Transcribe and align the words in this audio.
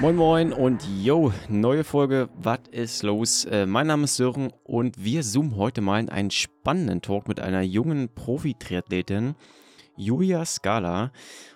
Moin 0.00 0.16
Moin 0.16 0.52
und 0.54 0.82
yo, 1.02 1.30
neue 1.50 1.84
Folge, 1.84 2.30
was 2.40 2.60
ist 2.70 3.02
los? 3.02 3.44
Äh, 3.44 3.66
mein 3.66 3.86
Name 3.86 4.04
ist 4.04 4.16
Sören 4.16 4.50
und 4.64 5.04
wir 5.04 5.20
zoomen 5.20 5.56
heute 5.56 5.82
mal 5.82 6.00
in 6.00 6.08
einen 6.08 6.30
spannenden 6.30 7.02
Talk 7.02 7.28
mit 7.28 7.38
einer 7.38 7.60
jungen 7.60 8.08
Profi-Triathletin, 8.08 9.34
Julia 9.96 10.46
Scala. 10.46 11.12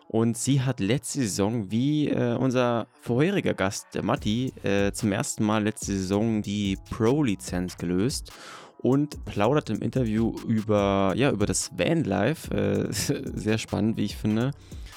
Und 0.09 0.37
sie 0.37 0.61
hat 0.61 0.81
letzte 0.81 1.21
Saison, 1.21 1.71
wie 1.71 2.11
äh, 2.11 2.37
unser 2.37 2.87
vorheriger 3.01 3.55
Gast, 3.55 3.87
der 3.95 4.05
Matti, 4.05 4.53
äh, 4.63 4.93
zum 4.93 5.11
ersten 5.13 5.43
Mal 5.43 5.65
letzte 5.65 5.93
Saison 5.93 6.43
die 6.43 6.77
Pro-Lizenz 6.91 7.79
gelöst 7.79 8.31
und 8.77 9.25
plaudert 9.25 9.71
im 9.71 9.81
Interview 9.81 10.35
über, 10.47 11.15
ja, 11.17 11.31
über 11.31 11.47
das 11.47 11.71
Vanlife. 11.79 12.89
Sehr 12.91 13.57
spannend, 13.57 13.97
wie 13.97 14.05
ich 14.05 14.17
finde 14.17 14.51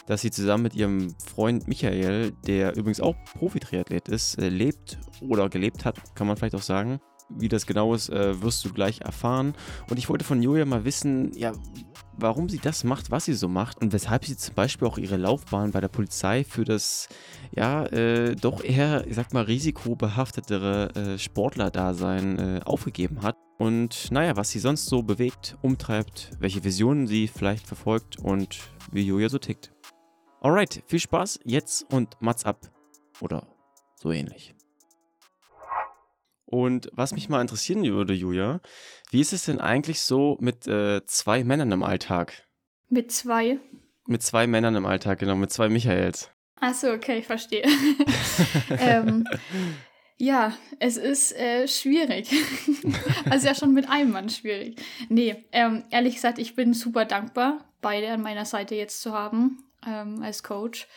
dass 0.07 0.21
sie 0.21 0.31
zusammen 0.31 0.63
mit 0.63 0.75
ihrem 0.75 1.13
Freund 1.23 1.67
Michael, 1.67 2.31
der 2.47 2.75
übrigens 2.75 3.02
auch 3.02 3.16
Profi-Triathlet 3.38 4.07
ist, 4.07 4.39
äh, 4.39 4.49
lebt 4.49 4.97
oder 5.21 5.49
gelebt 5.49 5.85
hat, 5.85 6.16
kann 6.16 6.25
man 6.27 6.38
vielleicht 6.38 6.55
auch 6.55 6.61
sagen. 6.61 6.99
Wie 7.30 7.49
das 7.49 7.66
genau 7.66 7.93
ist, 7.93 8.09
äh, 8.09 8.41
wirst 8.41 8.63
du 8.63 8.71
gleich 8.71 9.02
erfahren. 9.02 9.53
Und 9.89 9.99
ich 9.99 10.07
wollte 10.07 10.23
von 10.23 10.41
Julia 10.41 10.63
mal 10.63 10.85
wissen, 10.85 11.33
ja, 11.35 11.52
warum 12.17 12.47
sie 12.47 12.57
das 12.57 12.85
macht, 12.85 13.11
was 13.11 13.25
sie 13.25 13.33
so 13.33 13.49
macht 13.49 13.81
und 13.81 13.91
weshalb 13.91 14.23
sie 14.23 14.38
zum 14.38 14.55
Beispiel 14.55 14.88
auch 14.88 14.97
ihre 14.97 15.17
Laufbahn 15.17 15.71
bei 15.71 15.81
der 15.81 15.89
Polizei 15.89 16.45
für 16.45 16.63
das, 16.63 17.09
ja, 17.52 17.85
äh, 17.88 18.33
doch 18.35 18.63
eher, 18.63 19.05
ich 19.08 19.16
sag 19.16 19.33
mal, 19.33 19.44
risikobehaftetere 19.44 20.95
äh, 20.95 21.17
Sportler-Dasein 21.17 22.39
äh, 22.39 22.59
aufgegeben 22.63 23.23
hat. 23.23 23.35
Und 23.58 24.09
naja, 24.11 24.38
was 24.38 24.52
sie 24.52 24.59
sonst 24.59 24.85
so 24.85 25.03
bewegt, 25.03 25.58
umtreibt, 25.61 26.31
welche 26.39 26.63
Visionen 26.63 27.08
sie 27.08 27.27
vielleicht 27.27 27.67
verfolgt 27.67 28.19
und 28.19 28.58
wie 28.91 29.02
Julia 29.02 29.27
so 29.27 29.38
tickt. 29.38 29.77
Alright, 30.48 30.81
viel 30.88 31.02
Spaß 31.02 31.42
jetzt 31.44 31.92
und 31.92 32.22
Mats 32.22 32.45
ab. 32.45 32.72
Oder 33.20 33.45
so 33.98 34.14
ähnlich. 34.14 34.56
Und 36.45 36.89
was 36.94 37.12
mich 37.12 37.28
mal 37.28 37.42
interessieren 37.42 37.84
würde, 37.84 38.14
Julia, 38.14 38.62
wie 39.12 39.20
ist 39.20 39.34
es 39.34 39.44
denn 39.44 39.59
eigentlich 39.59 40.00
so 40.00 40.38
mit 40.39 40.66
äh, 40.66 41.04
zwei 41.06 41.44
Männern 41.44 41.73
im 41.73 41.84
Alltag? 41.84 42.48
Mit 42.88 43.12
zwei? 43.12 43.59
Mit 44.06 44.23
zwei 44.23 44.48
Männern 44.48 44.76
im 44.76 44.86
Alltag, 44.86 45.20
genau, 45.20 45.36
mit 45.36 45.52
zwei 45.52 45.67
Michaels. 45.67 46.31
Achso, 46.61 46.94
okay, 46.94 47.17
ich 47.17 47.26
verstehe. 47.26 47.66
ähm, 48.70 49.28
ja, 50.16 50.54
es 50.80 50.95
ist 50.95 51.36
äh, 51.36 51.67
schwierig. 51.67 52.32
also 53.30 53.48
ja 53.48 53.54
schon 53.54 53.73
mit 53.73 53.89
einem 53.89 54.11
Mann 54.11 54.30
schwierig. 54.30 54.82
Nee, 55.09 55.44
ähm, 55.52 55.84
ehrlich 55.92 56.16
gesagt, 56.16 56.39
ich 56.39 56.56
bin 56.56 56.73
super 56.73 57.04
dankbar, 57.04 57.70
beide 57.82 58.09
an 58.11 58.22
meiner 58.22 58.45
Seite 58.45 58.76
jetzt 58.76 59.02
zu 59.02 59.11
haben 59.11 59.67
ähm, 59.88 60.21
als 60.21 60.43
Coach. 60.43 60.88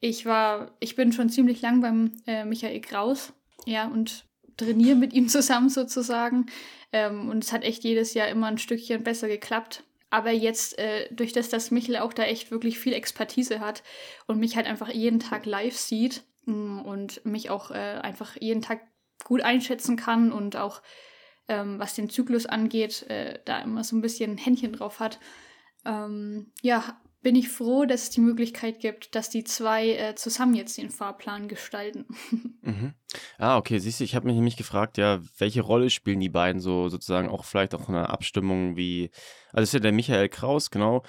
Ich 0.00 0.24
war, 0.24 0.70
ich 0.80 0.96
bin 0.96 1.12
schon 1.12 1.28
ziemlich 1.28 1.60
lang 1.60 1.80
beim 1.80 2.12
äh, 2.26 2.44
Michael 2.44 2.80
Kraus, 2.80 3.32
ja, 3.66 3.86
und 3.86 4.24
trainiere 4.56 4.96
mit 4.96 5.12
ihm 5.12 5.28
zusammen 5.28 5.68
sozusagen. 5.68 6.46
Ähm, 6.92 7.28
und 7.28 7.44
es 7.44 7.52
hat 7.52 7.64
echt 7.64 7.84
jedes 7.84 8.14
Jahr 8.14 8.28
immer 8.28 8.46
ein 8.46 8.58
Stückchen 8.58 9.04
besser 9.04 9.28
geklappt. 9.28 9.84
Aber 10.08 10.30
jetzt, 10.30 10.78
äh, 10.78 11.08
durch 11.12 11.32
das, 11.32 11.50
dass 11.50 11.70
Michael 11.70 11.98
auch 11.98 12.12
da 12.12 12.24
echt 12.24 12.50
wirklich 12.50 12.78
viel 12.78 12.94
Expertise 12.94 13.60
hat 13.60 13.82
und 14.26 14.40
mich 14.40 14.56
halt 14.56 14.66
einfach 14.66 14.88
jeden 14.88 15.20
Tag 15.20 15.46
live 15.46 15.76
sieht 15.76 16.24
mm, 16.46 16.80
und 16.80 17.24
mich 17.24 17.48
auch 17.48 17.70
äh, 17.70 18.00
einfach 18.02 18.36
jeden 18.40 18.60
Tag 18.60 18.80
gut 19.24 19.42
einschätzen 19.42 19.96
kann 19.96 20.32
und 20.32 20.56
auch 20.56 20.82
ähm, 21.46 21.78
was 21.78 21.94
den 21.94 22.10
Zyklus 22.10 22.46
angeht, 22.46 23.08
äh, 23.08 23.38
da 23.44 23.60
immer 23.60 23.84
so 23.84 23.96
ein 23.96 24.00
bisschen 24.00 24.36
Händchen 24.36 24.72
drauf 24.72 24.98
hat. 24.98 25.20
Ähm, 25.84 26.52
ja, 26.62 27.00
bin 27.22 27.36
ich 27.36 27.48
froh, 27.48 27.84
dass 27.84 28.04
es 28.04 28.10
die 28.10 28.20
Möglichkeit 28.20 28.80
gibt, 28.80 29.14
dass 29.14 29.28
die 29.28 29.44
zwei 29.44 29.90
äh, 29.90 30.14
zusammen 30.14 30.54
jetzt 30.54 30.78
den 30.78 30.90
Fahrplan 30.90 31.48
gestalten. 31.48 32.06
Mhm. 32.62 32.92
Ah, 33.38 33.56
okay, 33.56 33.78
siehst 33.78 34.00
du, 34.00 34.04
ich 34.04 34.14
habe 34.14 34.26
mich 34.26 34.36
nämlich 34.36 34.58
gefragt, 34.58 34.98
ja, 34.98 35.20
welche 35.38 35.62
Rolle 35.62 35.88
spielen 35.88 36.20
die 36.20 36.28
beiden 36.28 36.60
so 36.60 36.90
sozusagen 36.90 37.30
auch 37.30 37.46
vielleicht 37.46 37.74
auch 37.74 37.88
in 37.88 37.94
einer 37.94 38.10
Abstimmung 38.10 38.76
wie, 38.76 39.10
also 39.50 39.62
ist 39.62 39.72
ja 39.72 39.80
der 39.80 39.92
Michael 39.92 40.28
Kraus, 40.28 40.70
genau, 40.70 41.02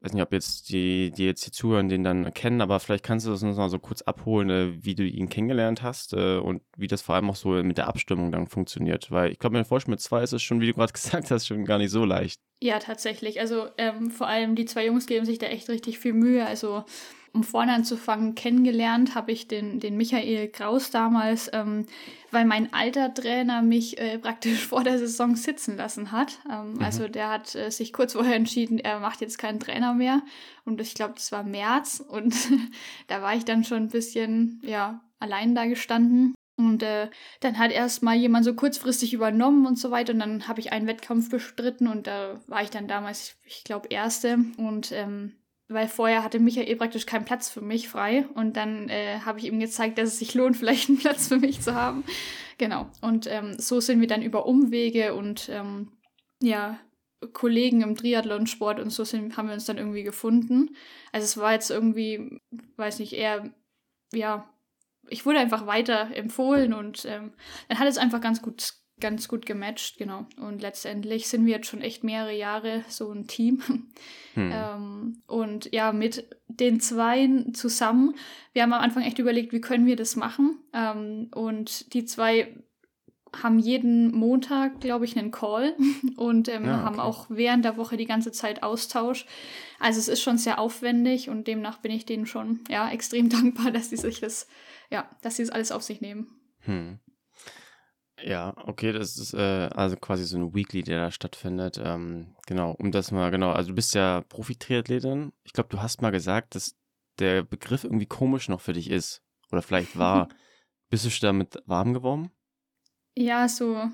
weiß 0.00 0.12
nicht, 0.14 0.22
ob 0.22 0.32
jetzt 0.32 0.70
die, 0.70 1.10
die 1.10 1.26
jetzt 1.26 1.44
hier 1.44 1.52
zuhören, 1.52 1.88
den 1.88 2.04
dann 2.04 2.32
kennen, 2.32 2.60
aber 2.60 2.80
vielleicht 2.80 3.04
kannst 3.04 3.26
du 3.26 3.30
das 3.30 3.42
noch 3.42 3.56
mal 3.56 3.68
so 3.68 3.78
kurz 3.78 4.02
abholen, 4.02 4.50
äh, 4.50 4.84
wie 4.84 4.94
du 4.94 5.04
ihn 5.04 5.28
kennengelernt 5.28 5.82
hast 5.82 6.14
äh, 6.14 6.38
und 6.38 6.62
wie 6.76 6.86
das 6.86 7.02
vor 7.02 7.14
allem 7.14 7.28
auch 7.30 7.36
so 7.36 7.50
mit 7.50 7.76
der 7.76 7.88
Abstimmung 7.88 8.32
dann 8.32 8.46
funktioniert. 8.46 9.10
Weil 9.10 9.32
ich 9.32 9.38
glaube, 9.38 9.58
mit 9.58 9.66
Vorschmidt 9.66 9.90
mit 9.90 10.00
zwei 10.00 10.22
ist 10.22 10.32
es 10.32 10.42
schon, 10.42 10.60
wie 10.60 10.68
du 10.68 10.74
gerade 10.74 10.92
gesagt 10.92 11.30
hast, 11.30 11.46
schon 11.46 11.64
gar 11.64 11.78
nicht 11.78 11.90
so 11.90 12.04
leicht. 12.04 12.40
Ja, 12.62 12.78
tatsächlich. 12.78 13.40
Also 13.40 13.68
ähm, 13.78 14.10
vor 14.10 14.26
allem 14.26 14.54
die 14.54 14.66
zwei 14.66 14.86
Jungs 14.86 15.06
geben 15.06 15.26
sich 15.26 15.38
da 15.38 15.46
echt 15.46 15.68
richtig 15.68 15.98
viel 15.98 16.12
Mühe. 16.12 16.46
Also 16.46 16.84
um 17.32 17.44
vorne 17.44 17.72
anzufangen, 17.72 18.34
kennengelernt 18.34 19.14
habe 19.14 19.32
ich 19.32 19.46
den, 19.46 19.78
den 19.80 19.96
Michael 19.96 20.48
Kraus 20.48 20.90
damals, 20.90 21.50
ähm, 21.52 21.86
weil 22.30 22.44
mein 22.44 22.72
alter 22.72 23.12
Trainer 23.14 23.62
mich 23.62 23.98
äh, 23.98 24.18
praktisch 24.18 24.66
vor 24.66 24.82
der 24.82 24.98
Saison 24.98 25.36
sitzen 25.36 25.76
lassen 25.76 26.12
hat. 26.12 26.38
Ähm, 26.50 26.74
mhm. 26.74 26.82
Also 26.82 27.08
der 27.08 27.30
hat 27.30 27.54
äh, 27.54 27.70
sich 27.70 27.92
kurz 27.92 28.14
vorher 28.14 28.34
entschieden, 28.34 28.78
er 28.78 29.00
macht 29.00 29.20
jetzt 29.20 29.38
keinen 29.38 29.60
Trainer 29.60 29.94
mehr. 29.94 30.22
Und 30.64 30.80
ich 30.80 30.94
glaube, 30.94 31.14
das 31.14 31.32
war 31.32 31.42
März. 31.42 32.00
Und 32.06 32.34
da 33.06 33.22
war 33.22 33.34
ich 33.34 33.44
dann 33.44 33.64
schon 33.64 33.84
ein 33.84 33.88
bisschen, 33.88 34.60
ja, 34.64 35.00
allein 35.18 35.54
da 35.54 35.66
gestanden. 35.66 36.34
Und 36.56 36.82
äh, 36.82 37.08
dann 37.40 37.58
hat 37.58 37.70
erst 37.70 38.02
mal 38.02 38.16
jemand 38.16 38.44
so 38.44 38.54
kurzfristig 38.54 39.14
übernommen 39.14 39.66
und 39.66 39.78
so 39.78 39.90
weiter. 39.90 40.12
Und 40.12 40.18
dann 40.18 40.48
habe 40.48 40.60
ich 40.60 40.72
einen 40.72 40.86
Wettkampf 40.86 41.30
bestritten 41.30 41.88
und 41.88 42.06
da 42.06 42.40
war 42.48 42.62
ich 42.62 42.70
dann 42.70 42.86
damals, 42.86 43.36
ich 43.44 43.64
glaube, 43.64 43.88
Erste. 43.88 44.38
Und 44.58 44.92
ähm, 44.92 45.39
weil 45.70 45.88
vorher 45.88 46.24
hatte 46.24 46.40
Michael 46.40 46.76
praktisch 46.76 47.06
keinen 47.06 47.24
Platz 47.24 47.48
für 47.48 47.60
mich 47.60 47.88
frei. 47.88 48.26
Und 48.34 48.56
dann 48.56 48.88
äh, 48.88 49.20
habe 49.20 49.38
ich 49.38 49.46
ihm 49.46 49.60
gezeigt, 49.60 49.98
dass 49.98 50.08
es 50.08 50.18
sich 50.18 50.34
lohnt, 50.34 50.56
vielleicht 50.58 50.88
einen 50.88 50.98
Platz 50.98 51.28
für 51.28 51.38
mich 51.38 51.60
zu 51.60 51.74
haben. 51.74 52.04
Genau. 52.58 52.90
Und 53.00 53.26
ähm, 53.26 53.58
so 53.58 53.80
sind 53.80 54.00
wir 54.00 54.08
dann 54.08 54.22
über 54.22 54.46
Umwege 54.46 55.14
und 55.14 55.48
ähm, 55.48 55.92
ja, 56.42 56.78
Kollegen 57.32 57.82
im 57.82 57.96
Triathlonsport 57.96 58.80
und 58.80 58.90
so 58.90 59.04
sind, 59.04 59.36
haben 59.36 59.48
wir 59.48 59.54
uns 59.54 59.66
dann 59.66 59.78
irgendwie 59.78 60.02
gefunden. 60.02 60.76
Also 61.12 61.24
es 61.24 61.36
war 61.36 61.52
jetzt 61.52 61.70
irgendwie, 61.70 62.40
weiß 62.76 62.98
nicht, 62.98 63.12
eher, 63.12 63.52
ja, 64.12 64.50
ich 65.08 65.26
wurde 65.26 65.38
einfach 65.38 65.66
weiter 65.66 66.14
empfohlen 66.14 66.72
und 66.72 67.04
ähm, 67.04 67.32
dann 67.68 67.78
hat 67.78 67.88
es 67.88 67.98
einfach 67.98 68.20
ganz 68.20 68.42
gut 68.42 68.74
ganz 69.00 69.28
gut 69.28 69.46
gematcht, 69.46 69.98
genau. 69.98 70.26
Und 70.36 70.62
letztendlich 70.62 71.28
sind 71.28 71.46
wir 71.46 71.54
jetzt 71.54 71.68
schon 71.68 71.80
echt 71.80 72.04
mehrere 72.04 72.34
Jahre 72.34 72.84
so 72.88 73.10
ein 73.10 73.26
Team. 73.26 73.62
Hm. 74.34 74.52
Ähm, 74.54 75.22
und 75.26 75.72
ja, 75.72 75.90
mit 75.90 76.24
den 76.46 76.78
Zweien 76.78 77.52
zusammen, 77.52 78.14
wir 78.52 78.62
haben 78.62 78.72
am 78.72 78.80
Anfang 78.80 79.02
echt 79.02 79.18
überlegt, 79.18 79.52
wie 79.52 79.60
können 79.60 79.86
wir 79.86 79.96
das 79.96 80.14
machen. 80.14 80.56
Ähm, 80.72 81.32
und 81.34 81.92
die 81.94 82.04
zwei 82.04 82.54
haben 83.42 83.58
jeden 83.58 84.12
Montag, 84.12 84.80
glaube 84.80 85.04
ich, 85.04 85.18
einen 85.18 85.30
Call 85.30 85.76
und 86.16 86.48
ähm, 86.48 86.64
ja, 86.64 86.76
okay. 86.76 86.84
haben 86.84 87.00
auch 87.00 87.26
während 87.28 87.64
der 87.64 87.76
Woche 87.76 87.96
die 87.96 88.06
ganze 88.06 88.32
Zeit 88.32 88.62
Austausch. 88.62 89.26
Also 89.78 89.98
es 89.98 90.08
ist 90.08 90.22
schon 90.22 90.38
sehr 90.38 90.58
aufwendig 90.58 91.28
und 91.28 91.46
demnach 91.46 91.78
bin 91.78 91.92
ich 91.92 92.06
denen 92.06 92.26
schon 92.26 92.60
ja 92.68 92.90
extrem 92.90 93.28
dankbar, 93.30 93.70
dass 93.70 93.90
sie 93.90 93.96
sich 93.96 94.20
das, 94.20 94.46
ja, 94.90 95.08
dass 95.22 95.36
sie 95.36 95.42
das 95.42 95.50
alles 95.50 95.72
auf 95.72 95.82
sich 95.82 96.00
nehmen. 96.00 96.28
Hm. 96.60 96.98
Ja, 98.22 98.54
okay, 98.66 98.92
das 98.92 99.16
ist 99.16 99.34
äh, 99.34 99.68
also 99.74 99.96
quasi 99.96 100.24
so 100.24 100.36
ein 100.36 100.54
Weekly, 100.54 100.82
der 100.82 101.00
da 101.00 101.10
stattfindet. 101.10 101.80
Ähm, 101.82 102.34
genau, 102.46 102.72
um 102.72 102.92
das 102.92 103.10
mal, 103.12 103.30
genau, 103.30 103.50
also 103.52 103.70
du 103.70 103.74
bist 103.74 103.94
ja 103.94 104.22
Profi-Triathletin. 104.28 105.32
Ich 105.44 105.52
glaube, 105.52 105.68
du 105.70 105.80
hast 105.80 106.02
mal 106.02 106.10
gesagt, 106.10 106.54
dass 106.54 106.76
der 107.18 107.42
Begriff 107.42 107.84
irgendwie 107.84 108.06
komisch 108.06 108.48
noch 108.48 108.60
für 108.60 108.72
dich 108.72 108.90
ist. 108.90 109.22
Oder 109.50 109.62
vielleicht 109.62 109.98
war. 109.98 110.28
bist 110.90 111.04
du 111.04 111.26
damit 111.26 111.62
warm 111.66 111.94
geworden? 111.94 112.30
Ja, 113.16 113.48
so, 113.48 113.90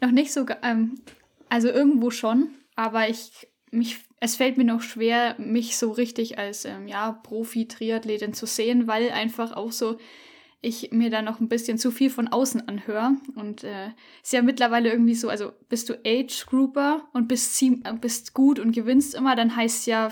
noch 0.00 0.10
nicht 0.10 0.32
so, 0.32 0.46
ähm, 0.62 1.00
also 1.48 1.68
irgendwo 1.68 2.10
schon, 2.10 2.50
aber 2.74 3.08
ich, 3.08 3.48
mich, 3.70 3.98
es 4.20 4.36
fällt 4.36 4.56
mir 4.56 4.64
noch 4.64 4.80
schwer, 4.80 5.34
mich 5.38 5.76
so 5.76 5.90
richtig 5.90 6.38
als, 6.38 6.64
ähm, 6.64 6.88
ja, 6.88 7.12
Profi-Triathletin 7.12 8.32
zu 8.32 8.46
sehen, 8.46 8.86
weil 8.86 9.10
einfach 9.10 9.52
auch 9.52 9.72
so 9.72 9.98
ich 10.60 10.90
mir 10.90 11.10
da 11.10 11.22
noch 11.22 11.40
ein 11.40 11.48
bisschen 11.48 11.78
zu 11.78 11.90
viel 11.90 12.10
von 12.10 12.28
außen 12.28 12.68
anhöre. 12.68 13.12
Und 13.34 13.64
äh, 13.64 13.88
ist 14.22 14.32
ja 14.32 14.42
mittlerweile 14.42 14.90
irgendwie 14.90 15.14
so, 15.14 15.28
also 15.28 15.52
bist 15.68 15.88
du 15.88 15.94
Age-Grouper 16.04 17.08
und 17.12 17.28
bist, 17.28 17.62
bist 18.00 18.34
gut 18.34 18.58
und 18.58 18.72
gewinnst 18.72 19.14
immer, 19.14 19.36
dann 19.36 19.54
heißt 19.54 19.86
ja, 19.86 20.10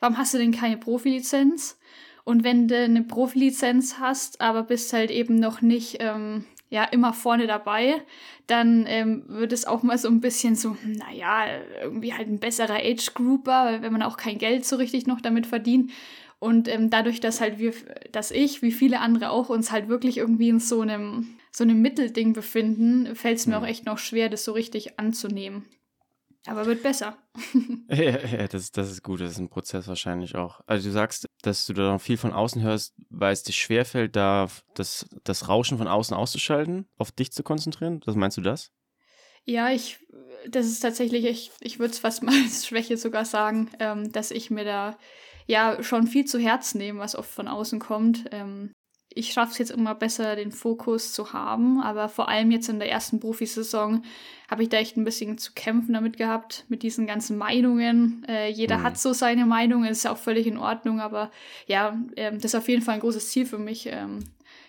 warum 0.00 0.18
hast 0.18 0.34
du 0.34 0.38
denn 0.38 0.52
keine 0.52 0.76
Profilizenz? 0.76 1.78
Und 2.24 2.42
wenn 2.42 2.68
du 2.68 2.76
eine 2.76 3.02
Profilizenz 3.02 3.98
hast, 3.98 4.40
aber 4.40 4.62
bist 4.62 4.92
halt 4.92 5.10
eben 5.10 5.36
noch 5.36 5.60
nicht 5.60 5.98
ähm, 6.00 6.44
ja 6.70 6.84
immer 6.84 7.12
vorne 7.12 7.46
dabei, 7.46 8.02
dann 8.46 8.84
ähm, 8.88 9.24
wird 9.28 9.52
es 9.52 9.66
auch 9.66 9.82
mal 9.82 9.98
so 9.98 10.08
ein 10.08 10.20
bisschen 10.20 10.56
so, 10.56 10.76
naja, 10.84 11.46
irgendwie 11.82 12.14
halt 12.14 12.28
ein 12.28 12.40
besserer 12.40 12.76
Age-Grouper, 12.76 13.82
wenn 13.82 13.92
man 13.92 14.02
auch 14.02 14.16
kein 14.16 14.38
Geld 14.38 14.64
so 14.64 14.76
richtig 14.76 15.06
noch 15.06 15.20
damit 15.20 15.46
verdient. 15.46 15.92
Und 16.44 16.68
ähm, 16.68 16.90
dadurch, 16.90 17.20
dass 17.20 17.40
halt 17.40 17.58
wir, 17.58 17.72
dass 18.12 18.30
ich, 18.30 18.60
wie 18.60 18.70
viele 18.70 19.00
andere 19.00 19.30
auch, 19.30 19.48
uns 19.48 19.72
halt 19.72 19.88
wirklich 19.88 20.18
irgendwie 20.18 20.50
in 20.50 20.60
so 20.60 20.82
einem, 20.82 21.38
so 21.50 21.64
einem 21.64 21.80
Mittelding 21.80 22.34
befinden, 22.34 23.16
fällt 23.16 23.38
es 23.38 23.46
mir 23.46 23.56
mhm. 23.56 23.64
auch 23.64 23.66
echt 23.66 23.86
noch 23.86 23.96
schwer, 23.96 24.28
das 24.28 24.44
so 24.44 24.52
richtig 24.52 24.98
anzunehmen. 24.98 25.64
Aber 26.44 26.66
wird 26.66 26.82
besser. 26.82 27.16
ja, 27.88 27.96
ja 27.96 28.46
das, 28.46 28.72
das 28.72 28.90
ist 28.90 29.02
gut. 29.02 29.22
Das 29.22 29.32
ist 29.32 29.38
ein 29.38 29.48
Prozess 29.48 29.88
wahrscheinlich 29.88 30.36
auch. 30.36 30.60
Also 30.66 30.88
du 30.88 30.92
sagst, 30.92 31.26
dass 31.40 31.64
du 31.64 31.72
da 31.72 31.92
noch 31.92 32.00
viel 32.02 32.18
von 32.18 32.34
außen 32.34 32.60
hörst, 32.60 32.94
weil 33.08 33.32
es 33.32 33.42
dir 33.42 33.54
schwerfällt, 33.54 34.14
da 34.14 34.48
das, 34.74 35.06
das 35.24 35.48
Rauschen 35.48 35.78
von 35.78 35.88
außen 35.88 36.14
auszuschalten, 36.14 36.84
auf 36.98 37.10
dich 37.10 37.32
zu 37.32 37.42
konzentrieren. 37.42 38.02
Was 38.04 38.16
meinst 38.16 38.36
du 38.36 38.42
das? 38.42 38.70
Ja, 39.46 39.70
ich, 39.70 39.98
das 40.46 40.66
ist 40.66 40.80
tatsächlich, 40.80 41.24
ich, 41.24 41.52
ich 41.60 41.78
würde 41.78 41.94
es 41.94 42.00
fast 42.00 42.22
mal 42.22 42.34
als 42.44 42.66
Schwäche 42.66 42.98
sogar 42.98 43.24
sagen, 43.24 43.70
ähm, 43.78 44.12
dass 44.12 44.30
ich 44.30 44.50
mir 44.50 44.66
da 44.66 44.98
ja 45.46 45.82
schon 45.82 46.06
viel 46.06 46.24
zu 46.24 46.38
Herz 46.38 46.74
nehme, 46.74 47.00
was 47.00 47.16
oft 47.16 47.30
von 47.30 47.48
außen 47.48 47.78
kommt. 47.78 48.24
Ähm, 48.32 48.72
ich 49.16 49.32
schaffe 49.32 49.52
es 49.52 49.58
jetzt 49.58 49.70
immer 49.70 49.94
besser, 49.94 50.34
den 50.34 50.50
Fokus 50.50 51.12
zu 51.12 51.32
haben, 51.32 51.80
aber 51.80 52.08
vor 52.08 52.28
allem 52.28 52.50
jetzt 52.50 52.68
in 52.68 52.80
der 52.80 52.90
ersten 52.90 53.20
Profisaison 53.20 54.04
habe 54.50 54.64
ich 54.64 54.68
da 54.68 54.78
echt 54.78 54.96
ein 54.96 55.04
bisschen 55.04 55.38
zu 55.38 55.52
kämpfen 55.54 55.94
damit 55.94 56.16
gehabt, 56.16 56.64
mit 56.68 56.82
diesen 56.82 57.06
ganzen 57.06 57.38
Meinungen. 57.38 58.24
Äh, 58.28 58.50
jeder 58.50 58.78
mhm. 58.78 58.82
hat 58.82 58.98
so 58.98 59.12
seine 59.12 59.46
Meinung, 59.46 59.84
ist 59.84 60.04
ja 60.04 60.12
auch 60.12 60.18
völlig 60.18 60.46
in 60.46 60.58
Ordnung, 60.58 61.00
aber 61.00 61.30
ja, 61.66 61.96
äh, 62.16 62.32
das 62.32 62.46
ist 62.46 62.54
auf 62.56 62.68
jeden 62.68 62.82
Fall 62.82 62.94
ein 62.94 63.00
großes 63.00 63.30
Ziel 63.30 63.46
für 63.46 63.58
mich, 63.58 63.86
ähm, 63.86 64.24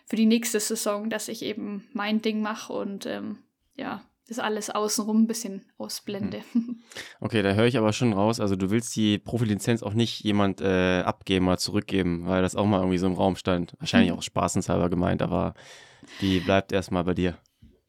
für 0.05 0.15
die 0.15 0.27
nächste 0.27 0.59
Saison, 0.59 1.09
dass 1.09 1.27
ich 1.27 1.41
eben 1.41 1.87
mein 1.93 2.21
Ding 2.21 2.41
mache 2.41 2.71
und 2.71 3.07
ähm, 3.07 3.39
ja, 3.75 4.03
das 4.27 4.39
alles 4.39 4.69
außenrum 4.69 5.23
ein 5.23 5.27
bisschen 5.27 5.65
ausblende. 5.77 6.41
Mhm. 6.53 6.81
Okay, 7.19 7.41
da 7.41 7.53
höre 7.53 7.65
ich 7.65 7.77
aber 7.77 7.93
schon 7.93 8.13
raus, 8.13 8.39
also 8.39 8.55
du 8.55 8.69
willst 8.71 8.95
die 8.95 9.17
Profilizenz 9.17 9.83
auch 9.83 9.93
nicht 9.93 10.23
jemand 10.23 10.61
äh, 10.61 11.01
abgeben 11.01 11.47
oder 11.47 11.57
zurückgeben, 11.57 12.25
weil 12.25 12.41
das 12.41 12.55
auch 12.55 12.65
mal 12.65 12.79
irgendwie 12.79 12.97
so 12.97 13.07
im 13.07 13.13
Raum 13.13 13.35
stand. 13.35 13.73
Wahrscheinlich 13.79 14.11
mhm. 14.11 14.17
auch 14.17 14.23
spaßenshalber 14.23 14.89
gemeint, 14.89 15.21
aber 15.21 15.53
die 16.21 16.39
bleibt 16.39 16.71
erstmal 16.71 17.03
bei 17.03 17.13
dir. 17.13 17.37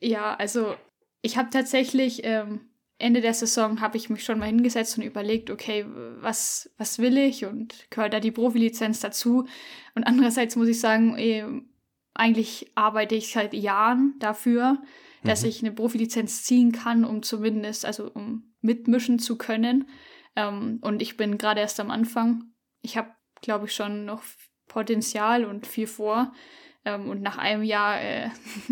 Ja, 0.01 0.35
also 0.35 0.75
ich 1.23 1.37
habe 1.37 1.51
tatsächlich 1.51 2.21
ähm, 2.25 2.61
Ende 2.99 3.21
der 3.21 3.35
Saison 3.35 3.81
habe 3.81 3.97
ich 3.97 4.09
mich 4.09 4.25
schon 4.25 4.39
mal 4.39 4.47
hingesetzt 4.47 4.97
und 4.97 5.05
überlegt, 5.05 5.51
okay, 5.51 5.85
was, 6.21 6.71
was 6.79 6.99
will 6.99 7.19
ich 7.19 7.45
und 7.45 7.87
gehört 7.91 8.15
da 8.15 8.21
die 8.21 8.31
Profilizenz 8.31 9.01
dazu? 9.01 9.47
Und 9.95 10.05
andererseits 10.05 10.57
muss 10.57 10.69
ich 10.69 10.81
sagen, 10.81 11.17
eh, 11.19 11.45
eigentlich 12.15 12.73
arbeite 12.75 13.15
ich 13.15 13.33
seit 13.33 13.53
Jahren 13.53 14.15
dafür, 14.19 14.79
dass 15.27 15.43
mhm. 15.43 15.49
ich 15.49 15.63
eine 15.63 15.73
Profilizenz 15.73 16.45
ziehen 16.45 16.73
kann, 16.73 17.05
um 17.05 17.23
zumindest, 17.23 17.85
also 17.85 18.11
um 18.13 18.55
mitmischen 18.61 19.19
zu 19.19 19.37
können. 19.37 19.89
Ähm, 20.35 20.79
und 20.83 21.03
ich 21.03 21.17
bin 21.17 21.39
gerade 21.39 21.61
erst 21.61 21.81
am 21.81 21.91
Anfang. 21.91 22.45
Ich 22.83 22.97
habe, 22.97 23.11
glaube 23.41 23.67
ich, 23.67 23.75
schon 23.75 24.05
noch 24.05 24.23
Potenzial 24.69 25.45
und 25.45 25.67
viel 25.67 25.87
vor. 25.87 26.33
Ähm, 26.85 27.09
und 27.09 27.23
nach 27.23 27.39
einem 27.39 27.63
Jahr 27.63 28.01
äh, 28.01 28.31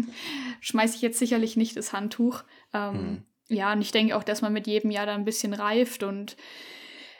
schmeiße 0.60 0.96
ich 0.96 1.02
jetzt 1.02 1.18
sicherlich 1.18 1.56
nicht 1.56 1.76
das 1.76 1.92
Handtuch. 1.92 2.44
Ähm, 2.72 2.92
mhm. 2.92 3.22
Ja, 3.48 3.72
und 3.72 3.82
ich 3.82 3.92
denke 3.92 4.16
auch, 4.16 4.24
dass 4.24 4.42
man 4.42 4.52
mit 4.52 4.66
jedem 4.66 4.90
Jahr 4.90 5.06
da 5.06 5.14
ein 5.14 5.24
bisschen 5.24 5.52
reift 5.52 6.02
und 6.02 6.36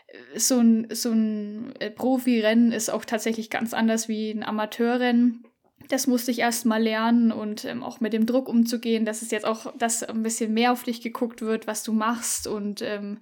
äh, 0.06 0.38
so 0.38 0.58
ein, 0.58 0.88
so 0.90 1.10
ein 1.10 1.74
äh, 1.80 1.90
Profirennen 1.90 2.72
ist 2.72 2.90
auch 2.90 3.04
tatsächlich 3.04 3.50
ganz 3.50 3.74
anders 3.74 4.08
wie 4.08 4.30
ein 4.30 4.42
Amateurrennen 4.42 5.44
das 5.88 6.06
musste 6.06 6.30
ich 6.30 6.38
erst 6.38 6.66
mal 6.66 6.82
lernen 6.82 7.32
und 7.32 7.64
ähm, 7.64 7.82
auch 7.82 8.00
mit 8.00 8.12
dem 8.12 8.26
Druck 8.26 8.48
umzugehen, 8.48 9.04
dass 9.04 9.22
es 9.22 9.30
jetzt 9.30 9.46
auch, 9.46 9.72
dass 9.76 10.02
ein 10.02 10.22
bisschen 10.22 10.54
mehr 10.54 10.72
auf 10.72 10.82
dich 10.82 11.00
geguckt 11.00 11.42
wird, 11.42 11.66
was 11.66 11.82
du 11.82 11.92
machst 11.92 12.46
und 12.46 12.82
ähm, 12.82 13.18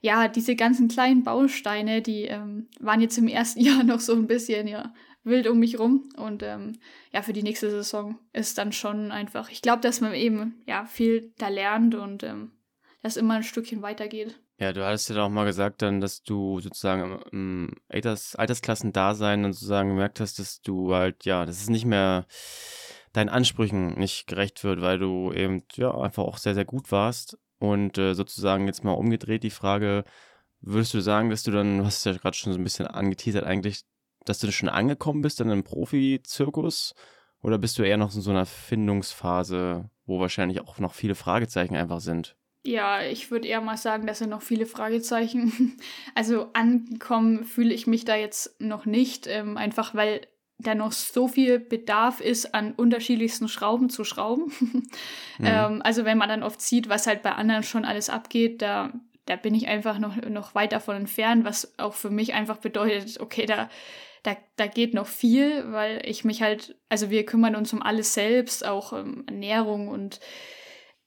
ja, 0.00 0.28
diese 0.28 0.56
ganzen 0.56 0.88
kleinen 0.88 1.24
Bausteine, 1.24 2.02
die 2.02 2.24
ähm, 2.24 2.68
waren 2.80 3.00
jetzt 3.00 3.18
im 3.18 3.28
ersten 3.28 3.60
Jahr 3.64 3.82
noch 3.82 4.00
so 4.00 4.14
ein 4.14 4.26
bisschen 4.26 4.66
ja 4.68 4.92
wild 5.24 5.48
um 5.48 5.58
mich 5.58 5.78
rum 5.78 6.08
und 6.16 6.42
ähm, 6.42 6.78
ja, 7.12 7.22
für 7.22 7.32
die 7.32 7.42
nächste 7.42 7.70
Saison 7.70 8.16
ist 8.32 8.58
dann 8.58 8.72
schon 8.72 9.10
einfach, 9.10 9.50
ich 9.50 9.60
glaube, 9.60 9.82
dass 9.82 10.00
man 10.00 10.14
eben 10.14 10.62
ja 10.66 10.86
viel 10.86 11.32
da 11.38 11.48
lernt 11.48 11.94
und 11.96 12.22
ähm, 12.22 12.52
das 13.02 13.16
immer 13.16 13.34
ein 13.34 13.42
Stückchen 13.42 13.82
weitergeht. 13.82 14.38
Ja, 14.58 14.72
du 14.72 14.84
hattest 14.84 15.10
ja 15.10 15.22
auch 15.22 15.28
mal 15.28 15.44
gesagt 15.44 15.82
dann, 15.82 16.00
dass 16.00 16.22
du 16.22 16.60
sozusagen 16.60 17.20
im 17.30 17.74
Alters, 17.88 18.34
Altersklassendasein 18.36 19.42
dann 19.42 19.52
sozusagen 19.52 19.90
gemerkt 19.90 20.20
hast, 20.20 20.38
dass 20.38 20.62
du 20.62 20.94
halt, 20.94 21.24
ja, 21.24 21.44
dass 21.44 21.60
es 21.60 21.68
nicht 21.68 21.84
mehr 21.84 22.26
deinen 23.12 23.28
Ansprüchen 23.28 23.94
nicht 23.98 24.26
gerecht 24.26 24.64
wird, 24.64 24.80
weil 24.80 24.98
du 24.98 25.32
eben, 25.32 25.62
ja, 25.74 25.96
einfach 25.98 26.24
auch 26.24 26.38
sehr, 26.38 26.54
sehr 26.54 26.64
gut 26.64 26.90
warst. 26.90 27.38
Und 27.58 27.98
äh, 27.98 28.14
sozusagen 28.14 28.66
jetzt 28.66 28.84
mal 28.84 28.92
umgedreht 28.92 29.42
die 29.42 29.50
Frage, 29.50 30.04
würdest 30.60 30.94
du 30.94 31.00
sagen, 31.00 31.30
dass 31.30 31.42
du 31.42 31.50
dann, 31.50 31.78
du 31.78 31.84
hast 31.84 32.04
ja 32.04 32.12
gerade 32.12 32.36
schon 32.36 32.52
so 32.52 32.58
ein 32.58 32.64
bisschen 32.64 32.86
angeteasert 32.86 33.44
eigentlich, 33.44 33.82
dass 34.24 34.38
du 34.38 34.50
schon 34.52 34.68
angekommen 34.68 35.22
bist 35.22 35.40
in 35.40 35.50
einem 35.50 35.64
Profi-Zirkus? 35.64 36.94
Oder 37.42 37.58
bist 37.58 37.78
du 37.78 37.82
eher 37.82 37.96
noch 37.96 38.14
in 38.14 38.20
so 38.20 38.30
einer 38.30 38.46
Findungsphase, 38.46 39.90
wo 40.04 40.18
wahrscheinlich 40.18 40.60
auch 40.60 40.78
noch 40.78 40.94
viele 40.94 41.14
Fragezeichen 41.14 41.76
einfach 41.76 42.00
sind? 42.00 42.36
Ja, 42.66 43.00
ich 43.00 43.30
würde 43.30 43.46
eher 43.46 43.60
mal 43.60 43.76
sagen, 43.76 44.08
dass 44.08 44.18
sind 44.18 44.30
noch 44.30 44.42
viele 44.42 44.66
Fragezeichen. 44.66 45.78
Also 46.14 46.48
angekommen 46.54 47.44
fühle 47.44 47.74
ich 47.74 47.86
mich 47.86 48.04
da 48.06 48.16
jetzt 48.16 48.60
noch 48.60 48.86
nicht, 48.86 49.26
ähm, 49.26 49.56
einfach 49.56 49.94
weil 49.94 50.22
da 50.58 50.74
noch 50.74 50.92
so 50.92 51.28
viel 51.28 51.60
Bedarf 51.60 52.20
ist, 52.20 52.54
an 52.54 52.72
unterschiedlichsten 52.72 53.48
Schrauben 53.48 53.90
zu 53.90 54.02
schrauben. 54.02 54.50
mhm. 54.60 55.44
ähm, 55.44 55.82
also 55.84 56.04
wenn 56.04 56.18
man 56.18 56.28
dann 56.28 56.42
oft 56.42 56.60
sieht, 56.60 56.88
was 56.88 57.06
halt 57.06 57.22
bei 57.22 57.32
anderen 57.32 57.62
schon 57.62 57.84
alles 57.84 58.08
abgeht, 58.08 58.62
da, 58.62 58.92
da 59.26 59.36
bin 59.36 59.54
ich 59.54 59.68
einfach 59.68 59.98
noch, 59.98 60.16
noch 60.16 60.54
weit 60.54 60.72
davon 60.72 60.96
entfernt, 60.96 61.44
was 61.44 61.78
auch 61.78 61.94
für 61.94 62.10
mich 62.10 62.32
einfach 62.34 62.56
bedeutet, 62.56 63.20
okay, 63.20 63.44
da, 63.44 63.68
da, 64.22 64.36
da 64.56 64.66
geht 64.66 64.94
noch 64.94 65.06
viel, 65.06 65.70
weil 65.70 66.00
ich 66.04 66.24
mich 66.24 66.42
halt, 66.42 66.76
also 66.88 67.10
wir 67.10 67.26
kümmern 67.26 67.54
uns 67.54 67.72
um 67.72 67.82
alles 67.82 68.14
selbst, 68.14 68.66
auch 68.66 68.92
um 68.92 69.24
Ernährung 69.26 69.88
und 69.88 70.20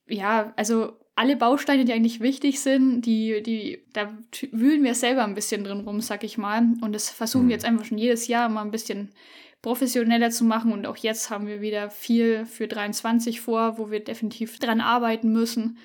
ja, 0.07 0.53
also 0.55 0.98
alle 1.19 1.35
Bausteine, 1.35 1.83
die 1.83 1.91
eigentlich 1.91 2.21
wichtig 2.21 2.61
sind, 2.61 3.01
die, 3.01 3.43
die, 3.43 3.83
da 3.91 4.09
wühlen 4.53 4.85
wir 4.85 4.95
selber 4.95 5.25
ein 5.25 5.35
bisschen 5.35 5.65
drin 5.65 5.81
rum, 5.81 5.99
sag 5.99 6.23
ich 6.23 6.37
mal. 6.37 6.65
Und 6.79 6.93
das 6.93 7.09
versuchen 7.09 7.41
wir 7.41 7.47
mhm. 7.47 7.51
jetzt 7.51 7.65
einfach 7.65 7.83
schon 7.83 7.97
jedes 7.97 8.27
Jahr 8.27 8.47
mal 8.47 8.61
ein 8.61 8.71
bisschen 8.71 9.11
professioneller 9.61 10.29
zu 10.29 10.45
machen. 10.45 10.71
Und 10.71 10.87
auch 10.87 10.95
jetzt 10.95 11.29
haben 11.29 11.45
wir 11.45 11.59
wieder 11.59 11.89
viel 11.89 12.45
für 12.45 12.69
23 12.69 13.41
vor, 13.41 13.77
wo 13.77 13.91
wir 13.91 14.01
definitiv 14.01 14.59
dran 14.59 14.79
arbeiten 14.79 15.33
müssen. 15.33 15.77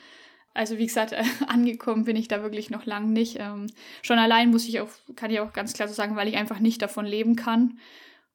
Also 0.54 0.78
wie 0.78 0.86
gesagt, 0.86 1.16
angekommen 1.48 2.04
bin 2.04 2.14
ich 2.14 2.28
da 2.28 2.42
wirklich 2.42 2.70
noch 2.70 2.86
lang 2.86 3.12
nicht. 3.12 3.38
Ähm, 3.40 3.66
schon 4.02 4.20
allein 4.20 4.52
muss 4.52 4.68
ich 4.68 4.78
auch, 4.78 4.90
kann 5.16 5.32
ich 5.32 5.40
auch 5.40 5.52
ganz 5.52 5.72
klar 5.72 5.88
so 5.88 5.94
sagen, 5.94 6.14
weil 6.14 6.28
ich 6.28 6.36
einfach 6.36 6.60
nicht 6.60 6.80
davon 6.80 7.06
leben 7.06 7.34
kann. 7.34 7.80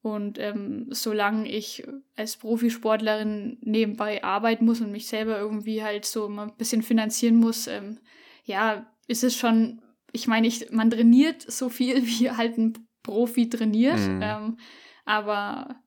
Und 0.01 0.39
ähm, 0.39 0.87
solange 0.91 1.49
ich 1.49 1.85
als 2.15 2.37
Profisportlerin 2.37 3.57
nebenbei 3.61 4.23
arbeiten 4.23 4.65
muss 4.65 4.79
und 4.79 4.91
mich 4.91 5.07
selber 5.07 5.37
irgendwie 5.37 5.83
halt 5.83 6.05
so 6.05 6.29
mal 6.29 6.47
ein 6.47 6.55
bisschen 6.55 6.83
finanzieren 6.83 7.35
muss, 7.35 7.67
ähm, 7.67 7.99
ja, 8.45 8.85
ist 9.07 9.23
es 9.23 9.35
schon, 9.35 9.81
ich 10.13 10.27
meine, 10.27 10.47
ich, 10.47 10.71
man 10.71 10.89
trainiert 10.89 11.41
so 11.41 11.69
viel, 11.69 12.01
wie 12.05 12.31
halt 12.31 12.57
ein 12.57 12.87
Profi 13.03 13.49
trainiert. 13.49 13.99
Mhm. 13.99 14.21
Ähm, 14.21 14.57
aber 15.05 15.81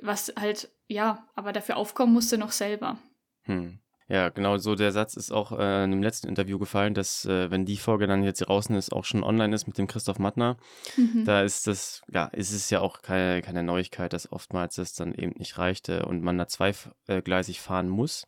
was 0.00 0.32
halt, 0.38 0.70
ja, 0.88 1.28
aber 1.34 1.52
dafür 1.52 1.76
aufkommen 1.76 2.12
musste 2.12 2.38
noch 2.38 2.52
selber. 2.52 2.98
Hm. 3.42 3.81
Ja, 4.12 4.28
genau 4.28 4.58
so 4.58 4.74
der 4.74 4.92
Satz 4.92 5.16
ist 5.16 5.32
auch 5.32 5.58
äh, 5.58 5.84
in 5.84 5.90
dem 5.90 6.02
letzten 6.02 6.28
Interview 6.28 6.58
gefallen, 6.58 6.92
dass 6.92 7.24
äh, 7.24 7.50
wenn 7.50 7.64
die 7.64 7.78
Folge 7.78 8.06
dann 8.06 8.22
jetzt 8.22 8.40
draußen 8.40 8.76
ist, 8.76 8.92
auch 8.92 9.06
schon 9.06 9.24
online 9.24 9.54
ist 9.54 9.66
mit 9.66 9.78
dem 9.78 9.86
Christoph 9.86 10.18
Mattner, 10.18 10.58
mhm. 10.98 11.24
da 11.24 11.40
ist 11.40 11.66
das, 11.66 12.02
ja, 12.12 12.26
ist 12.26 12.52
es 12.52 12.68
ja 12.68 12.80
auch 12.80 13.00
keine, 13.00 13.40
keine 13.40 13.62
Neuigkeit, 13.62 14.12
dass 14.12 14.30
oftmals 14.30 14.74
das 14.74 14.92
dann 14.92 15.14
eben 15.14 15.32
nicht 15.38 15.56
reichte 15.56 16.04
und 16.04 16.22
man 16.22 16.36
da 16.36 16.46
zweigleisig 16.46 17.62
fahren 17.62 17.88
muss. 17.88 18.26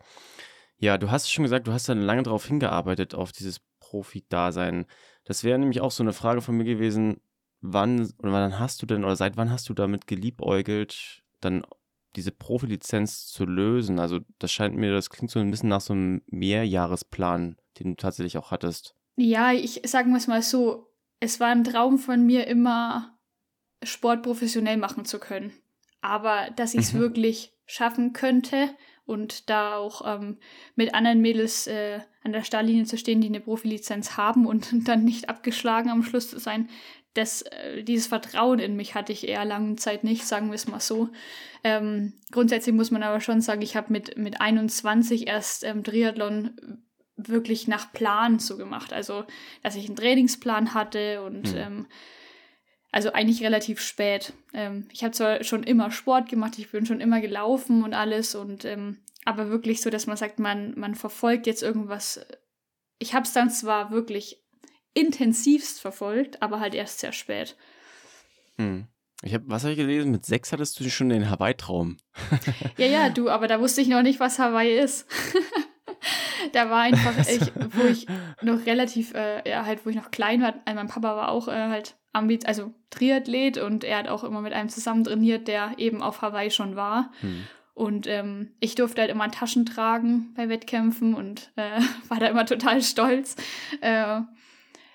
Ja, 0.78 0.96
du 0.96 1.10
hast 1.10 1.30
schon 1.30 1.42
gesagt, 1.42 1.66
du 1.66 1.72
hast 1.74 1.86
dann 1.86 2.00
lange 2.00 2.22
darauf 2.22 2.46
hingearbeitet, 2.46 3.14
auf 3.14 3.32
dieses 3.32 3.60
Profi-Dasein. 3.80 4.86
Das 5.24 5.44
wäre 5.44 5.58
nämlich 5.58 5.82
auch 5.82 5.90
so 5.90 6.02
eine 6.02 6.14
Frage 6.14 6.40
von 6.40 6.56
mir 6.56 6.64
gewesen, 6.64 7.20
wann 7.60 8.10
oder 8.20 8.32
wann 8.32 8.58
hast 8.58 8.80
du 8.80 8.86
denn 8.86 9.04
oder 9.04 9.16
seit 9.16 9.36
wann 9.36 9.50
hast 9.50 9.68
du 9.68 9.74
damit 9.74 10.06
geliebäugelt, 10.06 11.22
dann 11.42 11.62
diese 12.16 12.32
Profilizenz 12.32 13.26
zu 13.26 13.44
lösen. 13.44 13.98
Also 13.98 14.20
das 14.38 14.52
scheint 14.52 14.76
mir, 14.76 14.92
das 14.92 15.10
klingt 15.10 15.30
so 15.30 15.38
ein 15.38 15.50
bisschen 15.50 15.68
nach 15.68 15.80
so 15.80 15.92
einem 15.92 16.22
Mehrjahresplan, 16.26 17.56
den 17.78 17.90
du 17.90 17.94
tatsächlich 17.96 18.38
auch 18.38 18.50
hattest. 18.50 18.94
Ja, 19.16 19.52
ich 19.52 19.82
sagen 19.84 20.14
es 20.14 20.26
mal 20.26 20.42
so, 20.42 20.88
es 21.20 21.40
war 21.40 21.48
ein 21.48 21.64
Traum 21.64 21.98
von 21.98 22.24
mir 22.24 22.46
immer, 22.46 23.18
Sport 23.82 24.22
professionell 24.22 24.76
machen 24.76 25.04
zu 25.04 25.18
können. 25.18 25.52
Aber 26.00 26.50
dass 26.56 26.74
ich 26.74 26.80
es 26.80 26.92
mhm. 26.92 26.98
wirklich 27.00 27.52
schaffen 27.66 28.12
könnte 28.12 28.70
und 29.06 29.48
da 29.50 29.76
auch 29.76 30.02
ähm, 30.06 30.38
mit 30.74 30.94
anderen 30.94 31.20
Mädels 31.20 31.66
äh, 31.66 32.00
an 32.22 32.32
der 32.32 32.42
Startlinie 32.42 32.84
zu 32.84 32.98
stehen, 32.98 33.20
die 33.20 33.28
eine 33.28 33.40
Profilizenz 33.40 34.16
haben 34.16 34.46
und 34.46 34.68
dann 34.88 35.04
nicht 35.04 35.28
abgeschlagen 35.28 35.90
am 35.90 36.02
Schluss 36.02 36.30
zu 36.30 36.38
sein, 36.38 36.68
das, 37.14 37.42
äh, 37.42 37.82
dieses 37.82 38.06
Vertrauen 38.06 38.58
in 38.58 38.76
mich 38.76 38.94
hatte 38.94 39.12
ich 39.12 39.26
eher 39.26 39.44
lange 39.44 39.76
Zeit 39.76 40.04
nicht, 40.04 40.26
sagen 40.26 40.48
wir 40.48 40.54
es 40.54 40.68
mal 40.68 40.80
so. 40.80 41.08
Ähm, 41.62 42.12
grundsätzlich 42.30 42.74
muss 42.74 42.90
man 42.90 43.02
aber 43.02 43.20
schon 43.20 43.40
sagen, 43.40 43.62
ich 43.62 43.76
habe 43.76 43.92
mit, 43.92 44.18
mit 44.18 44.40
21 44.40 45.28
erst 45.28 45.64
ähm, 45.64 45.82
Triathlon 45.84 46.82
wirklich 47.16 47.68
nach 47.68 47.92
Plan 47.92 48.38
so 48.38 48.56
gemacht. 48.56 48.92
Also, 48.92 49.24
dass 49.62 49.76
ich 49.76 49.86
einen 49.86 49.96
Trainingsplan 49.96 50.74
hatte 50.74 51.22
und 51.22 51.52
mhm. 51.52 51.58
ähm, 51.58 51.86
also 52.90 53.12
eigentlich 53.12 53.42
relativ 53.42 53.80
spät. 53.80 54.32
Ähm, 54.52 54.88
ich 54.92 55.02
habe 55.02 55.12
zwar 55.12 55.42
schon 55.44 55.62
immer 55.62 55.90
Sport 55.90 56.28
gemacht, 56.28 56.58
ich 56.58 56.70
bin 56.70 56.86
schon 56.86 57.00
immer 57.00 57.20
gelaufen 57.20 57.82
und 57.84 57.94
alles 57.94 58.34
und 58.34 58.64
ähm, 58.64 58.98
aber 59.24 59.48
wirklich 59.48 59.80
so, 59.80 59.88
dass 59.88 60.06
man 60.06 60.16
sagt, 60.16 60.38
man, 60.38 60.78
man 60.78 60.94
verfolgt 60.94 61.46
jetzt 61.46 61.62
irgendwas 61.62 62.20
ich 62.98 63.14
habe 63.14 63.24
es 63.24 63.32
dann 63.32 63.50
zwar 63.50 63.90
wirklich 63.90 64.43
intensivst 64.94 65.80
verfolgt, 65.80 66.42
aber 66.42 66.60
halt 66.60 66.74
erst 66.74 67.00
sehr 67.00 67.12
spät. 67.12 67.56
Hm. 68.56 68.86
Ich 69.22 69.32
hab, 69.32 69.42
was 69.46 69.62
habe 69.62 69.72
ich 69.72 69.78
gelesen? 69.78 70.10
Mit 70.10 70.26
sechs 70.26 70.52
hattest 70.52 70.78
du 70.78 70.88
schon 70.90 71.08
den 71.08 71.30
Hawaii-Traum. 71.30 71.96
ja, 72.76 72.86
ja, 72.86 73.10
du, 73.10 73.30
aber 73.30 73.48
da 73.48 73.60
wusste 73.60 73.80
ich 73.80 73.88
noch 73.88 74.02
nicht, 74.02 74.20
was 74.20 74.38
Hawaii 74.38 74.78
ist. 74.78 75.06
da 76.52 76.68
war 76.68 76.82
einfach, 76.82 77.18
ich, 77.28 77.40
wo 77.70 77.84
ich 77.84 78.06
noch 78.42 78.66
relativ, 78.66 79.14
äh, 79.14 79.48
ja, 79.48 79.64
halt, 79.64 79.84
wo 79.84 79.90
ich 79.90 79.96
noch 79.96 80.10
klein 80.10 80.42
war, 80.42 80.54
also 80.64 80.76
mein 80.76 80.88
Papa 80.88 81.16
war 81.16 81.28
auch 81.30 81.48
äh, 81.48 81.68
halt 81.68 81.96
Ambit, 82.12 82.46
also 82.46 82.72
Triathlet 82.90 83.58
und 83.58 83.82
er 83.82 83.98
hat 83.98 84.08
auch 84.08 84.24
immer 84.24 84.40
mit 84.40 84.52
einem 84.52 84.68
zusammen 84.68 85.04
trainiert, 85.04 85.48
der 85.48 85.72
eben 85.78 86.02
auf 86.02 86.22
Hawaii 86.22 86.50
schon 86.50 86.76
war. 86.76 87.10
Hm. 87.20 87.44
Und 87.72 88.06
ähm, 88.06 88.52
ich 88.60 88.76
durfte 88.76 89.00
halt 89.00 89.10
immer 89.10 89.28
Taschen 89.30 89.66
tragen 89.66 90.32
bei 90.36 90.48
Wettkämpfen 90.48 91.14
und 91.14 91.50
äh, 91.56 91.80
war 92.08 92.20
da 92.20 92.26
immer 92.26 92.46
total 92.46 92.82
stolz. 92.82 93.34
Äh, 93.80 94.20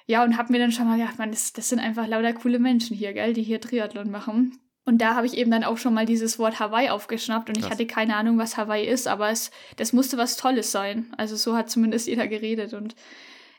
ja, 0.09 0.23
und 0.23 0.37
hab 0.37 0.49
mir 0.49 0.57
dann 0.57 0.71
schon 0.71 0.87
mal 0.87 0.97
gedacht, 0.97 1.19
man, 1.19 1.29
das, 1.29 1.53
das 1.53 1.69
sind 1.69 1.77
einfach 1.77 2.07
lauter 2.07 2.33
coole 2.33 2.57
Menschen 2.57 2.97
hier, 2.97 3.13
gell, 3.13 3.31
die 3.33 3.43
hier 3.43 3.61
Triathlon 3.61 4.09
machen. 4.09 4.57
Und 4.83 5.03
da 5.03 5.13
habe 5.13 5.27
ich 5.27 5.37
eben 5.37 5.51
dann 5.51 5.63
auch 5.63 5.77
schon 5.77 5.93
mal 5.93 6.07
dieses 6.07 6.39
Wort 6.39 6.59
Hawaii 6.59 6.89
aufgeschnappt 6.89 7.47
und 7.47 7.57
Krass. 7.57 7.65
ich 7.65 7.71
hatte 7.71 7.85
keine 7.85 8.15
Ahnung, 8.15 8.39
was 8.39 8.57
Hawaii 8.57 8.87
ist, 8.87 9.07
aber 9.07 9.29
es, 9.29 9.51
das 9.75 9.93
musste 9.93 10.17
was 10.17 10.35
Tolles 10.35 10.71
sein. 10.71 11.13
Also 11.15 11.35
so 11.35 11.55
hat 11.55 11.69
zumindest 11.69 12.07
jeder 12.07 12.27
geredet. 12.27 12.73
Und 12.73 12.95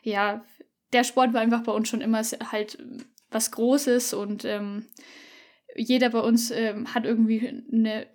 ja, 0.03 0.43
der 0.91 1.05
Sport 1.05 1.33
war 1.33 1.39
einfach 1.39 1.63
bei 1.63 1.71
uns 1.71 1.87
schon 1.87 2.01
immer 2.01 2.21
halt 2.51 2.83
was 3.29 3.51
Großes 3.51 4.13
und 4.13 4.43
ähm, 4.43 4.87
jeder 5.77 6.09
bei 6.09 6.19
uns 6.19 6.51
ähm, 6.51 6.93
hat 6.93 7.05
irgendwie 7.05 7.63
eine, 7.71 8.07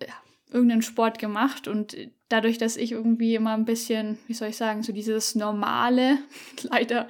irgendeinen 0.51 0.83
Sport 0.83 1.17
gemacht 1.17 1.67
und 1.67 1.97
dadurch, 2.29 2.57
dass 2.57 2.77
ich 2.77 2.91
irgendwie 2.91 3.35
immer 3.35 3.53
ein 3.53 3.65
bisschen, 3.65 4.17
wie 4.27 4.33
soll 4.33 4.49
ich 4.49 4.57
sagen, 4.57 4.83
so 4.83 4.91
dieses 4.91 5.35
Normale, 5.35 6.19
leider, 6.63 7.07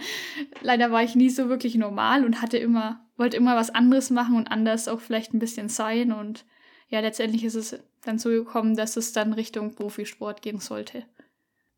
leider 0.62 0.92
war 0.92 1.04
ich 1.04 1.16
nie 1.16 1.30
so 1.30 1.50
wirklich 1.50 1.76
normal 1.76 2.26
und 2.26 2.42
hatte 2.42 2.58
immer, 2.58 3.06
wollte 3.18 3.38
immer 3.38 3.56
was 3.56 3.70
anderes 3.70 4.10
machen 4.10 4.36
und 4.36 4.48
anders 4.48 4.88
auch 4.88 5.00
vielleicht 5.00 5.34
ein 5.34 5.40
bisschen 5.40 5.70
sein 5.70 6.12
und 6.12 6.46
ja, 6.90 7.02
letztendlich 7.02 7.44
ist 7.44 7.56
es 7.56 7.78
dann 8.04 8.18
so 8.18 8.30
gekommen, 8.30 8.76
dass 8.76 8.96
es 8.96 9.12
dann 9.12 9.34
Richtung 9.34 9.76
Profisport 9.76 10.42
gehen 10.42 10.60
sollte. 10.60 11.04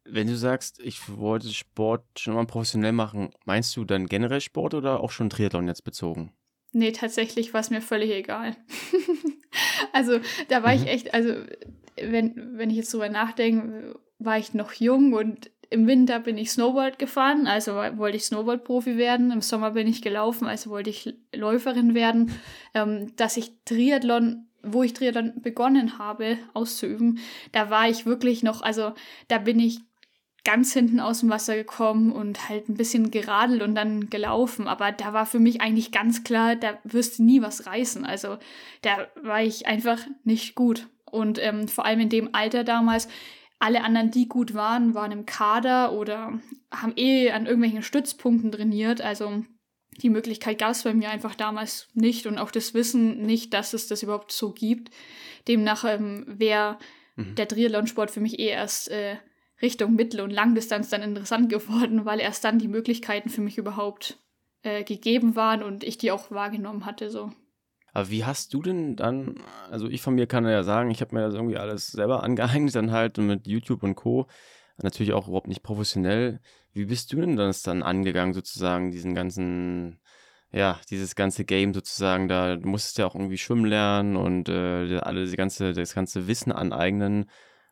Wenn 0.05 0.27
du 0.27 0.35
sagst, 0.35 0.79
ich 0.79 1.17
wollte 1.17 1.49
Sport 1.49 2.03
schon 2.17 2.35
mal 2.35 2.45
professionell 2.45 2.91
machen, 2.91 3.31
meinst 3.45 3.75
du 3.75 3.85
dann 3.85 4.07
generell 4.07 4.41
Sport 4.41 4.73
oder 4.73 5.01
auch 5.01 5.11
schon 5.11 5.29
Triathlon 5.29 5.67
jetzt 5.67 5.83
bezogen? 5.83 6.31
Nee, 6.71 6.91
tatsächlich 6.91 7.53
war 7.53 7.61
es 7.61 7.71
mir 7.71 7.81
völlig 7.81 8.11
egal. 8.11 8.55
also 9.93 10.19
da 10.49 10.63
war 10.63 10.75
mhm. 10.75 10.83
ich 10.83 10.87
echt, 10.87 11.13
also 11.13 11.33
wenn, 12.03 12.57
wenn 12.57 12.69
ich 12.69 12.77
jetzt 12.77 12.93
drüber 12.93 13.09
nachdenke, 13.09 13.99
war 14.19 14.37
ich 14.37 14.53
noch 14.53 14.73
jung 14.73 15.13
und 15.13 15.51
im 15.71 15.85
Winter 15.85 16.19
bin 16.19 16.37
ich 16.37 16.51
Snowboard 16.51 16.97
gefahren, 16.97 17.45
also 17.45 17.75
wollte 17.75 18.17
ich 18.17 18.25
Snowboard-Profi 18.25 18.97
werden. 18.97 19.31
Im 19.31 19.41
Sommer 19.41 19.71
bin 19.71 19.87
ich 19.87 20.01
gelaufen, 20.01 20.47
also 20.47 20.71
wollte 20.71 20.89
ich 20.89 21.13
Läuferin 21.33 21.93
werden. 21.93 22.31
Ähm, 22.73 23.15
dass 23.15 23.37
ich 23.37 23.51
Triathlon 23.65 24.49
wo 24.61 24.83
ich 24.83 24.93
Triathlon 24.93 25.41
begonnen 25.41 25.97
habe 25.99 26.37
auszuüben, 26.53 27.19
da 27.53 27.69
war 27.69 27.87
ich 27.87 28.05
wirklich 28.05 28.43
noch, 28.43 28.61
also 28.61 28.93
da 29.29 29.37
bin 29.37 29.57
ich 29.57 29.79
ganz 30.45 30.73
hinten 30.73 30.99
aus 30.99 31.19
dem 31.19 31.29
Wasser 31.29 31.55
gekommen 31.55 32.11
und 32.11 32.49
halt 32.49 32.69
ein 32.69 32.75
bisschen 32.75 33.11
geradelt 33.11 33.61
und 33.61 33.75
dann 33.75 34.09
gelaufen. 34.09 34.67
Aber 34.67 34.91
da 34.91 35.13
war 35.13 35.25
für 35.25 35.39
mich 35.39 35.61
eigentlich 35.61 35.91
ganz 35.91 36.23
klar, 36.23 36.55
da 36.55 36.77
wirst 36.83 37.19
du 37.19 37.23
nie 37.23 37.41
was 37.41 37.65
reißen. 37.65 38.05
Also 38.05 38.37
da 38.81 39.07
war 39.21 39.43
ich 39.43 39.67
einfach 39.67 39.99
nicht 40.23 40.55
gut. 40.55 40.87
Und 41.11 41.39
ähm, 41.41 41.67
vor 41.67 41.85
allem 41.85 42.01
in 42.01 42.09
dem 42.09 42.33
Alter 42.33 42.63
damals, 42.63 43.07
alle 43.59 43.83
anderen, 43.83 44.11
die 44.11 44.27
gut 44.27 44.53
waren, 44.53 44.93
waren 44.93 45.11
im 45.11 45.25
Kader 45.25 45.91
oder 45.91 46.39
haben 46.71 46.93
eh 46.95 47.31
an 47.31 47.45
irgendwelchen 47.45 47.83
Stützpunkten 47.83 48.51
trainiert. 48.51 49.01
Also 49.01 49.43
die 49.97 50.09
Möglichkeit 50.09 50.59
gab 50.59 50.71
es 50.71 50.83
bei 50.83 50.93
mir 50.93 51.09
einfach 51.09 51.35
damals 51.35 51.89
nicht 51.93 52.25
und 52.25 52.37
auch 52.37 52.51
das 52.51 52.73
Wissen 52.73 53.21
nicht, 53.21 53.53
dass 53.53 53.73
es 53.73 53.87
das 53.87 54.01
überhaupt 54.01 54.31
so 54.31 54.53
gibt. 54.53 54.91
Demnach 55.47 55.83
ähm, 55.83 56.23
wäre 56.27 56.77
mhm. 57.15 57.35
der 57.35 57.47
Triathlonsport 57.47 58.11
für 58.11 58.21
mich 58.21 58.39
eh 58.39 58.47
erst 58.47 58.89
äh, 58.89 59.17
Richtung 59.61 59.95
Mittel- 59.95 60.21
und 60.21 60.31
Langdistanz 60.31 60.89
dann 60.89 61.01
interessant 61.01 61.49
geworden, 61.49 62.05
weil 62.05 62.19
erst 62.19 62.43
dann 62.43 62.59
die 62.59 62.69
Möglichkeiten 62.69 63.29
für 63.29 63.41
mich 63.41 63.57
überhaupt 63.57 64.17
äh, 64.63 64.83
gegeben 64.83 65.35
waren 65.35 65.63
und 65.63 65.83
ich 65.83 65.97
die 65.97 66.11
auch 66.11 66.31
wahrgenommen 66.31 66.85
hatte. 66.85 67.09
So. 67.09 67.31
Aber 67.93 68.09
wie 68.09 68.25
hast 68.25 68.53
du 68.53 68.61
denn 68.61 68.95
dann, 68.95 69.35
also 69.71 69.87
ich 69.87 70.01
von 70.01 70.15
mir 70.15 70.27
kann 70.27 70.45
ja 70.45 70.63
sagen, 70.63 70.91
ich 70.91 71.01
habe 71.01 71.15
mir 71.15 71.21
das 71.21 71.33
irgendwie 71.33 71.57
alles 71.57 71.87
selber 71.87 72.23
angehängt, 72.23 72.75
dann 72.75 72.91
halt 72.91 73.17
mit 73.17 73.47
YouTube 73.47 73.83
und 73.83 73.95
Co. 73.95 74.27
Natürlich 74.81 75.13
auch 75.13 75.27
überhaupt 75.27 75.47
nicht 75.47 75.63
professionell. 75.63 76.39
Wie 76.73 76.85
bist 76.85 77.11
du 77.11 77.19
denn 77.19 77.35
das 77.35 77.63
dann 77.63 77.83
angegangen, 77.83 78.33
sozusagen, 78.33 78.91
diesen 78.91 79.13
ganzen, 79.15 79.99
ja, 80.51 80.79
dieses 80.89 81.15
ganze 81.15 81.45
Game 81.45 81.73
sozusagen, 81.73 82.27
da 82.27 82.55
du 82.55 82.67
musstest 82.67 82.97
ja 82.97 83.05
auch 83.07 83.15
irgendwie 83.15 83.37
schwimmen 83.37 83.65
lernen 83.65 84.15
und 84.15 84.49
äh, 84.49 84.99
alle 84.99 85.29
ganze, 85.35 85.73
das 85.73 85.93
ganze 85.95 86.27
Wissen 86.27 86.51
aneignen. 86.51 87.29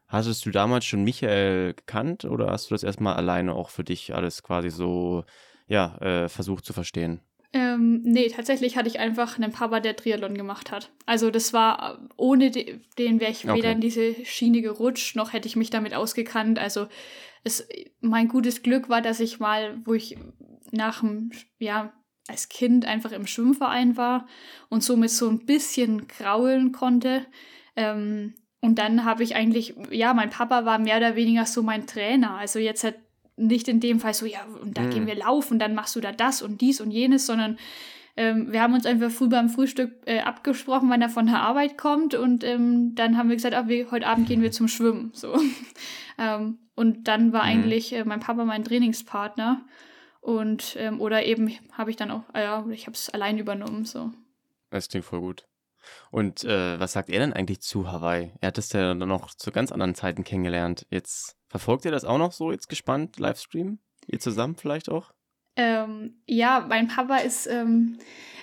Hattest 0.07 0.45
du 0.45 0.51
damals 0.51 0.85
schon 0.85 1.03
Michael 1.03 1.73
gekannt 1.73 2.25
oder 2.25 2.51
hast 2.51 2.69
du 2.69 2.75
das 2.75 2.83
erstmal 2.83 3.15
alleine 3.15 3.53
auch 3.53 3.69
für 3.69 3.83
dich 3.83 4.15
alles 4.15 4.41
quasi 4.43 4.69
so, 4.69 5.25
ja, 5.67 5.97
äh, 5.97 6.29
versucht 6.29 6.65
zu 6.65 6.73
verstehen? 6.73 7.21
Ähm, 7.57 8.01
nee, 8.03 8.29
tatsächlich 8.29 8.77
hatte 8.77 8.87
ich 8.87 8.99
einfach 8.99 9.37
einen 9.37 9.51
Papa, 9.51 9.79
der 9.79 9.95
Triathlon 9.95 10.35
gemacht 10.35 10.71
hat. 10.71 10.91
Also 11.07 11.31
das 11.31 11.53
war, 11.53 12.07
ohne 12.15 12.51
de 12.51 12.79
den 12.99 13.19
wäre 13.19 13.31
ich 13.31 13.45
okay. 13.45 13.57
weder 13.57 13.71
in 13.71 13.81
diese 13.81 14.13
Schiene 14.25 14.61
gerutscht, 14.61 15.15
noch 15.15 15.33
hätte 15.33 15.47
ich 15.47 15.55
mich 15.55 15.71
damit 15.71 15.95
ausgekannt. 15.95 16.59
Also 16.59 16.87
es, 17.43 17.67
mein 17.99 18.27
gutes 18.27 18.61
Glück 18.61 18.89
war, 18.89 19.01
dass 19.01 19.19
ich 19.19 19.39
mal, 19.39 19.81
wo 19.85 19.95
ich 19.95 20.17
nach 20.71 20.99
dem, 20.99 21.31
ja, 21.57 21.93
als 22.27 22.47
Kind 22.49 22.85
einfach 22.85 23.11
im 23.11 23.25
Schwimmverein 23.25 23.97
war 23.97 24.27
und 24.69 24.83
somit 24.83 25.09
so 25.09 25.27
ein 25.27 25.45
bisschen 25.45 26.07
kraulen 26.07 26.73
konnte. 26.73 27.25
Ähm, 27.75 28.35
und 28.61 28.77
dann 28.77 29.03
habe 29.03 29.23
ich 29.23 29.35
eigentlich, 29.35 29.73
ja, 29.89 30.13
mein 30.13 30.29
Papa 30.29 30.63
war 30.65 30.77
mehr 30.77 30.97
oder 30.97 31.15
weniger 31.15 31.45
so 31.45 31.63
mein 31.63 31.87
Trainer. 31.87 32.35
Also 32.35 32.59
jetzt 32.59 32.83
halt 32.83 32.99
nicht 33.37 33.67
in 33.67 33.79
dem 33.79 33.99
Fall 33.99 34.13
so, 34.13 34.25
ja, 34.25 34.39
und 34.61 34.77
da 34.77 34.81
mhm. 34.81 34.89
gehen 34.89 35.07
wir 35.07 35.15
laufen, 35.15 35.59
dann 35.59 35.75
machst 35.75 35.95
du 35.95 36.01
da 36.01 36.11
das 36.11 36.41
und 36.41 36.61
dies 36.61 36.81
und 36.81 36.91
jenes, 36.91 37.25
sondern 37.25 37.57
ähm, 38.17 38.51
wir 38.51 38.61
haben 38.61 38.73
uns 38.73 38.85
einfach 38.85 39.11
früh 39.11 39.29
beim 39.29 39.49
Frühstück 39.49 39.91
äh, 40.05 40.19
abgesprochen, 40.19 40.89
wann 40.89 41.01
er 41.01 41.09
von 41.09 41.27
der 41.27 41.39
Arbeit 41.39 41.77
kommt 41.77 42.15
und 42.15 42.43
ähm, 42.43 42.95
dann 42.95 43.17
haben 43.17 43.29
wir 43.29 43.35
gesagt, 43.35 43.53
ach, 43.53 43.67
wir, 43.67 43.91
heute 43.91 44.07
Abend 44.07 44.27
gehen 44.27 44.41
wir 44.41 44.51
zum 44.51 44.67
Schwimmen. 44.67 45.11
So. 45.17 45.35
ähm, 46.17 46.57
und 46.75 47.07
dann 47.07 47.31
war 47.31 47.43
mhm. 47.43 47.49
eigentlich 47.49 47.93
äh, 47.93 48.03
mein 48.03 48.19
Papa 48.19 48.43
mein 48.43 48.63
Trainingspartner 48.63 49.65
und 50.19 50.75
ähm, 50.79 50.99
oder 50.99 51.25
eben 51.25 51.51
habe 51.71 51.91
ich 51.91 51.95
dann 51.95 52.11
auch, 52.11 52.23
äh, 52.33 52.43
ja, 52.43 52.65
ich 52.71 52.87
habe 52.87 52.95
es 52.95 53.09
allein 53.09 53.37
übernommen. 53.37 53.85
So. 53.85 54.11
Das 54.71 54.89
klingt 54.89 55.05
voll 55.05 55.21
gut. 55.21 55.45
Und 56.11 56.43
äh, 56.43 56.79
was 56.79 56.93
sagt 56.93 57.09
er 57.09 57.19
denn 57.19 57.33
eigentlich 57.33 57.61
zu 57.61 57.89
Hawaii? 57.91 58.33
Er 58.41 58.47
hat 58.47 58.57
es 58.57 58.73
ja 58.73 58.93
dann 58.93 59.07
noch 59.07 59.33
zu 59.33 59.51
ganz 59.51 59.71
anderen 59.71 59.95
Zeiten 59.95 60.23
kennengelernt. 60.23 60.85
Jetzt 60.89 61.36
verfolgt 61.47 61.85
ihr 61.85 61.91
das 61.91 62.05
auch 62.05 62.17
noch 62.17 62.31
so 62.31 62.51
jetzt 62.51 62.69
gespannt, 62.69 63.17
Livestream? 63.19 63.79
Ihr 64.07 64.19
zusammen 64.19 64.55
vielleicht 64.55 64.89
auch? 64.89 65.11
Ähm, 65.55 66.21
ja, 66.27 66.65
mein 66.67 66.87
Papa 66.87 67.17
ist, 67.17 67.47
ähm, 67.47 67.97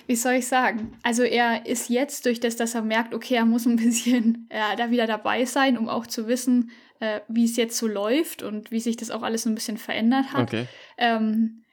wie 0.05 0.15
soll 0.15 0.33
ich 0.33 0.47
sagen? 0.47 0.97
Also 1.01 1.23
er 1.23 1.65
ist 1.65 1.89
jetzt 1.89 2.25
durch 2.25 2.39
das, 2.39 2.57
dass 2.57 2.75
er 2.75 2.81
merkt, 2.81 3.13
okay, 3.13 3.35
er 3.35 3.45
muss 3.45 3.65
ein 3.65 3.75
bisschen 3.77 4.47
äh, 4.49 4.75
da 4.75 4.91
wieder 4.91 5.07
dabei 5.07 5.45
sein, 5.45 5.77
um 5.77 5.89
auch 5.89 6.07
zu 6.07 6.27
wissen, 6.27 6.71
äh, 6.99 7.21
wie 7.27 7.45
es 7.45 7.55
jetzt 7.55 7.77
so 7.77 7.87
läuft 7.87 8.43
und 8.43 8.71
wie 8.71 8.79
sich 8.79 8.97
das 8.97 9.11
auch 9.11 9.23
alles 9.23 9.43
so 9.43 9.49
ein 9.49 9.55
bisschen 9.55 9.77
verändert 9.77 10.33
hat. 10.33 10.49
Okay. 10.49 10.67
Ähm, 10.97 11.63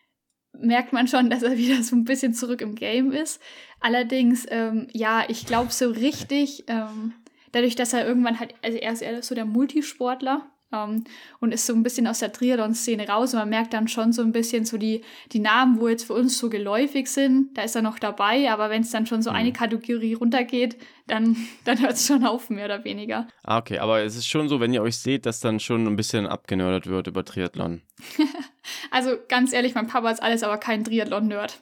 merkt 0.53 0.93
man 0.93 1.09
schon, 1.09 1.31
dass 1.31 1.43
er 1.43 1.57
wieder 1.57 1.83
so 1.83 1.97
ein 1.97 2.05
bisschen 2.05 2.35
zurück 2.35 2.61
im 2.61 2.75
Game 2.75 3.13
ist. 3.13 3.41
Allerdings, 3.81 4.47
ähm, 4.49 4.87
ja, 4.93 5.25
ich 5.29 5.47
glaube 5.47 5.73
so 5.73 5.91
richtig, 5.91 6.65
ähm, 6.69 7.15
dadurch, 7.51 7.75
dass 7.75 7.93
er 7.93 8.07
irgendwann 8.07 8.39
halt, 8.39 8.55
also 8.63 8.79
er 8.79 8.93
ist 8.93 9.03
eher 9.03 9.23
so 9.23 9.35
der 9.35 9.45
Multisportler 9.45 10.52
ähm, 10.73 11.05
und 11.41 11.53
ist 11.53 11.67
so 11.67 11.75
ein 11.75 11.83
bisschen 11.83 12.07
aus 12.07 12.21
der 12.21 12.33
Triathlon-Szene 12.33 13.09
raus 13.09 13.35
und 13.35 13.41
man 13.41 13.49
merkt 13.49 13.73
dann 13.73 13.89
schon 13.89 14.13
so 14.13 14.23
ein 14.23 14.33
bisschen 14.33 14.65
so 14.65 14.79
die, 14.79 15.03
die 15.33 15.39
Namen, 15.39 15.81
wo 15.81 15.89
jetzt 15.89 16.05
für 16.05 16.15
uns 16.15 16.39
so 16.39 16.49
geläufig 16.51 17.09
sind, 17.09 17.57
da 17.57 17.63
ist 17.63 17.77
er 17.77 17.83
noch 17.83 17.99
dabei, 17.99 18.51
aber 18.51 18.71
wenn 18.71 18.83
es 18.83 18.91
dann 18.91 19.07
schon 19.07 19.23
so 19.23 19.31
mhm. 19.31 19.37
eine 19.37 19.53
Kategorie 19.53 20.15
runtergeht, 20.15 20.77
dann, 21.07 21.37
dann 21.65 21.81
hört 21.81 21.93
es 21.93 22.07
schon 22.07 22.25
auf, 22.25 22.51
mehr 22.51 22.67
oder 22.67 22.85
weniger. 22.85 23.29
Ah, 23.43 23.59
okay, 23.59 23.79
aber 23.79 24.03
es 24.03 24.17
ist 24.17 24.27
schon 24.27 24.49
so, 24.49 24.61
wenn 24.61 24.73
ihr 24.73 24.83
euch 24.83 24.97
seht, 24.97 25.27
dass 25.27 25.41
dann 25.41 25.61
schon 25.61 25.87
ein 25.87 25.97
bisschen 25.97 26.27
abgenördert 26.27 26.87
wird 26.87 27.07
über 27.07 27.25
Triathlon. 27.25 27.83
also 28.91 29.17
ganz 29.29 29.53
ehrlich, 29.53 29.75
mein 29.75 29.87
Papa 29.87 30.11
ist 30.11 30.23
alles, 30.23 30.43
aber 30.43 30.59
kein 30.59 30.85
Triathlon-Nerd. 30.85 31.61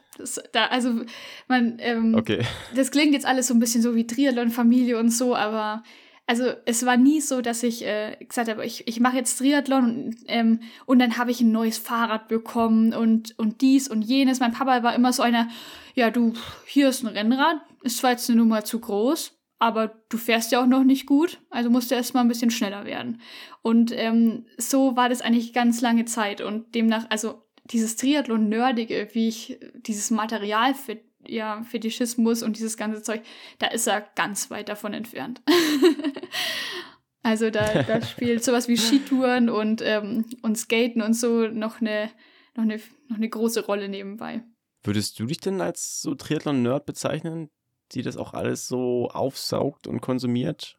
Da, 0.52 0.66
also 0.66 1.00
man, 1.48 1.78
ähm, 1.78 2.14
okay. 2.14 2.44
das 2.74 2.90
klingt 2.90 3.14
jetzt 3.14 3.24
alles 3.24 3.46
so 3.46 3.54
ein 3.54 3.60
bisschen 3.60 3.80
so 3.80 3.94
wie 3.94 4.06
Triathlon-Familie 4.06 4.98
und 4.98 5.10
so, 5.10 5.34
aber 5.34 5.82
also 6.30 6.44
es 6.64 6.86
war 6.86 6.96
nie 6.96 7.20
so, 7.20 7.40
dass 7.40 7.64
ich 7.64 7.84
äh, 7.84 8.16
gesagt 8.24 8.48
habe, 8.48 8.64
ich, 8.64 8.86
ich 8.86 9.00
mache 9.00 9.16
jetzt 9.16 9.38
Triathlon 9.38 9.84
und, 9.84 10.16
ähm, 10.28 10.60
und 10.86 11.00
dann 11.00 11.18
habe 11.18 11.32
ich 11.32 11.40
ein 11.40 11.50
neues 11.50 11.76
Fahrrad 11.76 12.28
bekommen 12.28 12.94
und, 12.94 13.36
und 13.36 13.62
dies 13.62 13.88
und 13.88 14.02
jenes. 14.02 14.38
Mein 14.38 14.52
Papa 14.52 14.84
war 14.84 14.94
immer 14.94 15.12
so 15.12 15.24
einer, 15.24 15.48
ja 15.96 16.08
du, 16.12 16.34
hier 16.66 16.90
ist 16.90 17.02
ein 17.02 17.08
Rennrad, 17.08 17.56
ist 17.82 17.98
zwar 17.98 18.12
jetzt 18.12 18.30
eine 18.30 18.38
Nummer 18.38 18.62
zu 18.62 18.78
groß, 18.78 19.40
aber 19.58 19.88
du 20.08 20.18
fährst 20.18 20.52
ja 20.52 20.62
auch 20.62 20.68
noch 20.68 20.84
nicht 20.84 21.06
gut, 21.06 21.40
also 21.50 21.68
musst 21.68 21.90
du 21.90 21.96
erstmal 21.96 22.22
ein 22.22 22.28
bisschen 22.28 22.52
schneller 22.52 22.84
werden. 22.84 23.20
Und 23.62 23.90
ähm, 23.92 24.46
so 24.56 24.94
war 24.94 25.08
das 25.08 25.22
eigentlich 25.22 25.52
ganz 25.52 25.80
lange 25.80 26.04
Zeit 26.04 26.42
und 26.42 26.76
demnach, 26.76 27.06
also 27.08 27.42
dieses 27.64 27.96
Triathlon-Nerdige, 27.96 29.08
wie 29.14 29.26
ich 29.26 29.58
dieses 29.74 30.12
Material 30.12 30.74
für 30.74 30.96
ja, 31.26 31.62
Fetischismus 31.62 32.42
und 32.42 32.56
dieses 32.56 32.76
ganze 32.76 33.02
Zeug, 33.02 33.22
da 33.58 33.68
ist 33.68 33.86
er 33.86 34.00
ganz 34.14 34.50
weit 34.50 34.68
davon 34.68 34.94
entfernt. 34.94 35.42
also 37.22 37.50
da, 37.50 37.82
da 37.82 38.02
spielt 38.06 38.44
sowas 38.44 38.68
wie 38.68 38.76
Skitouren 38.76 39.48
und, 39.48 39.82
ähm, 39.82 40.24
und 40.42 40.56
Skaten 40.56 41.02
und 41.02 41.14
so 41.14 41.48
noch 41.48 41.80
eine, 41.80 42.10
noch, 42.56 42.64
eine, 42.64 42.80
noch 43.08 43.16
eine 43.16 43.28
große 43.28 43.64
Rolle 43.64 43.88
nebenbei. 43.88 44.42
Würdest 44.82 45.18
du 45.18 45.26
dich 45.26 45.38
denn 45.38 45.60
als 45.60 46.00
so 46.00 46.14
Triathlon-Nerd 46.14 46.86
bezeichnen, 46.86 47.50
die 47.92 48.02
das 48.02 48.16
auch 48.16 48.32
alles 48.32 48.66
so 48.66 49.08
aufsaugt 49.08 49.86
und 49.86 50.00
konsumiert? 50.00 50.78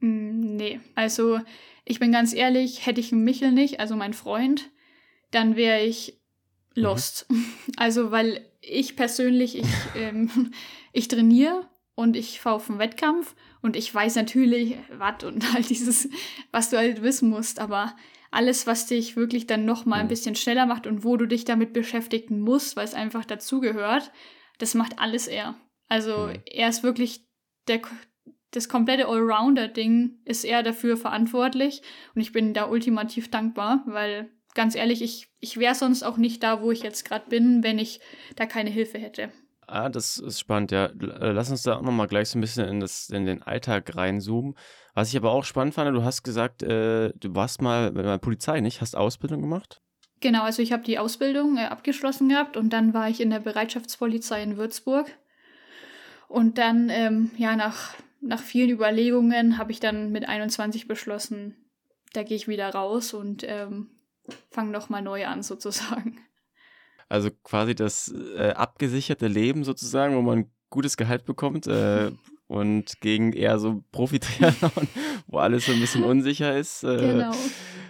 Mm, 0.00 0.56
nee, 0.56 0.80
also 0.94 1.40
ich 1.84 2.00
bin 2.00 2.12
ganz 2.12 2.32
ehrlich, 2.32 2.86
hätte 2.86 3.00
ich 3.00 3.12
Michel 3.12 3.52
nicht, 3.52 3.80
also 3.80 3.96
mein 3.96 4.14
Freund, 4.14 4.70
dann 5.30 5.56
wäre 5.56 5.82
ich 5.82 6.20
mhm. 6.74 6.82
lost. 6.82 7.26
Mhm. 7.30 7.44
Also, 7.76 8.10
weil 8.10 8.44
ich 8.62 8.96
persönlich, 8.96 9.58
ich, 9.58 9.66
ähm, 9.96 10.52
ich 10.92 11.08
trainiere 11.08 11.68
und 11.94 12.16
ich 12.16 12.40
fahre 12.40 12.56
auf 12.56 12.70
einen 12.70 12.78
Wettkampf 12.78 13.34
und 13.60 13.76
ich 13.76 13.94
weiß 13.94 14.16
natürlich, 14.16 14.76
was 14.96 15.24
und 15.24 15.52
halt 15.52 15.68
dieses, 15.68 16.08
was 16.50 16.70
du 16.70 16.78
halt 16.78 17.02
wissen 17.02 17.28
musst, 17.28 17.60
aber 17.60 17.94
alles, 18.30 18.66
was 18.66 18.86
dich 18.86 19.14
wirklich 19.14 19.46
dann 19.46 19.66
nochmal 19.66 20.00
ein 20.00 20.06
mhm. 20.06 20.10
bisschen 20.10 20.34
schneller 20.34 20.64
macht 20.64 20.86
und 20.86 21.04
wo 21.04 21.18
du 21.18 21.26
dich 21.26 21.44
damit 21.44 21.74
beschäftigen 21.74 22.40
musst, 22.40 22.76
weil 22.76 22.84
es 22.84 22.94
einfach 22.94 23.26
dazugehört, 23.26 24.10
das 24.58 24.74
macht 24.74 24.98
alles 24.98 25.26
er. 25.26 25.54
Also 25.88 26.28
mhm. 26.28 26.40
er 26.46 26.68
ist 26.68 26.82
wirklich 26.82 27.26
der, 27.68 27.82
das 28.52 28.68
komplette 28.68 29.06
Allrounder-Ding 29.06 30.22
ist 30.24 30.44
er 30.44 30.62
dafür 30.62 30.96
verantwortlich 30.96 31.82
und 32.14 32.22
ich 32.22 32.32
bin 32.32 32.54
da 32.54 32.68
ultimativ 32.68 33.30
dankbar, 33.30 33.82
weil 33.86 34.30
ganz 34.54 34.74
ehrlich, 34.74 35.02
ich, 35.02 35.28
ich 35.40 35.58
wäre 35.58 35.74
sonst 35.74 36.02
auch 36.02 36.16
nicht 36.16 36.42
da, 36.42 36.62
wo 36.62 36.70
ich 36.70 36.82
jetzt 36.82 37.04
gerade 37.04 37.28
bin, 37.28 37.62
wenn 37.62 37.78
ich 37.78 38.00
da 38.36 38.46
keine 38.46 38.70
Hilfe 38.70 38.98
hätte. 38.98 39.30
Ah, 39.66 39.88
das 39.88 40.18
ist 40.18 40.40
spannend, 40.40 40.70
ja. 40.72 40.86
Äh, 40.86 41.32
lass 41.32 41.50
uns 41.50 41.62
da 41.62 41.76
auch 41.76 41.82
nochmal 41.82 42.08
gleich 42.08 42.28
so 42.28 42.38
ein 42.38 42.42
bisschen 42.42 42.68
in, 42.68 42.80
das, 42.80 43.08
in 43.08 43.24
den 43.24 43.42
Alltag 43.42 43.96
reinzoomen. 43.96 44.54
Was 44.94 45.08
ich 45.08 45.16
aber 45.16 45.30
auch 45.30 45.44
spannend 45.44 45.74
fand, 45.74 45.94
du 45.96 46.04
hast 46.04 46.22
gesagt, 46.22 46.62
äh, 46.62 47.12
du 47.14 47.34
warst 47.34 47.62
mal 47.62 47.92
bei 47.92 48.02
der 48.02 48.18
Polizei, 48.18 48.60
nicht? 48.60 48.80
Hast 48.80 48.96
Ausbildung 48.96 49.40
gemacht? 49.40 49.80
Genau, 50.20 50.42
also 50.42 50.62
ich 50.62 50.72
habe 50.72 50.82
die 50.82 50.98
Ausbildung 50.98 51.56
äh, 51.56 51.64
abgeschlossen 51.64 52.28
gehabt 52.28 52.56
und 52.56 52.72
dann 52.72 52.92
war 52.92 53.08
ich 53.08 53.20
in 53.20 53.30
der 53.30 53.40
Bereitschaftspolizei 53.40 54.42
in 54.42 54.56
Würzburg. 54.56 55.10
Und 56.28 56.58
dann, 56.58 56.88
ähm, 56.90 57.30
ja, 57.36 57.56
nach, 57.56 57.94
nach 58.20 58.40
vielen 58.40 58.70
Überlegungen 58.70 59.58
habe 59.58 59.72
ich 59.72 59.80
dann 59.80 60.12
mit 60.12 60.28
21 60.28 60.86
beschlossen, 60.86 61.56
da 62.12 62.22
gehe 62.22 62.36
ich 62.36 62.48
wieder 62.48 62.70
raus 62.70 63.14
und 63.14 63.44
ähm, 63.46 63.90
fange 64.50 64.70
nochmal 64.70 65.02
neu 65.02 65.26
an, 65.26 65.42
sozusagen. 65.42 66.18
Also 67.08 67.30
quasi 67.42 67.74
das 67.74 68.14
äh, 68.36 68.52
abgesicherte 68.52 69.26
Leben 69.26 69.64
sozusagen, 69.64 70.16
wo 70.16 70.22
man 70.22 70.50
gutes 70.70 70.96
Gehalt 70.96 71.24
bekommt 71.24 71.66
äh, 71.66 72.10
und 72.46 73.00
gegen 73.00 73.32
eher 73.32 73.58
so 73.58 73.84
Profi-Triathlon, 73.92 74.88
wo 75.26 75.38
alles 75.38 75.66
so 75.66 75.72
ein 75.72 75.80
bisschen 75.80 76.04
unsicher 76.04 76.56
ist. 76.56 76.84
Äh, 76.84 76.96
genau. 76.96 77.32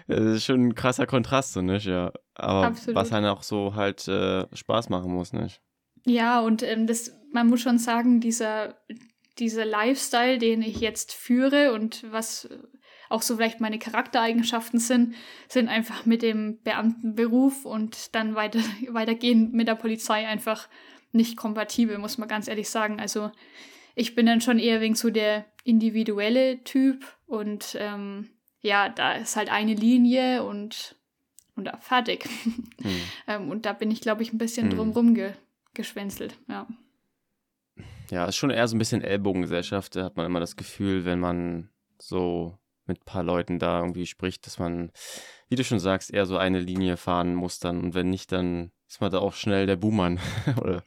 Das 0.08 0.20
ist 0.20 0.44
schon 0.44 0.68
ein 0.68 0.74
krasser 0.74 1.06
Kontrast, 1.06 1.52
so 1.52 1.62
nicht? 1.62 1.86
Ja. 1.86 2.12
Aber 2.34 2.66
Absolut. 2.66 2.96
was 2.96 3.10
dann 3.10 3.24
auch 3.26 3.42
so 3.42 3.74
halt 3.74 4.06
äh, 4.08 4.46
Spaß 4.52 4.88
machen 4.88 5.12
muss, 5.12 5.32
nicht? 5.32 5.60
Ja, 6.04 6.40
und 6.40 6.62
ähm, 6.62 6.86
das, 6.86 7.12
man 7.32 7.46
muss 7.46 7.60
schon 7.60 7.78
sagen, 7.78 8.20
dieser, 8.20 8.76
dieser 9.38 9.64
Lifestyle, 9.64 10.38
den 10.38 10.62
ich 10.62 10.80
jetzt 10.80 11.12
führe 11.12 11.72
und 11.72 12.04
was 12.10 12.48
auch 13.12 13.22
so 13.22 13.36
vielleicht 13.36 13.60
meine 13.60 13.78
Charaktereigenschaften 13.78 14.80
sind, 14.80 15.14
sind 15.48 15.68
einfach 15.68 16.06
mit 16.06 16.22
dem 16.22 16.60
Beamtenberuf 16.62 17.64
und 17.64 18.14
dann 18.14 18.34
weiter, 18.34 18.60
weitergehen 18.88 19.52
mit 19.52 19.68
der 19.68 19.74
Polizei 19.74 20.26
einfach 20.26 20.68
nicht 21.12 21.36
kompatibel, 21.36 21.98
muss 21.98 22.18
man 22.18 22.28
ganz 22.28 22.48
ehrlich 22.48 22.70
sagen. 22.70 22.98
Also 22.98 23.30
ich 23.94 24.14
bin 24.14 24.26
dann 24.26 24.40
schon 24.40 24.58
eher 24.58 24.80
wegen 24.80 24.94
so 24.94 25.10
der 25.10 25.44
individuelle 25.64 26.64
Typ 26.64 27.04
und 27.26 27.76
ähm, 27.78 28.30
ja, 28.62 28.88
da 28.88 29.14
ist 29.14 29.36
halt 29.36 29.50
eine 29.50 29.74
Linie 29.74 30.44
und, 30.44 30.96
und 31.54 31.70
fertig. 31.80 32.28
Hm. 32.82 33.00
ähm, 33.28 33.48
und 33.48 33.64
da 33.64 33.74
bin 33.74 33.92
ich, 33.92 34.00
glaube 34.00 34.24
ich, 34.24 34.32
ein 34.32 34.38
bisschen 34.38 34.68
hm. 34.68 34.76
drumrum 34.76 35.14
ge 35.14 35.34
geschwänzelt, 35.72 36.36
ja. 36.48 36.66
Ja, 38.10 38.26
ist 38.26 38.34
schon 38.34 38.50
eher 38.50 38.66
so 38.66 38.74
ein 38.74 38.80
bisschen 38.80 39.02
Ellbogengesellschaft, 39.02 39.94
da 39.94 40.02
hat 40.02 40.16
man 40.16 40.26
immer 40.26 40.40
das 40.40 40.56
Gefühl, 40.56 41.04
wenn 41.04 41.20
man 41.20 41.70
so 42.00 42.58
mit 42.86 43.00
ein 43.00 43.04
paar 43.04 43.22
Leuten 43.22 43.58
da 43.58 43.80
irgendwie 43.80 44.06
spricht, 44.06 44.46
dass 44.46 44.58
man, 44.58 44.90
wie 45.48 45.56
du 45.56 45.64
schon 45.64 45.78
sagst, 45.78 46.12
eher 46.12 46.26
so 46.26 46.36
eine 46.36 46.58
Linie 46.58 46.96
fahren 46.96 47.34
muss 47.34 47.58
dann. 47.58 47.80
Und 47.80 47.94
wenn 47.94 48.10
nicht, 48.10 48.32
dann 48.32 48.72
ist 48.88 49.00
man 49.00 49.10
da 49.10 49.20
auch 49.20 49.32
schnell 49.32 49.66
der 49.66 49.76
Buhmann 49.76 50.20
oder 50.60 50.84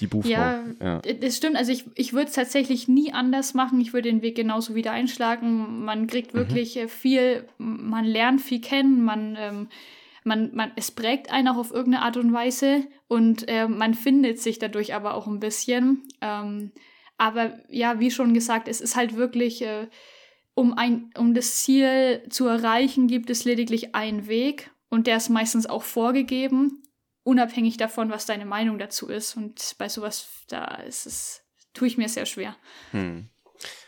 die 0.00 0.06
Buchfrau. 0.06 0.30
Ja, 0.30 0.64
ja, 0.80 1.00
das 1.00 1.36
stimmt. 1.36 1.56
Also 1.56 1.72
ich, 1.72 1.84
ich 1.94 2.12
würde 2.12 2.28
es 2.28 2.34
tatsächlich 2.34 2.88
nie 2.88 3.12
anders 3.12 3.52
machen. 3.54 3.80
Ich 3.80 3.92
würde 3.92 4.10
den 4.10 4.22
Weg 4.22 4.36
genauso 4.36 4.74
wieder 4.74 4.92
einschlagen. 4.92 5.84
Man 5.84 6.06
kriegt 6.06 6.34
mhm. 6.34 6.38
wirklich 6.38 6.76
mhm. 6.76 6.88
viel, 6.88 7.48
man 7.58 8.04
lernt 8.04 8.40
viel 8.40 8.60
kennen, 8.60 9.04
man, 9.04 9.36
ähm, 9.38 9.68
man, 10.24 10.54
man, 10.54 10.72
es 10.76 10.90
prägt 10.90 11.30
einen 11.30 11.48
auch 11.48 11.58
auf 11.58 11.70
irgendeine 11.70 12.04
Art 12.04 12.16
und 12.16 12.32
Weise 12.32 12.86
und 13.08 13.46
äh, 13.46 13.68
man 13.68 13.92
findet 13.92 14.40
sich 14.40 14.58
dadurch 14.58 14.94
aber 14.94 15.14
auch 15.14 15.26
ein 15.26 15.40
bisschen. 15.40 16.02
Ähm, 16.22 16.72
aber 17.18 17.58
ja, 17.68 18.00
wie 18.00 18.10
schon 18.10 18.34
gesagt, 18.34 18.68
es 18.68 18.80
ist 18.80 18.96
halt 18.96 19.16
wirklich 19.16 19.62
äh, 19.62 19.86
um, 20.54 20.72
ein, 20.76 21.10
um 21.18 21.34
das 21.34 21.56
Ziel 21.56 22.22
zu 22.30 22.46
erreichen, 22.46 23.08
gibt 23.08 23.30
es 23.30 23.44
lediglich 23.44 23.94
einen 23.94 24.26
Weg 24.26 24.70
und 24.88 25.06
der 25.06 25.16
ist 25.16 25.28
meistens 25.28 25.66
auch 25.66 25.82
vorgegeben, 25.82 26.82
unabhängig 27.24 27.76
davon, 27.76 28.10
was 28.10 28.26
deine 28.26 28.46
Meinung 28.46 28.78
dazu 28.78 29.08
ist. 29.08 29.36
Und 29.36 29.74
bei 29.78 29.88
sowas, 29.88 30.28
da 30.48 30.76
ist 30.76 31.06
es, 31.06 31.42
tue 31.72 31.88
ich 31.88 31.98
mir 31.98 32.08
sehr 32.08 32.26
schwer. 32.26 32.56
Hm. 32.92 33.28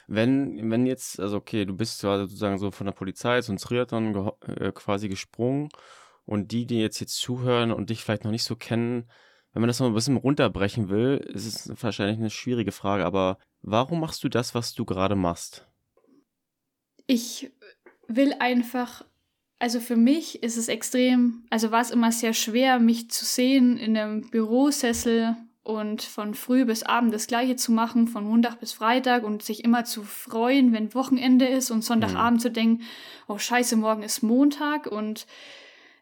Wenn, 0.08 0.70
wenn 0.70 0.86
jetzt, 0.86 1.20
also 1.20 1.36
okay, 1.36 1.64
du 1.64 1.76
bist 1.76 1.98
zwar 1.98 2.18
sozusagen 2.18 2.58
so 2.58 2.70
von 2.70 2.86
der 2.86 2.92
Polizei 2.92 3.40
zum 3.42 3.56
Triathlon 3.56 4.32
äh, 4.46 4.72
quasi 4.72 5.08
gesprungen 5.08 5.68
und 6.24 6.52
die, 6.52 6.66
die 6.66 6.80
jetzt 6.80 7.00
jetzt 7.00 7.16
zuhören 7.16 7.72
und 7.72 7.90
dich 7.90 8.02
vielleicht 8.02 8.24
noch 8.24 8.30
nicht 8.30 8.44
so 8.44 8.56
kennen, 8.56 9.10
wenn 9.52 9.62
man 9.62 9.68
das 9.68 9.80
noch 9.80 9.86
ein 9.86 9.94
bisschen 9.94 10.16
runterbrechen 10.16 10.88
will, 10.88 11.16
ist 11.32 11.46
es 11.46 11.82
wahrscheinlich 11.82 12.18
eine 12.18 12.30
schwierige 12.30 12.72
Frage, 12.72 13.04
aber 13.04 13.38
warum 13.62 14.00
machst 14.00 14.22
du 14.22 14.28
das, 14.28 14.54
was 14.54 14.74
du 14.74 14.84
gerade 14.84 15.16
machst? 15.16 15.66
Ich 17.06 17.50
will 18.08 18.34
einfach, 18.38 19.04
also 19.58 19.80
für 19.80 19.96
mich 19.96 20.42
ist 20.42 20.56
es 20.56 20.68
extrem, 20.68 21.44
also 21.50 21.70
war 21.70 21.80
es 21.80 21.90
immer 21.90 22.12
sehr 22.12 22.34
schwer, 22.34 22.78
mich 22.78 23.10
zu 23.10 23.24
sehen 23.24 23.76
in 23.78 23.96
einem 23.96 24.30
Bürosessel 24.30 25.36
und 25.62 26.02
von 26.02 26.34
früh 26.34 26.64
bis 26.64 26.84
abend 26.84 27.12
das 27.12 27.26
Gleiche 27.26 27.56
zu 27.56 27.72
machen, 27.72 28.06
von 28.06 28.24
Montag 28.24 28.60
bis 28.60 28.72
Freitag 28.72 29.24
und 29.24 29.42
sich 29.42 29.64
immer 29.64 29.84
zu 29.84 30.04
freuen, 30.04 30.72
wenn 30.72 30.94
Wochenende 30.94 31.46
ist 31.46 31.72
und 31.72 31.82
Sonntagabend 31.82 32.38
mhm. 32.38 32.42
zu 32.42 32.50
denken, 32.50 32.84
oh 33.26 33.38
scheiße, 33.38 33.76
morgen 33.76 34.04
ist 34.04 34.22
Montag 34.22 34.86
und 34.86 35.26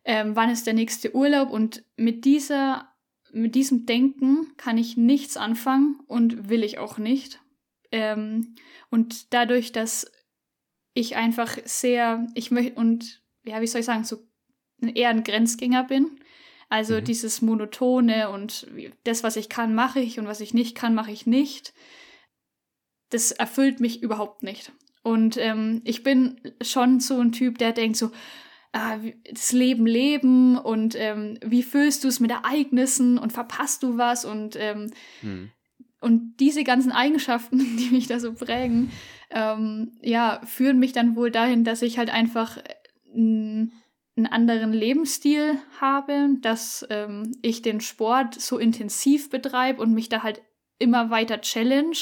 ähm, 0.04 0.36
wann 0.36 0.50
ist 0.50 0.66
der 0.66 0.74
nächste 0.74 1.14
Urlaub 1.14 1.50
und 1.50 1.82
mit 1.96 2.26
dieser, 2.26 2.88
mit 3.32 3.54
diesem 3.54 3.86
Denken 3.86 4.52
kann 4.58 4.76
ich 4.76 4.98
nichts 4.98 5.38
anfangen 5.38 5.98
und 6.06 6.50
will 6.50 6.62
ich 6.62 6.78
auch 6.78 6.98
nicht. 6.98 7.40
Ähm, 7.90 8.54
und 8.90 9.32
dadurch, 9.32 9.72
dass 9.72 10.10
ich 10.94 11.16
einfach 11.16 11.59
sehr, 11.64 12.26
ich 12.35 12.50
möchte, 12.50 12.74
und 12.74 13.22
ja, 13.44 13.61
wie 13.61 13.66
soll 13.66 13.80
ich 13.80 13.87
sagen, 13.87 14.04
so 14.04 14.22
eher 14.80 15.11
ein 15.11 15.24
Grenzgänger 15.24 15.85
bin. 15.85 16.18
Also 16.70 16.94
mhm. 16.94 17.04
dieses 17.04 17.42
Monotone 17.42 18.30
und 18.30 18.66
das, 19.04 19.22
was 19.22 19.37
ich 19.37 19.48
kann, 19.48 19.74
mache 19.74 20.00
ich 20.00 20.18
und 20.18 20.26
was 20.26 20.40
ich 20.40 20.54
nicht 20.54 20.74
kann, 20.74 20.94
mache 20.94 21.12
ich 21.12 21.26
nicht. 21.26 21.74
Das 23.11 23.33
erfüllt 23.33 23.80
mich 23.80 24.02
überhaupt 24.02 24.42
nicht. 24.42 24.72
Und 25.02 25.37
ähm, 25.37 25.83
ich 25.85 26.02
bin 26.02 26.40
schon 26.62 26.98
so 27.00 27.20
ein 27.20 27.33
Typ, 27.33 27.59
der 27.59 27.72
denkt 27.72 27.96
so, 27.98 28.11
ah, 28.72 28.98
das 29.30 29.52
Leben 29.52 29.87
leben 29.87 30.57
und 30.57 30.94
ähm, 30.96 31.38
wie 31.44 31.62
fühlst 31.62 32.04
du 32.04 32.09
es 32.09 32.20
mit 32.20 32.30
Ereignissen 32.30 33.18
und 33.18 33.33
verpasst 33.33 33.83
du 33.83 33.98
was 33.98 34.24
und 34.24 34.57
ähm, 34.57 34.90
mhm. 35.20 35.50
Und 36.04 36.36
diese 36.38 36.64
ganzen 36.64 36.92
Eigenschaften, 36.92 37.58
die 37.78 37.90
mich 37.90 38.06
da 38.06 38.20
so 38.20 38.34
prägen, 38.34 38.90
ähm, 39.30 39.92
ja, 40.02 40.40
führen 40.44 40.78
mich 40.78 40.92
dann 40.92 41.16
wohl 41.16 41.30
dahin, 41.30 41.64
dass 41.64 41.82
ich 41.82 41.98
halt 41.98 42.10
einfach 42.10 42.58
einen 43.16 43.72
anderen 44.28 44.72
Lebensstil 44.72 45.58
habe, 45.80 46.36
dass 46.40 46.86
ähm, 46.90 47.32
ich 47.42 47.62
den 47.62 47.80
Sport 47.80 48.40
so 48.40 48.58
intensiv 48.58 49.30
betreibe 49.30 49.80
und 49.80 49.94
mich 49.94 50.08
da 50.08 50.22
halt 50.22 50.42
immer 50.78 51.10
weiter 51.10 51.40
challenge, 51.40 51.96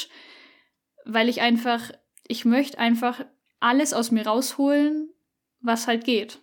weil 1.05 1.29
ich 1.29 1.41
einfach, 1.41 1.91
ich 2.27 2.45
möchte 2.45 2.79
einfach 2.79 3.25
alles 3.59 3.93
aus 3.93 4.11
mir 4.11 4.27
rausholen, 4.27 5.09
was 5.61 5.87
halt 5.87 6.03
geht. 6.03 6.39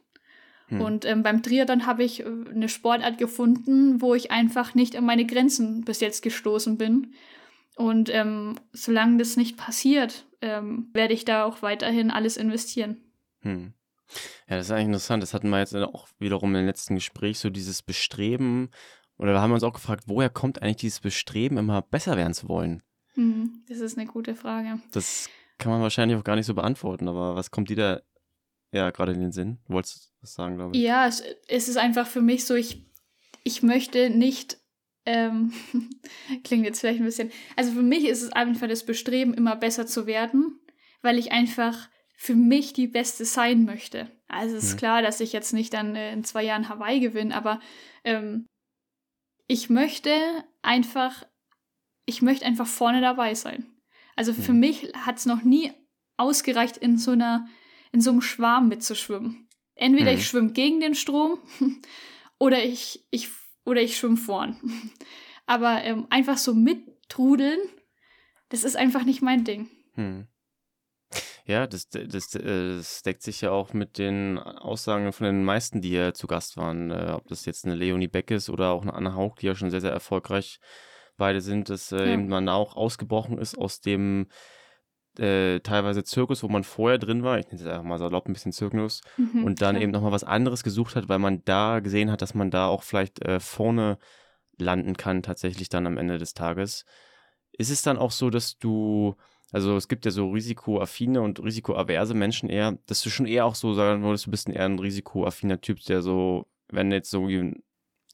Hm. 0.69 0.81
Und 0.81 1.05
ähm, 1.05 1.23
beim 1.23 1.43
Triathlon 1.43 1.87
habe 1.87 2.05
ich 2.05 2.21
äh, 2.21 2.25
eine 2.25 2.69
Sportart 2.69 3.19
gefunden, 3.19 4.01
wo 4.01 4.15
ich 4.15 4.31
einfach 4.31 4.75
nicht 4.75 4.97
an 4.97 5.05
meine 5.05 5.27
Grenzen 5.27 5.85
bis 5.85 6.01
jetzt 6.01 6.23
gestoßen 6.23 6.79
bin. 6.79 7.13
Und 7.81 8.11
ähm, 8.11 8.57
solange 8.75 9.17
das 9.17 9.39
nicht 9.39 9.57
passiert, 9.57 10.27
ähm, 10.43 10.91
werde 10.93 11.15
ich 11.15 11.25
da 11.25 11.45
auch 11.45 11.63
weiterhin 11.63 12.11
alles 12.11 12.37
investieren. 12.37 12.99
Hm. 13.41 13.73
Ja, 14.47 14.57
das 14.57 14.67
ist 14.67 14.73
eigentlich 14.73 14.89
interessant. 14.89 15.23
Das 15.23 15.33
hatten 15.33 15.49
wir 15.49 15.61
jetzt 15.61 15.75
auch 15.75 16.07
wiederum 16.19 16.55
im 16.55 16.67
letzten 16.67 16.97
Gespräch, 16.97 17.39
so 17.39 17.49
dieses 17.49 17.81
Bestreben, 17.81 18.69
oder 19.17 19.33
da 19.33 19.41
haben 19.41 19.49
wir 19.49 19.55
uns 19.55 19.63
auch 19.63 19.73
gefragt, 19.73 20.05
woher 20.09 20.29
kommt 20.29 20.61
eigentlich 20.61 20.77
dieses 20.77 21.01
Bestreben, 21.01 21.57
immer 21.57 21.81
besser 21.81 22.19
werden 22.19 22.35
zu 22.35 22.51
wollen? 22.51 22.83
Hm, 23.15 23.65
das 23.67 23.79
ist 23.79 23.97
eine 23.97 24.07
gute 24.07 24.35
Frage. 24.35 24.83
Das 24.93 25.31
kann 25.57 25.73
man 25.73 25.81
wahrscheinlich 25.81 26.19
auch 26.19 26.25
gar 26.25 26.37
nicht 26.37 26.47
so 26.47 26.55
beantworten, 26.55 27.09
aber 27.09 27.35
was 27.35 27.51
kommt 27.51 27.71
dir 27.71 27.77
da 27.77 28.01
ja 28.73 28.91
gerade 28.91 29.13
in 29.13 29.21
den 29.21 29.33
Sinn? 29.33 29.59
Du 29.67 29.73
wolltest 29.73 30.13
was 30.21 30.35
sagen, 30.35 30.57
glaube 30.57 30.77
ich. 30.77 30.83
Ja, 30.83 31.07
es, 31.07 31.23
es 31.49 31.69
ist 31.69 31.79
einfach 31.79 32.07
für 32.07 32.21
mich 32.21 32.45
so, 32.45 32.55
ich, 32.57 32.85
ich 33.43 33.63
möchte 33.63 34.11
nicht 34.11 34.60
ähm, 35.07 35.53
klingt 36.45 36.65
jetzt 36.65 36.81
vielleicht 36.81 37.01
ein 37.01 37.07
bisschen. 37.07 37.31
Also 37.57 37.73
für 37.73 37.83
mich 37.83 38.05
ist 38.05 38.23
es 38.23 38.33
einfach 38.33 38.69
das 38.69 38.85
Bestreben, 38.85 39.35
immer 39.35 39.57
besser 39.57 39.87
zu 39.87 40.07
werden, 40.07 40.61
weil 41.03 41.19
ich 41.19 41.33
einfach 41.33 41.89
für 42.17 42.35
mich 42.35 42.73
die 42.73 42.87
Beste 42.87 43.25
sein 43.25 43.65
möchte. 43.65 44.11
Also 44.29 44.57
es 44.57 44.65
ist 44.65 44.75
mhm. 44.75 44.79
klar, 44.79 45.03
dass 45.03 45.21
ich 45.21 45.33
jetzt 45.33 45.53
nicht 45.53 45.73
dann 45.73 45.97
äh, 45.97 46.13
in 46.13 46.23
zwei 46.23 46.45
Jahren 46.45 46.69
Hawaii 46.69 47.01
gewinne, 47.01 47.35
aber 47.35 47.61
ähm, 48.05 48.47
ich 49.47 49.71
möchte 49.71 50.13
einfach, 50.63 51.25
ich 52.07 52.23
möchte 52.23 52.45
einfach 52.45 52.67
vorne 52.67 53.01
dabei 53.01 53.35
sein. 53.35 53.67
Also 54.17 54.33
für 54.35 54.53
mhm. 54.53 54.61
mich 54.61 54.93
hat 54.95 55.17
es 55.17 55.27
noch 55.27 55.43
nie 55.43 55.73
ausgereicht, 56.19 56.77
in 56.77 56.99
so 56.99 57.13
einer, 57.13 57.49
in 57.91 58.01
so 58.01 58.11
einem 58.11 58.21
Schwarm 58.21 58.69
mitzuschwimmen. 58.69 59.49
Entweder 59.75 60.13
mhm. 60.13 60.19
ich 60.19 60.27
schwimme 60.27 60.53
gegen 60.53 60.79
den 60.79 60.95
Strom 60.95 61.39
oder 62.39 62.63
ich, 62.63 63.07
ich, 63.11 63.31
oder 63.65 63.81
ich 63.81 63.97
schwimme 63.97 64.17
vorn. 64.17 64.57
Aber 65.47 65.83
ähm, 65.83 66.07
einfach 66.11 66.39
so 66.39 66.55
mittrudeln, 66.55 67.59
das 68.51 68.65
ist 68.65 68.77
einfach 68.77 69.05
nicht 69.05 69.23
mein 69.23 69.45
Ding. 69.45 69.69
Hm. 69.95 70.27
Ja, 71.45 71.67
das, 71.67 71.89
das, 71.89 72.29
das, 72.29 73.03
deckt 73.03 73.23
sich 73.23 73.41
ja 73.41 73.51
auch 73.51 73.73
mit 73.73 73.99
den 73.99 74.39
Aussagen 74.39 75.13
von 75.13 75.25
den 75.27 75.45
meisten, 75.45 75.81
die 75.81 75.91
ja 75.91 76.15
zu 76.15 76.29
Gast 76.29 76.57
waren. 76.57 76.93
Äh, 76.93 77.13
ob 77.17 77.27
das 77.27 77.45
jetzt 77.45 77.65
eine 77.65 77.75
Leonie 77.75 78.07
Beck 78.07 78.31
ist 78.31 78.49
oder 78.51 78.71
auch 78.71 78.83
eine 78.83 78.95
Anna 78.95 79.15
Haug, 79.15 79.35
die 79.41 79.47
ja 79.47 79.57
schon 79.57 79.71
sehr, 79.71 79.81
sehr 79.81 79.91
erfolgreich 79.91 80.61
beide 81.17 81.41
sind, 81.41 81.69
dass 81.69 81.91
äh, 81.91 81.99
ja. 81.99 82.13
eben 82.13 82.29
man 82.29 82.49
auch 82.49 82.77
ausgebrochen 82.77 83.39
ist 83.39 83.59
aus 83.59 83.81
dem 83.81 84.29
äh, 85.19 85.61
teilweise 85.61 86.05
Zirkus, 86.05 86.43
wo 86.43 86.49
man 86.49 86.65
vorher 86.65 86.99
drin 86.99 87.23
war, 87.23 87.39
ich 87.39 87.47
nenne 87.47 87.61
es 87.61 87.67
einfach 87.67 87.83
mal 87.83 87.99
salopp 87.99 88.29
ein 88.29 88.33
bisschen 88.33 88.53
Zirkus, 88.53 89.03
mhm, 89.17 89.45
und 89.45 89.61
dann 89.61 89.75
klar. 89.75 89.83
eben 89.83 89.93
nochmal 89.93 90.13
was 90.13 90.25
anderes 90.25 90.63
gesucht 90.63 90.97
hat, 90.97 91.09
weil 91.09 91.19
man 91.19 91.45
da 91.45 91.81
gesehen 91.81 92.11
hat, 92.11 92.23
dass 92.23 92.35
man 92.35 92.51
da 92.51 92.67
auch 92.67 92.83
vielleicht 92.83 93.25
äh, 93.25 93.41
vorne 93.41 93.99
landen 94.59 94.97
kann, 94.97 95.23
tatsächlich 95.23 95.69
dann 95.69 95.87
am 95.87 95.99
Ende 95.99 96.19
des 96.19 96.35
Tages. 96.35 96.85
Ist 97.53 97.71
es 97.71 97.83
dann 97.83 97.99
auch 97.99 98.11
so, 98.11 98.31
dass 98.31 98.59
du 98.59 99.17
also 99.53 99.77
es 99.77 99.89
gibt 99.89 100.05
ja 100.05 100.11
so 100.11 100.31
risikoaffine 100.31 101.21
und 101.21 101.43
risikoaverse 101.43 102.15
Menschen 102.15 102.49
eher, 102.49 102.79
dass 102.87 103.03
du 103.03 103.11
schon 103.11 103.27
eher 103.27 103.47
auch 103.47 103.55
so 103.55 103.75
sagen 103.75 104.03
würdest, 104.03 104.27
du 104.27 104.31
bist 104.31 104.49
ein 104.49 104.53
eher 104.53 104.65
ein 104.65 104.79
risikoaffiner 104.79 105.61
Typ, 105.61 105.81
der 105.85 106.03
so, 106.03 106.47
wenn 106.69 106.93
jetzt 106.93 107.11
so 107.11 107.29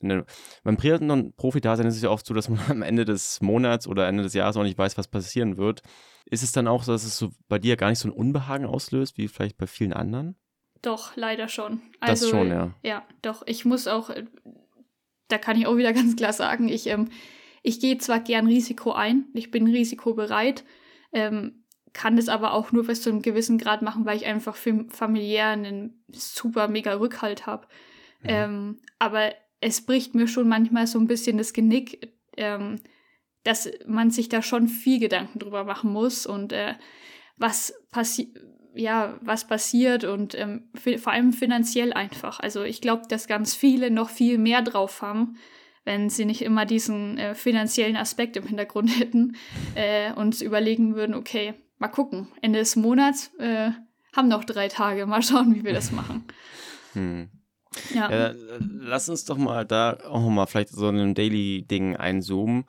beim 0.00 0.78
Triathlon-Profi-Dasein 0.78 1.86
ist 1.86 1.96
es 1.96 2.02
ja 2.02 2.10
oft 2.10 2.26
so, 2.26 2.34
dass 2.34 2.48
man 2.48 2.58
am 2.68 2.82
Ende 2.82 3.04
des 3.04 3.40
Monats 3.40 3.86
oder 3.86 4.08
Ende 4.08 4.22
des 4.22 4.34
Jahres 4.34 4.56
auch 4.56 4.62
nicht 4.62 4.78
weiß, 4.78 4.98
was 4.98 5.08
passieren 5.08 5.56
wird. 5.56 5.82
Ist 6.28 6.42
es 6.42 6.52
dann 6.52 6.66
auch 6.66 6.82
so, 6.82 6.92
dass 6.92 7.04
es 7.04 7.16
so 7.16 7.30
bei 7.48 7.58
dir 7.58 7.76
gar 7.76 7.90
nicht 7.90 8.00
so 8.00 8.08
ein 8.08 8.12
Unbehagen 8.12 8.66
auslöst, 8.66 9.16
wie 9.16 9.28
vielleicht 9.28 9.56
bei 9.56 9.66
vielen 9.66 9.92
anderen? 9.92 10.36
Doch, 10.82 11.16
leider 11.16 11.48
schon. 11.48 11.80
Also, 12.00 12.26
das 12.26 12.30
schon, 12.30 12.48
ja. 12.48 12.74
Ja, 12.82 13.06
doch. 13.22 13.42
Ich 13.46 13.64
muss 13.64 13.86
auch, 13.86 14.10
da 15.28 15.38
kann 15.38 15.58
ich 15.58 15.66
auch 15.66 15.76
wieder 15.76 15.92
ganz 15.94 16.16
klar 16.16 16.32
sagen, 16.32 16.68
ich, 16.68 16.88
ähm, 16.88 17.08
ich 17.62 17.80
gehe 17.80 17.98
zwar 17.98 18.20
gern 18.20 18.46
Risiko 18.46 18.92
ein, 18.92 19.26
ich 19.34 19.50
bin 19.50 19.66
risikobereit, 19.66 20.64
ähm, 21.12 21.64
kann 21.92 22.16
das 22.16 22.28
aber 22.28 22.52
auch 22.52 22.72
nur 22.72 22.84
bis 22.86 23.02
zu 23.02 23.10
einem 23.10 23.22
gewissen 23.22 23.56
Grad 23.56 23.80
machen, 23.80 24.04
weil 24.04 24.18
ich 24.18 24.26
einfach 24.26 24.54
familiär 24.54 25.48
einen 25.48 26.04
super 26.12 26.68
mega 26.68 26.94
Rückhalt 26.94 27.46
habe. 27.46 27.66
Mhm. 28.20 28.28
Ähm, 28.28 28.78
aber 28.98 29.32
es 29.60 29.84
bricht 29.84 30.14
mir 30.14 30.28
schon 30.28 30.48
manchmal 30.48 30.86
so 30.86 30.98
ein 30.98 31.06
bisschen 31.06 31.38
das 31.38 31.52
Genick, 31.52 32.12
ähm, 32.36 32.80
dass 33.44 33.70
man 33.86 34.10
sich 34.10 34.28
da 34.28 34.42
schon 34.42 34.68
viel 34.68 34.98
Gedanken 34.98 35.38
drüber 35.38 35.64
machen 35.64 35.92
muss 35.92 36.26
und 36.26 36.52
äh, 36.52 36.74
was 37.36 37.74
passiert 37.90 38.36
ja, 38.78 39.18
was 39.22 39.46
passiert 39.46 40.04
und 40.04 40.34
ähm, 40.34 40.68
vor 40.98 41.12
allem 41.12 41.32
finanziell 41.32 41.92
einfach. 41.92 42.40
Also 42.40 42.62
ich 42.62 42.80
glaube, 42.80 43.04
dass 43.08 43.26
ganz 43.26 43.54
viele 43.54 43.90
noch 43.90 44.10
viel 44.10 44.38
mehr 44.38 44.62
drauf 44.62 45.02
haben, 45.02 45.36
wenn 45.84 46.10
sie 46.10 46.24
nicht 46.24 46.42
immer 46.42 46.66
diesen 46.66 47.16
äh, 47.16 47.34
finanziellen 47.34 47.96
Aspekt 47.96 48.36
im 48.36 48.46
Hintergrund 48.46 48.90
hätten 48.98 49.36
äh, 49.74 50.12
und 50.12 50.40
überlegen 50.40 50.94
würden, 50.94 51.14
okay, 51.14 51.54
mal 51.78 51.88
gucken, 51.88 52.28
Ende 52.42 52.58
des 52.58 52.76
Monats 52.76 53.32
äh, 53.38 53.70
haben 54.14 54.28
noch 54.28 54.44
drei 54.44 54.68
Tage, 54.68 55.06
mal 55.06 55.22
schauen, 55.22 55.54
wie 55.54 55.64
wir 55.64 55.72
das 55.72 55.92
machen. 55.92 56.24
Hm. 56.92 57.30
Ja. 57.94 58.10
ja. 58.10 58.34
lass 58.58 59.08
uns 59.08 59.24
doch 59.24 59.36
mal 59.36 59.64
da 59.64 59.98
auch 60.08 60.20
mal 60.20 60.46
vielleicht 60.46 60.70
so 60.70 60.88
ein 60.88 61.14
Daily-Ding 61.14 61.96
einzoomen. 61.96 62.64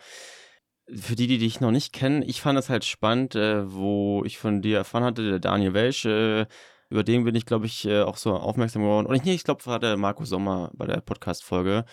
Für 0.89 1.15
die, 1.15 1.27
die 1.27 1.37
dich 1.37 1.59
noch 1.59 1.71
nicht 1.71 1.91
kennen, 1.91 2.21
ich 2.21 2.41
fand 2.41 2.57
es 2.57 2.69
halt 2.69 2.85
spannend, 2.85 3.35
äh, 3.35 3.71
wo 3.71 4.23
ich 4.25 4.37
von 4.37 4.61
dir 4.61 4.77
erfahren 4.77 5.03
hatte, 5.03 5.29
der 5.29 5.39
Daniel 5.39 5.73
Welsch, 5.73 6.05
äh, 6.05 6.45
über 6.89 7.03
den 7.03 7.25
bin 7.25 7.35
ich, 7.35 7.45
glaube 7.45 7.65
ich, 7.65 7.85
äh, 7.85 8.01
auch 8.01 8.17
so 8.17 8.33
aufmerksam 8.33 8.83
geworden. 8.83 9.05
Und 9.05 9.15
ich, 9.15 9.23
nee, 9.23 9.33
ich 9.33 9.43
glaube, 9.43 9.65
war 9.65 9.79
der 9.79 9.97
Marco 9.97 10.23
Sommer 10.23 10.71
bei 10.73 10.85
der 10.85 11.01
Podcast-Folge. 11.01 11.85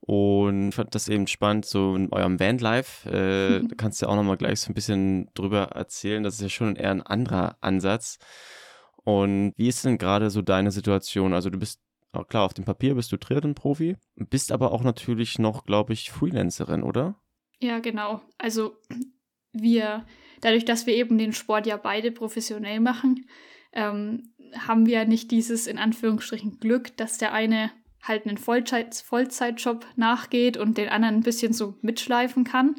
Und 0.00 0.72
fand 0.72 0.94
das 0.94 1.08
eben 1.08 1.26
spannend, 1.26 1.64
so 1.64 1.96
in 1.96 2.12
eurem 2.12 2.38
Vanlife. 2.38 3.10
Äh, 3.10 3.60
mhm. 3.60 3.68
Da 3.70 3.74
kannst 3.76 4.00
du 4.00 4.06
ja 4.06 4.12
auch 4.12 4.16
nochmal 4.16 4.36
gleich 4.36 4.60
so 4.60 4.70
ein 4.70 4.74
bisschen 4.74 5.30
drüber 5.34 5.70
erzählen. 5.74 6.22
Das 6.22 6.34
ist 6.34 6.42
ja 6.42 6.48
schon 6.48 6.76
eher 6.76 6.90
ein 6.90 7.02
anderer 7.02 7.56
Ansatz. 7.60 8.18
Und 9.04 9.54
wie 9.56 9.68
ist 9.68 9.84
denn 9.84 9.98
gerade 9.98 10.30
so 10.30 10.42
deine 10.42 10.70
Situation? 10.70 11.32
Also 11.32 11.48
du 11.48 11.58
bist 11.58 11.80
klar, 12.24 12.44
auf 12.44 12.54
dem 12.54 12.64
Papier 12.64 12.94
bist 12.94 13.12
du 13.12 13.16
Triathlon-Profi, 13.16 13.96
bist 14.16 14.52
aber 14.52 14.72
auch 14.72 14.82
natürlich 14.82 15.38
noch, 15.38 15.64
glaube 15.64 15.92
ich, 15.92 16.10
Freelancerin, 16.10 16.82
oder? 16.82 17.20
Ja, 17.60 17.78
genau. 17.78 18.20
Also 18.38 18.76
wir, 19.52 20.06
dadurch, 20.40 20.64
dass 20.64 20.86
wir 20.86 20.94
eben 20.94 21.18
den 21.18 21.32
Sport 21.32 21.66
ja 21.66 21.76
beide 21.76 22.12
professionell 22.12 22.80
machen, 22.80 23.26
ähm, 23.72 24.34
haben 24.58 24.86
wir 24.86 25.04
nicht 25.06 25.30
dieses 25.30 25.66
in 25.66 25.78
Anführungsstrichen 25.78 26.58
Glück, 26.58 26.96
dass 26.96 27.18
der 27.18 27.32
eine 27.32 27.70
halt 28.02 28.26
einen 28.26 28.38
Vollzeit 28.38 28.94
Vollzeitjob 28.94 29.86
nachgeht 29.96 30.56
und 30.56 30.78
den 30.78 30.88
anderen 30.88 31.16
ein 31.16 31.22
bisschen 31.22 31.52
so 31.52 31.74
mitschleifen 31.82 32.44
kann, 32.44 32.76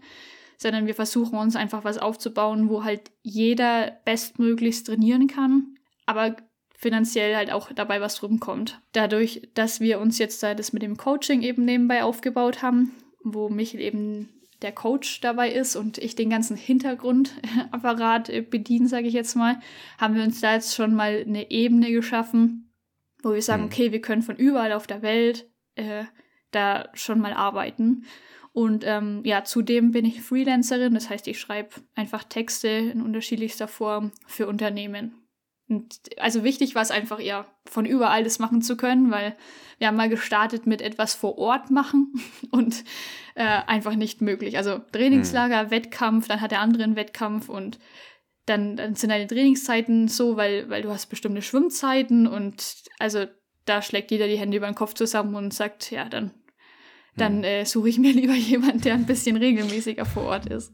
sondern 0.57 0.87
wir 0.87 0.95
versuchen 0.95 1.37
uns 1.37 1.55
einfach 1.55 1.83
was 1.83 1.97
aufzubauen, 1.97 2.69
wo 2.69 2.83
halt 2.83 3.11
jeder 3.21 3.99
bestmöglichst 4.05 4.87
trainieren 4.87 5.27
kann, 5.27 5.75
aber 6.05 6.37
finanziell 6.77 7.35
halt 7.35 7.51
auch 7.51 7.71
dabei 7.73 7.99
was 7.99 8.23
rumkommt. 8.23 8.79
Dadurch, 8.93 9.49
dass 9.55 9.81
wir 9.81 9.99
uns 9.99 10.19
jetzt 10.19 10.41
da 10.43 10.53
das 10.53 10.71
mit 10.73 10.83
dem 10.83 10.95
Coaching 10.95 11.41
eben 11.41 11.65
nebenbei 11.65 12.03
aufgebaut 12.03 12.61
haben, 12.61 12.93
wo 13.23 13.49
mich 13.49 13.75
eben 13.75 14.29
der 14.61 14.71
Coach 14.71 15.21
dabei 15.21 15.51
ist 15.51 15.75
und 15.75 15.97
ich 15.97 16.15
den 16.15 16.29
ganzen 16.29 16.55
Hintergrundapparat 16.55 18.31
bediene, 18.49 18.87
sage 18.87 19.07
ich 19.07 19.13
jetzt 19.13 19.35
mal, 19.35 19.59
haben 19.97 20.15
wir 20.15 20.23
uns 20.23 20.39
da 20.39 20.53
jetzt 20.53 20.75
schon 20.75 20.93
mal 20.93 21.23
eine 21.25 21.51
Ebene 21.51 21.91
geschaffen, 21.91 22.71
wo 23.23 23.33
wir 23.33 23.41
sagen, 23.41 23.63
mhm. 23.63 23.67
okay, 23.67 23.91
wir 23.91 24.01
können 24.01 24.21
von 24.21 24.35
überall 24.35 24.71
auf 24.71 24.87
der 24.87 25.01
Welt 25.01 25.49
äh, 25.75 26.05
da 26.51 26.89
schon 26.93 27.19
mal 27.19 27.33
arbeiten. 27.33 28.05
Und 28.53 28.83
ähm, 28.85 29.21
ja, 29.23 29.43
zudem 29.43 29.91
bin 29.91 30.05
ich 30.05 30.21
Freelancerin, 30.21 30.93
das 30.95 31.09
heißt, 31.09 31.27
ich 31.27 31.39
schreibe 31.39 31.75
einfach 31.95 32.23
Texte 32.23 32.67
in 32.67 33.01
unterschiedlichster 33.01 33.67
Form 33.67 34.11
für 34.25 34.47
Unternehmen. 34.47 35.26
Und 35.69 35.99
also 36.17 36.43
wichtig 36.43 36.75
war 36.75 36.81
es 36.81 36.91
einfach, 36.91 37.19
ja, 37.19 37.45
von 37.65 37.85
überall 37.85 38.23
das 38.23 38.39
machen 38.39 38.61
zu 38.61 38.77
können, 38.77 39.11
weil 39.11 39.35
wir 39.79 39.87
haben 39.87 39.97
mal 39.97 40.09
gestartet 40.09 40.65
mit 40.65 40.81
etwas 40.81 41.13
vor 41.13 41.37
Ort 41.37 41.69
machen 41.71 42.13
und 42.51 42.83
äh, 43.35 43.43
einfach 43.43 43.95
nicht 43.95 44.21
möglich. 44.21 44.57
Also 44.57 44.79
Trainingslager, 44.91 45.65
mhm. 45.65 45.71
Wettkampf, 45.71 46.27
dann 46.27 46.41
hat 46.41 46.51
der 46.51 46.61
andere 46.61 46.83
einen 46.83 46.95
Wettkampf 46.95 47.49
und 47.49 47.79
dann, 48.45 48.77
dann 48.77 48.95
sind 48.95 49.09
deine 49.09 49.27
Trainingszeiten 49.27 50.07
so, 50.07 50.37
weil, 50.37 50.69
weil 50.69 50.81
du 50.81 50.89
hast 50.89 51.07
bestimmte 51.07 51.41
Schwimmzeiten 51.41 52.27
und 52.27 52.75
also 52.97 53.25
da 53.65 53.81
schlägt 53.81 54.11
jeder 54.11 54.27
die 54.27 54.37
Hände 54.37 54.55
über 54.55 54.67
den 54.67 54.75
Kopf 54.75 54.93
zusammen 54.93 55.35
und 55.35 55.53
sagt, 55.53 55.91
ja, 55.91 56.07
dann, 56.07 56.31
dann 57.17 57.39
hm. 57.39 57.43
äh, 57.43 57.65
suche 57.65 57.89
ich 57.89 57.99
mir 57.99 58.13
lieber 58.13 58.33
jemanden, 58.33 58.81
der 58.81 58.93
ein 58.93 59.05
bisschen 59.05 59.35
regelmäßiger 59.35 60.05
vor 60.05 60.23
Ort 60.23 60.45
ist. 60.45 60.71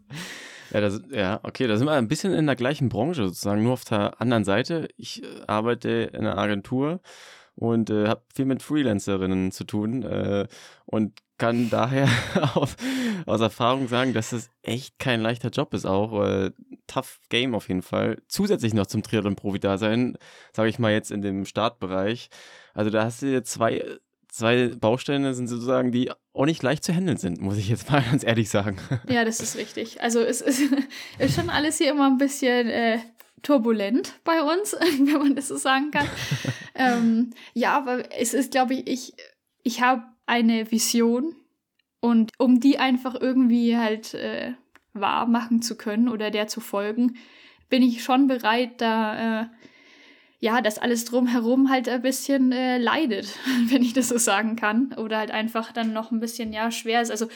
Ja, 0.74 0.82
das, 0.82 1.02
ja, 1.12 1.40
okay, 1.44 1.68
da 1.68 1.78
sind 1.78 1.86
wir 1.86 1.94
ein 1.94 2.08
bisschen 2.08 2.34
in 2.34 2.48
der 2.48 2.56
gleichen 2.56 2.90
Branche 2.90 3.26
sozusagen, 3.26 3.62
nur 3.62 3.74
auf 3.74 3.86
der 3.86 4.20
anderen 4.20 4.44
Seite. 4.44 4.88
Ich 4.98 5.22
äh, 5.24 5.28
arbeite 5.46 5.90
in 5.90 6.22
einer 6.22 6.38
Agentur 6.38 7.00
und 7.56 7.92
äh, 7.92 8.08
habe 8.08 8.24
viel 8.34 8.46
mit 8.46 8.64
Freelancerinnen 8.64 9.52
zu 9.52 9.66
tun 9.66 10.02
äh, 10.02 10.48
und 10.86 11.22
kann 11.38 11.70
daher 11.70 12.08
auf, 12.56 12.76
aus 13.28 13.42
Erfahrung 13.42 13.88
sagen, 13.88 14.14
dass 14.14 14.32
es 14.32 14.50
echt 14.64 14.98
kein 14.98 15.22
leichter 15.22 15.50
Job 15.50 15.76
ist, 15.76 15.86
auch 15.86 16.24
äh, 16.24 16.52
tough 16.88 17.20
Game 17.30 17.54
auf 17.54 17.68
jeden 17.68 17.84
Fall. 17.84 18.22
Zusätzlich 18.28 18.74
noch 18.74 18.88
zum 18.88 19.04
Triathlon-Profi-Dasein, 19.04 20.18
sage 20.54 20.70
ich 20.70 20.80
mal 20.80 20.92
jetzt 20.92 21.12
in 21.12 21.22
dem 21.22 21.46
Startbereich. 21.46 22.30
Also 22.74 22.90
da 22.90 23.04
hast 23.04 23.22
du 23.22 23.44
zwei, 23.44 23.84
zwei 24.28 24.70
Bausteine 24.70 25.36
sind 25.36 25.48
sozusagen, 25.48 25.92
die 25.92 26.12
auch 26.34 26.46
nicht 26.46 26.64
leicht 26.64 26.84
zu 26.84 26.94
handeln 26.94 27.18
sind, 27.18 27.42
muss 27.42 27.58
ich 27.58 27.70
jetzt 27.70 27.90
mal 27.92 28.02
ganz 28.02 28.24
ehrlich 28.24 28.50
sagen. 28.50 28.78
Ja, 29.08 29.24
das 29.26 29.40
ist 29.40 29.56
richtig. 29.58 30.02
Also 30.02 30.20
es 30.20 30.42
ist, 30.42 30.62
ist 31.20 31.36
schon 31.36 31.50
alles 31.50 31.78
hier 31.78 31.92
immer 31.92 32.08
ein 32.08 32.18
bisschen 32.18 32.68
äh, 32.68 33.00
turbulent 33.42 34.14
bei 34.24 34.42
uns, 34.42 34.74
wenn 35.00 35.20
man 35.20 35.36
das 35.36 35.48
so 35.48 35.58
sagen 35.58 35.92
kann. 35.92 36.08
ähm, 36.76 37.32
ja, 37.54 37.78
aber 37.78 38.12
es 38.20 38.34
ist, 38.34 38.52
glaube 38.52 38.74
ich, 38.74 38.88
ich, 38.88 39.14
ich 39.64 39.82
habe 39.82 40.04
eine 40.26 40.72
Vision 40.72 41.36
und 42.00 42.32
um 42.38 42.60
die 42.60 42.80
einfach 42.80 43.16
irgendwie 43.20 43.78
halt 43.78 44.14
äh, 44.14 44.54
wahr 44.94 45.26
machen 45.26 45.62
zu 45.62 45.76
können 45.76 46.08
oder 46.08 46.32
der 46.32 46.48
zu 46.48 46.62
folgen, 46.62 47.18
bin 47.70 47.82
ich 47.82 48.04
schon 48.04 48.28
bereit, 48.28 48.82
da 48.82 49.42
äh, 49.42 49.46
ja, 50.44 50.60
dass 50.60 50.78
alles 50.78 51.06
drumherum 51.06 51.70
halt 51.70 51.88
ein 51.88 52.02
bisschen 52.02 52.52
äh, 52.52 52.78
leidet, 52.78 53.30
wenn 53.70 53.82
ich 53.82 53.94
das 53.94 54.10
so 54.10 54.18
sagen 54.18 54.58
kann. 54.58 54.92
Oder 54.98 55.20
halt 55.20 55.32
einfach 55.32 55.72
dann 55.72 55.94
noch 55.94 56.12
ein 56.12 56.20
bisschen, 56.20 56.52
ja, 56.52 56.70
schwer 56.70 57.02
ist. 57.02 57.12
Also 57.12 57.30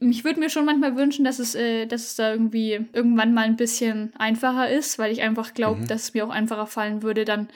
ich 0.00 0.24
würde 0.24 0.40
mir 0.40 0.48
schon 0.48 0.64
manchmal 0.64 0.96
wünschen, 0.96 1.26
dass 1.26 1.38
es, 1.38 1.54
äh, 1.54 1.84
dass 1.84 2.04
es 2.04 2.16
da 2.16 2.32
irgendwie 2.32 2.86
irgendwann 2.94 3.34
mal 3.34 3.44
ein 3.44 3.56
bisschen 3.56 4.14
einfacher 4.16 4.70
ist, 4.70 4.98
weil 4.98 5.12
ich 5.12 5.20
einfach 5.20 5.52
glaube, 5.52 5.82
mhm. 5.82 5.86
dass 5.86 6.04
es 6.04 6.14
mir 6.14 6.24
auch 6.24 6.30
einfacher 6.30 6.66
fallen 6.66 7.02
würde, 7.02 7.26
dann 7.26 7.48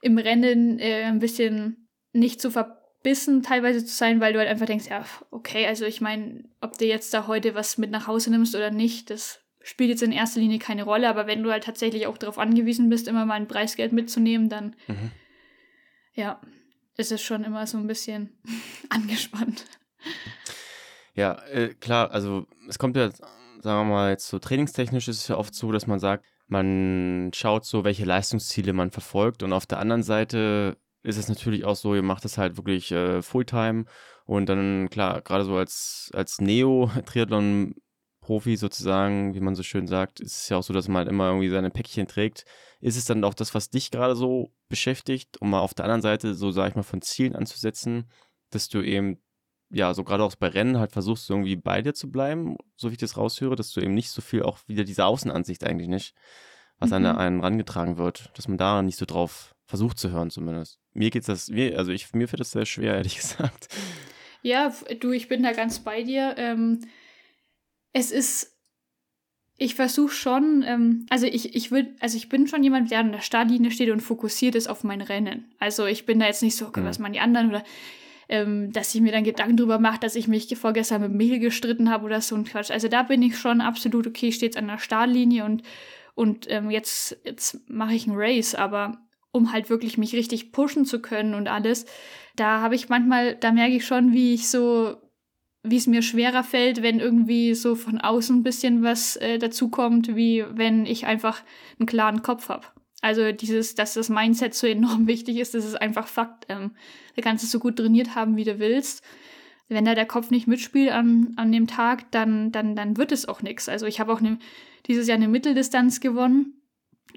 im 0.00 0.16
Rennen 0.16 0.78
äh, 0.78 1.02
ein 1.02 1.18
bisschen 1.18 1.88
nicht 2.14 2.40
zu 2.40 2.50
verbissen 2.50 3.42
teilweise 3.42 3.84
zu 3.84 3.94
sein, 3.94 4.18
weil 4.22 4.32
du 4.32 4.38
halt 4.38 4.48
einfach 4.48 4.64
denkst, 4.64 4.88
ja, 4.88 5.04
okay, 5.30 5.66
also 5.66 5.84
ich 5.84 6.00
meine, 6.00 6.44
ob 6.62 6.78
du 6.78 6.86
jetzt 6.86 7.12
da 7.12 7.26
heute 7.26 7.54
was 7.54 7.76
mit 7.76 7.90
nach 7.90 8.06
Hause 8.06 8.30
nimmst 8.30 8.56
oder 8.56 8.70
nicht, 8.70 9.10
das 9.10 9.40
spielt 9.68 9.90
jetzt 9.90 10.02
in 10.02 10.12
erster 10.12 10.40
Linie 10.40 10.58
keine 10.58 10.84
Rolle, 10.84 11.10
aber 11.10 11.26
wenn 11.26 11.42
du 11.42 11.50
halt 11.50 11.64
tatsächlich 11.64 12.06
auch 12.06 12.16
darauf 12.16 12.38
angewiesen 12.38 12.88
bist, 12.88 13.06
immer 13.06 13.26
mal 13.26 13.34
ein 13.34 13.48
Preisgeld 13.48 13.92
mitzunehmen, 13.92 14.48
dann 14.48 14.74
mhm. 14.86 15.10
ja, 16.14 16.40
ist 16.96 17.12
es 17.12 17.20
schon 17.20 17.44
immer 17.44 17.66
so 17.66 17.76
ein 17.76 17.86
bisschen 17.86 18.30
angespannt. 18.88 19.66
Ja, 21.14 21.34
äh, 21.52 21.74
klar, 21.74 22.12
also 22.12 22.46
es 22.66 22.78
kommt 22.78 22.96
ja, 22.96 23.10
sagen 23.10 23.28
wir 23.62 23.84
mal, 23.84 24.10
jetzt 24.10 24.28
so 24.28 24.38
trainingstechnisch 24.38 25.06
ist 25.06 25.18
es 25.18 25.28
ja 25.28 25.36
oft 25.36 25.54
so, 25.54 25.70
dass 25.70 25.86
man 25.86 25.98
sagt, 25.98 26.24
man 26.46 27.30
schaut 27.34 27.66
so, 27.66 27.84
welche 27.84 28.06
Leistungsziele 28.06 28.72
man 28.72 28.90
verfolgt 28.90 29.42
und 29.42 29.52
auf 29.52 29.66
der 29.66 29.80
anderen 29.80 30.02
Seite 30.02 30.78
ist 31.02 31.18
es 31.18 31.28
natürlich 31.28 31.66
auch 31.66 31.76
so, 31.76 31.94
ihr 31.94 32.02
macht 32.02 32.24
es 32.24 32.38
halt 32.38 32.56
wirklich 32.56 32.90
äh, 32.90 33.20
Fulltime 33.20 33.84
und 34.24 34.48
dann, 34.48 34.88
klar, 34.88 35.20
gerade 35.20 35.44
so 35.44 35.56
als, 35.56 36.10
als 36.14 36.40
Neo-Triathlon 36.40 37.74
Profi 38.28 38.56
sozusagen, 38.56 39.34
wie 39.34 39.40
man 39.40 39.54
so 39.54 39.62
schön 39.62 39.86
sagt, 39.86 40.20
ist 40.20 40.36
es 40.36 40.48
ja 40.50 40.58
auch 40.58 40.62
so, 40.62 40.74
dass 40.74 40.86
man 40.86 40.98
halt 40.98 41.08
immer 41.08 41.28
irgendwie 41.28 41.48
seine 41.48 41.70
Päckchen 41.70 42.06
trägt. 42.06 42.44
Ist 42.78 42.98
es 42.98 43.06
dann 43.06 43.24
auch 43.24 43.32
das, 43.32 43.54
was 43.54 43.70
dich 43.70 43.90
gerade 43.90 44.14
so 44.14 44.52
beschäftigt, 44.68 45.40
um 45.40 45.48
mal 45.48 45.60
auf 45.60 45.72
der 45.72 45.86
anderen 45.86 46.02
Seite 46.02 46.34
so, 46.34 46.50
sag 46.50 46.68
ich 46.68 46.74
mal, 46.74 46.82
von 46.82 47.00
Zielen 47.00 47.34
anzusetzen, 47.34 48.10
dass 48.50 48.68
du 48.68 48.82
eben, 48.82 49.16
ja, 49.70 49.94
so 49.94 50.04
gerade 50.04 50.24
auch 50.24 50.34
bei 50.34 50.48
Rennen 50.48 50.78
halt 50.78 50.92
versuchst, 50.92 51.30
irgendwie 51.30 51.56
bei 51.56 51.80
dir 51.80 51.94
zu 51.94 52.10
bleiben, 52.10 52.58
so 52.76 52.90
wie 52.90 52.92
ich 52.92 53.00
das 53.00 53.16
raushöre, 53.16 53.56
dass 53.56 53.72
du 53.72 53.80
eben 53.80 53.94
nicht 53.94 54.10
so 54.10 54.20
viel 54.20 54.42
auch 54.42 54.58
wieder 54.66 54.84
diese 54.84 55.06
Außenansicht 55.06 55.64
eigentlich 55.64 55.88
nicht, 55.88 56.14
was 56.78 56.90
mhm. 56.90 56.96
an 56.96 57.06
einen 57.06 57.40
rangetragen 57.40 57.96
wird, 57.96 58.30
dass 58.34 58.46
man 58.46 58.58
da 58.58 58.82
nicht 58.82 58.98
so 58.98 59.06
drauf 59.06 59.54
versucht 59.64 59.98
zu 59.98 60.10
hören 60.10 60.28
zumindest. 60.28 60.78
Mir 60.92 61.08
geht's 61.08 61.28
das, 61.28 61.48
mir, 61.48 61.78
also 61.78 61.92
ich, 61.92 62.12
mir 62.12 62.28
fällt 62.28 62.40
das 62.40 62.50
sehr 62.50 62.66
schwer, 62.66 62.94
ehrlich 62.96 63.16
gesagt. 63.16 63.68
Ja, 64.42 64.70
du, 65.00 65.12
ich 65.12 65.28
bin 65.28 65.42
da 65.42 65.52
ganz 65.52 65.78
bei 65.78 66.02
dir. 66.02 66.34
Ähm, 66.36 66.80
es 67.92 68.10
ist, 68.10 68.56
ich 69.56 69.74
versuche 69.74 70.12
schon, 70.12 70.62
ähm, 70.66 71.06
also 71.10 71.26
ich, 71.26 71.54
ich 71.54 71.70
würde, 71.70 71.94
also 72.00 72.16
ich 72.16 72.28
bin 72.28 72.46
schon 72.46 72.62
jemand, 72.62 72.90
der 72.90 73.00
an 73.00 73.12
der 73.12 73.20
Startlinie 73.20 73.70
steht 73.70 73.90
und 73.90 74.00
fokussiert 74.00 74.54
ist 74.54 74.68
auf 74.68 74.84
mein 74.84 75.00
Rennen. 75.00 75.52
Also 75.58 75.86
ich 75.86 76.06
bin 76.06 76.20
da 76.20 76.26
jetzt 76.26 76.42
nicht 76.42 76.56
so, 76.56 76.66
okay, 76.66 76.84
was 76.84 76.98
machen 76.98 77.14
die 77.14 77.20
anderen 77.20 77.50
oder 77.50 77.64
ähm, 78.28 78.72
dass 78.72 78.94
ich 78.94 79.00
mir 79.00 79.12
dann 79.12 79.24
Gedanken 79.24 79.56
drüber 79.56 79.78
mache, 79.78 80.00
dass 80.00 80.14
ich 80.14 80.28
mich 80.28 80.54
vorgestern 80.56 81.00
mit 81.00 81.12
Michel 81.12 81.38
gestritten 81.38 81.90
habe 81.90 82.04
oder 82.04 82.20
so 82.20 82.36
ein 82.36 82.44
Quatsch. 82.44 82.70
Also 82.70 82.88
da 82.88 83.02
bin 83.02 83.22
ich 83.22 83.38
schon 83.38 83.60
absolut 83.60 84.06
okay, 84.06 84.28
ich 84.28 84.36
stehe 84.36 84.48
jetzt 84.48 84.58
an 84.58 84.68
der 84.68 84.78
Startlinie 84.78 85.44
und, 85.44 85.62
und 86.14 86.46
ähm, 86.50 86.70
jetzt, 86.70 87.18
jetzt 87.24 87.68
mache 87.68 87.94
ich 87.94 88.06
ein 88.06 88.14
Race, 88.14 88.54
aber 88.54 88.98
um 89.32 89.52
halt 89.52 89.70
wirklich 89.70 89.98
mich 89.98 90.14
richtig 90.14 90.52
pushen 90.52 90.84
zu 90.84 91.00
können 91.00 91.34
und 91.34 91.48
alles, 91.48 91.86
da 92.36 92.60
habe 92.60 92.74
ich 92.74 92.88
manchmal, 92.88 93.34
da 93.34 93.50
merke 93.52 93.76
ich 93.76 93.86
schon, 93.86 94.12
wie 94.12 94.34
ich 94.34 94.48
so 94.48 94.96
wie 95.70 95.76
es 95.76 95.86
mir 95.86 96.02
schwerer 96.02 96.44
fällt, 96.44 96.82
wenn 96.82 97.00
irgendwie 97.00 97.54
so 97.54 97.74
von 97.74 97.98
außen 98.00 98.38
ein 98.38 98.42
bisschen 98.42 98.82
was 98.82 99.16
äh, 99.16 99.38
dazukommt, 99.38 100.14
wie 100.14 100.44
wenn 100.50 100.86
ich 100.86 101.06
einfach 101.06 101.42
einen 101.78 101.86
klaren 101.86 102.22
Kopf 102.22 102.48
habe. 102.48 102.66
Also 103.00 103.32
dieses, 103.32 103.74
dass 103.74 103.94
das 103.94 104.08
Mindset 104.08 104.54
so 104.54 104.66
enorm 104.66 105.06
wichtig 105.06 105.38
ist, 105.38 105.54
das 105.54 105.64
ist 105.64 105.80
einfach 105.80 106.06
Fakt. 106.06 106.46
Ähm, 106.48 106.72
da 107.16 107.22
kannst 107.22 107.44
du 107.44 107.48
so 107.48 107.58
gut 107.58 107.76
trainiert 107.76 108.14
haben, 108.14 108.36
wie 108.36 108.44
du 108.44 108.58
willst. 108.58 109.02
Wenn 109.68 109.84
da 109.84 109.94
der 109.94 110.06
Kopf 110.06 110.30
nicht 110.30 110.46
mitspielt 110.46 110.90
an, 110.90 111.34
an 111.36 111.52
dem 111.52 111.66
Tag, 111.66 112.10
dann, 112.10 112.52
dann, 112.52 112.74
dann 112.74 112.96
wird 112.96 113.12
es 113.12 113.28
auch 113.28 113.42
nichts. 113.42 113.68
Also 113.68 113.86
ich 113.86 114.00
habe 114.00 114.12
auch 114.12 114.20
ne, 114.20 114.38
dieses 114.86 115.06
Jahr 115.06 115.16
eine 115.16 115.28
Mitteldistanz 115.28 116.00
gewonnen 116.00 116.54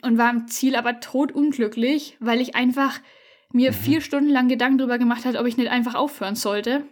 und 0.02 0.18
war 0.18 0.30
im 0.30 0.48
Ziel 0.48 0.76
aber 0.76 1.00
totunglücklich, 1.00 2.18
weil 2.20 2.42
ich 2.42 2.56
einfach 2.56 3.00
mir 3.54 3.72
mhm. 3.72 3.76
vier 3.76 4.02
Stunden 4.02 4.30
lang 4.30 4.50
Gedanken 4.50 4.80
darüber 4.80 4.98
gemacht 4.98 5.26
habe, 5.26 5.40
ob 5.40 5.48
ich 5.48 5.58
nicht 5.58 5.70
einfach 5.70 5.96
aufhören 5.96 6.36
sollte 6.36 6.84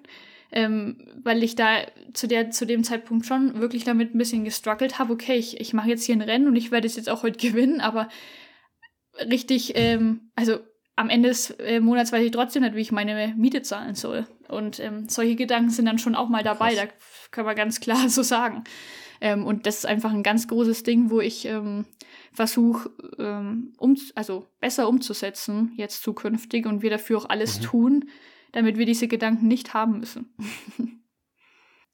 ähm, 0.52 0.98
weil 1.24 1.44
ich 1.44 1.56
da 1.56 1.78
zu, 2.14 2.28
der, 2.28 2.52
zu 2.52 2.66
dem 2.66 2.84
Zeitpunkt 2.84 3.26
schon 3.26 3.60
wirklich 3.60 3.84
damit 3.84 4.14
ein 4.14 4.18
bisschen 4.18 4.46
gestruggelt 4.46 5.00
habe. 5.00 5.14
Okay, 5.14 5.36
ich, 5.36 5.60
ich 5.60 5.74
mache 5.74 5.90
jetzt 5.90 6.06
hier 6.06 6.16
ein 6.16 6.22
Rennen 6.22 6.48
und 6.48 6.56
ich 6.56 6.72
werde 6.72 6.88
es 6.88 6.96
jetzt 6.96 7.10
auch 7.10 7.24
heute 7.24 7.40
gewinnen, 7.48 7.82
aber 7.82 8.10
richtig, 9.20 9.74
ähm, 9.76 10.32
also 10.36 10.60
am 10.96 11.10
Ende 11.10 11.30
des 11.30 11.52
äh, 11.52 11.80
Monats 11.80 12.12
weiß 12.12 12.26
ich 12.26 12.32
trotzdem 12.32 12.64
nicht, 12.64 12.76
wie 12.76 12.82
ich 12.82 12.92
meine 12.92 13.34
Miete 13.38 13.62
zahlen 13.62 13.96
soll. 13.96 14.28
Und 14.50 14.80
ähm, 14.80 15.08
solche 15.08 15.36
Gedanken 15.36 15.70
sind 15.70 15.86
dann 15.86 15.98
schon 15.98 16.16
auch 16.16 16.28
mal 16.28 16.44
dabei, 16.44 16.74
Krass. 16.74 16.88
da 16.88 16.94
kann 17.32 17.46
man 17.46 17.56
ganz 17.56 17.80
klar 17.80 18.10
so 18.10 18.22
sagen. 18.22 18.64
Ähm, 19.22 19.46
und 19.46 19.66
das 19.66 19.80
ist 19.80 19.86
einfach 19.86 20.12
ein 20.12 20.24
ganz 20.24 20.48
großes 20.48 20.84
Ding, 20.84 21.10
wo 21.10 21.22
ich 21.22 21.46
ähm, 21.46 21.86
versuche, 22.34 22.90
ähm, 23.18 23.74
um, 23.78 23.96
also 24.16 24.48
besser 24.60 24.88
umzusetzen, 24.88 25.74
jetzt 25.76 26.04
zukünftig 26.04 26.66
und 26.66 26.82
wir 26.82 26.90
dafür 26.90 27.20
auch 27.20 27.30
alles 27.30 27.60
mhm. 27.60 27.64
tun, 27.64 28.10
damit 28.52 28.78
wir 28.78 28.86
diese 28.86 29.08
Gedanken 29.08 29.48
nicht 29.48 29.74
haben 29.74 30.00
müssen. 30.00 30.34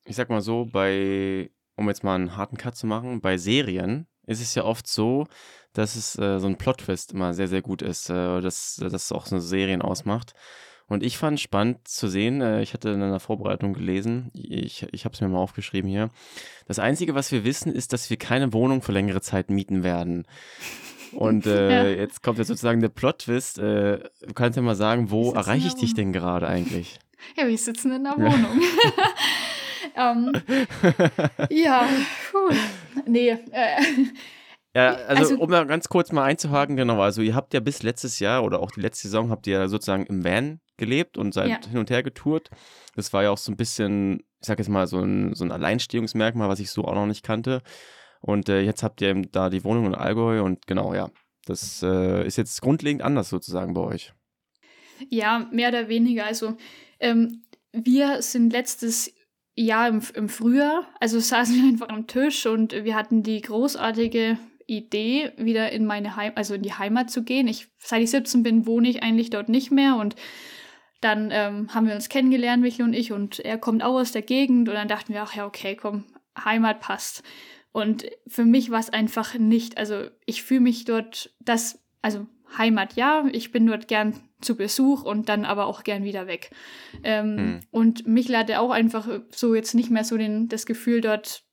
ich 0.05 0.15
sag 0.15 0.29
mal 0.29 0.41
so, 0.41 0.65
bei, 0.65 1.51
um 1.75 1.87
jetzt 1.87 2.03
mal 2.03 2.15
einen 2.15 2.37
harten 2.37 2.57
Cut 2.57 2.75
zu 2.75 2.87
machen, 2.87 3.21
bei 3.21 3.37
Serien 3.37 4.07
ist 4.27 4.41
es 4.41 4.55
ja 4.55 4.63
oft 4.63 4.87
so, 4.87 5.27
dass 5.73 5.95
es 5.95 6.17
äh, 6.17 6.39
so 6.39 6.47
ein 6.47 6.57
Plot-Twist 6.57 7.13
immer 7.13 7.33
sehr, 7.33 7.47
sehr 7.47 7.61
gut 7.61 7.81
ist, 7.81 8.09
äh, 8.09 8.41
dass 8.41 8.77
das 8.79 9.11
auch 9.11 9.25
so 9.25 9.39
Serien 9.39 9.81
ausmacht. 9.81 10.33
Und 10.87 11.01
ich 11.01 11.17
fand 11.17 11.39
spannend 11.39 11.87
zu 11.87 12.07
sehen, 12.07 12.41
äh, 12.41 12.61
ich 12.61 12.73
hatte 12.73 12.89
in 12.89 13.01
einer 13.01 13.19
Vorbereitung 13.19 13.73
gelesen, 13.73 14.29
ich, 14.33 14.85
ich 14.91 15.05
habe 15.05 15.13
es 15.13 15.21
mir 15.21 15.27
mal 15.27 15.39
aufgeschrieben 15.39 15.89
hier. 15.89 16.09
Das 16.67 16.79
Einzige, 16.79 17.15
was 17.15 17.31
wir 17.31 17.43
wissen, 17.43 17.73
ist, 17.73 17.91
dass 17.91 18.09
wir 18.09 18.17
keine 18.17 18.53
Wohnung 18.53 18.81
für 18.81 18.91
längere 18.91 19.21
Zeit 19.21 19.49
mieten 19.49 19.83
werden. 19.83 20.25
Und 21.15 21.45
äh, 21.45 21.69
ja. 21.69 22.01
jetzt 22.01 22.21
kommt 22.21 22.37
jetzt 22.37 22.47
sozusagen 22.47 22.81
der 22.81 22.89
Plot-Twist. 22.89 23.59
Äh, 23.59 23.99
du 24.27 24.33
kannst 24.33 24.57
ja 24.57 24.61
mal 24.61 24.75
sagen, 24.75 25.11
wo 25.11 25.31
erreiche 25.33 25.67
ich 25.67 25.75
dich 25.75 25.93
denn 25.93 26.13
gerade 26.13 26.47
eigentlich? 26.47 26.99
Ja, 27.37 27.47
wir 27.47 27.57
sitzen 27.57 27.91
in 27.91 28.03
der 28.03 28.13
Wohnung. 28.17 28.61
ähm, 29.95 30.31
ja, 31.49 31.87
puh. 32.29 32.53
nee. 33.07 33.29
Äh, 33.29 33.81
ja, 34.75 34.93
also, 35.07 35.21
also, 35.23 35.39
um 35.39 35.49
da 35.49 35.63
ganz 35.63 35.87
kurz 35.87 36.11
mal 36.11 36.25
einzuhaken, 36.25 36.75
genau, 36.75 37.01
also 37.01 37.21
ihr 37.21 37.33
habt 37.33 37.55
ja 37.55 37.61
bis 37.61 37.81
letztes 37.81 38.19
Jahr 38.19 38.43
oder 38.43 38.59
auch 38.59 38.69
die 38.69 38.81
letzte 38.81 39.07
Saison 39.07 39.31
habt 39.31 39.47
ihr 39.47 39.53
ja 39.53 39.67
sozusagen 39.69 40.05
im 40.05 40.23
Van 40.23 40.59
gelebt 40.77 41.17
und 41.17 41.33
seid 41.33 41.49
ja. 41.49 41.59
hin 41.67 41.79
und 41.79 41.89
her 41.89 42.03
getourt. 42.03 42.49
Das 42.95 43.13
war 43.13 43.23
ja 43.23 43.31
auch 43.31 43.37
so 43.37 43.51
ein 43.51 43.55
bisschen, 43.55 44.19
ich 44.41 44.47
sag 44.47 44.59
jetzt 44.59 44.69
mal, 44.69 44.85
so 44.85 44.99
ein, 44.99 45.33
so 45.33 45.45
ein 45.45 45.51
Alleinstehungsmerkmal, 45.51 46.49
was 46.49 46.59
ich 46.59 46.69
so 46.69 46.83
auch 46.85 46.93
noch 46.93 47.05
nicht 47.05 47.23
kannte. 47.23 47.61
Und 48.25 48.49
äh, 48.49 48.61
jetzt 48.61 48.81
habt 48.81 49.01
ihr 49.01 49.09
eben 49.09 49.31
da 49.31 49.51
die 49.51 49.63
Wohnung 49.63 49.85
in 49.85 49.93
Allgäu 49.95 50.41
und 50.41 50.65
genau, 50.65 50.95
ja. 50.95 51.11
Das 51.45 51.83
äh, 51.83 52.25
ist 52.25 52.37
jetzt 52.37 52.59
grundlegend 52.59 53.03
anders 53.03 53.29
sozusagen 53.29 53.75
bei 53.75 53.81
euch. 53.81 54.13
Ja, 55.09 55.47
mehr 55.51 55.69
oder 55.69 55.89
weniger. 55.89 56.25
Also 56.25 56.57
ähm, 56.99 57.43
wir 57.71 58.23
sind 58.23 58.51
letztes 58.51 59.13
Jahr 59.53 59.89
im, 59.89 60.01
im 60.15 60.27
Frühjahr, 60.27 60.87
also 60.99 61.19
saßen 61.21 61.55
wir 61.55 61.69
einfach 61.69 61.89
am 61.89 62.07
Tisch 62.07 62.47
und 62.47 62.73
wir 62.73 62.95
hatten 62.95 63.21
die 63.21 63.41
großartige 63.41 64.39
Idee, 64.65 65.31
wieder 65.37 65.71
in 65.71 65.85
meine 65.85 66.15
Heim, 66.15 66.31
also 66.33 66.55
in 66.55 66.63
die 66.63 66.73
Heimat 66.73 67.11
zu 67.11 67.23
gehen. 67.23 67.47
Ich, 67.47 67.67
seit 67.77 68.01
ich 68.01 68.09
17 68.09 68.41
bin, 68.41 68.65
wohne 68.65 68.89
ich 68.89 69.03
eigentlich 69.03 69.29
dort 69.29 69.49
nicht 69.49 69.69
mehr 69.69 69.97
und 69.97 70.15
dann 70.99 71.29
ähm, 71.31 71.71
haben 71.75 71.85
wir 71.85 71.93
uns 71.93 72.09
kennengelernt, 72.09 72.63
Michel 72.63 72.85
und 72.85 72.93
ich, 72.93 73.11
und 73.11 73.39
er 73.39 73.59
kommt 73.59 73.83
auch 73.83 73.99
aus 73.99 74.13
der 74.13 74.23
Gegend 74.23 74.67
und 74.67 74.73
dann 74.73 74.87
dachten 74.87 75.13
wir, 75.13 75.21
ach 75.21 75.35
ja, 75.35 75.45
okay, 75.45 75.75
komm, 75.75 76.05
Heimat 76.43 76.79
passt. 76.79 77.21
Und 77.75 78.05
für 78.25 78.45
mich 78.45 78.71
war 78.71 78.79
es 78.79 78.89
einfach 78.89 79.37
nicht, 79.37 79.77
also 79.77 80.05
ich 80.25 80.43
fühle 80.43 80.61
mich 80.61 80.85
dort, 80.85 81.35
das, 81.41 81.83
also 82.01 82.25
Heimat 82.57 82.93
ja, 82.95 83.25
ich 83.33 83.51
bin 83.51 83.67
dort 83.67 83.89
gern 83.89 84.13
zu 84.39 84.55
Besuch 84.55 85.03
und 85.03 85.27
dann 85.27 85.43
aber 85.43 85.65
auch 85.65 85.83
gern 85.83 86.05
wieder 86.05 86.25
weg. 86.25 86.51
Ähm, 87.03 87.37
hm. 87.37 87.59
Und 87.71 88.07
mich 88.07 88.33
hatte 88.33 88.61
auch 88.61 88.69
einfach 88.69 89.09
so 89.29 89.53
jetzt 89.53 89.75
nicht 89.75 89.91
mehr 89.91 90.05
so 90.05 90.15
den, 90.15 90.47
das 90.47 90.65
Gefühl, 90.65 91.01
dort, 91.01 91.43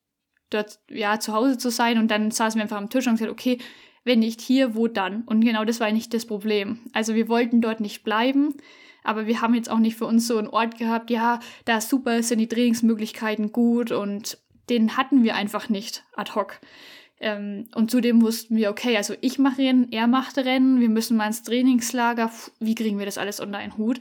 dort 0.51 0.79
ja 0.89 1.19
zu 1.19 1.33
Hause 1.33 1.59
zu 1.59 1.73
sein. 1.73 1.99
Und 1.99 2.09
dann 2.13 2.31
saßen 2.31 2.57
wir 2.57 2.63
einfach 2.63 2.77
am 2.77 2.89
Tisch 2.89 3.09
und 3.09 3.15
gesagt, 3.15 3.33
okay, 3.33 3.59
wenn 4.05 4.21
nicht 4.21 4.41
hier, 4.41 4.77
wo 4.77 4.87
dann? 4.87 5.23
Und 5.23 5.45
genau 5.45 5.65
das 5.65 5.81
war 5.81 5.91
nicht 5.91 6.15
das 6.15 6.27
Problem. 6.27 6.79
Also 6.93 7.17
wir 7.17 7.27
wollten 7.27 7.61
dort 7.61 7.81
nicht 7.81 8.05
bleiben, 8.05 8.55
aber 9.03 9.27
wir 9.27 9.41
haben 9.41 9.57
jetzt 9.57 9.69
auch 9.69 9.81
nicht 9.81 9.97
für 9.97 10.07
uns 10.07 10.29
so 10.29 10.39
einen 10.39 10.47
Ort 10.47 10.79
gehabt, 10.79 11.11
ja, 11.11 11.41
da 11.65 11.79
ist 11.79 11.89
super, 11.89 12.23
sind 12.23 12.39
die 12.39 12.47
Trainingsmöglichkeiten 12.47 13.51
gut 13.51 13.91
und 13.91 14.39
den 14.69 14.97
hatten 14.97 15.23
wir 15.23 15.35
einfach 15.35 15.69
nicht 15.69 16.05
ad 16.17 16.33
hoc. 16.35 16.61
Ähm, 17.21 17.69
und 17.75 17.91
zudem 17.91 18.21
wussten 18.23 18.57
wir, 18.57 18.71
okay, 18.71 18.97
also 18.97 19.15
ich 19.21 19.39
mache 19.39 19.59
Rennen, 19.59 19.93
er 19.93 20.09
macht 20.09 20.39
Rennen, 20.39 20.81
wir 20.81 20.89
müssen 20.89 21.17
mal 21.17 21.29
ins 21.29 21.43
Trainingslager, 21.43 22.31
wie 22.59 22.75
kriegen 22.75 22.99
wir 22.99 23.07
das 23.07 23.19
alles 23.19 23.39
unter 23.39 23.59
einen 23.59 23.77
Hut? 23.77 24.01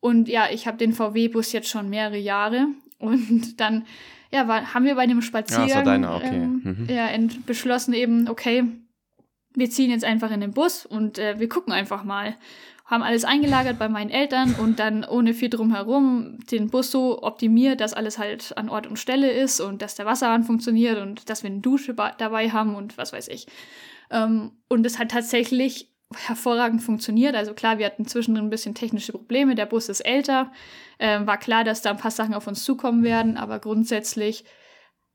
Und 0.00 0.28
ja, 0.28 0.48
ich 0.50 0.66
habe 0.66 0.76
den 0.76 0.92
VW-Bus 0.92 1.52
jetzt 1.52 1.70
schon 1.70 1.88
mehrere 1.88 2.18
Jahre 2.18 2.66
und 2.98 3.60
dann 3.60 3.86
ja, 4.30 4.48
war, 4.48 4.74
haben 4.74 4.84
wir 4.84 4.96
bei 4.96 5.02
einem 5.02 5.22
Spaziergang 5.22 5.68
ja, 5.68 5.82
deine, 5.82 6.12
okay. 6.12 6.34
ähm, 6.34 6.60
mhm. 6.64 6.86
ja, 6.88 7.08
beschlossen 7.46 7.94
eben, 7.94 8.28
okay, 8.28 8.64
wir 9.54 9.70
ziehen 9.70 9.90
jetzt 9.90 10.04
einfach 10.04 10.30
in 10.30 10.40
den 10.40 10.50
Bus 10.50 10.84
und 10.84 11.18
äh, 11.18 11.38
wir 11.38 11.48
gucken 11.48 11.72
einfach 11.72 12.04
mal 12.04 12.36
haben 12.94 13.02
alles 13.02 13.24
eingelagert 13.24 13.78
bei 13.78 13.88
meinen 13.88 14.10
Eltern 14.10 14.54
und 14.54 14.78
dann 14.78 15.04
ohne 15.04 15.34
viel 15.34 15.50
drumherum 15.50 16.38
den 16.50 16.70
Bus 16.70 16.90
so 16.90 17.22
optimiert, 17.22 17.80
dass 17.80 17.92
alles 17.92 18.18
halt 18.18 18.56
an 18.56 18.68
Ort 18.68 18.86
und 18.86 18.98
Stelle 18.98 19.30
ist 19.30 19.60
und 19.60 19.82
dass 19.82 19.96
der 19.96 20.06
Wasserhahn 20.06 20.44
funktioniert 20.44 20.98
und 20.98 21.28
dass 21.28 21.42
wir 21.42 21.50
eine 21.50 21.60
Dusche 21.60 21.94
dabei 21.94 22.50
haben 22.50 22.74
und 22.74 22.96
was 22.96 23.12
weiß 23.12 23.28
ich. 23.28 23.46
Ähm, 24.10 24.52
und 24.68 24.86
es 24.86 24.98
hat 24.98 25.10
tatsächlich 25.10 25.90
hervorragend 26.14 26.82
funktioniert. 26.82 27.34
Also 27.34 27.54
klar, 27.54 27.78
wir 27.78 27.86
hatten 27.86 28.06
zwischendrin 28.06 28.46
ein 28.46 28.50
bisschen 28.50 28.74
technische 28.74 29.12
Probleme. 29.12 29.54
Der 29.54 29.66
Bus 29.66 29.88
ist 29.88 30.00
älter. 30.00 30.52
Ähm, 30.98 31.26
war 31.26 31.38
klar, 31.38 31.64
dass 31.64 31.82
da 31.82 31.90
ein 31.90 31.96
paar 31.96 32.10
Sachen 32.10 32.34
auf 32.34 32.46
uns 32.46 32.64
zukommen 32.64 33.02
werden, 33.02 33.36
aber 33.36 33.58
grundsätzlich 33.58 34.44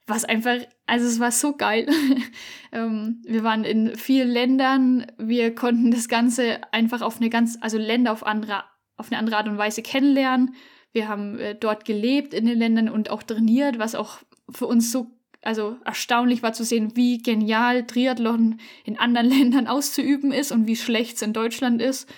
was 0.10 0.26
einfach, 0.26 0.58
also 0.86 1.08
es 1.08 1.20
war 1.20 1.32
so 1.32 1.56
geil. 1.56 1.88
ähm, 2.72 3.22
wir 3.26 3.44
waren 3.44 3.64
in 3.64 3.96
vielen 3.96 4.30
Ländern, 4.30 5.08
wir 5.18 5.56
konnten 5.56 5.92
das 5.92 6.08
Ganze 6.08 6.62
einfach 6.72 7.02
auf 7.02 7.18
eine 7.18 7.30
ganz, 7.30 7.58
also 7.62 7.78
Länder 7.78 8.12
auf, 8.12 8.26
andere, 8.26 8.64
auf 8.98 9.12
eine 9.12 9.20
andere 9.20 9.38
Art 9.38 9.48
und 9.48 9.58
Weise 9.58 9.82
kennenlernen. 9.82 10.56
Wir 10.92 11.08
haben 11.08 11.38
äh, 11.40 11.56
dort 11.56 11.86
gelebt 11.86 12.34
in 12.34 12.46
den 12.46 12.58
Ländern 12.58 12.90
und 12.90 13.10
auch 13.10 13.24
trainiert, 13.24 13.80
was 13.80 13.96
auch 13.96 14.20
für 14.50 14.66
uns 14.66 14.92
so 14.92 15.20
also 15.42 15.78
erstaunlich 15.86 16.44
war 16.44 16.54
zu 16.54 16.64
sehen, 16.64 16.96
wie 16.96 17.20
genial 17.20 17.86
Triathlon 17.86 18.60
in 18.84 19.00
anderen 19.00 19.30
Ländern 19.30 19.68
auszuüben 19.68 20.32
ist 20.32 20.52
und 20.52 20.68
wie 20.68 20.76
schlecht 20.76 21.16
es 21.16 21.22
in 21.22 21.34
Deutschland 21.34 21.82
ist. 21.82 22.10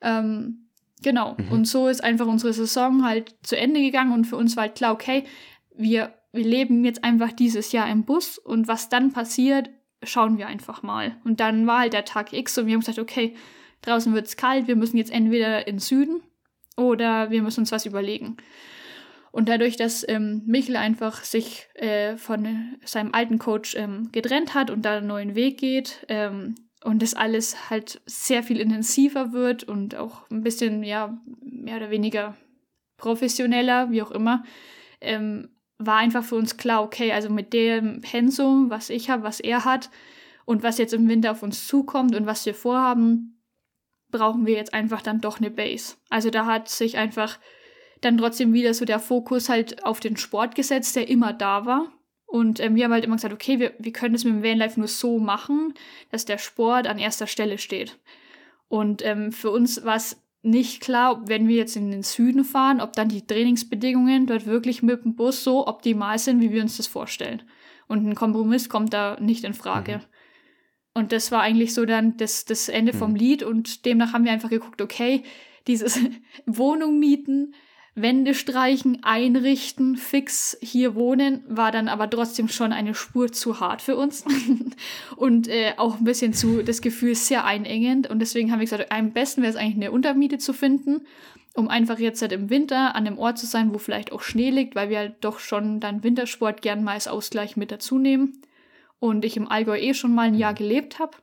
Ähm, 0.00 0.68
genau. 1.02 1.36
Mhm. 1.38 1.52
Und 1.52 1.64
so 1.66 1.88
ist 1.88 2.04
einfach 2.04 2.26
unsere 2.26 2.52
Saison 2.52 3.04
halt 3.04 3.34
zu 3.42 3.56
Ende 3.56 3.80
gegangen 3.80 4.12
und 4.12 4.26
für 4.26 4.36
uns 4.36 4.56
war 4.56 4.64
halt 4.64 4.74
klar, 4.74 4.92
okay, 4.92 5.24
wir 5.74 6.12
wir 6.32 6.44
leben 6.44 6.84
jetzt 6.84 7.04
einfach 7.04 7.32
dieses 7.32 7.72
Jahr 7.72 7.90
im 7.90 8.04
Bus 8.04 8.38
und 8.38 8.68
was 8.68 8.88
dann 8.88 9.12
passiert, 9.12 9.70
schauen 10.02 10.38
wir 10.38 10.46
einfach 10.46 10.82
mal. 10.82 11.16
Und 11.24 11.40
dann 11.40 11.66
war 11.66 11.80
halt 11.80 11.92
der 11.92 12.04
Tag 12.04 12.32
X 12.32 12.56
und 12.58 12.66
wir 12.66 12.74
haben 12.74 12.80
gesagt, 12.80 12.98
okay, 12.98 13.34
draußen 13.82 14.14
wird 14.14 14.26
es 14.26 14.36
kalt, 14.36 14.68
wir 14.68 14.76
müssen 14.76 14.96
jetzt 14.96 15.12
entweder 15.12 15.66
in 15.66 15.78
Süden 15.78 16.22
oder 16.76 17.30
wir 17.30 17.42
müssen 17.42 17.60
uns 17.60 17.72
was 17.72 17.86
überlegen. 17.86 18.36
Und 19.32 19.48
dadurch, 19.48 19.76
dass 19.76 20.06
ähm, 20.08 20.42
Michel 20.46 20.76
einfach 20.76 21.22
sich 21.22 21.68
äh, 21.74 22.16
von 22.16 22.76
seinem 22.84 23.14
alten 23.14 23.38
Coach 23.38 23.76
ähm, 23.76 24.10
getrennt 24.10 24.54
hat 24.54 24.70
und 24.70 24.82
da 24.82 24.98
einen 24.98 25.06
neuen 25.06 25.34
Weg 25.34 25.58
geht 25.58 26.04
ähm, 26.08 26.56
und 26.82 27.00
das 27.02 27.14
alles 27.14 27.70
halt 27.70 28.00
sehr 28.06 28.42
viel 28.42 28.58
intensiver 28.58 29.32
wird 29.32 29.64
und 29.64 29.94
auch 29.94 30.28
ein 30.30 30.42
bisschen, 30.42 30.82
ja, 30.82 31.16
mehr 31.42 31.76
oder 31.76 31.90
weniger 31.90 32.36
professioneller, 32.96 33.90
wie 33.92 34.02
auch 34.02 34.10
immer, 34.10 34.42
ähm, 35.00 35.48
war 35.80 35.96
einfach 35.96 36.22
für 36.22 36.36
uns 36.36 36.58
klar, 36.58 36.82
okay, 36.82 37.12
also 37.12 37.30
mit 37.30 37.52
dem 37.52 38.02
Pensum, 38.02 38.70
was 38.70 38.90
ich 38.90 39.08
habe, 39.08 39.22
was 39.22 39.40
er 39.40 39.64
hat 39.64 39.90
und 40.44 40.62
was 40.62 40.78
jetzt 40.78 40.92
im 40.92 41.08
Winter 41.08 41.32
auf 41.32 41.42
uns 41.42 41.66
zukommt 41.66 42.14
und 42.14 42.26
was 42.26 42.44
wir 42.44 42.54
vorhaben, 42.54 43.40
brauchen 44.10 44.46
wir 44.46 44.54
jetzt 44.54 44.74
einfach 44.74 45.00
dann 45.00 45.20
doch 45.20 45.38
eine 45.38 45.50
Base. 45.50 45.94
Also 46.10 46.30
da 46.30 46.44
hat 46.44 46.68
sich 46.68 46.98
einfach 46.98 47.38
dann 48.02 48.18
trotzdem 48.18 48.52
wieder 48.52 48.74
so 48.74 48.84
der 48.84 48.98
Fokus 48.98 49.48
halt 49.48 49.84
auf 49.84 50.00
den 50.00 50.16
Sport 50.16 50.54
gesetzt, 50.54 50.96
der 50.96 51.08
immer 51.08 51.32
da 51.32 51.64
war. 51.64 51.92
Und 52.26 52.60
ähm, 52.60 52.74
wir 52.74 52.84
haben 52.84 52.92
halt 52.92 53.04
immer 53.04 53.16
gesagt, 53.16 53.34
okay, 53.34 53.58
wir, 53.58 53.72
wir 53.78 53.92
können 53.92 54.12
das 54.12 54.24
mit 54.24 54.34
dem 54.34 54.42
Vanlife 54.42 54.78
nur 54.78 54.88
so 54.88 55.18
machen, 55.18 55.74
dass 56.10 56.26
der 56.26 56.38
Sport 56.38 56.86
an 56.86 56.98
erster 56.98 57.26
Stelle 57.26 57.58
steht. 57.58 57.98
Und 58.68 59.04
ähm, 59.04 59.32
für 59.32 59.50
uns 59.50 59.84
war 59.84 59.96
es 59.96 60.22
nicht 60.42 60.80
klar, 60.80 61.12
ob 61.12 61.28
wenn 61.28 61.48
wir 61.48 61.56
jetzt 61.56 61.76
in 61.76 61.90
den 61.90 62.02
Süden 62.02 62.44
fahren, 62.44 62.80
ob 62.80 62.94
dann 62.94 63.08
die 63.08 63.26
Trainingsbedingungen 63.26 64.26
dort 64.26 64.46
wirklich 64.46 64.82
mit 64.82 65.04
dem 65.04 65.14
Bus 65.14 65.44
so 65.44 65.66
optimal 65.66 66.18
sind, 66.18 66.40
wie 66.40 66.50
wir 66.50 66.62
uns 66.62 66.78
das 66.78 66.86
vorstellen. 66.86 67.42
Und 67.88 68.06
ein 68.06 68.14
Kompromiss 68.14 68.68
kommt 68.68 68.94
da 68.94 69.18
nicht 69.20 69.44
in 69.44 69.54
Frage. 69.54 69.98
Mhm. 69.98 70.02
Und 70.94 71.12
das 71.12 71.30
war 71.30 71.42
eigentlich 71.42 71.74
so 71.74 71.84
dann 71.84 72.16
das, 72.16 72.44
das 72.44 72.68
Ende 72.68 72.92
mhm. 72.92 72.98
vom 72.98 73.14
Lied 73.14 73.42
und 73.42 73.84
demnach 73.84 74.12
haben 74.12 74.24
wir 74.24 74.32
einfach 74.32 74.50
geguckt, 74.50 74.80
okay, 74.80 75.22
dieses 75.66 76.00
Wohnung 76.46 76.98
mieten, 76.98 77.54
Wände 77.94 78.34
streichen, 78.34 79.00
einrichten, 79.02 79.96
fix 79.96 80.56
hier 80.60 80.94
wohnen, 80.94 81.42
war 81.48 81.72
dann 81.72 81.88
aber 81.88 82.08
trotzdem 82.08 82.48
schon 82.48 82.72
eine 82.72 82.94
Spur 82.94 83.32
zu 83.32 83.60
hart 83.60 83.82
für 83.82 83.96
uns. 83.96 84.24
Und 85.16 85.48
äh, 85.48 85.74
auch 85.76 85.98
ein 85.98 86.04
bisschen 86.04 86.32
zu, 86.32 86.62
das 86.62 86.82
Gefühl 86.82 87.14
sehr 87.14 87.44
einengend. 87.44 88.08
Und 88.08 88.20
deswegen 88.20 88.52
haben 88.52 88.60
wir 88.60 88.66
gesagt, 88.66 88.92
am 88.92 89.12
besten 89.12 89.42
wäre 89.42 89.50
es 89.52 89.56
eigentlich 89.56 89.76
eine 89.76 89.90
Untermiete 89.90 90.38
zu 90.38 90.52
finden, 90.52 91.06
um 91.54 91.68
einfach 91.68 91.98
jetzt 91.98 92.22
halt 92.22 92.32
im 92.32 92.48
Winter 92.48 92.94
an 92.94 93.06
einem 93.06 93.18
Ort 93.18 93.38
zu 93.38 93.46
sein, 93.46 93.74
wo 93.74 93.78
vielleicht 93.78 94.12
auch 94.12 94.22
Schnee 94.22 94.50
liegt, 94.50 94.76
weil 94.76 94.88
wir 94.88 94.98
halt 94.98 95.16
doch 95.20 95.40
schon 95.40 95.80
dann 95.80 96.04
Wintersport 96.04 96.62
gern 96.62 96.84
mal 96.84 96.92
als 96.92 97.08
Ausgleich 97.08 97.56
mit 97.56 97.72
dazu 97.72 97.98
nehmen. 97.98 98.40
Und 99.00 99.24
ich 99.24 99.36
im 99.36 99.48
Allgäu 99.48 99.78
eh 99.78 99.94
schon 99.94 100.14
mal 100.14 100.28
ein 100.28 100.34
Jahr 100.34 100.54
gelebt 100.54 100.98
habe, 100.98 101.16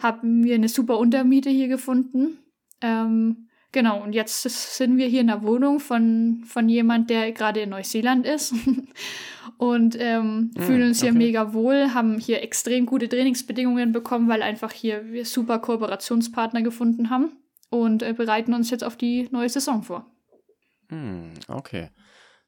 haben 0.00 0.44
wir 0.44 0.54
eine 0.54 0.68
super 0.68 0.98
Untermiete 0.98 1.50
hier 1.50 1.68
gefunden. 1.68 2.38
Ähm, 2.80 3.48
Genau, 3.72 4.02
und 4.02 4.14
jetzt 4.14 4.42
sind 4.42 4.96
wir 4.96 5.06
hier 5.06 5.20
in 5.20 5.26
der 5.26 5.42
Wohnung 5.42 5.80
von, 5.80 6.42
von 6.46 6.68
jemand, 6.68 7.10
der 7.10 7.32
gerade 7.32 7.60
in 7.60 7.70
Neuseeland 7.70 8.26
ist. 8.26 8.54
und 9.58 9.96
ähm, 9.98 10.50
mm, 10.54 10.60
fühlen 10.60 10.88
uns 10.88 11.00
hier 11.00 11.10
okay. 11.10 11.18
mega 11.18 11.52
wohl, 11.52 11.92
haben 11.92 12.18
hier 12.18 12.42
extrem 12.42 12.86
gute 12.86 13.08
Trainingsbedingungen 13.08 13.92
bekommen, 13.92 14.28
weil 14.28 14.42
einfach 14.42 14.72
hier 14.72 15.12
wir 15.12 15.24
super 15.24 15.58
Kooperationspartner 15.58 16.62
gefunden 16.62 17.10
haben 17.10 17.32
und 17.70 18.02
äh, 18.02 18.12
bereiten 18.12 18.54
uns 18.54 18.70
jetzt 18.70 18.84
auf 18.84 18.96
die 18.96 19.28
neue 19.30 19.48
Saison 19.48 19.82
vor. 19.82 20.06
Mm, 20.88 21.32
okay. 21.48 21.90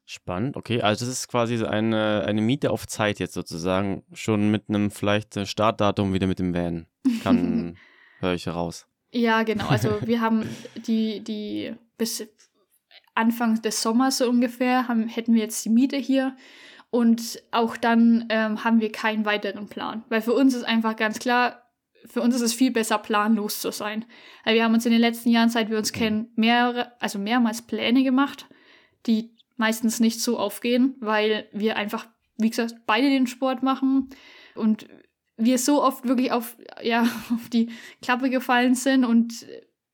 Spannend, 0.05 0.57
okay. 0.57 0.81
Also 0.81 1.05
das 1.05 1.13
ist 1.13 1.27
quasi 1.27 1.63
eine, 1.63 2.23
eine 2.25 2.41
Miete 2.41 2.71
auf 2.71 2.87
Zeit 2.87 3.19
jetzt 3.19 3.35
sozusagen, 3.35 4.03
schon 4.13 4.49
mit 4.49 4.63
einem 4.67 4.89
vielleicht 4.89 5.37
äh, 5.37 5.45
Startdatum 5.45 6.13
wieder 6.13 6.25
mit 6.25 6.39
dem 6.39 6.55
Van. 6.55 6.87
Kann, 7.21 7.77
höre 8.19 8.33
ich 8.33 8.47
heraus. 8.47 8.87
Ja, 9.11 9.43
genau. 9.43 9.67
Also 9.67 9.99
wir 10.05 10.21
haben 10.21 10.47
die, 10.75 11.21
die 11.21 11.73
bis 11.97 12.27
Anfang 13.15 13.61
des 13.61 13.81
Sommers 13.81 14.17
so 14.17 14.29
ungefähr, 14.29 14.87
haben, 14.87 15.07
hätten 15.07 15.33
wir 15.33 15.41
jetzt 15.41 15.63
die 15.65 15.69
Miete 15.69 15.97
hier. 15.97 16.35
Und 16.91 17.43
auch 17.51 17.77
dann 17.77 18.25
ähm, 18.29 18.63
haben 18.63 18.81
wir 18.81 18.91
keinen 18.91 19.25
weiteren 19.25 19.67
Plan. 19.67 20.03
Weil 20.09 20.21
für 20.21 20.33
uns 20.33 20.55
ist 20.55 20.63
einfach 20.63 20.95
ganz 20.95 21.19
klar, 21.19 21.63
für 22.05 22.21
uns 22.21 22.35
ist 22.35 22.41
es 22.41 22.53
viel 22.53 22.71
besser, 22.71 22.97
planlos 22.97 23.61
zu 23.61 23.71
sein. 23.71 24.05
Weil 24.43 24.55
wir 24.55 24.63
haben 24.63 24.73
uns 24.73 24.85
in 24.85 24.91
den 24.91 25.01
letzten 25.01 25.29
Jahren, 25.29 25.49
seit 25.49 25.69
wir 25.69 25.77
uns 25.77 25.91
kennen, 25.91 26.31
mehrere, 26.35 26.99
also 26.99 27.19
mehrmals 27.19 27.61
Pläne 27.61 28.03
gemacht, 28.03 28.47
die 29.05 29.35
meistens 29.57 29.99
nicht 29.99 30.21
so 30.21 30.39
aufgehen, 30.39 30.95
weil 30.99 31.47
wir 31.51 31.75
einfach, 31.75 32.07
wie 32.37 32.49
gesagt, 32.49 32.75
beide 32.87 33.09
den 33.09 33.27
Sport 33.27 33.61
machen. 33.61 34.09
Und 34.55 34.87
wir 35.39 35.57
so 35.57 35.83
oft 35.83 36.07
wirklich 36.07 36.31
auf, 36.31 36.57
ja, 36.83 37.03
auf 37.33 37.49
die 37.49 37.71
Klappe 38.01 38.29
gefallen 38.29 38.75
sind 38.75 39.05
und 39.05 39.45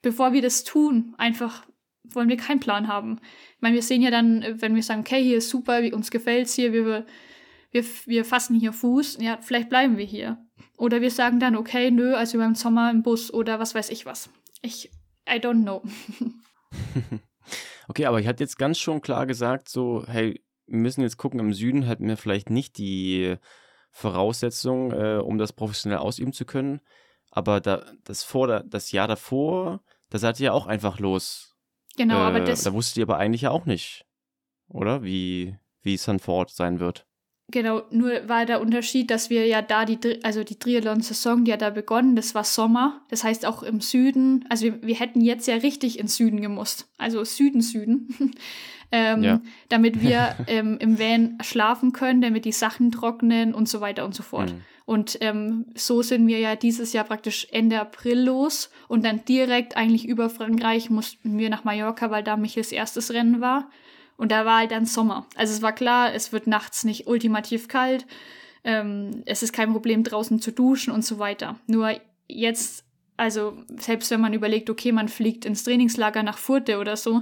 bevor 0.01 0.34
wir 0.34 0.41
das 0.41 0.63
tun, 0.63 1.15
einfach 1.17 1.65
wollen 2.03 2.29
wir 2.29 2.38
keinen 2.38 2.60
Plan 2.60 2.88
haben. 2.88 3.19
Ich 3.55 3.62
meine, 3.62 3.75
wir 3.75 3.81
sehen 3.81 4.01
ja 4.01 4.12
dann, 4.12 4.45
wenn 4.62 4.75
wir 4.75 4.84
sagen, 4.84 5.01
okay, 5.01 5.23
hier 5.23 5.38
ist 5.38 5.49
super, 5.49 5.81
uns 5.93 6.12
gefällt's 6.12 6.53
hier, 6.53 6.71
wir, 6.71 7.05
wir, 7.71 7.86
wir 8.05 8.25
fassen 8.25 8.60
hier 8.60 8.73
Fuß, 8.73 9.17
ja, 9.19 9.39
vielleicht 9.41 9.69
bleiben 9.69 9.97
wir 9.97 10.05
hier. 10.05 10.38
Oder 10.77 11.01
wir 11.01 11.12
sagen 11.12 11.39
dann, 11.39 11.55
okay, 11.55 11.89
nö, 11.91 12.13
also 12.15 12.38
wir 12.38 12.45
im 12.45 12.55
Sommer 12.55 12.91
im 12.91 13.01
Bus 13.01 13.34
oder 13.34 13.60
was 13.60 13.75
weiß 13.75 13.89
ich 13.89 14.05
was. 14.05 14.29
Ich, 14.62 14.91
I 15.27 15.38
don't 15.38 15.63
know. 15.63 15.81
okay, 17.88 18.05
aber 18.05 18.19
ich 18.19 18.27
hatte 18.27 18.43
jetzt 18.43 18.58
ganz 18.58 18.77
schon 18.77 19.01
klar 19.01 19.25
gesagt, 19.25 19.69
so, 19.69 20.05
hey, 20.08 20.41
wir 20.67 20.79
müssen 20.79 21.01
jetzt 21.01 21.17
gucken, 21.17 21.39
im 21.39 21.53
Süden 21.53 21.84
hätten 21.84 22.08
wir 22.08 22.17
vielleicht 22.17 22.49
nicht 22.49 22.77
die 22.77 23.38
Voraussetzung, 23.95 24.91
äh, 24.91 25.21
um 25.23 25.38
das 25.38 25.53
professionell 25.53 25.99
ausüben 25.99 26.34
zu 26.34 26.43
können. 26.43 26.81
Aber 27.31 27.62
da, 27.62 27.86
das, 28.03 28.23
vor, 28.23 28.60
das 28.65 28.91
Jahr 28.91 29.08
davor, 29.08 29.79
da 30.10 30.17
seid 30.17 30.37
ihr 30.41 30.48
ja 30.48 30.52
auch 30.52 30.67
einfach 30.67 31.00
los. 31.00 31.56
Genau, 31.96 32.17
äh, 32.17 32.23
aber 32.23 32.39
das. 32.41 32.63
Da 32.63 32.73
wusstet 32.73 32.98
ihr 32.98 33.04
aber 33.04 33.17
eigentlich 33.19 33.43
ja 33.43 33.52
auch 33.52 33.65
nicht, 33.65 34.06
oder? 34.67 35.04
Wie, 35.04 35.58
wie 35.81 35.93
es 35.93 36.04
dann 36.04 36.19
vor 36.19 36.35
Ort 36.35 36.50
sein 36.50 36.81
wird. 36.81 37.08
Genau, 37.52 37.83
nur 37.91 38.27
war 38.27 38.46
der 38.48 38.60
Unterschied, 38.60 39.12
dass 39.12 39.29
wir 39.29 39.46
ja 39.46 39.62
da 39.62 39.85
die, 39.85 40.23
also 40.23 40.43
die 40.43 40.58
Triathlon-Saison, 40.58 41.46
die 41.46 41.54
hat 41.54 41.62
da 41.62 41.69
begonnen, 41.69 42.15
das 42.15 42.33
war 42.33 42.43
Sommer. 42.43 43.02
Das 43.10 43.23
heißt 43.23 43.46
auch 43.46 43.62
im 43.62 43.81
Süden, 43.81 44.46
also 44.50 44.65
wir, 44.65 44.81
wir 44.81 44.96
hätten 44.96 45.21
jetzt 45.21 45.48
ja 45.48 45.56
richtig 45.56 46.00
ins 46.00 46.15
Süden 46.15 46.41
gemusst. 46.41 46.87
Also 46.98 47.23
Süden, 47.23 47.62
Süden. 47.62 48.08
ähm, 48.91 49.23
ja. 49.23 49.41
damit 49.69 50.02
wir 50.02 50.35
ähm, 50.48 50.77
im 50.79 50.98
Van 50.98 51.37
schlafen 51.43 51.93
können, 51.93 52.21
damit 52.21 52.46
die 52.46 52.52
Sachen 52.52 52.91
trocknen 52.91 53.54
und 53.54 53.69
so 53.69 53.79
weiter 53.79 54.06
und 54.06 54.15
so 54.15 54.23
fort. 54.23 54.52
Mhm. 54.52 54.62
Und 54.85 55.17
ähm, 55.21 55.65
so 55.75 56.02
sind 56.04 56.27
wir 56.27 56.39
ja 56.39 56.56
dieses 56.56 56.93
Jahr 56.93 57.06
praktisch 57.06 57.48
Ende 57.52 57.79
April 57.79 58.19
los 58.19 58.69
und 58.87 59.04
dann 59.04 59.25
direkt 59.25 59.77
eigentlich 59.77 60.08
über 60.08 60.29
Frankreich 60.29 60.91
mussten 60.91 61.37
wir 61.37 61.50
nach 61.50 61.63
Mallorca, 61.63 62.12
weil 62.12 62.23
da 62.23 62.37
Michels 62.37 62.71
erstes 62.71 63.12
Rennen 63.12 63.41
war. 63.41 63.69
Und 64.18 64.32
da 64.32 64.46
war 64.46 64.60
halt 64.60 64.72
dann 64.72 64.86
Sommer. 64.86 65.28
Also 65.36 65.54
es 65.54 65.62
war 65.62 65.74
klar, 65.74 66.13
es 66.13 66.32
wird 66.32 66.48
nachts 66.48 66.84
nicht 66.84 67.08
ultimativ 67.08 67.68
kalt. 67.68 68.06
ähm, 68.63 69.22
es 69.26 69.44
ist 69.44 69.54
kein 69.54 69.72
Problem, 69.72 70.04
draußen 70.04 70.42
zu 70.42 70.52
duschen 70.52 70.92
und 70.92 71.06
so 71.06 71.20
weiter. 71.20 71.60
Nur 71.68 71.96
jetzt, 72.28 72.84
also 73.16 73.58
selbst 73.80 74.10
wenn 74.12 74.22
man 74.22 74.34
überlegt, 74.34 74.70
okay, 74.70 74.92
man 74.92 75.08
fliegt 75.08 75.46
ins 75.46 75.63
Trainingslager 75.63 76.24
nach 76.24 76.40
Furte 76.40 76.80
oder 76.80 76.98
so 76.98 77.22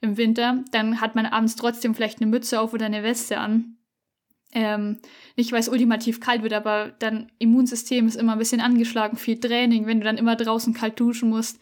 im 0.00 0.16
Winter, 0.16 0.64
dann 0.72 1.00
hat 1.00 1.14
man 1.14 1.26
abends 1.26 1.56
trotzdem 1.56 1.94
vielleicht 1.94 2.20
eine 2.20 2.30
Mütze 2.30 2.60
auf 2.60 2.72
oder 2.72 2.86
eine 2.86 3.02
Weste 3.02 3.38
an. 3.38 3.76
Ähm, 4.54 4.98
nicht 5.36 5.52
weil 5.52 5.60
es 5.60 5.68
ultimativ 5.68 6.20
kalt 6.20 6.42
wird, 6.42 6.54
aber 6.54 6.94
dein 6.98 7.30
Immunsystem 7.38 8.06
ist 8.08 8.16
immer 8.16 8.32
ein 8.32 8.38
bisschen 8.38 8.62
angeschlagen, 8.62 9.18
viel 9.18 9.38
Training, 9.38 9.84
wenn 9.86 10.00
du 10.00 10.06
dann 10.06 10.16
immer 10.16 10.36
draußen 10.36 10.72
kalt 10.72 10.98
duschen 10.98 11.28
musst, 11.28 11.60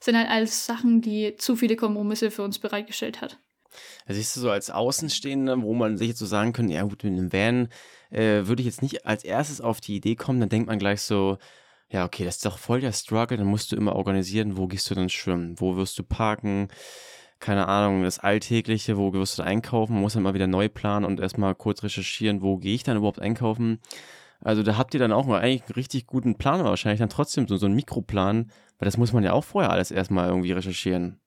sind 0.00 0.16
halt 0.16 0.28
alles 0.28 0.66
Sachen, 0.66 1.00
die 1.00 1.36
zu 1.36 1.54
viele 1.54 1.76
Kompromisse 1.76 2.32
für 2.32 2.42
uns 2.42 2.58
bereitgestellt 2.58 3.20
hat. 3.20 3.38
Da 4.06 4.14
siehst 4.14 4.36
du 4.36 4.40
so 4.40 4.50
als 4.50 4.70
Außenstehender, 4.70 5.62
wo 5.62 5.74
man 5.74 5.96
sich 5.96 6.08
jetzt 6.08 6.18
so 6.18 6.26
sagen 6.26 6.52
könnte, 6.52 6.74
ja 6.74 6.82
gut, 6.82 7.04
mit 7.04 7.12
einem 7.12 7.32
Van 7.32 7.68
äh, 8.10 8.46
würde 8.46 8.62
ich 8.62 8.66
jetzt 8.66 8.82
nicht 8.82 9.06
als 9.06 9.24
erstes 9.24 9.60
auf 9.60 9.80
die 9.80 9.96
Idee 9.96 10.16
kommen, 10.16 10.40
dann 10.40 10.48
denkt 10.48 10.68
man 10.68 10.78
gleich 10.78 11.02
so, 11.02 11.38
ja 11.88 12.04
okay, 12.04 12.24
das 12.24 12.36
ist 12.36 12.46
doch 12.46 12.58
voll 12.58 12.80
der 12.80 12.92
Struggle, 12.92 13.36
dann 13.36 13.46
musst 13.46 13.72
du 13.72 13.76
immer 13.76 13.96
organisieren, 13.96 14.56
wo 14.56 14.66
gehst 14.66 14.90
du 14.90 14.94
dann 14.94 15.08
schwimmen, 15.08 15.54
wo 15.58 15.76
wirst 15.76 15.98
du 15.98 16.02
parken, 16.02 16.68
keine 17.40 17.68
Ahnung, 17.68 18.04
das 18.04 18.18
Alltägliche, 18.18 18.96
wo 18.96 19.12
wirst 19.12 19.38
du 19.38 19.42
einkaufen, 19.42 19.94
man 19.94 20.02
muss 20.02 20.14
dann 20.14 20.22
mal 20.22 20.34
wieder 20.34 20.46
neu 20.46 20.68
planen 20.68 21.04
und 21.04 21.20
erstmal 21.20 21.54
kurz 21.54 21.82
recherchieren, 21.82 22.42
wo 22.42 22.56
gehe 22.56 22.74
ich 22.74 22.84
dann 22.84 22.96
überhaupt 22.96 23.20
einkaufen. 23.20 23.80
Also 24.40 24.62
da 24.62 24.76
habt 24.76 24.94
ihr 24.94 25.00
dann 25.00 25.12
auch 25.12 25.26
mal 25.26 25.40
eigentlich 25.40 25.62
einen 25.62 25.74
richtig 25.74 26.06
guten 26.06 26.36
Plan, 26.36 26.60
aber 26.60 26.70
wahrscheinlich 26.70 27.00
dann 27.00 27.08
trotzdem 27.08 27.48
so, 27.48 27.56
so 27.56 27.66
einen 27.66 27.74
Mikroplan, 27.74 28.50
weil 28.78 28.86
das 28.86 28.96
muss 28.96 29.12
man 29.12 29.24
ja 29.24 29.32
auch 29.32 29.44
vorher 29.44 29.70
alles 29.70 29.90
erstmal 29.90 30.28
irgendwie 30.28 30.52
recherchieren. 30.52 31.20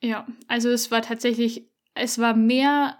Ja, 0.00 0.26
also 0.48 0.68
es 0.68 0.90
war 0.90 1.02
tatsächlich, 1.02 1.68
es 1.94 2.18
war 2.18 2.34
mehr, 2.34 2.98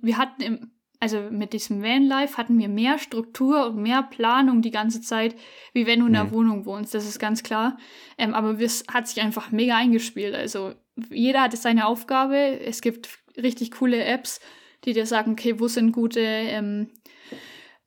wir 0.00 0.18
hatten 0.18 0.42
im, 0.42 0.70
also 1.00 1.20
mit 1.30 1.52
diesem 1.52 1.82
Vanlife 1.82 2.38
hatten 2.38 2.58
wir 2.58 2.68
mehr 2.68 2.98
Struktur 2.98 3.66
und 3.66 3.82
mehr 3.82 4.02
Planung 4.02 4.62
die 4.62 4.70
ganze 4.70 5.02
Zeit, 5.02 5.34
wie 5.74 5.86
wenn 5.86 6.00
du 6.00 6.06
in 6.06 6.16
einer 6.16 6.24
mhm. 6.26 6.32
Wohnung 6.32 6.66
wohnst, 6.66 6.94
das 6.94 7.06
ist 7.06 7.18
ganz 7.18 7.42
klar. 7.42 7.76
Ähm, 8.16 8.32
aber 8.32 8.58
es 8.58 8.84
hat 8.90 9.06
sich 9.06 9.22
einfach 9.22 9.50
mega 9.50 9.76
eingespielt. 9.76 10.34
Also 10.34 10.72
jeder 11.10 11.42
hat 11.42 11.56
seine 11.56 11.86
Aufgabe. 11.86 12.36
Es 12.60 12.80
gibt 12.80 13.18
richtig 13.36 13.72
coole 13.72 14.02
Apps, 14.02 14.40
die 14.84 14.92
dir 14.92 15.06
sagen, 15.06 15.32
okay, 15.32 15.60
wo 15.60 15.68
sind 15.68 15.92
gute, 15.92 16.20
ähm, 16.20 16.90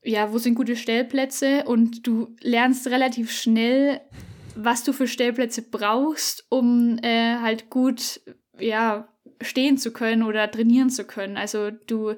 ja, 0.04 0.32
wo 0.32 0.38
sind 0.38 0.56
gute 0.56 0.76
Stellplätze 0.76 1.64
und 1.66 2.06
du 2.06 2.36
lernst 2.42 2.88
relativ 2.88 3.32
schnell, 3.32 4.02
was 4.56 4.84
du 4.84 4.94
für 4.94 5.08
Stellplätze 5.08 5.64
brauchst, 5.64 6.46
um 6.50 6.98
äh, 7.02 7.36
halt 7.38 7.70
gut, 7.70 8.22
ja, 8.60 9.08
stehen 9.42 9.78
zu 9.78 9.92
können 9.92 10.24
oder 10.24 10.50
trainieren 10.50 10.90
zu 10.90 11.06
können. 11.06 11.38
Also 11.38 11.72
du, 11.72 12.16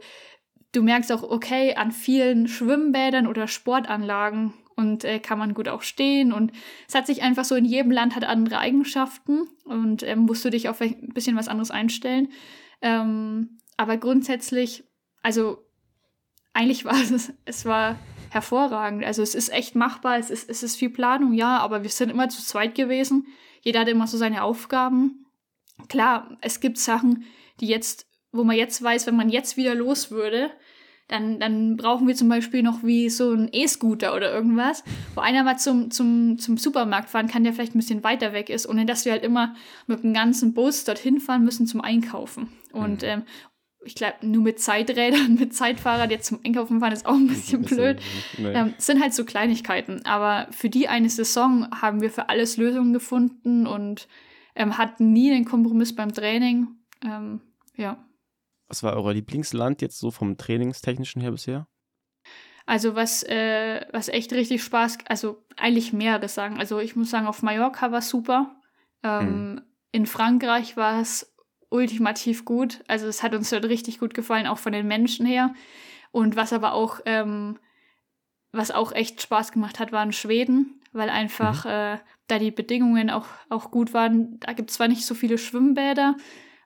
du 0.72 0.82
merkst 0.82 1.11
auch, 1.11 1.24
okay, 1.24 1.76
an 1.76 1.91
vielen 1.91 2.47
Schwimmbädern 2.47 3.28
oder 3.28 3.47
Sportanlagen 3.47 4.53
und 4.76 5.03
äh, 5.03 5.20
kann 5.20 5.38
man 5.38 5.53
gut 5.53 5.67
auch 5.67 5.82
stehen. 5.82 6.32
Und 6.32 6.51
es 6.88 6.95
hat 6.95 7.05
sich 7.05 7.22
einfach 7.22 7.45
so 7.45 7.55
in 7.55 7.65
jedem 7.65 7.91
Land 7.91 8.15
hat 8.15 8.24
andere 8.24 8.59
Eigenschaften 8.59 9.47
und 9.65 10.03
ähm, 10.03 10.20
musst 10.20 10.45
du 10.45 10.49
dich 10.49 10.70
auf 10.70 10.82
ein 10.82 11.09
bisschen 11.13 11.36
was 11.36 11.49
anderes 11.49 11.72
einstellen. 11.72 12.30
Ähm, 12.82 13.59
aber 13.76 13.97
grundsätzlich, 13.97 14.84
also 15.22 15.63
eigentlich 16.53 16.86
war 16.86 16.93
es, 17.13 17.34
es 17.45 17.65
war 17.65 17.97
hervorragend. 18.30 19.03
Also 19.03 19.22
es 19.22 19.36
ist 19.36 19.51
echt 19.51 19.76
machbar, 19.76 20.17
es 20.17 20.30
ist, 20.30 20.49
es 20.49 20.63
ist 20.63 20.76
viel 20.76 20.89
Planung, 20.89 21.34
ja, 21.34 21.57
aber 21.57 21.84
wir 21.84 21.89
sind 21.89 22.09
immer 22.09 22.30
zu 22.30 22.41
zweit 22.41 22.76
gewesen. 22.76 23.28
Jeder 23.61 23.82
hat 23.82 23.88
immer 23.89 24.07
so 24.07 24.17
seine 24.17 24.43
Aufgaben. 24.43 25.26
Klar, 25.88 26.38
es 26.41 26.59
gibt 26.59 26.77
Sachen, 26.77 27.25
die 27.59 27.67
jetzt, 27.67 28.07
wo 28.32 28.43
man 28.43 28.55
jetzt 28.55 28.82
weiß, 28.82 29.07
wenn 29.07 29.15
man 29.15 29.30
jetzt 29.30 29.57
wieder 29.57 29.75
los 29.75 30.11
würde, 30.11 30.51
dann, 31.09 31.39
dann 31.39 31.75
brauchen 31.75 32.07
wir 32.07 32.15
zum 32.15 32.30
Beispiel 32.30 32.61
noch 32.61 32.84
wie 32.84 33.09
so 33.09 33.34
ein 33.34 33.49
E-Scooter 33.51 34.15
oder 34.15 34.32
irgendwas, 34.32 34.84
wo 35.15 35.21
einer 35.21 35.43
mal 35.43 35.57
zum, 35.57 35.89
zum, 35.89 36.38
zum 36.38 36.57
Supermarkt 36.57 37.09
fahren 37.09 37.27
kann, 37.27 37.43
der 37.43 37.53
vielleicht 37.53 37.73
ein 37.73 37.80
bisschen 37.80 38.03
weiter 38.03 38.32
weg 38.32 38.49
ist, 38.49 38.69
ohne 38.69 38.86
dass 38.86 39.05
wir 39.05 39.13
halt 39.13 39.23
immer 39.23 39.55
mit 39.88 40.03
dem 40.03 40.13
ganzen 40.13 40.53
Bus 40.53 40.84
dorthin 40.84 41.19
fahren 41.19 41.43
müssen 41.43 41.65
zum 41.65 41.82
Einkaufen. 41.82 42.49
Und 42.71 43.01
mhm. 43.01 43.07
ähm, 43.07 43.23
ich 43.84 43.95
glaube, 43.95 44.17
nur 44.21 44.43
mit 44.43 44.59
Zeiträdern, 44.59 45.36
mit 45.39 45.55
Zeitfahrrad 45.55 46.11
jetzt 46.11 46.27
zum 46.27 46.41
Einkaufen 46.45 46.80
fahren 46.80 46.93
ist 46.93 47.07
auch 47.07 47.15
ein 47.15 47.27
bisschen 47.27 47.63
blöd. 47.63 47.99
Nee. 48.38 48.53
Ähm, 48.53 48.73
sind 48.77 49.01
halt 49.01 49.15
so 49.15 49.25
Kleinigkeiten. 49.25 50.05
Aber 50.05 50.47
für 50.51 50.69
die 50.69 50.89
eine 50.89 51.09
Saison 51.09 51.67
haben 51.71 52.01
wir 52.01 52.11
für 52.11 52.30
alles 52.30 52.57
Lösungen 52.57 52.93
gefunden 52.93 53.65
und 53.65 54.07
ähm, 54.60 54.78
hatten 54.78 55.14
nie 55.14 55.32
einen 55.32 55.45
Kompromiss 55.45 55.95
beim 55.95 56.14
Training. 56.14 56.68
Ähm, 57.03 57.41
ja. 57.76 58.05
Was 58.68 58.84
war 58.84 58.95
euer 58.95 59.14
Lieblingsland 59.14 59.82
jetzt 59.82 59.97
so 59.97 60.12
vom 60.12 60.38
Trainingstechnischen 60.38 61.22
her 61.22 61.32
bisher? 61.32 61.68
Also 62.66 62.93
was, 62.93 63.24
äh, 63.24 63.88
was 63.93 64.10
echt 64.10 64.32
richtig 64.34 64.62
Spaß, 64.62 64.99
also 65.07 65.43
eigentlich 65.55 65.93
mehrere 65.93 66.28
sagen. 66.28 66.60
Also 66.60 66.80
ich 66.80 66.95
muss 66.95 67.10
sagen, 67.10 67.26
auf 67.26 67.41
Mallorca 67.41 67.91
war 67.91 68.01
super. 68.01 68.62
Ähm, 69.01 69.53
mhm. 69.53 69.62
In 69.91 70.05
Frankreich 70.05 70.78
war 70.78 71.01
es 71.01 71.34
ultimativ 71.70 72.45
gut. 72.45 72.84
Also 72.88 73.07
es 73.07 73.24
hat 73.24 73.34
uns 73.34 73.49
dort 73.49 73.66
richtig 73.66 73.97
gut 73.97 74.14
gefallen, 74.14 74.45
auch 74.45 74.60
von 74.60 74.74
den 74.74 74.88
Menschen 74.88 75.26
her. 75.26 75.53
Und 76.12 76.36
was 76.36 76.51
aber 76.51 76.74
auch, 76.74 76.99
ähm, 77.05 77.57
was 78.51 78.72
auch 78.72 78.91
echt 78.91 79.22
Spaß 79.22 79.53
gemacht 79.53 79.80
hat, 79.80 79.91
war 79.91 80.03
in 80.03 80.12
Schweden, 80.12 80.78
weil 80.92 81.10
einfach 81.10 81.66
mhm. 81.66 81.72
äh, 81.72 81.98
da 82.28 82.40
die 82.40 82.52
Bedingungen 82.52 83.10
auch, 83.10 83.28
auch 83.50 83.72
gut 83.72 83.94
waren. 83.94 84.40
Da 84.40 84.54
gibt 84.54 84.70
es 84.70 84.78
zwar 84.78 84.88
nicht 84.88 85.06
so 85.06 85.16
viele 85.16 85.38
Schwimmbäder, 85.38 86.16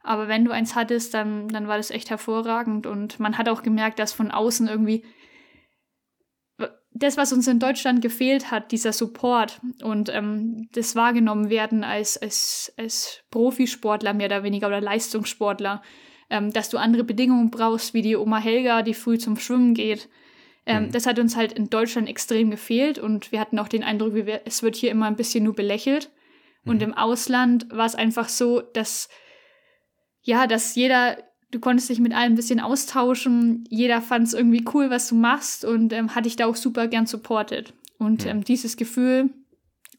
aber 0.04 0.28
wenn 0.28 0.46
du 0.46 0.52
eins 0.52 0.76
hattest, 0.76 1.14
dann, 1.14 1.48
dann 1.48 1.68
war 1.68 1.78
das 1.78 1.92
echt 1.92 2.10
hervorragend. 2.10 2.86
Und 2.86 3.20
man 3.20 3.38
hat 3.38 3.50
auch 3.50 3.64
gemerkt, 3.64 4.00
dass 4.00 4.14
von 4.14 4.32
außen 4.32 4.68
irgendwie 4.68 5.04
das, 6.94 7.18
was 7.18 7.34
uns 7.34 7.48
in 7.48 7.60
Deutschland 7.60 8.02
gefehlt 8.02 8.52
hat, 8.52 8.72
dieser 8.72 8.94
Support 8.94 9.62
und 9.82 10.10
ähm, 10.10 10.68
das 10.74 10.96
wahrgenommen 10.96 11.50
werden 11.50 11.84
als, 11.84 12.22
als, 12.22 12.72
als 12.78 13.24
Profisportler 13.32 14.14
mehr 14.14 14.28
oder 14.28 14.44
weniger 14.44 14.68
oder 14.68 14.82
Leistungssportler, 14.82 15.82
ähm, 16.30 16.54
dass 16.54 16.70
du 16.70 16.78
andere 16.78 17.04
Bedingungen 17.04 17.50
brauchst, 17.50 17.94
wie 17.94 18.04
die 18.04 18.16
Oma 18.16 18.38
Helga, 18.38 18.84
die 18.84 18.94
früh 18.94 19.18
zum 19.18 19.38
Schwimmen 19.38 19.74
geht. 19.74 20.08
Ähm, 20.66 20.86
mhm. 20.86 20.92
Das 20.92 21.06
hat 21.06 21.20
uns 21.20 21.36
halt 21.36 21.54
in 21.54 21.70
Deutschland 21.70 22.08
extrem 22.08 22.52
gefehlt 22.52 23.00
und 23.00 23.32
wir 23.32 23.40
hatten 23.40 23.60
auch 23.60 23.68
den 23.68 23.84
Eindruck, 23.84 24.14
wir, 24.14 24.42
es 24.46 24.64
wird 24.64 24.76
hier 24.76 24.92
immer 24.92 25.08
ein 25.08 25.16
bisschen 25.16 25.44
nur 25.44 25.56
belächelt. 25.56 26.10
Mhm. 26.64 26.72
Und 26.72 26.82
im 26.84 26.94
Ausland 26.94 27.68
war 27.70 27.86
es 27.86 27.96
einfach 27.96 28.30
so, 28.30 28.62
dass 28.62 29.10
ja, 30.24 30.48
dass 30.48 30.76
jeder, 30.76 31.18
du 31.52 31.60
konntest 31.60 31.90
dich 31.90 32.00
mit 32.00 32.14
allen 32.14 32.34
ein 32.34 32.36
bisschen 32.36 32.60
austauschen, 32.60 33.66
jeder 33.70 34.02
fand 34.02 34.28
es 34.28 34.34
irgendwie 34.34 34.66
cool, 34.74 34.90
was 34.90 35.10
du 35.10 35.16
machst 35.16 35.66
und 35.66 35.94
ähm, 35.94 36.16
hat 36.16 36.26
dich 36.26 36.38
da 36.38 36.48
auch 36.48 36.56
super 36.56 36.88
gern 36.88 37.06
supportet. 37.06 37.74
Und 38.00 38.26
ähm, 38.26 38.44
dieses 38.44 38.78
Gefühl 38.78 39.30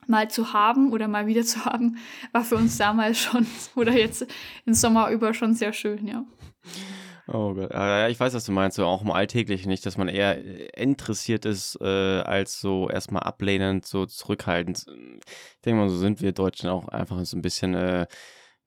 mal 0.06 0.30
zu 0.30 0.52
haben 0.52 0.92
oder 0.92 1.08
mal 1.08 1.26
wieder 1.26 1.44
zu 1.44 1.64
haben, 1.64 1.96
war 2.32 2.44
für 2.44 2.56
uns 2.56 2.76
damals 2.76 3.18
schon 3.18 3.46
oder 3.76 3.92
jetzt 3.92 4.26
im 4.64 4.74
Sommer 4.74 5.10
über 5.10 5.34
schon 5.34 5.54
sehr 5.54 5.72
schön, 5.72 6.06
ja. 6.06 6.24
Oh 7.26 7.54
Gott. 7.54 7.72
Ja, 7.72 8.08
ich 8.08 8.20
weiß, 8.20 8.34
was 8.34 8.44
du 8.44 8.52
meinst, 8.52 8.76
so 8.76 8.84
auch 8.84 9.02
im 9.02 9.10
Alltäglichen 9.10 9.68
nicht, 9.68 9.86
dass 9.86 9.96
man 9.96 10.08
eher 10.08 10.36
äh, 10.38 10.68
interessiert 10.80 11.46
ist, 11.46 11.78
äh, 11.80 12.20
als 12.20 12.60
so 12.60 12.90
erstmal 12.90 13.22
ablehnend, 13.22 13.86
so 13.86 14.06
zurückhaltend. 14.06 14.86
Ich 14.88 15.60
denke 15.64 15.80
mal, 15.80 15.88
so 15.88 15.96
sind 15.96 16.20
wir 16.20 16.32
Deutschen 16.32 16.68
auch 16.68 16.88
einfach 16.88 17.24
so 17.24 17.36
ein 17.36 17.42
bisschen 17.42 17.74
äh, 17.74 18.06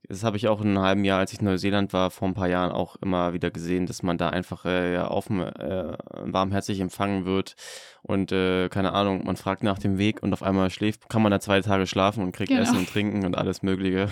das 0.10 0.24
habe 0.24 0.38
ich 0.38 0.48
auch 0.48 0.62
in 0.62 0.70
einem 0.70 0.80
halben 0.80 1.04
Jahr, 1.04 1.20
als 1.20 1.34
ich 1.34 1.40
in 1.40 1.46
Neuseeland 1.46 1.92
war, 1.92 2.12
vor 2.12 2.28
ein 2.30 2.34
paar 2.34 2.48
Jahren 2.48 2.72
auch 2.72 2.96
immer 2.98 3.34
wieder 3.34 3.52
gesehen, 3.52 3.88
dass 3.88 4.04
man 4.04 4.18
da 4.18 4.30
einfach 4.30 4.64
äh, 4.64 4.98
offen, 4.98 5.42
äh, 5.42 5.98
warmherzig 6.12 6.80
empfangen 6.80 7.26
wird. 7.26 7.56
Und 8.04 8.32
äh, 8.32 8.70
keine 8.70 8.94
Ahnung, 8.94 9.26
man 9.26 9.36
fragt 9.36 9.64
nach 9.64 9.80
dem 9.80 9.98
Weg 9.98 10.24
und 10.24 10.32
auf 10.32 10.44
einmal 10.44 10.70
schläft, 10.70 11.10
kann 11.10 11.22
man 11.22 11.32
da 11.32 11.42
zwei 11.42 11.60
Tage 11.60 11.88
schlafen 11.88 12.24
und 12.24 12.32
kriegt 12.32 12.50
genau. 12.50 12.62
Essen 12.62 12.78
und 12.78 12.90
Trinken 12.90 13.26
und 13.26 13.38
alles 13.38 13.64
Mögliche. 13.64 14.08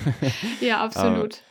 ja, 0.59 0.81
absolut. 0.83 1.41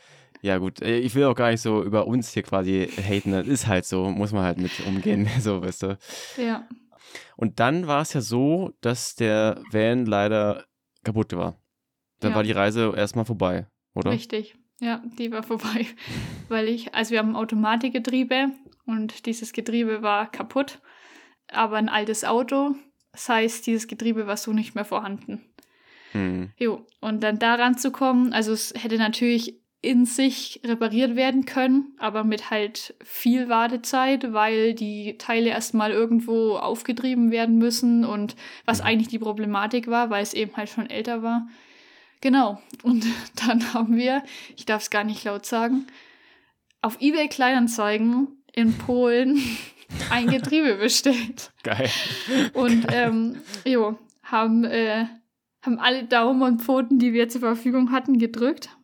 Ja, 0.41 0.57
gut, 0.57 0.81
äh, 0.81 0.99
ich 0.99 1.15
will 1.15 1.25
auch 1.25 1.35
gar 1.35 1.51
nicht 1.51 1.61
so 1.61 1.83
über 1.83 2.07
uns 2.07 2.31
hier 2.31 2.43
quasi 2.43 2.87
haten. 2.87 3.31
Das 3.31 3.47
ist 3.47 3.67
halt 3.67 3.85
so, 3.85 4.09
muss 4.09 4.31
man 4.31 4.43
halt 4.43 4.57
mit 4.57 4.71
umgehen, 4.85 5.27
so, 5.39 5.61
weißt 5.61 5.83
du. 5.83 5.97
Ja. 6.37 6.67
Und 7.35 7.59
dann 7.59 7.87
war 7.87 8.01
es 8.01 8.13
ja 8.13 8.21
so, 8.21 8.73
dass 8.81 9.15
der 9.15 9.61
Van 9.71 10.05
leider 10.05 10.65
kaputt 11.03 11.33
war. 11.33 11.57
Dann 12.19 12.31
ja. 12.31 12.35
war 12.35 12.43
die 12.43 12.51
Reise 12.51 12.93
erstmal 12.95 13.25
vorbei 13.25 13.67
oder? 13.95 14.11
Richtig, 14.11 14.55
ja, 14.79 15.01
die 15.17 15.31
war 15.31 15.41
vorbei. 15.41 15.87
Weil 16.49 16.67
ich, 16.67 16.93
also 16.93 17.11
wir 17.11 17.19
haben 17.19 17.35
Automatikgetriebe 17.35 18.51
und 18.85 19.25
dieses 19.25 19.53
Getriebe 19.53 20.01
war 20.03 20.29
kaputt, 20.29 20.79
aber 21.47 21.77
ein 21.77 21.89
altes 21.89 22.23
Auto. 22.23 22.75
Das 23.11 23.29
heißt, 23.29 23.65
dieses 23.65 23.87
Getriebe 23.87 24.27
war 24.27 24.37
so 24.37 24.51
nicht 24.51 24.75
mehr 24.75 24.85
vorhanden. 24.85 25.41
Hm. 26.11 26.51
Jo, 26.57 26.85
und 26.99 27.23
dann 27.23 27.39
daran 27.39 27.77
zu 27.77 27.91
kommen, 27.91 28.33
also 28.33 28.51
es 28.51 28.73
hätte 28.77 28.97
natürlich 28.97 29.61
in 29.85 30.05
sich 30.05 30.61
repariert 30.65 31.15
werden 31.15 31.45
können, 31.45 31.93
aber 31.99 32.23
mit 32.23 32.49
halt 32.49 32.95
viel 33.03 33.49
Wartezeit, 33.49 34.33
weil 34.33 34.73
die 34.73 35.17
Teile 35.19 35.51
erstmal 35.51 35.91
irgendwo 35.91 36.55
aufgetrieben 36.55 37.29
werden 37.29 37.57
müssen 37.57 38.03
und 38.03 38.35
was 38.65 38.79
mhm. 38.79 38.85
eigentlich 38.85 39.07
die 39.09 39.19
Problematik 39.19 39.87
war, 39.87 40.09
weil 40.09 40.23
es 40.23 40.33
eben 40.33 40.57
halt 40.57 40.69
schon 40.69 40.89
älter 40.89 41.21
war. 41.21 41.47
Genau. 42.21 42.59
Und 42.81 43.05
dann 43.45 43.73
haben 43.73 43.95
wir, 43.95 44.23
ich 44.57 44.65
darf 44.65 44.81
es 44.81 44.89
gar 44.89 45.03
nicht 45.03 45.23
laut 45.23 45.45
sagen, 45.45 45.85
auf 46.81 46.99
eBay 46.99 47.27
Kleinanzeigen 47.27 48.27
in 48.53 48.75
Polen 48.77 49.39
ein 50.09 50.27
Getriebe 50.27 50.75
bestellt. 50.75 51.51
Geil. 51.61 51.89
Und 52.53 52.87
ähm, 52.91 53.37
jo, 53.65 53.99
haben, 54.23 54.63
äh, 54.63 55.05
haben 55.61 55.77
alle 55.77 56.05
Daumen 56.05 56.41
und 56.41 56.61
Pfoten, 56.63 56.97
die 56.97 57.13
wir 57.13 57.29
zur 57.29 57.41
Verfügung 57.41 57.91
hatten, 57.91 58.17
gedrückt. 58.17 58.74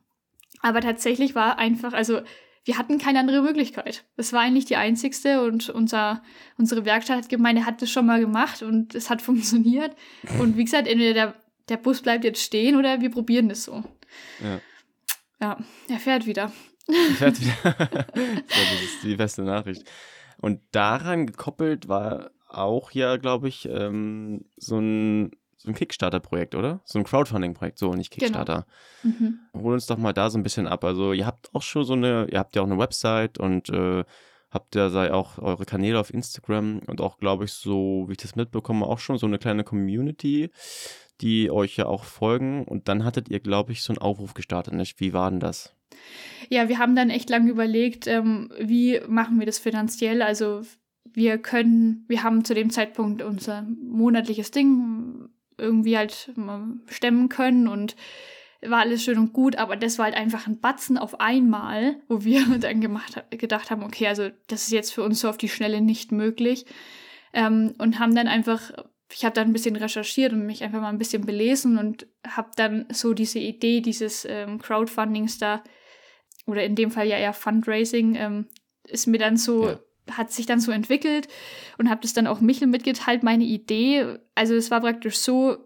Aber 0.62 0.82
tatsächlich 0.82 1.36
war 1.36 1.58
einfach, 1.58 1.94
also 1.94 2.22
wir 2.64 2.78
hatten 2.78 3.00
keine 3.00 3.20
andere 3.20 3.42
Möglichkeit. 3.42 4.06
Das 4.18 4.34
war 4.34 4.42
eigentlich 4.42 4.66
die 4.66 4.76
einzigste 4.76 5.42
und 5.42 5.70
unser, 5.70 6.22
unsere 6.58 6.86
Werkstattgemeinde 6.86 7.66
hat 7.66 7.82
das 7.82 7.90
schon 7.90 8.06
mal 8.06 8.20
gemacht 8.20 8.62
und 8.62 8.94
es 8.94 9.10
hat 9.10 9.22
funktioniert. 9.22 9.96
Und 10.40 10.58
wie 10.58 10.66
gesagt, 10.66 10.88
entweder 10.88 11.14
der, 11.14 11.36
der 11.70 11.78
Bus 11.78 12.02
bleibt 12.02 12.24
jetzt 12.24 12.42
stehen 12.42 12.76
oder 12.76 13.02
wir 13.02 13.10
probieren 13.10 13.50
das 13.50 13.64
so. 13.64 13.84
Ja. 14.44 14.62
Ja, 15.40 15.58
er 15.90 15.98
fährt 15.98 16.28
wieder. 16.28 16.52
Er 16.88 17.16
fährt 17.16 17.42
wieder. 17.42 17.74
das 18.14 18.82
ist 18.84 19.04
die 19.04 19.16
beste 19.16 19.42
Nachricht. 19.42 19.84
Und 20.38 20.62
daran 20.72 21.26
gekoppelt 21.26 21.88
war 21.88 22.32
auch 22.48 22.92
ja, 22.92 23.18
glaube 23.18 23.48
ich, 23.48 23.68
ähm, 23.68 24.46
so 24.58 24.78
ein 24.78 25.32
so 25.62 25.70
ein 25.70 25.76
Kickstarter-Projekt, 25.76 26.56
oder? 26.56 26.82
So 26.86 26.98
ein 26.98 27.06
Crowdfunding-Projekt, 27.06 27.78
so 27.78 27.94
nicht 27.94 28.12
Genau. 28.12 28.26
Kickstarter. 28.26 28.66
Mhm. 29.04 29.40
Hol 29.54 29.74
uns 29.74 29.86
doch 29.86 29.98
mal 29.98 30.14
da 30.14 30.30
so 30.30 30.40
ein 30.40 30.44
bisschen 30.44 30.68
ab. 30.68 30.84
Also 30.84 31.14
ihr 31.14 31.28
habt 31.28 31.54
auch 31.54 31.62
schon 31.62 31.84
so 31.84 31.94
eine, 31.94 32.28
ihr 32.32 32.40
habt 32.40 32.56
ja 32.56 32.64
auch 32.64 32.68
eine 32.68 32.80
Website 32.80 33.38
und 33.38 33.70
äh, 33.70 34.04
habt 34.50 34.76
ja 34.76 34.90
sei 34.90 35.14
auch 35.14 35.38
eure 35.38 35.66
Kanäle 35.66 36.00
auf 36.00 36.14
Instagram 36.14 36.80
und 36.88 37.00
auch, 37.00 37.18
glaube 37.18 37.46
ich, 37.46 37.54
so, 37.54 38.06
wie 38.08 38.14
ich 38.14 38.18
das 38.18 38.36
mitbekomme, 38.36 38.86
auch 38.86 39.00
schon 39.00 39.18
so 39.18 39.28
eine 39.28 39.38
kleine 39.38 39.64
Community, 39.64 40.50
die 41.22 41.52
euch 41.52 41.78
ja 41.78 41.86
auch 41.86 42.06
folgen. 42.06 42.66
Und 42.66 42.88
dann 42.88 43.06
hattet 43.06 43.30
ihr, 43.30 43.40
glaube 43.40 43.72
ich, 43.72 43.84
so 43.84 43.94
einen 43.94 44.02
Aufruf 44.02 44.34
gestartet, 44.34 44.74
nicht? 44.74 45.00
Wie 45.00 45.14
war 45.14 45.30
denn 45.30 45.40
das? 45.40 45.76
Ja, 46.50 46.70
wir 46.70 46.80
haben 46.80 46.96
dann 46.96 47.12
echt 47.12 47.30
lange 47.30 47.52
überlegt, 47.52 48.08
ähm, 48.08 48.52
wie 48.60 49.00
machen 49.08 49.38
wir 49.38 49.46
das 49.46 49.60
finanziell. 49.60 50.24
Also 50.24 50.64
wir 51.04 51.38
können, 51.38 52.06
wir 52.08 52.24
haben 52.24 52.44
zu 52.44 52.56
dem 52.56 52.72
Zeitpunkt 52.72 53.22
unser 53.22 53.64
monatliches 53.64 54.52
Ding 54.52 55.30
irgendwie 55.62 55.98
halt 55.98 56.32
ähm, 56.38 56.82
stemmen 56.88 57.30
können 57.30 57.68
und 57.68 57.96
war 58.62 58.80
alles 58.80 59.04
schön 59.04 59.18
und 59.18 59.34
gut, 59.34 59.56
aber 59.56 59.76
das 59.76 59.98
war 59.98 60.06
halt 60.06 60.16
einfach 60.16 60.46
ein 60.46 60.60
Batzen 60.60 60.98
auf 60.98 61.20
einmal, 61.20 61.96
wo 62.08 62.24
wir 62.24 62.46
dann 62.60 62.82
gemacht, 62.82 63.24
gedacht 63.32 63.72
haben, 63.72 63.84
okay, 63.84 64.08
also 64.08 64.30
das 64.48 64.64
ist 64.64 64.72
jetzt 64.72 64.94
für 64.94 65.04
uns 65.04 65.22
so 65.22 65.30
auf 65.30 65.38
die 65.38 65.50
Schnelle 65.50 65.82
nicht 65.82 66.12
möglich 66.12 66.66
ähm, 67.34 67.74
und 67.80 68.00
haben 68.00 68.14
dann 68.14 68.28
einfach, 68.28 68.72
ich 69.12 69.26
habe 69.26 69.34
dann 69.34 69.48
ein 69.48 69.54
bisschen 69.54 69.76
recherchiert 69.76 70.34
und 70.34 70.46
mich 70.46 70.64
einfach 70.64 70.82
mal 70.82 70.90
ein 70.90 71.00
bisschen 71.00 71.26
belesen 71.26 71.78
und 71.78 72.08
habe 72.28 72.52
dann 72.56 72.86
so 72.92 73.14
diese 73.14 73.40
Idee 73.40 73.82
dieses 73.82 74.26
ähm, 74.30 74.60
Crowdfundings 74.60 75.40
da 75.40 75.64
oder 76.46 76.64
in 76.64 76.76
dem 76.76 76.92
Fall 76.92 77.08
ja 77.08 77.18
eher 77.18 77.34
Fundraising 77.34 78.16
ähm, 78.16 78.48
ist 78.88 79.08
mir 79.08 79.18
dann 79.18 79.38
so 79.38 79.70
Ja. 79.70 79.80
Hat 80.10 80.32
sich 80.32 80.46
dann 80.46 80.60
so 80.60 80.72
entwickelt 80.72 81.28
und 81.78 81.90
habe 81.90 82.02
das 82.02 82.14
dann 82.14 82.28
auch 82.28 82.42
Michel 82.42 82.68
mitgeteilt, 82.68 83.24
meine 83.24 83.44
Idee. 83.44 84.18
Also 84.36 84.56
es 84.56 84.72
war 84.72 84.82
praktisch 84.82 85.18
so, 85.18 85.58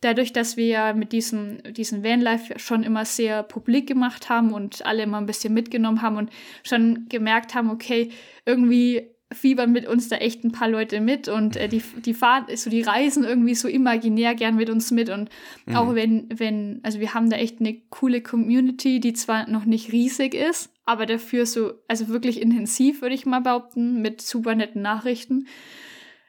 dadurch, 0.00 0.32
dass 0.32 0.56
wir 0.56 0.66
ja 0.66 0.92
mit 0.92 1.12
diesem, 1.12 1.58
diesem 1.72 2.04
Vanlife 2.04 2.58
schon 2.58 2.82
immer 2.82 3.04
sehr 3.04 3.42
publik 3.42 3.86
gemacht 3.86 4.28
haben 4.28 4.52
und 4.52 4.86
alle 4.86 5.02
immer 5.02 5.18
ein 5.18 5.26
bisschen 5.26 5.54
mitgenommen 5.54 6.02
haben 6.02 6.16
und 6.16 6.30
schon 6.62 7.06
gemerkt 7.08 7.54
haben, 7.54 7.70
okay, 7.70 8.10
irgendwie 8.46 9.10
fiebern 9.32 9.72
mit 9.72 9.86
uns 9.88 10.08
da 10.08 10.16
echt 10.16 10.44
ein 10.44 10.52
paar 10.52 10.68
Leute 10.68 11.00
mit 11.00 11.28
und 11.28 11.56
äh, 11.56 11.68
die, 11.68 11.82
die 12.04 12.14
Fahrt, 12.14 12.56
so 12.56 12.70
die 12.70 12.82
reisen 12.82 13.24
irgendwie 13.24 13.54
so 13.54 13.66
imaginär 13.66 14.34
gern 14.34 14.54
mit 14.54 14.70
uns 14.70 14.90
mit 14.90 15.08
und 15.08 15.28
Mhm. 15.66 15.76
auch 15.76 15.94
wenn, 15.94 16.28
wenn, 16.36 16.80
also 16.82 17.00
wir 17.00 17.14
haben 17.14 17.30
da 17.30 17.36
echt 17.36 17.58
eine 17.58 17.74
coole 17.90 18.20
Community, 18.20 19.00
die 19.00 19.14
zwar 19.14 19.48
noch 19.48 19.64
nicht 19.64 19.92
riesig 19.92 20.34
ist, 20.34 20.70
aber 20.84 21.06
dafür 21.06 21.46
so, 21.46 21.74
also 21.88 22.08
wirklich 22.08 22.40
intensiv, 22.40 23.02
würde 23.02 23.14
ich 23.14 23.26
mal 23.26 23.40
behaupten, 23.40 24.02
mit 24.02 24.20
super 24.20 24.54
netten 24.54 24.82
Nachrichten. 24.82 25.46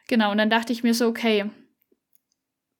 Genau, 0.07 0.31
und 0.31 0.37
dann 0.37 0.49
dachte 0.49 0.71
ich 0.71 0.83
mir 0.83 0.93
so, 0.93 1.07
okay, 1.07 1.45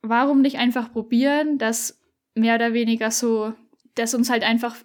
warum 0.01 0.41
nicht 0.41 0.57
einfach 0.57 0.91
probieren, 0.91 1.57
dass 1.57 1.99
mehr 2.35 2.55
oder 2.55 2.73
weniger 2.73 3.11
so, 3.11 3.53
dass 3.95 4.13
uns 4.13 4.29
halt 4.29 4.43
einfach 4.43 4.75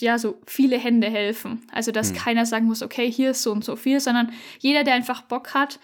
ja 0.00 0.18
so 0.18 0.40
viele 0.46 0.78
Hände 0.78 1.08
helfen. 1.08 1.62
Also 1.72 1.92
dass 1.92 2.10
Hm. 2.10 2.16
keiner 2.16 2.46
sagen 2.46 2.66
muss, 2.66 2.82
okay, 2.82 3.10
hier 3.10 3.30
ist 3.30 3.42
so 3.42 3.52
und 3.52 3.64
so 3.64 3.76
viel, 3.76 4.00
sondern 4.00 4.32
jeder, 4.58 4.84
der 4.84 4.94
einfach 4.94 5.22
Bock 5.22 5.54
hat 5.54 5.78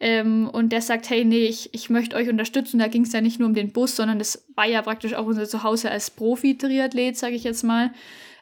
ähm, 0.00 0.48
und 0.48 0.70
der 0.70 0.82
sagt, 0.82 1.08
hey, 1.10 1.24
nee, 1.24 1.46
ich, 1.46 1.72
ich 1.72 1.90
möchte 1.90 2.16
euch 2.16 2.28
unterstützen. 2.28 2.78
Da 2.78 2.88
ging 2.88 3.02
es 3.02 3.12
ja 3.12 3.20
nicht 3.20 3.38
nur 3.38 3.48
um 3.48 3.54
den 3.54 3.72
Bus, 3.72 3.96
sondern 3.96 4.18
das 4.18 4.46
war 4.54 4.66
ja 4.66 4.82
praktisch 4.82 5.14
auch 5.14 5.26
unser 5.26 5.48
Zuhause 5.48 5.90
als 5.90 6.10
Profi-Triathlet, 6.10 7.16
sage 7.16 7.34
ich 7.34 7.44
jetzt 7.44 7.62
mal. 7.62 7.92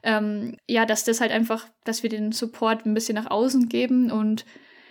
Ähm, 0.02 0.56
ja, 0.68 0.84
dass 0.84 1.04
das 1.04 1.20
halt 1.20 1.30
einfach, 1.30 1.68
dass 1.84 2.02
wir 2.02 2.10
den 2.10 2.32
Support 2.32 2.86
ein 2.86 2.94
bisschen 2.94 3.14
nach 3.14 3.30
außen 3.30 3.68
geben 3.68 4.10
und 4.10 4.44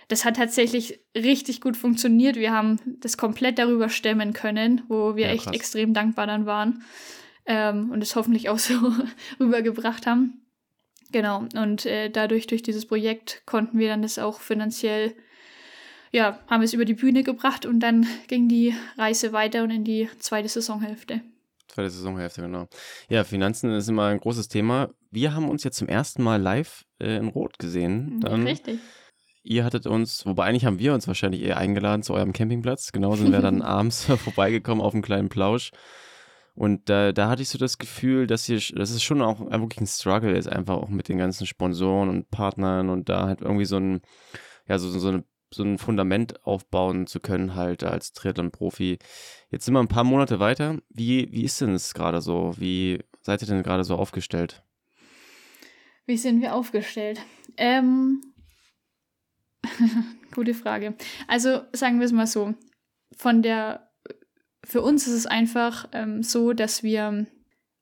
das 0.08 0.26
hat 0.26 0.36
tatsächlich 0.38 1.00
richtig 1.16 1.62
gut 1.62 1.78
funktioniert. 1.78 2.36
Wir 2.36 2.52
haben 2.52 2.80
das 3.00 3.18
komplett 3.18 3.58
darüber 3.60 3.90
stemmen 3.90 4.34
können, 4.34 4.82
wo 4.88 5.16
wir 5.16 5.28
Ja, 5.28 5.32
echt 5.34 5.46
krass. 5.46 5.56
extrem 5.56 5.94
dankbar 5.94 6.28
dann 6.28 6.46
waren 6.46 6.84
ähm, 7.46 7.92
und 7.92 8.02
es 8.02 8.16
hoffentlich 8.16 8.50
auch 8.50 8.60
so 8.60 8.74
rübergebracht 9.40 10.08
haben. 10.08 10.42
Genau, 11.12 11.46
und 11.56 11.86
äh, 11.86 12.10
dadurch, 12.10 12.48
durch 12.48 12.64
dieses 12.64 12.86
Projekt, 12.86 13.44
konnten 13.46 13.78
wir 13.78 13.90
dann 13.90 14.02
das 14.02 14.18
auch 14.18 14.40
finanziell, 14.40 15.14
ja, 16.12 16.40
haben 16.48 16.62
es 16.62 16.74
über 16.74 16.86
die 16.86 16.94
Bühne 16.94 17.24
gebracht 17.24 17.66
und 17.66 17.80
dann 17.82 18.08
ging 18.28 18.48
die 18.48 18.74
Reise 18.98 19.34
weiter 19.34 19.64
und 19.64 19.72
in 19.72 19.84
die 19.84 20.10
zweite 20.20 20.48
Saisonhälfte. 20.48 21.22
Zweite 21.72 21.90
Saisonhälfte, 21.90 22.42
genau. 22.42 22.68
Ja, 23.10 23.24
Finanzen 23.24 23.72
ist 23.72 23.88
immer 23.88 24.08
ein 24.08 24.20
großes 24.20 24.50
Thema. 24.50 24.90
Wir 25.10 25.34
haben 25.34 25.48
uns 25.48 25.64
jetzt 25.64 25.78
zum 25.78 25.88
ersten 25.88 26.22
Mal 26.22 26.42
live 26.42 26.84
äh, 27.00 27.16
in 27.16 27.30
Rot 27.30 27.60
gesehen. 27.60 28.20
Dann, 28.20 28.44
Richtig. 28.44 28.80
Ihr 29.44 29.64
hattet 29.64 29.88
uns, 29.88 30.26
wobei 30.26 30.46
eigentlich 30.46 30.66
haben 30.66 30.80
wir 30.80 30.94
uns 30.94 31.08
wahrscheinlich 31.08 31.42
eher 31.42 31.58
eingeladen 31.58 32.04
zu 32.04 32.14
eurem 32.14 32.34
Campingplatz. 32.34 32.92
Genau 32.92 33.16
sind 33.16 33.32
wir 33.32 33.40
dann 33.40 33.62
abends 33.62 34.04
vorbeigekommen 34.24 34.84
auf 34.84 34.94
einen 34.94 35.02
kleinen 35.02 35.30
Plausch. 35.30 35.72
Und 36.56 36.90
da, 36.90 37.14
da 37.14 37.30
hatte 37.30 37.42
ich 37.42 37.50
so 37.50 37.58
das 37.58 37.78
Gefühl, 37.78 38.28
dass 38.28 38.44
hier, 38.46 38.60
dass 38.76 38.90
es 38.90 39.02
schon 39.02 39.22
auch 39.22 39.40
wirklich 39.40 39.80
ein 39.80 39.88
Struggle 39.88 40.38
ist, 40.38 40.50
einfach 40.50 40.76
auch 40.76 40.90
mit 40.90 41.08
den 41.08 41.18
ganzen 41.18 41.48
Sponsoren 41.48 42.10
und 42.10 42.30
Partnern 42.30 42.90
und 42.90 43.08
da 43.08 43.28
halt 43.28 43.42
irgendwie 43.42 43.66
so 43.66 43.78
ein, 43.78 44.02
ja, 44.68 44.78
so, 44.78 44.90
so, 44.90 45.08
eine, 45.08 45.24
so 45.54 45.64
ein 45.64 45.78
Fundament 45.78 46.46
aufbauen 46.46 47.08
zu 47.08 47.20
können, 47.20 47.56
halt 47.56 47.84
als 47.84 48.14
Triathlon-Profi. 48.14 49.00
Jetzt 49.50 49.66
sind 49.66 49.74
wir 49.74 49.80
ein 49.80 49.88
paar 49.88 50.04
Monate 50.04 50.40
weiter. 50.40 50.78
Wie, 50.90 51.32
wie 51.32 51.44
ist 51.44 51.60
denn 51.62 51.74
es 51.74 51.94
gerade 51.94 52.22
so? 52.22 52.54
Wie 52.58 53.00
seid 53.22 53.42
ihr 53.42 53.48
denn 53.48 53.64
gerade 53.64 53.84
so 53.84 53.96
aufgestellt? 53.96 54.64
Wie 56.06 56.18
sind 56.18 56.42
wir 56.42 56.56
aufgestellt? 56.56 57.22
Ähm, 57.58 58.22
gute 60.34 60.54
Frage. 60.54 60.96
Also 61.28 61.62
sagen 61.74 62.00
wir 62.00 62.06
es 62.06 62.12
mal 62.12 62.28
so. 62.28 62.54
Von 63.18 63.42
der, 63.42 63.92
für 64.64 64.82
uns 64.82 65.08
ist 65.08 65.14
es 65.14 65.26
einfach 65.26 65.90
ähm, 65.92 66.24
so, 66.24 66.54
dass 66.54 66.82
wir, 66.82 67.28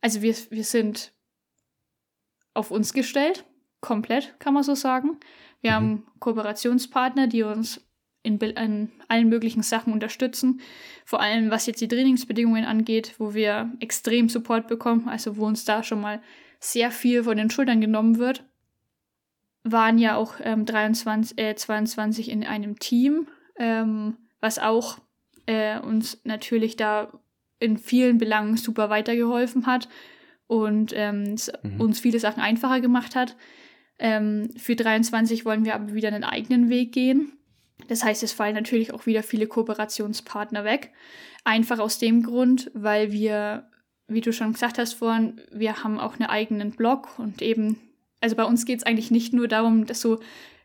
also 0.01 0.22
wir, 0.22 0.36
wir 0.49 0.63
sind 0.63 1.13
auf 2.53 2.72
uns 2.72 2.93
gestellt, 2.93 3.45
komplett, 3.80 4.38
kann 4.39 4.53
man 4.53 4.63
so 4.63 4.76
sagen. 4.76 5.20
Wir 5.62 5.72
Mhm. 5.72 5.76
haben 5.76 6.03
Kooperationspartner, 6.20 7.28
die 7.28 7.43
uns 7.43 7.86
in, 8.24 8.38
in 8.38 8.91
allen 9.07 9.30
möglichen 9.30 9.64
Sachen 9.64 9.93
unterstützen. 9.93 10.62
Vor 11.05 11.22
allem, 11.22 11.51
was 11.51 11.66
jetzt 11.66 11.82
die 11.82 11.88
Trainingsbedingungen 11.88 12.66
angeht, 12.66 13.16
wo 13.18 13.34
wir 13.34 13.72
extrem 13.80 14.30
Support 14.30 14.68
bekommen, 14.68 15.07
also 15.07 15.38
wo 15.38 15.45
uns 15.45 15.66
da 15.66 15.84
schon 15.84 16.01
mal 16.01 16.22
sehr 16.60 16.91
viel 16.91 17.24
von 17.24 17.38
den 17.38 17.49
Schultern 17.49 17.80
genommen 17.80 18.18
wird. 18.18 18.43
Waren 19.64 19.97
ja 19.97 20.16
auch 20.16 20.36
ähm, 20.41 20.66
23, 20.66 21.38
äh, 21.38 21.55
22 21.55 22.30
in 22.30 22.45
einem 22.45 22.80
Team, 22.80 23.28
ähm, 23.57 24.18
was 24.39 24.60
auch 24.60 24.99
äh, 25.45 25.80
uns 25.80 26.22
natürlich 26.24 26.76
da 26.76 27.12
in 27.60 27.78
vielen 27.78 28.18
Belangen 28.18 28.55
super 28.57 28.89
weitergeholfen 28.89 29.66
hat 29.66 29.89
und 30.47 30.93
ähm, 30.95 31.36
Mhm. 31.64 31.82
uns 31.82 31.99
viele 31.99 32.20
Sachen 32.20 32.41
einfacher 32.41 32.80
gemacht 32.82 33.16
hat. 33.16 33.36
Ähm, 34.00 34.50
für 34.58 34.76
23 34.76 35.45
wollen 35.45 35.66
wir 35.66 35.76
aber 35.76 35.93
wieder 35.93 36.08
einen 36.08 36.24
eigenen 36.24 36.70
Weg 36.70 36.93
gehen. 36.93 37.34
Das 37.88 38.04
heißt, 38.04 38.24
es 38.24 38.34
fallen 38.34 38.56
natürlich 38.56 38.93
auch 38.93 39.06
wieder 39.06 39.24
viele 39.24 39.47
Kooperationspartner 39.47 40.64
weg. 40.64 40.91
Einfach 41.43 41.80
aus 41.80 42.00
dem 42.00 42.24
Grund, 42.24 42.72
weil 42.74 43.12
wir, 43.12 43.70
wie 44.08 44.22
du 44.22 44.34
schon 44.34 44.54
gesagt 44.54 44.78
hast 44.78 44.93
vorhin, 44.93 45.41
wir 45.52 45.84
haben 45.84 46.00
auch 46.00 46.20
einen 46.20 46.30
eigenen 46.30 46.72
Blog 46.72 47.18
und 47.18 47.41
eben, 47.41 47.80
also 48.22 48.36
bei 48.36 48.43
uns 48.43 48.66
geht 48.66 48.80
es 48.80 48.86
eigentlich 48.86 49.12
nicht 49.12 49.34
nur 49.34 49.47
darum, 49.47 49.86
dass 49.86 50.02
so 50.02 50.20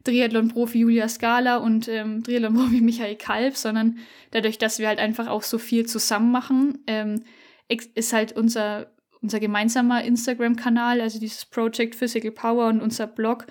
Triathlon-Profi 0.05 0.81
Julia 0.81 1.09
Scala 1.09 1.57
und 1.57 1.89
ähm, 1.89 2.23
Triathlon-Profi 2.23 2.81
Michael 2.81 3.17
Kalb, 3.17 3.57
sondern 3.57 3.99
dadurch, 4.33 4.59
dass 4.59 4.79
wir 4.79 4.89
halt 4.89 4.99
einfach 4.99 5.29
auch 5.29 5.43
so 5.43 5.59
viel 5.59 5.87
zusammen 5.87 6.31
machen, 6.31 6.79
ähm, 6.87 7.25
ist 7.69 8.13
halt 8.13 8.33
unser, 8.33 8.93
unser 9.25 9.41
gemeinsamer 9.41 10.05
Instagram-Kanal, 10.05 11.01
also 11.01 11.19
dieses 11.19 11.47
Project 11.47 11.95
Physical 11.95 12.31
Power 12.31 12.69
und 12.69 12.83
unser 12.83 13.07
Blog 13.07 13.47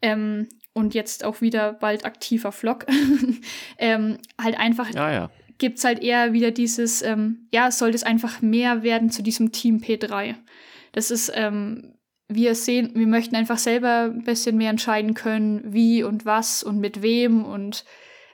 ähm, 0.00 0.48
und 0.72 0.94
jetzt 0.94 1.24
auch 1.24 1.40
wieder 1.40 1.72
bald 1.72 2.04
aktiver 2.04 2.52
Vlog, 2.52 2.86
ähm, 3.78 4.18
halt 4.40 4.56
einfach 4.56 4.88
Ja, 4.94 5.10
ja. 5.10 5.30
gibt 5.58 5.78
es 5.78 5.84
halt 5.84 6.00
eher 6.00 6.32
wieder 6.32 6.52
dieses, 6.52 7.02
ähm, 7.02 7.48
ja, 7.52 7.68
es 7.68 7.78
sollte 7.78 7.96
es 7.96 8.04
einfach 8.04 8.40
mehr 8.40 8.84
werden 8.84 9.10
zu 9.10 9.22
diesem 9.22 9.50
Team 9.50 9.78
P3. 9.78 10.36
Das 10.92 11.10
ist, 11.10 11.32
ähm, 11.34 11.94
wir 12.28 12.54
sehen, 12.54 12.92
wir 12.94 13.08
möchten 13.08 13.34
einfach 13.34 13.58
selber 13.58 14.12
ein 14.14 14.22
bisschen 14.22 14.56
mehr 14.56 14.70
entscheiden 14.70 15.14
können, 15.14 15.72
wie 15.72 16.04
und 16.04 16.24
was 16.24 16.62
und 16.62 16.78
mit 16.78 17.02
wem 17.02 17.44
und 17.44 17.84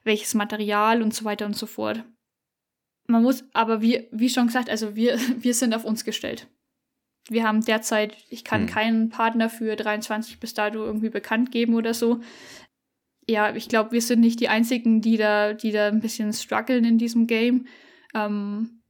welches 0.04 0.34
Material 0.34 1.00
und 1.00 1.14
so 1.14 1.24
weiter 1.24 1.46
und 1.46 1.56
so 1.56 1.66
fort. 1.66 2.04
Man 3.06 3.22
muss, 3.22 3.44
aber 3.54 3.80
wie, 3.80 4.08
wie 4.10 4.28
schon 4.28 4.46
gesagt, 4.46 4.68
also 4.68 4.94
wir, 4.94 5.18
wir 5.38 5.54
sind 5.54 5.74
auf 5.74 5.84
uns 5.84 6.04
gestellt. 6.04 6.48
Wir 7.28 7.44
haben 7.44 7.64
derzeit, 7.64 8.16
ich 8.30 8.44
kann 8.44 8.62
hm. 8.62 8.68
keinen 8.68 9.08
Partner 9.08 9.48
für 9.48 9.76
23 9.76 10.40
bis 10.40 10.54
dato 10.54 10.84
irgendwie 10.84 11.10
bekannt 11.10 11.52
geben 11.52 11.74
oder 11.74 11.94
so. 11.94 12.20
Ja, 13.28 13.54
ich 13.54 13.68
glaube, 13.68 13.92
wir 13.92 14.02
sind 14.02 14.20
nicht 14.20 14.40
die 14.40 14.48
einzigen, 14.48 15.00
die 15.00 15.16
da, 15.16 15.52
die 15.52 15.70
da 15.70 15.88
ein 15.88 16.00
bisschen 16.00 16.32
strugglen 16.32 16.84
in 16.84 16.98
diesem 16.98 17.26
Game. 17.26 17.66
Ähm, 18.14 18.82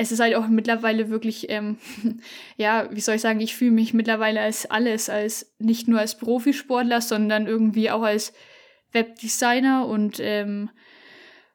es 0.00 0.12
ist 0.12 0.20
halt 0.20 0.34
auch 0.34 0.48
mittlerweile 0.48 1.10
wirklich, 1.10 1.50
ähm, 1.50 1.76
ja, 2.56 2.88
wie 2.90 3.00
soll 3.00 3.16
ich 3.16 3.20
sagen, 3.20 3.40
ich 3.40 3.54
fühle 3.54 3.72
mich 3.72 3.92
mittlerweile 3.92 4.40
als 4.40 4.64
alles, 4.70 5.10
als 5.10 5.54
nicht 5.58 5.88
nur 5.88 5.98
als 6.00 6.16
Profisportler, 6.16 7.02
sondern 7.02 7.46
irgendwie 7.46 7.90
auch 7.90 8.02
als 8.02 8.32
Webdesigner 8.92 9.86
und 9.86 10.18
ähm, 10.20 10.70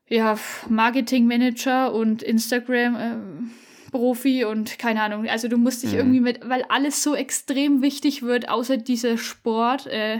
ja, 0.08 0.38
Marketingmanager 0.70 1.92
und 1.92 2.22
Instagram. 2.22 2.96
Ähm, 3.00 3.52
Profi 3.96 4.44
und 4.44 4.78
keine 4.78 5.02
Ahnung. 5.02 5.26
Also 5.30 5.48
du 5.48 5.58
musst 5.58 5.82
dich 5.84 5.94
mhm. 5.94 5.98
irgendwie 6.00 6.20
mit, 6.20 6.50
weil 6.50 6.64
alles 6.68 7.02
so 7.02 7.16
extrem 7.16 7.82
wichtig 7.82 8.24
wird, 8.24 8.50
außer 8.50 8.76
dieser 8.76 9.18
Sport, 9.18 9.88
äh, 9.88 10.20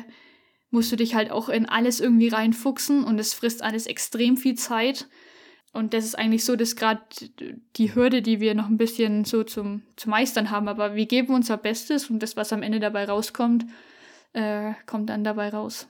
musst 0.72 0.94
du 0.94 0.96
dich 0.96 1.14
halt 1.14 1.30
auch 1.30 1.50
in 1.50 1.66
alles 1.66 2.00
irgendwie 2.00 2.30
reinfuchsen 2.30 3.04
und 3.04 3.20
es 3.20 3.34
frisst 3.34 3.62
alles 3.62 3.86
extrem 3.86 4.38
viel 4.38 4.56
Zeit. 4.56 5.08
Und 5.74 5.94
das 5.94 6.06
ist 6.06 6.18
eigentlich 6.18 6.46
so, 6.46 6.56
dass 6.56 6.78
gerade 6.78 7.02
die 7.76 7.94
Hürde, 7.94 8.22
die 8.22 8.40
wir 8.40 8.56
noch 8.56 8.68
ein 8.68 8.78
bisschen 8.78 9.26
so 9.26 9.44
zum, 9.44 9.82
zum 9.98 10.12
Meistern 10.12 10.52
haben. 10.52 10.70
Aber 10.70 10.96
wir 10.96 11.06
geben 11.06 11.34
unser 11.34 11.58
Bestes 11.58 12.10
und 12.10 12.24
das, 12.24 12.38
was 12.38 12.54
am 12.54 12.64
Ende 12.64 12.80
dabei 12.80 13.04
rauskommt, 13.04 13.66
äh, 14.32 14.72
kommt 14.86 15.10
dann 15.10 15.26
dabei 15.26 15.50
raus. 15.50 15.90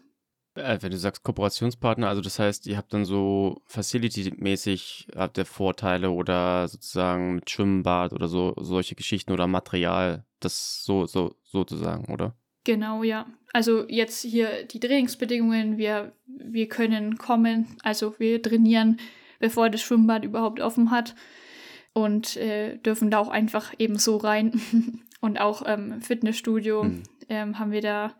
Äh, 0.56 0.78
wenn 0.82 0.91
du 0.91 0.97
sagst 0.97 1.24
Kooperationspartner, 1.24 2.08
also 2.08 2.22
das 2.22 2.39
heißt, 2.39 2.68
ihr 2.68 2.78
habt 2.78 2.93
dann 2.93 3.06
so 3.06 3.62
Facility-mäßig, 3.66 5.08
habt 5.16 5.38
ihr 5.38 5.45
Vorteile 5.45 6.12
oder 6.12 6.68
sozusagen 6.68 7.36
mit 7.36 7.49
Schwimmbad 7.49 8.14
oder 8.14 8.28
so, 8.28 8.53
solche 8.58 8.95
Geschichten 8.95 9.32
oder 9.32 9.47
Material, 9.47 10.26
das 10.39 10.84
so, 10.84 11.06
so, 11.06 11.36
sozusagen, 11.43 12.12
oder? 12.12 12.36
Genau, 12.64 13.03
ja. 13.03 13.28
Also 13.53 13.88
jetzt 13.88 14.22
hier 14.22 14.64
die 14.66 14.80
Trainingsbedingungen, 14.80 15.78
wir, 15.78 16.14
wir 16.26 16.68
können 16.68 17.18
kommen, 17.18 17.78
also 17.84 18.16
wir 18.18 18.41
trainieren 18.41 18.97
bevor 19.39 19.70
das 19.70 19.82
Schwimmbad 19.82 20.24
überhaupt 20.24 20.60
offen 20.60 20.91
hat. 20.91 21.16
Und 21.93 22.36
äh, 22.36 22.78
dürfen 22.78 23.10
da 23.10 23.20
auch 23.20 23.30
einfach 23.30 23.74
eben 23.80 23.97
so 23.97 24.18
rein. 24.18 24.60
und 25.22 25.39
auch 25.39 25.64
ähm, 25.66 26.01
Fitnessstudio 26.01 26.84
mhm. 26.84 27.03
ähm, 27.30 27.60
haben 27.60 27.72
wir 27.72 27.82
da 27.82 28.14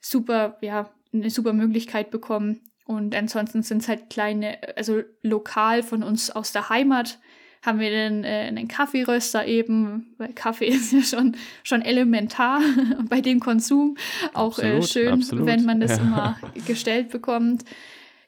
super, 0.00 0.58
ja, 0.60 0.90
eine 1.12 1.30
super 1.30 1.52
Möglichkeit 1.52 2.10
bekommen. 2.10 2.60
Und 2.84 3.14
ansonsten 3.14 3.62
sind 3.62 3.82
es 3.82 3.88
halt 3.88 4.10
kleine, 4.10 4.58
also 4.76 5.02
lokal 5.22 5.82
von 5.82 6.02
uns 6.02 6.30
aus 6.30 6.52
der 6.52 6.68
Heimat 6.68 7.18
haben 7.62 7.78
wir 7.78 7.90
dann 7.90 8.24
äh, 8.24 8.46
einen 8.48 8.68
Kaffeeröster 8.68 9.46
eben, 9.46 10.14
weil 10.18 10.32
Kaffee 10.32 10.66
ist 10.68 10.92
ja 10.92 11.02
schon, 11.02 11.36
schon 11.62 11.82
elementar 11.82 12.60
bei 13.08 13.20
dem 13.20 13.40
Konsum. 13.40 13.96
Auch 14.32 14.58
äh, 14.58 14.76
absolut, 14.76 14.84
äh, 14.84 14.86
schön, 14.86 15.12
absolut. 15.12 15.46
wenn 15.46 15.64
man 15.64 15.80
das 15.80 15.98
ja. 15.98 16.02
immer 16.02 16.38
gestellt 16.66 17.10
bekommt. 17.10 17.64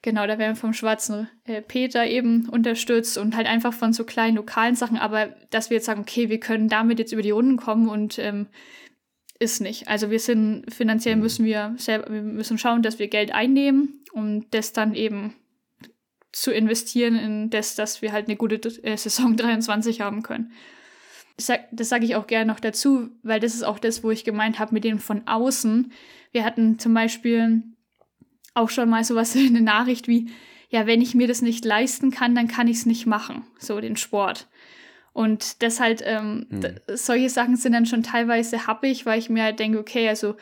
Genau, 0.04 0.26
da 0.26 0.36
werden 0.36 0.54
wir 0.54 0.56
vom 0.56 0.72
schwarzen 0.72 1.28
äh, 1.44 1.62
Peter 1.62 2.04
eben 2.06 2.48
unterstützt 2.48 3.16
und 3.18 3.36
halt 3.36 3.46
einfach 3.46 3.72
von 3.72 3.92
so 3.92 4.02
kleinen 4.04 4.36
lokalen 4.36 4.74
Sachen, 4.74 4.98
aber 4.98 5.28
dass 5.50 5.70
wir 5.70 5.76
jetzt 5.76 5.86
sagen, 5.86 6.00
okay, 6.00 6.28
wir 6.28 6.40
können 6.40 6.68
damit 6.68 6.98
jetzt 6.98 7.12
über 7.12 7.22
die 7.22 7.30
Runden 7.30 7.56
kommen 7.56 7.88
und 7.88 8.18
ähm, 8.18 8.48
ist 9.42 9.60
nicht. 9.60 9.88
Also 9.88 10.10
wir 10.10 10.20
sind 10.20 10.72
finanziell 10.72 11.16
mhm. 11.16 11.22
müssen 11.22 11.44
wir 11.44 11.74
selber, 11.76 12.12
wir 12.12 12.22
müssen 12.22 12.58
schauen, 12.58 12.82
dass 12.82 12.98
wir 12.98 13.08
Geld 13.08 13.34
einnehmen, 13.34 14.00
um 14.12 14.48
das 14.50 14.72
dann 14.72 14.94
eben 14.94 15.34
zu 16.32 16.50
investieren 16.50 17.16
in 17.16 17.50
das, 17.50 17.74
dass 17.74 18.00
wir 18.00 18.12
halt 18.12 18.28
eine 18.28 18.36
gute 18.36 18.56
äh, 18.82 18.96
Saison 18.96 19.36
23 19.36 20.00
haben 20.00 20.22
können. 20.22 20.52
Das 21.36 21.46
sage 21.46 21.64
sag 21.80 22.02
ich 22.04 22.14
auch 22.14 22.26
gerne 22.26 22.46
noch 22.46 22.60
dazu, 22.60 23.08
weil 23.22 23.40
das 23.40 23.54
ist 23.54 23.62
auch 23.62 23.78
das, 23.78 24.04
wo 24.04 24.10
ich 24.10 24.24
gemeint 24.24 24.58
habe 24.58 24.74
mit 24.74 24.84
dem 24.84 24.98
von 24.98 25.26
außen. 25.26 25.92
Wir 26.30 26.44
hatten 26.44 26.78
zum 26.78 26.94
Beispiel 26.94 27.62
auch 28.54 28.70
schon 28.70 28.88
mal 28.88 29.04
sowas 29.04 29.34
in 29.36 29.48
eine 29.48 29.62
Nachricht 29.62 30.08
wie, 30.08 30.30
ja, 30.70 30.86
wenn 30.86 31.02
ich 31.02 31.14
mir 31.14 31.28
das 31.28 31.42
nicht 31.42 31.64
leisten 31.64 32.10
kann, 32.10 32.34
dann 32.34 32.48
kann 32.48 32.68
ich 32.68 32.78
es 32.78 32.86
nicht 32.86 33.06
machen, 33.06 33.44
so 33.58 33.80
den 33.80 33.96
Sport. 33.96 34.46
Und 35.12 35.60
deshalb, 35.62 36.00
ähm, 36.04 36.46
hm. 36.50 36.76
solche 36.94 37.28
Sachen 37.28 37.56
sind 37.56 37.72
dann 37.72 37.86
schon 37.86 38.02
teilweise 38.02 38.66
happig, 38.66 39.04
weil 39.04 39.18
ich 39.18 39.28
mir 39.28 39.42
halt 39.42 39.58
denke, 39.58 39.78
okay, 39.78 40.08
also 40.08 40.36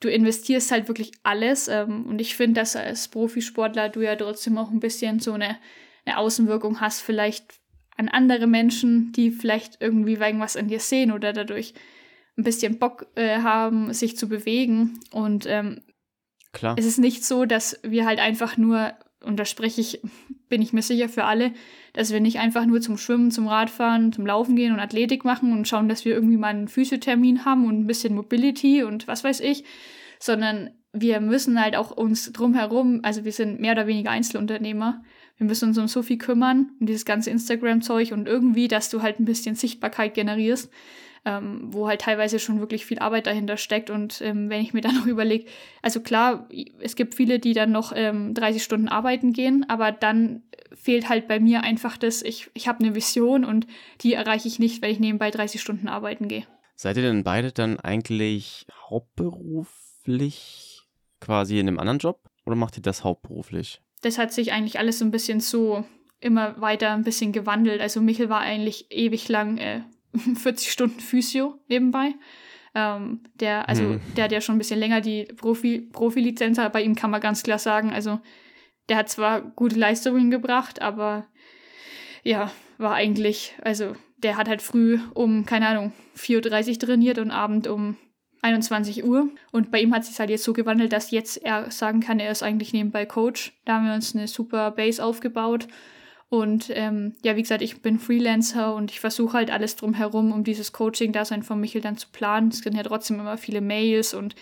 du 0.00 0.08
investierst 0.08 0.70
halt 0.70 0.88
wirklich 0.88 1.12
alles. 1.22 1.68
Ähm, 1.68 2.06
und 2.06 2.20
ich 2.20 2.34
finde, 2.34 2.60
dass 2.60 2.76
als 2.76 3.08
Profisportler 3.08 3.88
du 3.88 4.00
ja 4.00 4.16
trotzdem 4.16 4.56
auch 4.58 4.70
ein 4.70 4.80
bisschen 4.80 5.20
so 5.20 5.32
eine, 5.32 5.58
eine 6.06 6.18
Außenwirkung 6.18 6.80
hast, 6.80 7.00
vielleicht 7.00 7.60
an 7.96 8.08
andere 8.08 8.46
Menschen, 8.46 9.12
die 9.12 9.30
vielleicht 9.30 9.76
irgendwie 9.80 10.14
irgendwas 10.14 10.56
an 10.56 10.68
dir 10.68 10.80
sehen 10.80 11.12
oder 11.12 11.34
dadurch 11.34 11.74
ein 12.38 12.44
bisschen 12.44 12.78
Bock 12.78 13.06
äh, 13.16 13.40
haben, 13.40 13.92
sich 13.92 14.16
zu 14.16 14.28
bewegen. 14.28 15.00
Und 15.10 15.44
ähm, 15.46 15.82
Klar. 16.52 16.76
Es 16.78 16.84
ist 16.84 16.98
nicht 16.98 17.24
so, 17.24 17.44
dass 17.44 17.78
wir 17.82 18.06
halt 18.06 18.18
einfach 18.18 18.56
nur, 18.56 18.92
und 19.22 19.36
da 19.36 19.44
spreche 19.44 19.80
ich, 19.80 20.00
bin 20.50 20.60
ich 20.60 20.74
mir 20.74 20.82
sicher 20.82 21.08
für 21.08 21.24
alle, 21.24 21.52
dass 21.94 22.12
wir 22.12 22.20
nicht 22.20 22.38
einfach 22.38 22.66
nur 22.66 22.82
zum 22.82 22.98
Schwimmen, 22.98 23.30
zum 23.30 23.48
Radfahren, 23.48 24.12
zum 24.12 24.26
Laufen 24.26 24.56
gehen 24.56 24.74
und 24.74 24.80
Athletik 24.80 25.24
machen 25.24 25.52
und 25.52 25.66
schauen, 25.66 25.88
dass 25.88 26.04
wir 26.04 26.12
irgendwie 26.12 26.36
mal 26.36 26.48
einen 26.48 26.68
Physiothermin 26.68 27.46
haben 27.46 27.64
und 27.64 27.80
ein 27.80 27.86
bisschen 27.86 28.14
Mobility 28.14 28.82
und 28.82 29.08
was 29.08 29.24
weiß 29.24 29.40
ich, 29.40 29.64
sondern 30.18 30.70
wir 30.92 31.20
müssen 31.20 31.58
halt 31.60 31.76
auch 31.76 31.92
uns 31.92 32.32
drumherum, 32.32 33.00
also 33.02 33.24
wir 33.24 33.32
sind 33.32 33.60
mehr 33.60 33.72
oder 33.72 33.86
weniger 33.86 34.10
Einzelunternehmer, 34.10 35.02
wir 35.38 35.46
müssen 35.46 35.70
uns 35.70 35.78
um 35.78 35.88
so 35.88 36.02
viel 36.02 36.18
kümmern 36.18 36.72
und 36.80 36.88
dieses 36.88 37.06
ganze 37.06 37.30
Instagram-Zeug 37.30 38.12
und 38.12 38.28
irgendwie, 38.28 38.68
dass 38.68 38.90
du 38.90 39.00
halt 39.00 39.20
ein 39.20 39.24
bisschen 39.24 39.54
Sichtbarkeit 39.54 40.12
generierst 40.12 40.70
ähm, 41.24 41.68
wo 41.72 41.88
halt 41.88 42.00
teilweise 42.00 42.38
schon 42.38 42.60
wirklich 42.60 42.86
viel 42.86 42.98
Arbeit 42.98 43.26
dahinter 43.26 43.56
steckt. 43.56 43.90
Und 43.90 44.20
ähm, 44.22 44.48
wenn 44.48 44.62
ich 44.62 44.72
mir 44.72 44.80
dann 44.82 44.96
noch 44.96 45.06
überlege, 45.06 45.46
also 45.82 46.00
klar, 46.00 46.48
es 46.80 46.96
gibt 46.96 47.14
viele, 47.14 47.38
die 47.38 47.52
dann 47.52 47.72
noch 47.72 47.92
ähm, 47.94 48.34
30 48.34 48.62
Stunden 48.62 48.88
arbeiten 48.88 49.32
gehen, 49.32 49.66
aber 49.68 49.92
dann 49.92 50.42
fehlt 50.72 51.08
halt 51.08 51.28
bei 51.28 51.40
mir 51.40 51.62
einfach 51.62 51.96
das, 51.96 52.22
ich, 52.22 52.50
ich 52.54 52.68
habe 52.68 52.84
eine 52.84 52.94
Vision 52.94 53.44
und 53.44 53.66
die 54.00 54.14
erreiche 54.14 54.48
ich 54.48 54.58
nicht, 54.58 54.82
wenn 54.82 54.90
ich 54.90 55.00
nebenbei 55.00 55.30
30 55.30 55.60
Stunden 55.60 55.88
arbeiten 55.88 56.28
gehe. 56.28 56.46
Seid 56.76 56.96
ihr 56.96 57.02
denn 57.02 57.24
beide 57.24 57.52
dann 57.52 57.78
eigentlich 57.78 58.66
hauptberuflich 58.88 60.86
quasi 61.20 61.58
in 61.58 61.68
einem 61.68 61.78
anderen 61.78 61.98
Job 61.98 62.30
oder 62.46 62.56
macht 62.56 62.78
ihr 62.78 62.82
das 62.82 63.04
hauptberuflich? 63.04 63.82
Das 64.00 64.16
hat 64.16 64.32
sich 64.32 64.52
eigentlich 64.52 64.78
alles 64.78 64.98
so 64.98 65.04
ein 65.04 65.10
bisschen 65.10 65.40
so 65.40 65.84
immer 66.20 66.58
weiter 66.60 66.92
ein 66.92 67.04
bisschen 67.04 67.32
gewandelt. 67.32 67.80
Also 67.80 68.00
Michel 68.00 68.28
war 68.30 68.40
eigentlich 68.40 68.86
ewig 68.90 69.28
lang 69.28 69.58
äh, 69.58 69.82
40 70.34 70.70
Stunden 70.70 71.00
Physio 71.00 71.58
nebenbei. 71.68 72.14
Ähm, 72.74 73.20
der, 73.34 73.68
also, 73.68 73.82
hm. 73.82 74.00
der 74.16 74.24
hat 74.24 74.32
ja 74.32 74.40
schon 74.40 74.54
ein 74.54 74.58
bisschen 74.58 74.78
länger 74.78 75.00
die 75.00 75.24
Profi, 75.24 75.80
Profi-Lizenz, 75.92 76.58
aber 76.58 76.70
bei 76.70 76.82
ihm 76.82 76.94
kann 76.94 77.10
man 77.10 77.20
ganz 77.20 77.42
klar 77.42 77.58
sagen, 77.58 77.92
also, 77.92 78.20
der 78.88 78.96
hat 78.96 79.08
zwar 79.08 79.40
gute 79.40 79.78
Leistungen 79.78 80.30
gebracht, 80.30 80.80
aber 80.80 81.26
ja, 82.22 82.50
war 82.78 82.94
eigentlich, 82.94 83.54
also, 83.62 83.94
der 84.18 84.36
hat 84.36 84.48
halt 84.48 84.62
früh 84.62 85.00
um, 85.14 85.46
keine 85.46 85.66
Ahnung, 85.66 85.92
4.30 86.16 86.72
Uhr 86.72 86.78
trainiert 86.78 87.18
und 87.18 87.30
Abend 87.30 87.66
um 87.66 87.96
21 88.42 89.04
Uhr. 89.04 89.28
Und 89.52 89.70
bei 89.70 89.80
ihm 89.80 89.94
hat 89.94 90.04
sich 90.04 90.18
halt 90.18 90.30
jetzt 90.30 90.44
so 90.44 90.52
gewandelt, 90.52 90.92
dass 90.92 91.10
jetzt 91.10 91.38
er 91.38 91.70
sagen 91.70 92.00
kann, 92.00 92.20
er 92.20 92.30
ist 92.30 92.42
eigentlich 92.42 92.72
nebenbei 92.72 93.06
Coach. 93.06 93.58
Da 93.64 93.74
haben 93.74 93.86
wir 93.86 93.94
uns 93.94 94.14
eine 94.14 94.28
super 94.28 94.70
Base 94.70 95.02
aufgebaut 95.02 95.66
und 96.30 96.70
ähm, 96.70 97.14
ja, 97.24 97.34
wie 97.34 97.42
gesagt, 97.42 97.60
ich 97.60 97.82
bin 97.82 97.98
Freelancer 97.98 98.72
und 98.76 98.92
ich 98.92 99.00
versuche 99.00 99.36
halt 99.36 99.50
alles 99.50 99.74
drumherum, 99.74 100.30
um 100.30 100.44
dieses 100.44 100.72
Coaching-Dasein 100.72 101.42
von 101.42 101.60
Michel 101.60 101.80
dann 101.80 101.96
zu 101.96 102.06
planen. 102.12 102.50
Es 102.50 102.58
sind 102.60 102.76
ja 102.76 102.84
trotzdem 102.84 103.18
immer 103.18 103.36
viele 103.36 103.60
Mails 103.60 104.14
und 104.14 104.36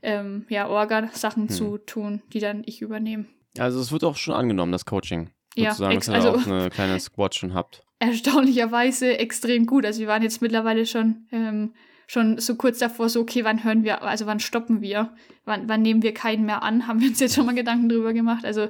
ähm, 0.00 0.46
ja, 0.48 0.68
Orga-Sachen 0.68 1.48
hm. 1.48 1.54
zu 1.54 1.78
tun, 1.78 2.22
die 2.32 2.38
dann 2.38 2.62
ich 2.66 2.82
übernehme. 2.82 3.26
Also 3.58 3.80
es 3.80 3.90
wird 3.90 4.04
auch 4.04 4.16
schon 4.16 4.34
angenommen, 4.34 4.70
das 4.70 4.86
Coaching. 4.86 5.30
Sozusagen, 5.56 5.92
ja, 5.92 5.98
dass 5.98 6.08
ihr 6.08 6.14
also, 6.14 6.28
auch 6.30 6.46
eine 6.46 6.70
kleine 6.70 7.00
Squad 7.00 7.34
schon 7.34 7.52
habt. 7.52 7.82
Erstaunlicherweise 7.98 9.18
extrem 9.18 9.66
gut. 9.66 9.84
Also 9.84 9.98
wir 9.98 10.06
waren 10.06 10.22
jetzt 10.22 10.40
mittlerweile 10.40 10.86
schon, 10.86 11.26
ähm, 11.32 11.74
schon 12.06 12.38
so 12.38 12.54
kurz 12.54 12.78
davor, 12.78 13.08
so, 13.08 13.20
okay, 13.20 13.42
wann 13.42 13.64
hören 13.64 13.82
wir, 13.82 14.02
also 14.02 14.26
wann 14.26 14.38
stoppen 14.38 14.82
wir? 14.82 15.16
Wann, 15.44 15.68
wann 15.68 15.82
nehmen 15.82 16.04
wir 16.04 16.14
keinen 16.14 16.46
mehr 16.46 16.62
an? 16.62 16.86
Haben 16.86 17.00
wir 17.00 17.08
uns 17.08 17.18
jetzt 17.18 17.34
schon 17.34 17.44
mal 17.44 17.56
Gedanken 17.56 17.88
drüber 17.88 18.12
gemacht. 18.12 18.44
Also 18.44 18.68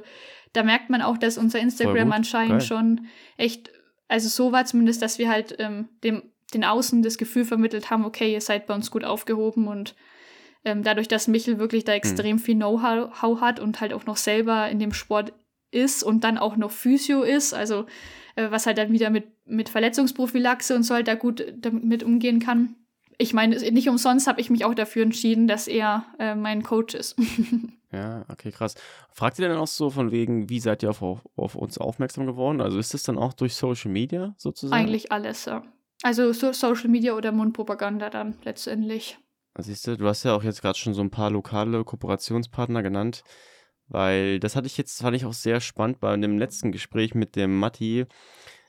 da 0.53 0.63
merkt 0.63 0.89
man 0.89 1.01
auch, 1.01 1.17
dass 1.17 1.37
unser 1.37 1.59
Instagram 1.59 2.11
anscheinend 2.11 2.59
Geil. 2.59 2.61
schon 2.61 3.07
echt, 3.37 3.71
also 4.07 4.29
so 4.29 4.51
war 4.51 4.65
zumindest, 4.65 5.01
dass 5.01 5.19
wir 5.19 5.29
halt 5.29 5.55
ähm, 5.59 5.89
dem, 6.03 6.23
den 6.53 6.63
Außen 6.63 7.03
das 7.03 7.17
Gefühl 7.17 7.45
vermittelt 7.45 7.89
haben, 7.89 8.05
okay, 8.05 8.33
ihr 8.33 8.41
seid 8.41 8.65
bei 8.65 8.73
uns 8.73 8.91
gut 8.91 9.03
aufgehoben 9.03 9.67
und 9.67 9.95
ähm, 10.65 10.83
dadurch, 10.83 11.07
dass 11.07 11.27
Michel 11.27 11.59
wirklich 11.59 11.83
da 11.83 11.93
hm. 11.93 11.97
extrem 11.97 12.37
hm. 12.37 12.39
viel 12.39 12.55
Know-how 12.55 13.41
hat 13.41 13.59
und 13.59 13.79
halt 13.81 13.93
auch 13.93 14.05
noch 14.05 14.17
selber 14.17 14.69
in 14.69 14.79
dem 14.79 14.93
Sport 14.93 15.33
ist 15.71 16.03
und 16.03 16.23
dann 16.23 16.37
auch 16.37 16.57
noch 16.57 16.71
Physio 16.71 17.21
ist, 17.21 17.53
also 17.53 17.85
äh, 18.35 18.49
was 18.49 18.65
halt 18.65 18.77
dann 18.77 18.91
wieder 18.91 19.09
mit, 19.09 19.27
mit 19.45 19.69
Verletzungsprophylaxe 19.69 20.75
und 20.75 20.83
so 20.83 20.95
halt 20.95 21.07
da 21.07 21.15
gut 21.15 21.45
damit 21.59 22.03
umgehen 22.03 22.39
kann, 22.39 22.75
ich 23.21 23.33
meine, 23.33 23.57
nicht 23.71 23.89
umsonst 23.89 24.27
habe 24.27 24.39
ich 24.39 24.49
mich 24.49 24.63
auch 24.63 24.73
dafür 24.73 25.03
entschieden, 25.03 25.45
dass 25.45 25.67
er 25.67 26.05
äh, 26.19 26.35
mein 26.35 26.63
Coach 26.63 26.95
ist. 26.95 27.17
ja, 27.91 28.25
okay, 28.29 28.51
krass. 28.51 28.75
Fragt 29.11 29.39
ihr 29.39 29.47
denn 29.47 29.57
auch 29.57 29.67
so 29.67 29.89
von 29.89 30.11
wegen, 30.11 30.49
wie 30.49 30.59
seid 30.59 30.83
ihr 30.83 30.91
auf, 30.91 31.01
auf, 31.01 31.55
uns 31.55 31.77
aufmerksam 31.77 32.25
geworden? 32.27 32.61
Also 32.61 32.77
ist 32.77 32.93
das 32.93 33.03
dann 33.03 33.17
auch 33.17 33.33
durch 33.33 33.55
Social 33.55 33.91
Media 33.91 34.35
sozusagen? 34.37 34.79
Eigentlich 34.79 35.11
alles, 35.11 35.45
ja. 35.45 35.63
Also 36.03 36.31
so 36.31 36.53
Social 36.53 36.89
Media 36.89 37.13
oder 37.13 37.31
Mundpropaganda 37.31 38.09
dann 38.09 38.37
letztendlich. 38.43 39.17
Siehst 39.57 39.87
du, 39.87 39.97
du 39.97 40.07
hast 40.07 40.23
ja 40.23 40.35
auch 40.35 40.43
jetzt 40.43 40.61
gerade 40.61 40.77
schon 40.77 40.93
so 40.93 41.01
ein 41.01 41.09
paar 41.09 41.31
lokale 41.31 41.83
Kooperationspartner 41.83 42.83
genannt, 42.83 43.23
weil 43.87 44.39
das 44.39 44.55
hatte 44.55 44.67
ich 44.67 44.77
jetzt, 44.77 45.01
fand 45.01 45.17
ich 45.17 45.25
auch 45.25 45.33
sehr 45.33 45.59
spannend 45.59 45.99
bei 45.99 46.15
dem 46.15 46.37
letzten 46.37 46.71
Gespräch 46.71 47.15
mit 47.15 47.35
dem 47.35 47.59
Matti, 47.59 48.05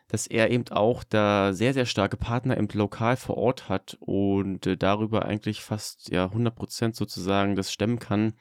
dass 0.09 0.27
er 0.27 0.51
eben 0.51 0.65
auch 0.71 1.05
da 1.05 1.53
sehr, 1.53 1.75
sehr 1.75 1.87
starke 1.87 2.17
Partner 2.17 2.57
im 2.57 2.67
Lokal 2.73 3.17
vor 3.17 3.37
Ort 3.37 3.69
hat 3.69 3.97
und 4.01 4.67
äh, 4.67 4.77
darüber 4.77 5.27
eigentlich 5.27 5.63
fast 5.63 6.11
ja 6.11 6.25
100 6.25 6.55
Prozent 6.55 6.97
sozusagen 6.97 7.55
das 7.55 7.71
stemmen 7.71 8.01
kann. 8.01 8.33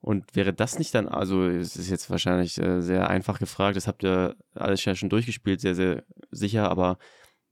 Und 0.00 0.36
wäre 0.36 0.52
das 0.54 0.78
nicht 0.78 0.94
dann, 0.94 1.08
also 1.08 1.44
es 1.48 1.76
ist 1.76 1.90
jetzt 1.90 2.08
wahrscheinlich 2.08 2.58
äh, 2.58 2.80
sehr 2.80 3.10
einfach 3.10 3.38
gefragt, 3.40 3.76
das 3.76 3.88
habt 3.88 4.04
ihr 4.04 4.36
alles 4.54 4.84
ja 4.84 4.94
schon 4.94 5.08
durchgespielt, 5.08 5.60
sehr, 5.60 5.74
sehr 5.74 6.04
sicher, 6.30 6.70
aber 6.70 6.98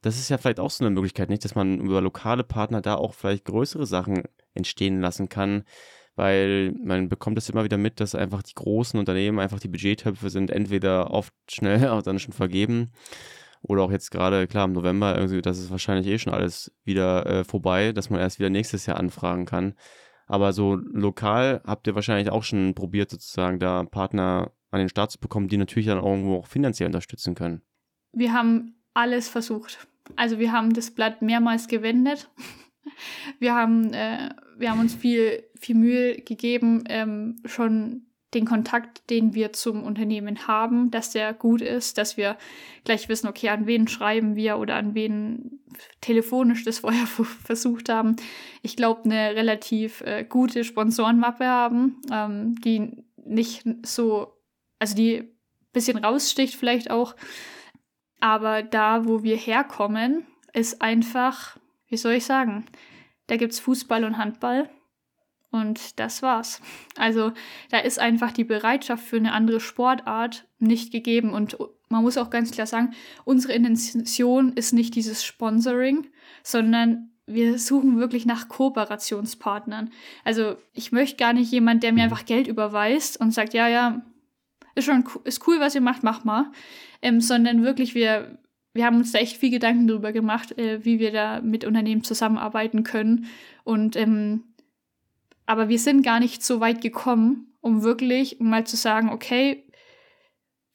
das 0.02 0.18
ist 0.18 0.28
ja 0.28 0.38
vielleicht 0.38 0.60
auch 0.60 0.70
so 0.70 0.84
eine 0.84 0.94
Möglichkeit, 0.94 1.28
nicht, 1.28 1.44
dass 1.44 1.56
man 1.56 1.80
über 1.80 2.00
lokale 2.00 2.44
Partner 2.44 2.80
da 2.80 2.94
auch 2.94 3.14
vielleicht 3.14 3.44
größere 3.46 3.86
Sachen 3.86 4.22
entstehen 4.54 5.00
lassen 5.00 5.28
kann, 5.28 5.64
weil 6.14 6.72
man 6.82 7.08
bekommt 7.08 7.36
es 7.38 7.48
immer 7.50 7.64
wieder 7.64 7.78
mit, 7.78 7.98
dass 7.98 8.14
einfach 8.14 8.42
die 8.42 8.54
großen 8.54 8.98
Unternehmen 8.98 9.40
einfach 9.40 9.58
die 9.58 9.68
Budgettöpfe 9.68 10.30
sind 10.30 10.50
entweder 10.50 11.10
oft 11.10 11.34
schnell 11.50 11.88
auch 11.88 12.02
dann 12.02 12.20
schon 12.20 12.32
vergeben 12.32 12.92
oder 13.62 13.82
auch 13.82 13.90
jetzt 13.90 14.10
gerade, 14.10 14.46
klar, 14.46 14.66
im 14.66 14.72
November, 14.72 15.16
irgendwie, 15.16 15.42
das 15.42 15.58
ist 15.58 15.70
wahrscheinlich 15.70 16.06
eh 16.06 16.18
schon 16.18 16.32
alles 16.32 16.72
wieder 16.84 17.26
äh, 17.26 17.44
vorbei, 17.44 17.92
dass 17.92 18.10
man 18.10 18.20
erst 18.20 18.38
wieder 18.38 18.50
nächstes 18.50 18.86
Jahr 18.86 18.98
anfragen 18.98 19.44
kann. 19.44 19.74
Aber 20.26 20.52
so 20.52 20.74
lokal 20.74 21.62
habt 21.64 21.86
ihr 21.86 21.94
wahrscheinlich 21.94 22.30
auch 22.30 22.42
schon 22.42 22.74
probiert, 22.74 23.10
sozusagen 23.10 23.58
da 23.58 23.84
Partner 23.84 24.52
an 24.70 24.80
den 24.80 24.88
Start 24.88 25.12
zu 25.12 25.20
bekommen, 25.20 25.48
die 25.48 25.56
natürlich 25.56 25.86
dann 25.86 26.02
irgendwo 26.02 26.36
auch 26.36 26.46
finanziell 26.46 26.88
unterstützen 26.88 27.34
können. 27.34 27.62
Wir 28.12 28.32
haben 28.32 28.74
alles 28.94 29.28
versucht. 29.28 29.86
Also 30.16 30.38
wir 30.38 30.52
haben 30.52 30.72
das 30.72 30.90
Blatt 30.90 31.22
mehrmals 31.22 31.68
gewendet. 31.68 32.28
Wir 33.40 33.52
haben, 33.52 33.92
äh, 33.92 34.30
wir 34.56 34.70
haben 34.70 34.78
uns 34.78 34.94
viel, 34.94 35.42
viel 35.58 35.74
Mühe 35.74 36.20
gegeben, 36.22 36.84
ähm, 36.88 37.34
schon 37.44 38.05
den 38.36 38.44
Kontakt, 38.44 39.08
den 39.10 39.34
wir 39.34 39.52
zum 39.52 39.82
Unternehmen 39.82 40.46
haben, 40.46 40.90
dass 40.90 41.10
der 41.10 41.32
gut 41.32 41.62
ist, 41.62 41.98
dass 41.98 42.16
wir 42.16 42.36
gleich 42.84 43.08
wissen, 43.08 43.28
okay, 43.28 43.48
an 43.48 43.66
wen 43.66 43.88
schreiben 43.88 44.36
wir 44.36 44.58
oder 44.58 44.76
an 44.76 44.94
wen 44.94 45.60
telefonisch 46.00 46.64
das 46.64 46.78
vorher 46.80 47.06
versucht 47.06 47.88
haben. 47.88 48.16
Ich 48.62 48.76
glaube, 48.76 49.04
eine 49.04 49.34
relativ 49.34 50.02
äh, 50.02 50.24
gute 50.24 50.64
Sponsorenmappe 50.64 51.46
haben, 51.46 52.00
ähm, 52.12 52.54
die 52.60 53.04
nicht 53.24 53.64
so, 53.84 54.34
also 54.78 54.94
die 54.94 55.20
ein 55.20 55.30
bisschen 55.72 55.98
raussticht 55.98 56.54
vielleicht 56.54 56.90
auch, 56.90 57.16
aber 58.20 58.62
da, 58.62 59.06
wo 59.06 59.22
wir 59.22 59.36
herkommen, 59.36 60.26
ist 60.52 60.80
einfach, 60.80 61.58
wie 61.88 61.96
soll 61.96 62.12
ich 62.12 62.24
sagen, 62.24 62.66
da 63.26 63.36
gibt 63.36 63.52
es 63.52 63.60
Fußball 63.60 64.04
und 64.04 64.18
Handball. 64.18 64.70
Und 65.56 65.98
das 65.98 66.22
war's. 66.22 66.60
Also 66.96 67.32
da 67.70 67.78
ist 67.78 67.98
einfach 67.98 68.32
die 68.32 68.44
Bereitschaft 68.44 69.04
für 69.04 69.16
eine 69.16 69.32
andere 69.32 69.60
Sportart 69.60 70.46
nicht 70.58 70.92
gegeben. 70.92 71.30
Und 71.30 71.56
man 71.88 72.02
muss 72.02 72.18
auch 72.18 72.30
ganz 72.30 72.50
klar 72.50 72.66
sagen, 72.66 72.94
unsere 73.24 73.52
Intention 73.52 74.52
ist 74.52 74.72
nicht 74.72 74.94
dieses 74.94 75.24
Sponsoring, 75.24 76.06
sondern 76.42 77.10
wir 77.26 77.58
suchen 77.58 77.98
wirklich 77.98 78.24
nach 78.24 78.48
Kooperationspartnern. 78.48 79.90
Also 80.24 80.56
ich 80.72 80.92
möchte 80.92 81.16
gar 81.16 81.32
nicht 81.32 81.50
jemand, 81.50 81.82
der 81.82 81.92
mir 81.92 82.04
einfach 82.04 82.24
Geld 82.24 82.46
überweist 82.46 83.20
und 83.20 83.32
sagt, 83.32 83.52
ja, 83.52 83.68
ja, 83.68 84.02
ist 84.76 84.84
schon 84.84 85.04
ist 85.24 85.46
cool, 85.48 85.58
was 85.58 85.74
ihr 85.74 85.80
macht, 85.80 86.02
mach 86.02 86.24
mal. 86.24 86.52
Ähm, 87.02 87.20
sondern 87.20 87.64
wirklich, 87.64 87.94
wir, 87.94 88.38
wir 88.74 88.84
haben 88.84 88.96
uns 88.96 89.12
da 89.12 89.18
echt 89.18 89.38
viel 89.38 89.50
Gedanken 89.50 89.88
darüber 89.88 90.12
gemacht, 90.12 90.56
äh, 90.56 90.84
wie 90.84 91.00
wir 91.00 91.12
da 91.12 91.40
mit 91.40 91.64
Unternehmen 91.64 92.04
zusammenarbeiten 92.04 92.84
können. 92.84 93.26
Und 93.64 93.96
ähm, 93.96 94.44
aber 95.46 95.68
wir 95.68 95.78
sind 95.78 96.02
gar 96.02 96.20
nicht 96.20 96.44
so 96.44 96.60
weit 96.60 96.80
gekommen, 96.80 97.56
um 97.60 97.82
wirklich 97.82 98.38
mal 98.40 98.66
zu 98.66 98.76
sagen, 98.76 99.10
okay, 99.10 99.64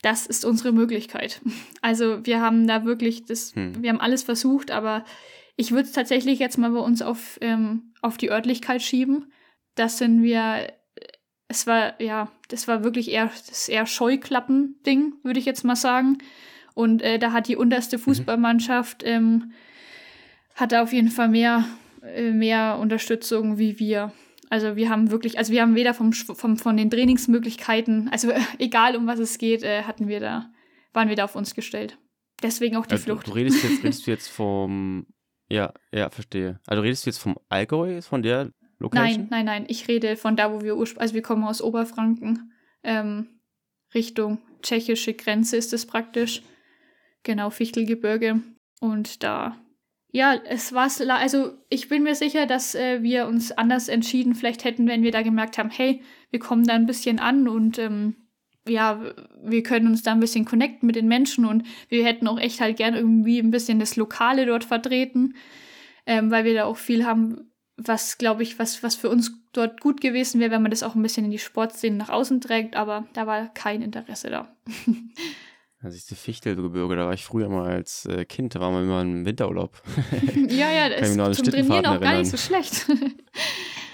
das 0.02 0.26
ist 0.26 0.46
unsere 0.46 0.72
Möglichkeit. 0.72 1.42
Also 1.84 2.24
wir 2.28 2.42
haben 2.42 2.68
da 2.68 2.86
wirklich 2.86 3.26
das, 3.26 3.56
hm. 3.56 3.82
wir 3.82 3.90
haben 3.90 4.00
alles 4.00 4.22
versucht, 4.22 4.70
aber 4.70 5.04
ich 5.56 5.72
würde 5.72 5.88
es 5.88 5.94
tatsächlich 5.94 6.38
jetzt 6.38 6.60
mal 6.60 6.70
bei 6.70 6.80
uns 6.80 7.02
auf, 7.02 7.40
ähm, 7.42 7.94
auf 8.04 8.18
die 8.18 8.30
Örtlichkeit 8.30 8.84
schieben. 8.84 9.32
Das 9.74 9.98
sind 9.98 10.22
wir 10.22 10.68
es 11.52 11.68
war, 11.68 12.02
ja, 12.02 12.32
das 12.48 12.68
war 12.68 12.84
wirklich 12.84 13.12
eher 13.12 13.30
das 13.48 13.68
eher 13.70 13.86
Scheuklappen-Ding, 13.86 15.14
würde 15.24 15.40
ich 15.40 15.46
jetzt 15.46 15.64
mal 15.64 15.76
sagen. 15.76 16.18
Und 16.74 17.02
äh, 17.02 17.20
da 17.20 17.34
hat 17.34 17.48
die 17.48 17.58
unterste 17.58 17.98
mhm. 17.98 18.02
Fußballmannschaft 18.02 19.04
ähm, 19.06 19.52
hat 20.56 20.74
auf 20.74 20.94
jeden 20.94 21.10
Fall 21.10 21.28
mehr, 21.28 21.66
äh, 22.04 22.32
mehr 22.32 22.78
Unterstützung 22.80 23.58
wie 23.58 23.80
wir. 23.80 24.14
Also 24.52 24.76
wir 24.76 24.90
haben 24.90 25.12
wirklich, 25.12 25.38
also 25.38 25.54
wir 25.54 25.62
haben 25.62 25.76
weder 25.76 25.94
vom, 25.94 26.12
vom 26.12 26.58
von 26.58 26.76
den 26.76 26.90
Trainingsmöglichkeiten, 26.90 28.10
also 28.10 28.34
egal 28.60 28.98
um 28.98 29.08
was 29.08 29.18
es 29.18 29.38
geht, 29.38 29.64
äh, 29.64 29.84
hatten 29.84 30.10
wir 30.10 30.20
da, 30.20 30.52
waren 30.92 31.08
wir 31.08 31.16
da 31.16 31.24
auf 31.24 31.38
uns 31.38 31.56
gestellt. 31.56 31.98
Deswegen 32.44 32.76
auch 32.76 32.86
die 32.86 32.96
also, 32.96 33.06
Flucht. 33.06 33.28
Du 33.28 33.32
redest 33.32 33.64
jetzt, 33.64 33.82
redest 33.84 34.06
du 34.06 34.12
jetzt 34.12 34.28
vom, 34.28 35.08
ja, 35.50 35.74
ja, 35.94 36.10
verstehe. 36.10 36.60
Also 36.68 36.82
redest 36.82 37.06
du 37.06 37.12
jetzt 37.12 37.20
vom 37.20 37.38
Allgäu, 37.48 38.02
von 38.02 38.24
der 38.24 38.52
Location? 38.78 39.06
Nein, 39.06 39.28
nein, 39.30 39.46
nein. 39.46 39.66
Ich 39.70 39.88
rede 39.88 40.18
von 40.18 40.36
da, 40.36 40.52
wo 40.52 40.62
wir 40.62 40.76
ursprünglich, 40.76 41.02
also 41.02 41.14
wir 41.14 41.22
kommen 41.22 41.46
aus 41.46 41.62
Oberfranken, 41.62 42.52
ähm, 42.84 43.40
Richtung 43.96 44.40
tschechische 44.62 45.14
Grenze 45.14 45.56
ist 45.56 45.72
es 45.72 45.86
praktisch. 45.86 46.42
Genau, 47.24 47.52
Fichtelgebirge. 47.52 48.42
Und 48.82 49.24
da, 49.24 49.56
ja, 50.12 50.36
es 50.46 50.74
war, 50.74 50.90
also 51.18 51.54
ich 51.70 51.88
bin 51.88 52.04
mir 52.04 52.16
sicher, 52.16 52.46
dass 52.46 52.76
äh, 52.76 53.02
wir 53.02 53.28
uns 53.28 53.52
anders 53.52 53.88
entschieden 53.88 54.36
vielleicht 54.36 54.66
hätten, 54.66 54.88
wenn 54.88 55.04
wir 55.04 55.12
da 55.12 55.22
gemerkt 55.22 55.58
haben, 55.58 55.70
hey, 55.70 56.02
wir 56.32 56.40
kommen 56.40 56.66
da 56.66 56.74
ein 56.74 56.86
bisschen 56.86 57.20
an 57.20 57.48
und 57.48 57.80
ähm, 57.80 58.16
ja, 58.68 59.02
wir 59.42 59.64
können 59.64 59.88
uns 59.88 60.04
da 60.04 60.12
ein 60.12 60.20
bisschen 60.20 60.46
connecten 60.46 60.86
mit 60.86 60.96
den 60.96 61.08
Menschen 61.08 61.46
und 61.46 61.64
wir 61.90 62.06
hätten 62.06 62.28
auch 62.28 62.40
echt 62.40 62.60
halt 62.60 62.78
gern 62.78 62.94
irgendwie 62.94 63.40
ein 63.40 63.52
bisschen 63.52 63.80
das 63.80 63.96
Lokale 63.96 64.46
dort 64.46 64.66
vertreten, 64.66 65.36
ähm, 66.06 66.30
weil 66.30 66.44
wir 66.44 66.54
da 66.54 66.66
auch 66.66 66.78
viel 66.78 67.06
haben, 67.06 67.52
was, 67.78 68.18
glaube 68.18 68.44
ich, 68.44 68.60
was, 68.60 68.84
was 68.84 68.96
für 68.96 69.10
uns 69.10 69.32
dort 69.54 69.80
gut 69.80 70.02
gewesen 70.02 70.40
wäre, 70.40 70.52
wenn 70.52 70.62
man 70.62 70.72
das 70.72 70.84
auch 70.84 70.96
ein 70.96 71.02
bisschen 71.02 71.26
in 71.26 71.32
die 71.32 71.40
Sportszene 71.40 71.96
nach 71.96 72.10
außen 72.10 72.42
trägt, 72.42 72.76
aber 72.76 73.08
da 73.14 73.28
war 73.28 73.52
kein 73.54 73.82
Interesse 73.82 74.30
da. 74.30 74.56
Das 75.84 75.96
ist 75.96 76.12
die 76.12 76.16
Fichtelgebirge, 76.16 76.96
da 76.96 77.06
war 77.08 77.14
ich 77.14 77.26
früher 77.26 77.50
mal 77.50 77.68
als 77.68 78.06
äh, 78.06 78.24
Kind, 78.26 78.54
da 78.54 78.60
waren 78.60 78.74
wir 78.74 78.82
immer 78.82 79.02
im 79.02 79.26
Winterurlaub. 79.26 79.82
ja, 80.50 80.72
ja, 80.72 80.90
das 80.90 81.10
ist 81.10 81.16
zum 81.16 81.46
Trainieren 81.46 81.86
auch 81.88 82.00
gar 82.00 82.18
nicht 82.18 82.30
so 82.30 82.38
schlecht. 82.38 82.88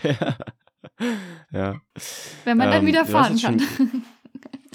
ja. 0.03 0.37
ja. 1.51 1.81
Wenn 2.43 2.57
man 2.57 2.67
ähm, 2.67 2.73
dann 2.73 2.85
wieder 2.85 3.05
fahren 3.05 3.39
kann. 3.39 3.61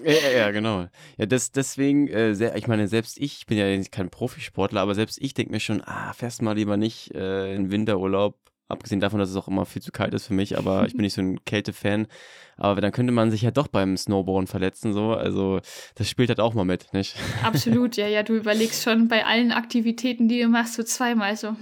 Ja, 0.03 0.31
ja, 0.37 0.51
genau. 0.51 0.89
Ja, 1.19 1.27
das, 1.27 1.53
deswegen, 1.53 2.09
äh, 2.09 2.35
sehr, 2.35 2.57
ich 2.57 2.67
meine, 2.67 2.89
selbst 2.89 3.19
ich, 3.19 3.39
ich 3.39 3.47
bin 3.47 3.59
ja 3.59 3.83
kein 3.91 4.11
Profisportler, 4.11 4.81
aber 4.81 4.95
selbst 4.95 5.19
ich 5.21 5.35
denke 5.35 5.53
mir 5.53 5.61
schon, 5.61 5.83
ah, 5.85 6.13
fährst 6.15 6.43
mal 6.43 6.57
lieber 6.57 6.77
nicht 6.77 7.15
äh, 7.15 7.55
in 7.55 7.71
Winterurlaub 7.71 8.39
Abgesehen 8.73 9.01
davon, 9.01 9.21
dass 9.21 9.29
es 9.29 9.37
auch 9.37 9.49
immer 9.49 9.67
viel 9.67 9.83
zu 9.83 9.93
kalt 9.93 10.15
ist 10.15 10.27
für 10.27 10.33
mich, 10.33 10.57
aber 10.57 10.87
ich 10.87 10.95
bin 10.95 11.03
nicht 11.03 11.13
so 11.13 11.21
ein 11.21 11.39
Kälte-Fan. 11.45 12.07
Aber 12.57 12.81
dann 12.81 12.91
könnte 12.91 13.13
man 13.13 13.31
sich 13.31 13.43
ja 13.43 13.51
doch 13.51 13.69
beim 13.69 13.99
Snowboarden 13.99 14.47
verletzen, 14.47 14.95
so. 14.95 15.13
Also, 15.13 15.61
das 15.95 16.09
spielt 16.09 16.31
halt 16.31 16.41
auch 16.41 16.55
mal 16.55 16.65
mit, 16.65 16.93
nicht? 16.95 17.17
Absolut, 17.43 17.97
ja, 17.97 18.07
ja. 18.07 18.23
Du 18.23 18.35
überlegst 18.35 18.83
schon 18.83 19.09
bei 19.09 19.27
allen 19.27 19.53
Aktivitäten, 19.53 20.27
die 20.27 20.41
du 20.41 20.49
machst, 20.49 20.75
so 20.75 20.83
zweimal 20.83 21.37
so. 21.37 21.55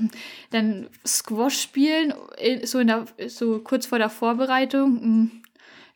Dann 0.51 0.89
Squash 1.05 1.61
spielen, 1.61 2.15
so, 2.63 2.79
in 2.79 2.87
der, 2.87 3.07
so 3.27 3.59
kurz 3.59 3.87
vor 3.87 3.99
der 3.99 4.11
Vorbereitung. 4.11 5.40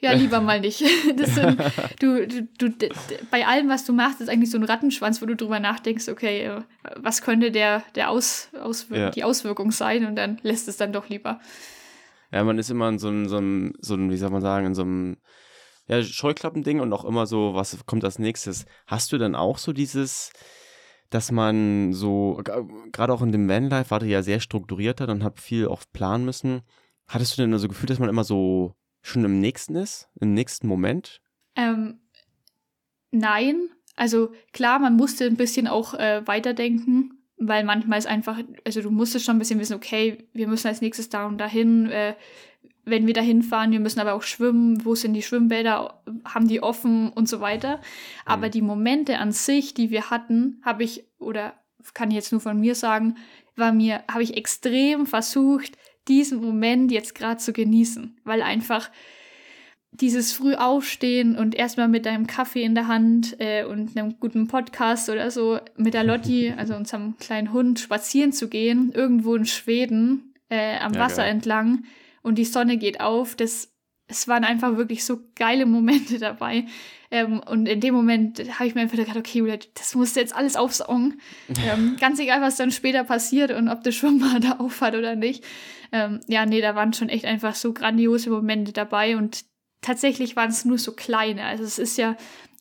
Ja, 0.00 0.12
lieber 0.12 0.40
mal 0.40 0.60
nicht. 0.60 0.78
Sind, 1.16 1.60
du, 2.00 2.26
du, 2.26 2.70
du, 2.70 2.88
bei 3.30 3.46
allem, 3.46 3.68
was 3.68 3.84
du 3.84 3.92
machst, 3.92 4.20
ist 4.20 4.28
eigentlich 4.28 4.50
so 4.50 4.58
ein 4.58 4.64
Rattenschwanz, 4.64 5.22
wo 5.22 5.26
du 5.26 5.36
drüber 5.36 5.60
nachdenkst, 5.60 6.08
okay, 6.08 6.44
äh, 6.44 6.60
was 6.96 7.22
könnte 7.22 7.50
der, 7.50 7.82
der 7.94 8.10
Aus, 8.10 8.50
Auswir 8.60 8.98
ja. 8.98 9.10
die 9.10 9.24
Auswirkung 9.24 9.70
sein 9.70 10.04
und 10.06 10.16
dann 10.16 10.38
lässt 10.42 10.68
es 10.68 10.76
dann 10.76 10.92
doch 10.92 11.08
lieber. 11.08 11.40
Ja, 12.32 12.44
man 12.44 12.58
ist 12.58 12.70
immer 12.70 12.88
in 12.88 12.98
so 12.98 13.08
einem, 13.08 13.28
so 13.28 13.36
einem, 13.36 13.72
so 13.80 13.94
einem 13.94 14.10
wie 14.10 14.16
soll 14.16 14.30
man 14.30 14.42
sagen, 14.42 14.66
in 14.66 14.74
so 14.74 14.82
einem 14.82 15.16
ja, 15.86 16.02
Scheuklappending 16.02 16.80
und 16.80 16.92
auch 16.92 17.04
immer 17.04 17.26
so, 17.26 17.54
was 17.54 17.84
kommt 17.86 18.04
als 18.04 18.18
nächstes. 18.18 18.66
Hast 18.86 19.12
du 19.12 19.18
dann 19.18 19.34
auch 19.34 19.58
so 19.58 19.72
dieses, 19.72 20.32
dass 21.10 21.30
man 21.30 21.92
so, 21.92 22.40
gerade 22.92 23.12
auch 23.12 23.22
in 23.22 23.32
dem 23.32 23.48
Vanlife 23.48 23.90
war 23.90 24.00
du 24.00 24.06
ja 24.06 24.22
sehr 24.22 24.40
strukturierter, 24.40 25.06
dann 25.06 25.22
hab 25.22 25.38
viel 25.38 25.68
auch 25.68 25.82
planen 25.92 26.24
müssen. 26.24 26.62
Hattest 27.06 27.36
du 27.36 27.42
denn 27.42 27.50
so 27.50 27.54
also 27.54 27.68
Gefühl, 27.68 27.86
dass 27.86 27.98
man 27.98 28.08
immer 28.08 28.24
so 28.24 28.74
schon 29.04 29.24
im 29.24 29.40
nächsten 29.40 29.76
ist, 29.76 30.08
im 30.20 30.34
nächsten 30.34 30.66
Moment? 30.66 31.20
Ähm, 31.56 32.00
nein. 33.10 33.68
Also 33.96 34.32
klar, 34.52 34.78
man 34.78 34.96
musste 34.96 35.26
ein 35.26 35.36
bisschen 35.36 35.68
auch 35.68 35.94
äh, 35.94 36.26
weiterdenken. 36.26 37.20
weil 37.36 37.64
manchmal 37.64 37.98
ist 37.98 38.06
einfach, 38.06 38.38
also 38.64 38.80
du 38.80 38.90
musstest 38.90 39.26
schon 39.26 39.36
ein 39.36 39.38
bisschen 39.38 39.60
wissen, 39.60 39.74
okay, 39.74 40.26
wir 40.32 40.48
müssen 40.48 40.68
als 40.68 40.80
nächstes 40.80 41.08
da 41.10 41.26
und 41.26 41.38
dahin, 41.38 41.90
äh, 41.90 42.14
wenn 42.84 43.06
wir 43.06 43.14
dahin 43.14 43.42
fahren, 43.42 43.72
wir 43.72 43.80
müssen 43.80 44.00
aber 44.00 44.14
auch 44.14 44.22
schwimmen, 44.22 44.84
wo 44.84 44.94
sind 44.94 45.14
die 45.14 45.22
Schwimmbäder, 45.22 46.02
haben 46.24 46.48
die 46.48 46.62
offen 46.62 47.10
und 47.10 47.28
so 47.28 47.40
weiter. 47.40 47.80
Aber 48.24 48.46
mhm. 48.46 48.52
die 48.52 48.62
Momente 48.62 49.18
an 49.18 49.32
sich, 49.32 49.74
die 49.74 49.90
wir 49.90 50.10
hatten, 50.10 50.60
habe 50.64 50.84
ich, 50.84 51.04
oder 51.18 51.54
kann 51.92 52.10
ich 52.10 52.14
jetzt 52.14 52.32
nur 52.32 52.40
von 52.40 52.58
mir 52.58 52.74
sagen, 52.74 53.16
war 53.56 53.72
mir, 53.72 54.02
habe 54.10 54.22
ich 54.22 54.36
extrem 54.36 55.06
versucht, 55.06 55.76
diesen 56.08 56.40
Moment 56.40 56.92
jetzt 56.92 57.14
gerade 57.14 57.38
zu 57.38 57.52
genießen, 57.52 58.16
weil 58.24 58.42
einfach 58.42 58.90
dieses 59.90 60.32
früh 60.32 60.54
aufstehen 60.54 61.36
und 61.36 61.54
erstmal 61.54 61.88
mit 61.88 62.04
deinem 62.04 62.26
Kaffee 62.26 62.64
in 62.64 62.74
der 62.74 62.88
Hand 62.88 63.36
äh, 63.38 63.64
und 63.64 63.96
einem 63.96 64.18
guten 64.18 64.48
Podcast 64.48 65.08
oder 65.08 65.30
so 65.30 65.60
mit 65.76 65.94
der 65.94 66.02
Lotti, 66.02 66.52
also 66.56 66.74
unserem 66.74 67.16
kleinen 67.18 67.52
Hund, 67.52 67.78
spazieren 67.78 68.32
zu 68.32 68.48
gehen, 68.48 68.90
irgendwo 68.92 69.36
in 69.36 69.46
Schweden 69.46 70.34
äh, 70.48 70.78
am 70.78 70.94
ja, 70.94 71.00
Wasser 71.00 71.22
geil. 71.22 71.32
entlang 71.32 71.84
und 72.22 72.36
die 72.36 72.44
Sonne 72.44 72.76
geht 72.76 73.00
auf, 73.00 73.36
das 73.36 73.74
es 74.06 74.28
waren 74.28 74.44
einfach 74.44 74.76
wirklich 74.76 75.04
so 75.04 75.20
geile 75.34 75.66
Momente 75.66 76.18
dabei. 76.18 76.66
Ähm, 77.10 77.40
und 77.40 77.66
in 77.66 77.80
dem 77.80 77.94
Moment 77.94 78.38
habe 78.58 78.66
ich 78.66 78.74
mir 78.74 78.82
einfach 78.82 78.98
gedacht, 78.98 79.16
okay, 79.16 79.38
Julia, 79.38 79.56
das 79.74 79.94
musst 79.94 80.16
du 80.16 80.20
jetzt 80.20 80.34
alles 80.34 80.56
aufsaugen. 80.56 81.20
ähm, 81.66 81.96
ganz 81.98 82.18
egal, 82.18 82.42
was 82.42 82.56
dann 82.56 82.70
später 82.70 83.04
passiert 83.04 83.50
und 83.52 83.68
ob 83.68 83.82
das 83.82 83.94
Schwimmbad 83.94 84.44
da 84.44 84.52
aufhat 84.52 84.94
oder 84.94 85.16
nicht. 85.16 85.44
Ähm, 85.94 86.18
ja, 86.26 86.44
nee, 86.44 86.60
da 86.60 86.74
waren 86.74 86.92
schon 86.92 87.08
echt 87.08 87.24
einfach 87.24 87.54
so 87.54 87.72
grandiose 87.72 88.28
Momente 88.28 88.72
dabei 88.72 89.16
und 89.16 89.44
tatsächlich 89.80 90.34
waren 90.34 90.50
es 90.50 90.64
nur 90.64 90.76
so 90.76 90.90
kleine. 90.90 91.44
Also 91.44 91.62
es 91.62 91.78
ist 91.78 91.96
ja, 91.98 92.16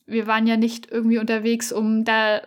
wir 0.06 0.28
waren 0.28 0.46
ja 0.46 0.56
nicht 0.56 0.88
irgendwie 0.92 1.18
unterwegs, 1.18 1.72
um 1.72 2.04
da, 2.04 2.46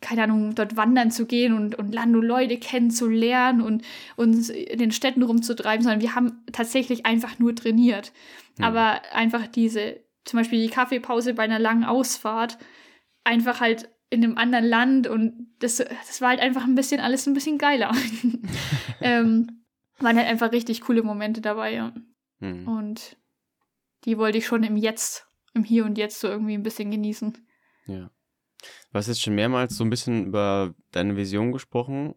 keine 0.00 0.24
Ahnung, 0.24 0.56
dort 0.56 0.76
wandern 0.76 1.12
zu 1.12 1.26
gehen 1.26 1.54
und, 1.54 1.76
und 1.76 1.94
Lando 1.94 2.20
Leute 2.20 2.58
kennenzulernen 2.58 3.60
und 3.60 3.84
uns 4.16 4.48
in 4.48 4.80
den 4.80 4.90
Städten 4.90 5.22
rumzutreiben, 5.22 5.84
sondern 5.84 6.00
wir 6.00 6.16
haben 6.16 6.42
tatsächlich 6.50 7.06
einfach 7.06 7.38
nur 7.38 7.54
trainiert. 7.54 8.12
Mhm. 8.58 8.64
Aber 8.64 9.00
einfach 9.12 9.46
diese, 9.46 10.00
zum 10.24 10.40
Beispiel 10.40 10.60
die 10.60 10.74
Kaffeepause 10.74 11.34
bei 11.34 11.44
einer 11.44 11.60
langen 11.60 11.84
Ausfahrt, 11.84 12.58
einfach 13.22 13.60
halt 13.60 13.88
in 14.10 14.24
einem 14.24 14.38
anderen 14.38 14.64
Land 14.64 15.06
und 15.06 15.54
das, 15.60 15.76
das 15.76 16.20
war 16.20 16.30
halt 16.30 16.40
einfach 16.40 16.64
ein 16.64 16.74
bisschen 16.74 17.00
alles 17.00 17.28
ein 17.28 17.34
bisschen 17.34 17.58
geiler. 17.58 17.92
ähm, 19.00 19.63
waren 19.98 20.16
halt 20.16 20.28
einfach 20.28 20.52
richtig 20.52 20.80
coole 20.80 21.02
Momente 21.02 21.40
dabei, 21.40 21.74
ja. 21.74 21.92
Mhm. 22.40 22.68
Und 22.68 23.16
die 24.04 24.18
wollte 24.18 24.38
ich 24.38 24.46
schon 24.46 24.64
im 24.64 24.76
Jetzt, 24.76 25.26
im 25.54 25.64
Hier 25.64 25.84
und 25.84 25.98
Jetzt 25.98 26.20
so 26.20 26.28
irgendwie 26.28 26.54
ein 26.54 26.62
bisschen 26.62 26.90
genießen. 26.90 27.46
Ja. 27.86 28.10
Du 28.90 28.98
hast 28.98 29.08
jetzt 29.08 29.22
schon 29.22 29.34
mehrmals 29.34 29.76
so 29.76 29.84
ein 29.84 29.90
bisschen 29.90 30.26
über 30.26 30.74
deine 30.90 31.16
Vision 31.16 31.52
gesprochen. 31.52 32.14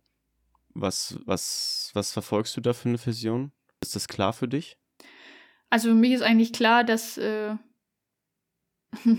Was, 0.74 1.20
was, 1.26 1.92
was 1.94 2.12
verfolgst 2.12 2.56
du 2.56 2.62
da 2.62 2.74
für 2.74 2.90
eine 2.90 3.04
Vision? 3.04 3.52
Ist 3.82 3.96
das 3.96 4.08
klar 4.08 4.34
für 4.34 4.48
dich? 4.48 4.78
Also 5.70 5.90
für 5.90 5.96
mich 5.96 6.14
ist 6.14 6.22
eigentlich 6.22 6.54
klar, 6.54 6.84
dass 6.84 7.18
äh, 7.18 7.56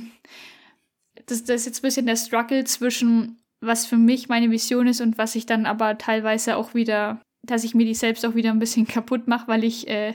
das, 1.26 1.44
das 1.44 1.60
ist 1.60 1.66
jetzt 1.66 1.78
ein 1.80 1.82
bisschen 1.82 2.06
der 2.06 2.16
Struggle 2.16 2.64
zwischen, 2.64 3.42
was 3.60 3.86
für 3.86 3.96
mich 3.96 4.28
meine 4.28 4.50
Vision 4.50 4.86
ist 4.86 5.00
und 5.00 5.18
was 5.18 5.34
ich 5.34 5.46
dann 5.46 5.66
aber 5.66 5.98
teilweise 5.98 6.56
auch 6.56 6.74
wieder 6.74 7.20
dass 7.42 7.64
ich 7.64 7.74
mir 7.74 7.84
die 7.84 7.94
selbst 7.94 8.24
auch 8.24 8.34
wieder 8.34 8.50
ein 8.50 8.58
bisschen 8.58 8.86
kaputt 8.88 9.26
mache, 9.28 9.48
weil 9.48 9.64
ich 9.64 9.88
äh, 9.88 10.14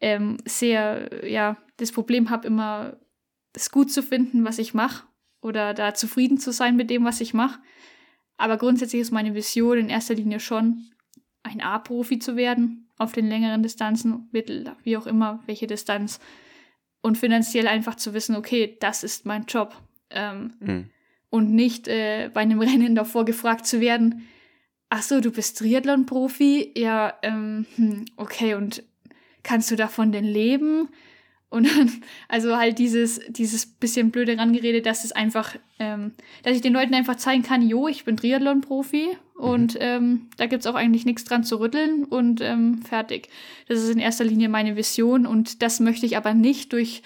ähm, 0.00 0.38
sehr, 0.44 1.26
ja, 1.28 1.56
das 1.76 1.92
Problem 1.92 2.30
habe, 2.30 2.46
immer 2.46 2.96
es 3.54 3.70
gut 3.70 3.90
zu 3.90 4.02
finden, 4.02 4.44
was 4.44 4.58
ich 4.58 4.74
mache 4.74 5.04
oder 5.40 5.74
da 5.74 5.94
zufrieden 5.94 6.38
zu 6.38 6.52
sein 6.52 6.76
mit 6.76 6.90
dem, 6.90 7.04
was 7.04 7.20
ich 7.20 7.34
mache. 7.34 7.60
Aber 8.36 8.56
grundsätzlich 8.56 9.02
ist 9.02 9.10
meine 9.10 9.34
Vision 9.34 9.78
in 9.78 9.88
erster 9.88 10.14
Linie 10.14 10.40
schon, 10.40 10.90
ein 11.42 11.60
A-Profi 11.60 12.18
zu 12.18 12.36
werden 12.36 12.88
auf 12.98 13.12
den 13.12 13.28
längeren 13.28 13.62
Distanzen, 13.62 14.28
mittel, 14.32 14.72
wie 14.84 14.96
auch 14.96 15.06
immer, 15.06 15.42
welche 15.46 15.66
Distanz. 15.66 16.20
Und 17.00 17.18
finanziell 17.18 17.66
einfach 17.66 17.96
zu 17.96 18.14
wissen, 18.14 18.36
okay, 18.36 18.76
das 18.80 19.02
ist 19.02 19.26
mein 19.26 19.44
Job. 19.46 19.76
Ähm, 20.10 20.54
mhm. 20.60 20.90
Und 21.30 21.52
nicht 21.52 21.88
äh, 21.88 22.30
bei 22.32 22.42
einem 22.42 22.60
Rennen 22.60 22.94
davor 22.94 23.24
gefragt 23.24 23.66
zu 23.66 23.80
werden, 23.80 24.28
ach 24.92 25.02
so, 25.02 25.20
du 25.20 25.30
bist 25.30 25.58
Triathlon-Profi? 25.58 26.72
Ja, 26.76 27.14
ähm, 27.22 27.64
hm, 27.76 28.04
okay, 28.16 28.54
und 28.54 28.82
kannst 29.42 29.70
du 29.70 29.76
davon 29.76 30.12
denn 30.12 30.26
leben? 30.26 30.90
Und 31.48 31.66
dann, 31.66 31.90
also 32.28 32.58
halt 32.58 32.78
dieses, 32.78 33.18
dieses 33.30 33.64
bisschen 33.64 34.10
blöde 34.10 34.36
rangeredet, 34.36 34.84
dass 34.84 35.04
es 35.04 35.12
einfach, 35.12 35.56
ähm, 35.78 36.12
dass 36.42 36.54
ich 36.54 36.60
den 36.60 36.74
Leuten 36.74 36.92
einfach 36.92 37.16
zeigen 37.16 37.42
kann, 37.42 37.66
jo, 37.66 37.88
ich 37.88 38.04
bin 38.04 38.18
Triathlon-Profi 38.18 39.08
mhm. 39.38 39.42
und 39.42 39.76
ähm, 39.80 40.28
da 40.36 40.44
gibt's 40.44 40.66
auch 40.66 40.74
eigentlich 40.74 41.06
nichts 41.06 41.24
dran 41.24 41.42
zu 41.42 41.58
rütteln 41.58 42.04
und 42.04 42.42
ähm, 42.42 42.82
fertig. 42.82 43.30
Das 43.68 43.82
ist 43.82 43.88
in 43.88 43.98
erster 43.98 44.24
Linie 44.24 44.50
meine 44.50 44.76
Vision 44.76 45.24
und 45.24 45.62
das 45.62 45.80
möchte 45.80 46.04
ich 46.04 46.18
aber 46.18 46.34
nicht 46.34 46.74
durch, 46.74 47.02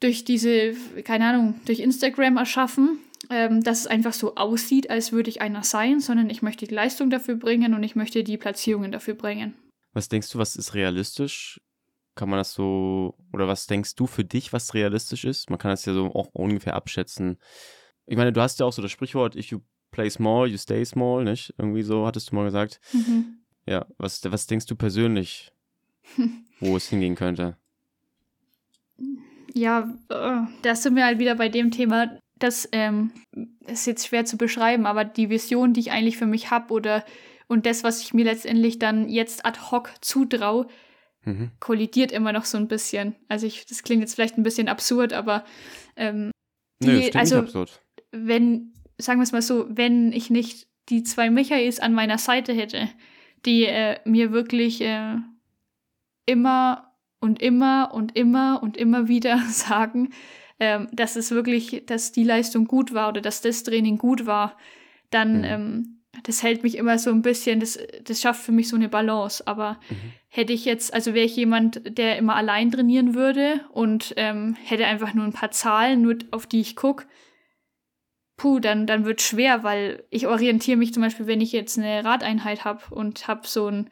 durch 0.00 0.26
diese, 0.26 0.74
keine 1.04 1.28
Ahnung, 1.28 1.54
durch 1.64 1.80
Instagram 1.80 2.36
erschaffen, 2.36 2.98
ähm, 3.30 3.62
dass 3.62 3.80
es 3.80 3.86
einfach 3.86 4.12
so 4.12 4.34
aussieht, 4.36 4.90
als 4.90 5.12
würde 5.12 5.30
ich 5.30 5.40
einer 5.40 5.62
sein, 5.62 6.00
sondern 6.00 6.30
ich 6.30 6.42
möchte 6.42 6.66
die 6.66 6.74
Leistung 6.74 7.10
dafür 7.10 7.36
bringen 7.36 7.74
und 7.74 7.82
ich 7.82 7.96
möchte 7.96 8.24
die 8.24 8.38
Platzierungen 8.38 8.92
dafür 8.92 9.14
bringen. 9.14 9.54
Was 9.92 10.08
denkst 10.08 10.30
du, 10.30 10.38
was 10.38 10.56
ist 10.56 10.74
realistisch? 10.74 11.60
Kann 12.14 12.28
man 12.28 12.38
das 12.38 12.52
so, 12.52 13.14
oder 13.32 13.46
was 13.46 13.66
denkst 13.66 13.94
du 13.94 14.06
für 14.06 14.24
dich, 14.24 14.52
was 14.52 14.74
realistisch 14.74 15.24
ist? 15.24 15.50
Man 15.50 15.58
kann 15.58 15.70
das 15.70 15.84
ja 15.84 15.94
so 15.94 16.06
auch 16.06 16.28
ungefähr 16.32 16.74
abschätzen. 16.74 17.38
Ich 18.06 18.16
meine, 18.16 18.32
du 18.32 18.40
hast 18.40 18.60
ja 18.60 18.66
auch 18.66 18.72
so 18.72 18.82
das 18.82 18.90
Sprichwort, 18.90 19.36
if 19.36 19.46
you 19.46 19.60
play 19.90 20.10
small, 20.10 20.48
you 20.48 20.56
stay 20.56 20.84
small, 20.84 21.24
nicht? 21.24 21.54
Irgendwie 21.58 21.82
so 21.82 22.06
hattest 22.06 22.30
du 22.30 22.36
mal 22.36 22.44
gesagt. 22.44 22.80
Mhm. 22.92 23.38
Ja, 23.66 23.86
was, 23.98 24.22
was 24.30 24.46
denkst 24.46 24.66
du 24.66 24.76
persönlich, 24.76 25.52
wo 26.60 26.76
es 26.76 26.88
hingehen 26.88 27.14
könnte? 27.14 27.56
Ja, 29.54 29.94
äh, 30.08 30.40
da 30.62 30.74
sind 30.74 30.96
wir 30.96 31.04
halt 31.04 31.18
wieder 31.18 31.34
bei 31.34 31.48
dem 31.48 31.70
Thema, 31.70 32.18
das 32.38 32.68
ähm, 32.72 33.12
ist 33.66 33.86
jetzt 33.86 34.06
schwer 34.06 34.24
zu 34.24 34.36
beschreiben, 34.36 34.86
aber 34.86 35.04
die 35.04 35.30
Vision, 35.30 35.72
die 35.72 35.80
ich 35.80 35.92
eigentlich 35.92 36.16
für 36.16 36.26
mich 36.26 36.50
habe 36.50 36.72
oder 36.72 37.04
und 37.48 37.64
das, 37.64 37.82
was 37.82 38.02
ich 38.02 38.12
mir 38.12 38.24
letztendlich 38.24 38.78
dann 38.78 39.08
jetzt 39.08 39.46
ad 39.46 39.58
hoc 39.70 39.92
zutraue, 40.02 40.66
mhm. 41.24 41.50
kollidiert 41.60 42.12
immer 42.12 42.32
noch 42.32 42.44
so 42.44 42.58
ein 42.58 42.68
bisschen. 42.68 43.16
Also 43.28 43.46
ich, 43.46 43.64
das 43.66 43.82
klingt 43.82 44.02
jetzt 44.02 44.14
vielleicht 44.14 44.36
ein 44.36 44.42
bisschen 44.42 44.68
absurd, 44.68 45.12
aber 45.12 45.44
ähm, 45.96 46.30
die, 46.82 46.88
nee, 46.88 47.10
also 47.14 47.44
wenn, 48.12 48.74
sagen 48.98 49.18
wir 49.18 49.24
es 49.24 49.32
mal 49.32 49.42
so, 49.42 49.66
wenn 49.70 50.12
ich 50.12 50.30
nicht 50.30 50.68
die 50.90 51.02
zwei 51.02 51.30
Michaels 51.30 51.80
an 51.80 51.94
meiner 51.94 52.18
Seite 52.18 52.52
hätte, 52.52 52.88
die 53.46 53.64
äh, 53.64 53.98
mir 54.04 54.32
wirklich 54.32 54.80
äh, 54.82 55.16
immer 56.26 56.94
und 57.20 57.40
immer 57.42 57.90
und 57.92 58.16
immer 58.16 58.60
und 58.62 58.76
immer 58.76 59.08
wieder 59.08 59.38
sagen, 59.48 60.10
ähm, 60.60 60.88
dass 60.92 61.16
es 61.16 61.30
wirklich, 61.30 61.84
dass 61.86 62.12
die 62.12 62.24
Leistung 62.24 62.66
gut 62.66 62.92
war 62.92 63.08
oder 63.08 63.20
dass 63.20 63.40
das 63.40 63.62
Training 63.62 63.98
gut 63.98 64.26
war, 64.26 64.56
dann 65.10 65.38
mhm. 65.38 65.44
ähm, 65.44 65.98
das 66.22 66.42
hält 66.42 66.62
mich 66.62 66.76
immer 66.76 66.98
so 66.98 67.10
ein 67.10 67.22
bisschen, 67.22 67.60
das, 67.60 67.78
das 68.04 68.20
schafft 68.20 68.42
für 68.42 68.52
mich 68.52 68.68
so 68.68 68.76
eine 68.76 68.88
Balance. 68.88 69.46
Aber 69.46 69.78
mhm. 69.88 70.12
hätte 70.28 70.52
ich 70.52 70.64
jetzt, 70.64 70.92
also 70.92 71.14
wäre 71.14 71.26
ich 71.26 71.36
jemand, 71.36 71.98
der 71.98 72.16
immer 72.16 72.36
allein 72.36 72.70
trainieren 72.70 73.14
würde 73.14 73.60
und 73.72 74.14
ähm, 74.16 74.56
hätte 74.64 74.86
einfach 74.86 75.14
nur 75.14 75.24
ein 75.24 75.32
paar 75.32 75.50
Zahlen, 75.50 76.02
nur 76.02 76.16
auf 76.30 76.46
die 76.46 76.60
ich 76.60 76.76
gucke, 76.76 77.06
puh, 78.36 78.60
dann, 78.60 78.86
dann 78.86 79.04
wird 79.04 79.20
schwer, 79.20 79.64
weil 79.64 80.04
ich 80.10 80.26
orientiere 80.26 80.76
mich 80.76 80.94
zum 80.94 81.02
Beispiel, 81.02 81.26
wenn 81.26 81.40
ich 81.40 81.52
jetzt 81.52 81.78
eine 81.78 82.04
Radeinheit 82.04 82.64
habe 82.64 82.82
und 82.94 83.26
habe 83.26 83.46
so, 83.46 83.66
ein, 83.66 83.90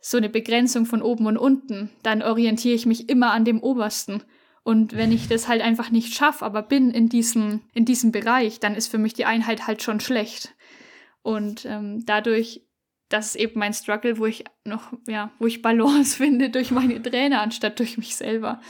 so 0.00 0.16
eine 0.16 0.30
Begrenzung 0.30 0.86
von 0.86 1.02
oben 1.02 1.26
und 1.26 1.36
unten, 1.36 1.90
dann 2.02 2.22
orientiere 2.22 2.74
ich 2.74 2.86
mich 2.86 3.08
immer 3.08 3.32
an 3.32 3.44
dem 3.44 3.62
obersten. 3.62 4.22
Und 4.66 4.96
wenn 4.96 5.12
ich 5.12 5.28
das 5.28 5.46
halt 5.46 5.62
einfach 5.62 5.90
nicht 5.92 6.12
schaffe, 6.12 6.44
aber 6.44 6.60
bin 6.60 6.90
in 6.90 7.08
diesem, 7.08 7.60
in 7.72 7.84
diesem 7.84 8.10
Bereich, 8.10 8.58
dann 8.58 8.74
ist 8.74 8.88
für 8.88 8.98
mich 8.98 9.14
die 9.14 9.24
Einheit 9.24 9.68
halt 9.68 9.80
schon 9.80 10.00
schlecht. 10.00 10.56
Und 11.22 11.64
ähm, 11.66 12.04
dadurch, 12.04 12.62
das 13.08 13.26
ist 13.26 13.34
eben 13.36 13.60
mein 13.60 13.74
Struggle, 13.74 14.18
wo 14.18 14.26
ich 14.26 14.42
noch, 14.64 14.92
ja, 15.06 15.30
wo 15.38 15.46
ich 15.46 15.62
Balance 15.62 16.16
finde 16.18 16.50
durch 16.50 16.72
meine 16.72 17.00
Trainer 17.00 17.42
anstatt 17.42 17.78
durch 17.78 17.96
mich 17.96 18.16
selber. 18.16 18.60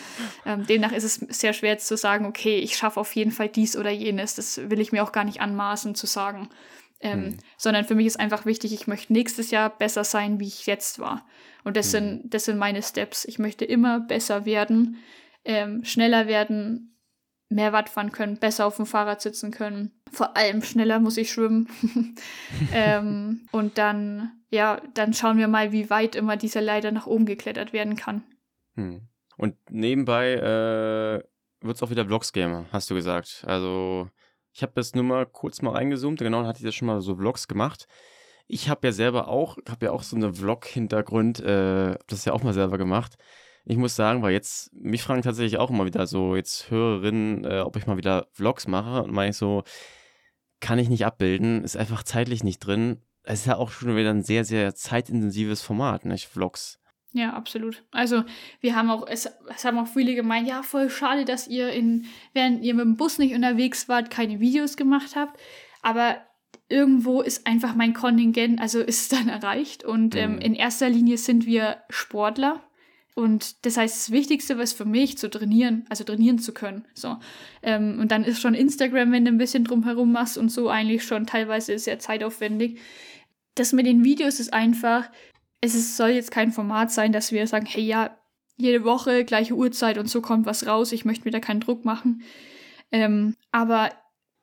Ähm, 0.44 0.66
demnach 0.66 0.92
ist 0.92 1.04
es 1.04 1.14
sehr 1.14 1.54
schwer 1.54 1.70
jetzt 1.70 1.88
zu 1.88 1.96
sagen, 1.96 2.26
okay, 2.26 2.58
ich 2.58 2.76
schaffe 2.76 3.00
auf 3.00 3.16
jeden 3.16 3.32
Fall 3.32 3.48
dies 3.48 3.74
oder 3.74 3.90
jenes. 3.90 4.34
Das 4.34 4.68
will 4.68 4.80
ich 4.80 4.92
mir 4.92 5.02
auch 5.02 5.12
gar 5.12 5.24
nicht 5.24 5.40
anmaßen 5.40 5.94
zu 5.94 6.06
sagen. 6.06 6.50
Ähm, 7.00 7.20
mhm. 7.20 7.36
Sondern 7.56 7.86
für 7.86 7.94
mich 7.94 8.06
ist 8.06 8.20
einfach 8.20 8.44
wichtig, 8.44 8.74
ich 8.74 8.86
möchte 8.86 9.14
nächstes 9.14 9.50
Jahr 9.50 9.70
besser 9.70 10.04
sein, 10.04 10.40
wie 10.40 10.48
ich 10.48 10.66
jetzt 10.66 10.98
war. 10.98 11.26
Und 11.64 11.78
das, 11.78 11.86
mhm. 11.86 11.90
sind, 11.92 12.34
das 12.34 12.44
sind 12.44 12.58
meine 12.58 12.82
Steps. 12.82 13.24
Ich 13.24 13.38
möchte 13.38 13.64
immer 13.64 14.00
besser 14.00 14.44
werden 14.44 14.98
ähm, 15.46 15.84
schneller 15.84 16.26
werden, 16.26 16.96
mehr 17.48 17.72
Watt 17.72 17.88
fahren 17.88 18.12
können, 18.12 18.38
besser 18.38 18.66
auf 18.66 18.76
dem 18.76 18.86
Fahrrad 18.86 19.20
sitzen 19.20 19.50
können. 19.50 19.92
Vor 20.12 20.36
allem 20.36 20.62
schneller 20.62 20.98
muss 20.98 21.16
ich 21.16 21.30
schwimmen. 21.30 21.68
ähm, 22.72 23.46
und 23.52 23.78
dann, 23.78 24.32
ja, 24.50 24.80
dann 24.94 25.14
schauen 25.14 25.38
wir 25.38 25.48
mal, 25.48 25.72
wie 25.72 25.88
weit 25.88 26.16
immer 26.16 26.36
dieser 26.36 26.60
Leiter 26.60 26.90
nach 26.90 27.06
oben 27.06 27.24
geklettert 27.24 27.72
werden 27.72 27.96
kann. 27.96 28.24
Hm. 28.74 29.08
Und 29.36 29.56
nebenbei 29.70 30.32
äh, 30.34 31.22
wird 31.64 31.76
es 31.76 31.82
auch 31.82 31.90
wieder 31.90 32.06
Vlogs 32.06 32.32
geben, 32.32 32.66
hast 32.72 32.90
du 32.90 32.94
gesagt. 32.94 33.44
Also 33.46 34.08
Ich 34.52 34.62
habe 34.62 34.72
das 34.74 34.94
nur 34.94 35.04
mal 35.04 35.26
kurz 35.26 35.62
mal 35.62 35.72
reingezoomt, 35.72 36.18
genau, 36.18 36.38
dann 36.38 36.46
hatte 36.46 36.58
ich 36.58 36.64
das 36.64 36.74
schon 36.74 36.86
mal 36.86 37.00
so 37.00 37.16
Vlogs 37.16 37.46
gemacht. 37.46 37.86
Ich 38.48 38.68
habe 38.68 38.86
ja 38.86 38.92
selber 38.92 39.28
auch, 39.28 39.56
habe 39.68 39.86
ja 39.86 39.92
auch 39.92 40.02
so 40.02 40.16
eine 40.16 40.32
Vlog-Hintergrund, 40.32 41.40
äh, 41.40 41.96
das 42.06 42.24
ja 42.24 42.32
auch 42.32 42.42
mal 42.42 42.54
selber 42.54 42.78
gemacht. 42.78 43.16
Ich 43.68 43.76
muss 43.76 43.96
sagen, 43.96 44.22
weil 44.22 44.32
jetzt, 44.32 44.72
mich 44.72 45.02
fragen 45.02 45.22
tatsächlich 45.22 45.58
auch 45.58 45.70
immer 45.70 45.86
wieder 45.86 46.06
so 46.06 46.36
jetzt 46.36 46.70
Hörerinnen, 46.70 47.44
äh, 47.44 47.60
ob 47.60 47.76
ich 47.76 47.86
mal 47.86 47.96
wieder 47.96 48.28
Vlogs 48.32 48.68
mache 48.68 49.02
und 49.02 49.12
meine 49.12 49.30
ich 49.30 49.36
so, 49.36 49.64
kann 50.60 50.78
ich 50.78 50.88
nicht 50.88 51.04
abbilden, 51.04 51.64
ist 51.64 51.76
einfach 51.76 52.04
zeitlich 52.04 52.44
nicht 52.44 52.60
drin. 52.60 53.02
Es 53.24 53.40
ist 53.40 53.46
ja 53.46 53.56
auch 53.56 53.70
schon 53.70 53.96
wieder 53.96 54.10
ein 54.10 54.22
sehr, 54.22 54.44
sehr 54.44 54.74
zeitintensives 54.76 55.62
Format, 55.62 56.04
nicht 56.04 56.26
Vlogs. 56.28 56.78
Ja, 57.12 57.32
absolut. 57.32 57.82
Also 57.90 58.24
wir 58.60 58.76
haben 58.76 58.90
auch, 58.90 59.06
es, 59.08 59.28
es 59.54 59.64
haben 59.64 59.78
auch 59.78 59.88
viele 59.88 60.14
gemeint, 60.14 60.46
ja, 60.46 60.62
voll 60.62 60.88
schade, 60.88 61.24
dass 61.24 61.48
ihr 61.48 61.70
in, 61.70 62.04
während 62.34 62.62
ihr 62.62 62.74
mit 62.74 62.84
dem 62.84 62.96
Bus 62.96 63.18
nicht 63.18 63.34
unterwegs 63.34 63.88
wart, 63.88 64.10
keine 64.10 64.38
Videos 64.38 64.76
gemacht 64.76 65.16
habt. 65.16 65.40
Aber 65.82 66.18
irgendwo 66.68 67.22
ist 67.22 67.46
einfach 67.46 67.74
mein 67.74 67.94
Kontingent, 67.94 68.60
also 68.60 68.80
ist 68.80 69.12
dann 69.14 69.28
erreicht. 69.28 69.82
Und 69.82 70.14
ähm, 70.14 70.34
mhm. 70.34 70.38
in 70.38 70.54
erster 70.54 70.88
Linie 70.88 71.16
sind 71.16 71.46
wir 71.46 71.78
Sportler. 71.88 72.62
Und 73.16 73.64
das 73.64 73.78
heißt, 73.78 73.96
das 73.96 74.10
Wichtigste 74.10 74.58
was 74.58 74.74
für 74.74 74.84
mich, 74.84 75.16
zu 75.16 75.30
trainieren, 75.30 75.86
also 75.88 76.04
trainieren 76.04 76.38
zu 76.38 76.52
können. 76.52 76.84
So. 76.92 77.16
Ähm, 77.62 77.98
und 77.98 78.12
dann 78.12 78.24
ist 78.24 78.42
schon 78.42 78.52
Instagram, 78.52 79.10
wenn 79.10 79.24
du 79.24 79.30
ein 79.30 79.38
bisschen 79.38 79.64
drumherum 79.64 80.12
machst 80.12 80.36
und 80.36 80.50
so, 80.50 80.68
eigentlich 80.68 81.02
schon 81.02 81.26
teilweise 81.26 81.78
sehr 81.78 81.98
zeitaufwendig. 81.98 82.78
Das 83.54 83.72
mit 83.72 83.86
den 83.86 84.04
Videos 84.04 84.38
ist 84.38 84.52
einfach, 84.52 85.08
es 85.62 85.74
ist, 85.74 85.96
soll 85.96 86.10
jetzt 86.10 86.30
kein 86.30 86.52
Format 86.52 86.92
sein, 86.92 87.10
dass 87.10 87.32
wir 87.32 87.46
sagen, 87.46 87.64
hey 87.64 87.84
ja, 87.84 88.14
jede 88.58 88.84
Woche, 88.84 89.24
gleiche 89.24 89.54
Uhrzeit 89.54 89.96
und 89.96 90.10
so 90.10 90.20
kommt 90.20 90.44
was 90.44 90.66
raus, 90.66 90.92
ich 90.92 91.06
möchte 91.06 91.24
mir 91.24 91.32
da 91.32 91.40
keinen 91.40 91.60
Druck 91.60 91.86
machen. 91.86 92.22
Ähm, 92.92 93.34
aber 93.50 93.92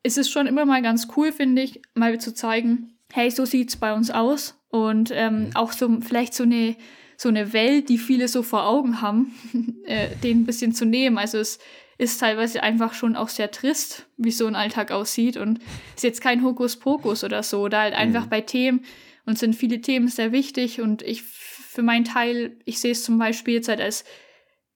es 0.01 0.17
ist 0.17 0.32
schon 0.32 0.47
immer 0.47 0.65
mal 0.65 0.82
ganz 0.82 1.09
cool, 1.15 1.32
finde 1.32 1.61
ich, 1.61 1.80
mal 1.93 2.19
zu 2.19 2.34
zeigen, 2.34 2.97
hey, 3.11 3.30
so 3.30 3.45
sieht 3.45 3.69
es 3.69 3.76
bei 3.76 3.93
uns 3.93 4.09
aus. 4.09 4.59
Und 4.69 5.11
ähm, 5.13 5.45
mhm. 5.45 5.49
auch 5.53 5.74
so 5.74 6.01
vielleicht 6.01 6.34
so 6.34 6.43
eine, 6.43 6.76
so 7.18 7.30
eine 7.30 7.53
Welt, 7.53 7.89
die 7.89 7.97
viele 7.97 8.28
so 8.28 8.43
vor 8.43 8.66
Augen 8.68 9.01
haben, 9.01 9.34
äh, 9.86 10.09
den 10.24 10.41
ein 10.41 10.45
bisschen 10.45 10.74
zu 10.74 10.86
nehmen. 10.86 11.18
Also 11.18 11.38
es 11.38 11.59
ist 11.97 12.20
teilweise 12.20 12.64
einfach 12.64 12.93
schon 12.93 13.16
auch 13.16 13.30
sehr 13.30 13.51
trist, 13.51 14.07
wie 14.18 14.32
so 14.32 14.45
ein 14.47 14.55
Alltag 14.55 14.91
aussieht. 14.91 15.38
Und 15.38 15.59
ist 15.95 16.03
jetzt 16.03 16.22
kein 16.22 16.43
Hokuspokus 16.43 17.24
oder 17.24 17.43
so. 17.43 17.68
Da 17.68 17.82
halt 17.82 17.93
einfach 17.93 18.26
mhm. 18.26 18.30
bei 18.30 18.41
Themen, 18.41 18.84
und 19.26 19.39
sind 19.39 19.55
viele 19.55 19.82
Themen 19.82 20.07
sehr 20.07 20.32
wichtig 20.32 20.82
und 20.82 21.01
ich 21.01 21.24
für 21.24 21.82
meinen 21.82 22.05
Teil, 22.05 22.57
ich 22.66 22.80
sehe 22.80 22.91
es 22.91 23.03
zum 23.03 23.18
Beispiel 23.18 23.55
jetzt 23.55 23.70
halt 23.70 23.82
als 23.82 24.05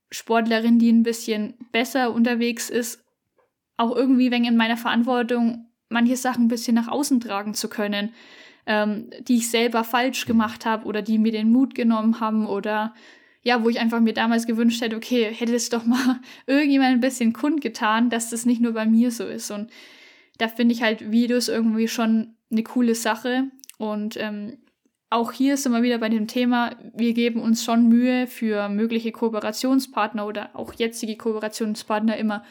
Sportlerin, 0.10 0.80
die 0.80 0.92
ein 0.92 1.04
bisschen 1.04 1.56
besser 1.72 2.14
unterwegs 2.14 2.70
ist, 2.70 3.04
auch 3.76 3.96
irgendwie 3.96 4.32
wenn 4.32 4.46
in 4.46 4.58
meiner 4.58 4.78
Verantwortung, 4.78 5.68
manche 5.90 6.16
Sachen 6.16 6.46
ein 6.46 6.50
bisschen 6.50 6.76
nach 6.76 6.88
außen 6.88 7.20
tragen 7.20 7.54
zu 7.54 7.70
können, 7.70 8.14
ähm, 8.68 9.10
die 9.22 9.38
ich 9.38 9.50
selber 9.50 9.84
falsch 9.84 10.26
gemacht 10.26 10.66
habe 10.66 10.86
oder 10.86 11.02
die 11.02 11.18
mir 11.18 11.32
den 11.32 11.52
Mut 11.52 11.74
genommen 11.74 12.20
haben 12.20 12.46
oder 12.46 12.94
ja, 13.42 13.64
wo 13.64 13.70
ich 13.70 13.80
einfach 13.80 14.02
mir 14.02 14.14
damals 14.14 14.46
gewünscht 14.46 14.82
hätte, 14.82 14.98
okay, 14.98 15.32
hätte 15.34 15.56
es 15.56 15.70
doch 15.70 15.86
mal 15.86 16.20
irgendjemand 16.48 16.92
ein 16.92 17.00
bisschen 17.00 17.32
kundgetan, 17.32 18.10
dass 18.10 18.30
das 18.30 18.46
nicht 18.46 18.62
nur 18.62 18.74
bei 18.74 18.86
mir 18.86 19.10
so 19.10 19.26
ist. 19.26 19.52
Und 19.52 19.72
da 20.38 20.50
finde 20.50 20.74
ich 20.74 20.82
halt 20.82 21.12
Videos 21.12 21.48
irgendwie 21.48 21.88
schon 21.88 22.36
eine 22.52 22.64
coole 22.64 22.94
Sache. 22.94 23.46
Und 23.78 24.18
ähm, 24.18 24.58
auch 25.10 25.32
hier 25.32 25.56
sind 25.56 25.72
wir 25.72 25.82
wieder 25.82 25.98
bei 25.98 26.10
dem 26.10 26.28
Thema, 26.28 26.76
wir 26.94 27.14
geben 27.14 27.40
uns 27.42 27.64
schon 27.64 27.88
Mühe 27.88 28.28
für 28.28 28.68
mögliche 28.68 29.14
Kooperationspartner 29.14 30.26
oder 30.26 30.50
auch 30.54 30.74
jetzige 30.74 31.16
Kooperationspartner 31.16 32.18
immer, 32.18 32.44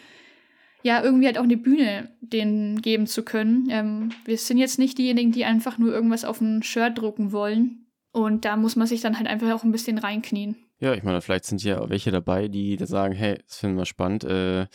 ja, 0.87 1.03
irgendwie 1.03 1.27
halt 1.27 1.37
auch 1.37 1.43
eine 1.43 1.57
Bühne 1.57 2.11
denen 2.21 2.81
geben 2.81 3.09
zu 3.09 3.25
können. 3.25 3.67
Ähm, 3.71 4.11
wir 4.25 4.39
sind 4.39 4.57
jetzt 4.59 4.79
nicht 4.79 4.97
diejenigen, 4.99 5.33
die 5.33 5.45
einfach 5.45 5.79
nur 5.79 5.93
irgendwas 5.93 6.25
auf 6.25 6.41
ein 6.41 6.63
Shirt 6.63 6.97
drucken 6.99 7.33
wollen. 7.33 7.89
Und 8.13 8.45
da 8.45 8.57
muss 8.57 8.77
man 8.77 8.87
sich 8.87 9.01
dann 9.01 9.19
halt 9.19 9.27
einfach 9.27 9.51
auch 9.51 9.65
ein 9.65 9.73
bisschen 9.73 9.99
reinknien. 9.99 10.55
Ja, 10.79 10.95
ich 10.95 11.03
meine, 11.03 11.21
vielleicht 11.23 11.47
sind 11.47 11.65
ja 11.65 11.91
welche 11.91 12.13
dabei, 12.13 12.47
die 12.47 12.77
da 12.77 12.87
sagen, 12.87 13.15
hey, 13.15 13.37
das 13.49 13.57
finden 13.57 13.79
wir 13.79 13.85
spannend. 13.85 14.23
Äh, 14.23 14.63
äh, 14.63 14.69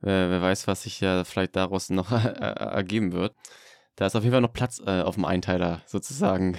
wer 0.00 0.40
weiß, 0.40 0.66
was 0.68 0.84
sich 0.84 1.00
ja 1.00 1.22
vielleicht 1.24 1.54
daraus 1.54 1.90
noch 1.90 2.10
ergeben 2.12 3.12
wird. 3.12 3.34
Da 3.96 4.06
ist 4.06 4.16
auf 4.16 4.22
jeden 4.22 4.32
Fall 4.32 4.40
noch 4.40 4.54
Platz 4.54 4.80
äh, 4.86 5.02
auf 5.02 5.16
dem 5.16 5.26
Einteiler 5.26 5.82
sozusagen. 5.84 6.56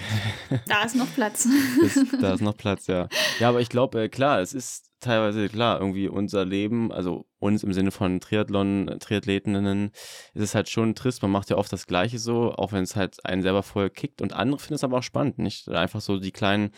Da 0.68 0.84
ist 0.84 0.94
noch 0.94 1.12
Platz. 1.12 1.48
das, 1.82 1.98
da 2.20 2.34
ist 2.34 2.42
noch 2.42 2.56
Platz, 2.56 2.86
ja. 2.86 3.08
Ja, 3.40 3.48
aber 3.48 3.60
ich 3.60 3.70
glaube, 3.70 4.04
äh, 4.04 4.08
klar, 4.08 4.40
es 4.40 4.54
ist 4.54 4.92
teilweise 5.04 5.48
klar, 5.48 5.78
irgendwie 5.80 6.08
unser 6.08 6.44
Leben, 6.44 6.90
also 6.90 7.26
uns 7.38 7.62
im 7.62 7.72
Sinne 7.72 7.90
von 7.90 8.20
Triathlon, 8.20 8.96
Triathletinnen, 8.98 9.90
ist 10.34 10.42
es 10.42 10.54
halt 10.54 10.68
schon 10.68 10.94
trist. 10.94 11.22
Man 11.22 11.30
macht 11.30 11.50
ja 11.50 11.56
oft 11.56 11.72
das 11.72 11.86
Gleiche 11.86 12.18
so, 12.18 12.52
auch 12.52 12.72
wenn 12.72 12.82
es 12.82 12.96
halt 12.96 13.24
einen 13.24 13.42
selber 13.42 13.62
voll 13.62 13.90
kickt. 13.90 14.22
Und 14.22 14.32
andere 14.32 14.58
finden 14.58 14.74
es 14.74 14.84
aber 14.84 14.98
auch 14.98 15.02
spannend, 15.02 15.38
nicht? 15.38 15.68
Einfach 15.68 16.00
so 16.00 16.18
die 16.18 16.32
kleinen, 16.32 16.70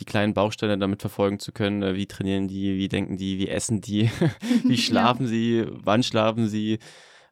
die 0.00 0.04
kleinen 0.04 0.34
Bausteine 0.34 0.78
damit 0.78 1.00
verfolgen 1.00 1.38
zu 1.38 1.52
können. 1.52 1.82
Äh, 1.82 1.94
wie 1.94 2.06
trainieren 2.06 2.48
die, 2.48 2.76
wie 2.76 2.88
denken 2.88 3.16
die, 3.16 3.38
wie 3.38 3.48
essen 3.48 3.80
die, 3.80 4.10
wie 4.64 4.78
schlafen 4.78 5.22
ja. 5.22 5.28
sie, 5.28 5.66
wann 5.68 6.02
schlafen 6.02 6.48
sie 6.48 6.80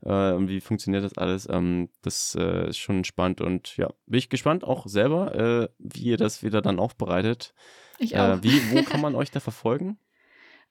äh, 0.03 0.33
und 0.33 0.49
wie 0.49 0.61
funktioniert 0.61 1.05
das 1.05 1.19
alles. 1.19 1.49
Ähm, 1.51 1.91
das 2.03 2.37
äh, 2.39 2.69
ist 2.69 2.79
schon 2.79 3.05
spannend 3.05 3.41
und 3.41 3.77
ja, 3.77 3.91
bin 4.07 4.19
ich 4.19 4.31
gespannt 4.31 4.65
auch 4.65 4.87
selber, 4.87 5.69
wie 5.79 6.05
ihr 6.05 6.17
das 6.17 6.43
wieder 6.43 6.63
dann 6.63 6.79
aufbereitet. 6.79 7.53
Ich 7.99 8.17
auch. 8.17 8.43
wie, 8.43 8.61
wo 8.71 8.83
kann 8.89 9.01
man 9.01 9.15
euch 9.15 9.31
da 9.31 9.41
verfolgen? 9.41 9.99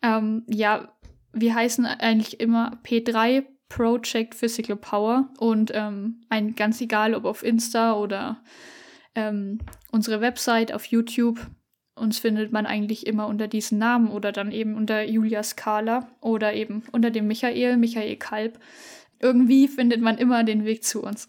Ähm, 0.01 0.43
ja, 0.47 0.93
wir 1.33 1.55
heißen 1.55 1.85
eigentlich 1.85 2.39
immer 2.39 2.79
P3 2.83 3.45
Project 3.69 4.35
Physical 4.35 4.75
Power 4.75 5.29
und 5.39 5.71
ähm, 5.73 6.21
ein 6.29 6.55
ganz 6.55 6.79
egal, 6.81 7.15
ob 7.15 7.25
auf 7.25 7.43
Insta 7.43 7.93
oder 7.93 8.43
ähm, 9.15 9.59
unsere 9.91 10.21
Website 10.21 10.73
auf 10.73 10.85
YouTube. 10.85 11.39
Uns 11.95 12.19
findet 12.19 12.51
man 12.51 12.65
eigentlich 12.65 13.07
immer 13.07 13.27
unter 13.27 13.47
diesen 13.47 13.77
Namen 13.77 14.09
oder 14.09 14.31
dann 14.31 14.51
eben 14.51 14.75
unter 14.75 15.03
Julia 15.03 15.43
Skala 15.43 16.09
oder 16.21 16.53
eben 16.53 16.83
unter 16.91 17.09
dem 17.09 17.27
Michael, 17.27 17.77
Michael 17.77 18.17
Kalb 18.17 18.59
irgendwie 19.19 19.67
findet 19.67 20.01
man 20.01 20.17
immer 20.17 20.43
den 20.43 20.65
Weg 20.65 20.83
zu 20.83 21.01
uns. 21.01 21.27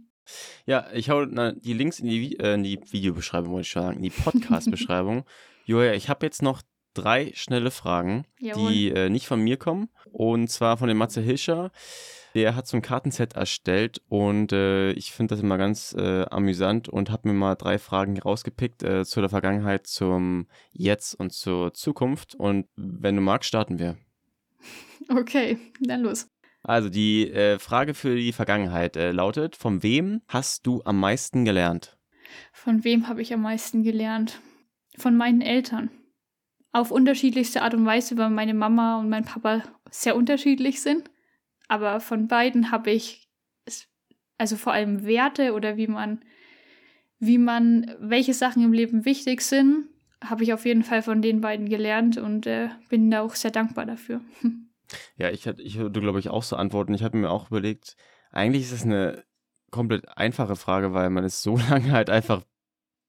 ja, 0.66 0.86
ich 0.92 1.10
hau 1.10 1.24
na, 1.24 1.52
die 1.52 1.72
Links 1.72 1.98
in 1.98 2.08
die, 2.08 2.38
äh, 2.38 2.54
in 2.54 2.62
die 2.62 2.80
Videobeschreibung, 2.90 3.52
wollte 3.52 3.66
ich 3.66 3.72
sagen, 3.72 3.96
in 3.96 4.02
die 4.02 4.10
Podcast-Beschreibung. 4.10 5.24
Joja, 5.66 5.94
ich 5.94 6.08
habe 6.08 6.26
jetzt 6.26 6.42
noch 6.42 6.62
drei 6.94 7.32
schnelle 7.34 7.70
Fragen, 7.70 8.24
Jawohl. 8.38 8.72
die 8.72 8.90
äh, 8.90 9.08
nicht 9.10 9.26
von 9.26 9.40
mir 9.40 9.56
kommen. 9.56 9.88
Und 10.12 10.48
zwar 10.48 10.76
von 10.76 10.88
dem 10.88 10.96
Matze 10.96 11.20
Hilscher. 11.20 11.70
Der 12.34 12.56
hat 12.56 12.66
so 12.66 12.76
ein 12.76 12.82
Kartenset 12.82 13.34
erstellt 13.34 14.02
und 14.08 14.52
äh, 14.52 14.90
ich 14.92 15.12
finde 15.12 15.34
das 15.34 15.42
immer 15.42 15.56
ganz 15.56 15.94
äh, 15.96 16.24
amüsant 16.24 16.88
und 16.88 17.08
habe 17.10 17.28
mir 17.28 17.34
mal 17.34 17.54
drei 17.54 17.78
Fragen 17.78 18.18
rausgepickt 18.18 18.82
äh, 18.82 19.04
zu 19.04 19.20
der 19.20 19.30
Vergangenheit, 19.30 19.86
zum 19.86 20.48
Jetzt 20.72 21.14
und 21.14 21.32
zur 21.32 21.74
Zukunft. 21.74 22.34
Und 22.34 22.66
wenn 22.74 23.14
du 23.14 23.22
magst, 23.22 23.48
starten 23.48 23.78
wir. 23.78 23.96
Okay, 25.10 25.58
dann 25.80 26.00
los. 26.00 26.28
Also 26.62 26.88
die 26.88 27.30
äh, 27.30 27.58
Frage 27.58 27.92
für 27.92 28.16
die 28.16 28.32
Vergangenheit 28.32 28.96
äh, 28.96 29.12
lautet, 29.12 29.54
von 29.54 29.82
wem 29.82 30.22
hast 30.28 30.66
du 30.66 30.80
am 30.86 30.98
meisten 30.98 31.44
gelernt? 31.44 31.98
Von 32.52 32.84
wem 32.84 33.06
habe 33.06 33.20
ich 33.20 33.34
am 33.34 33.42
meisten 33.42 33.82
gelernt? 33.82 34.40
Von 34.96 35.14
meinen 35.16 35.42
Eltern. 35.42 35.90
Auf 36.74 36.90
unterschiedlichste 36.90 37.62
Art 37.62 37.72
und 37.74 37.86
Weise, 37.86 38.18
weil 38.18 38.30
meine 38.30 38.52
Mama 38.52 38.98
und 38.98 39.08
mein 39.08 39.24
Papa 39.24 39.62
sehr 39.90 40.16
unterschiedlich 40.16 40.82
sind. 40.82 41.08
Aber 41.68 42.00
von 42.00 42.26
beiden 42.26 42.72
habe 42.72 42.90
ich, 42.90 43.28
also 44.38 44.56
vor 44.56 44.72
allem 44.72 45.06
Werte 45.06 45.54
oder 45.54 45.76
wie 45.76 45.86
man, 45.86 46.24
wie 47.20 47.38
man, 47.38 47.94
welche 48.00 48.34
Sachen 48.34 48.64
im 48.64 48.72
Leben 48.72 49.04
wichtig 49.04 49.42
sind, 49.42 49.88
habe 50.22 50.42
ich 50.42 50.52
auf 50.52 50.64
jeden 50.64 50.82
Fall 50.82 51.02
von 51.02 51.22
den 51.22 51.40
beiden 51.40 51.68
gelernt 51.68 52.18
und 52.18 52.46
äh, 52.46 52.70
bin 52.88 53.08
da 53.08 53.20
auch 53.20 53.36
sehr 53.36 53.52
dankbar 53.52 53.86
dafür. 53.86 54.20
Ja, 55.16 55.30
ich 55.30 55.48
hatte, 55.48 55.62
ich 55.62 55.78
würde, 55.78 55.98
glaube 55.98 56.18
ich, 56.20 56.28
auch 56.28 56.42
so 56.42 56.56
antworten. 56.56 56.92
Ich 56.92 57.02
habe 57.02 57.16
mir 57.16 57.30
auch 57.30 57.48
überlegt, 57.48 57.96
eigentlich 58.30 58.64
ist 58.64 58.72
das 58.74 58.82
eine 58.82 59.24
komplett 59.70 60.06
einfache 60.16 60.56
Frage, 60.56 60.92
weil 60.92 61.08
man 61.08 61.24
ist 61.24 61.42
so 61.42 61.56
lange 61.70 61.90
halt 61.90 62.10
einfach 62.10 62.42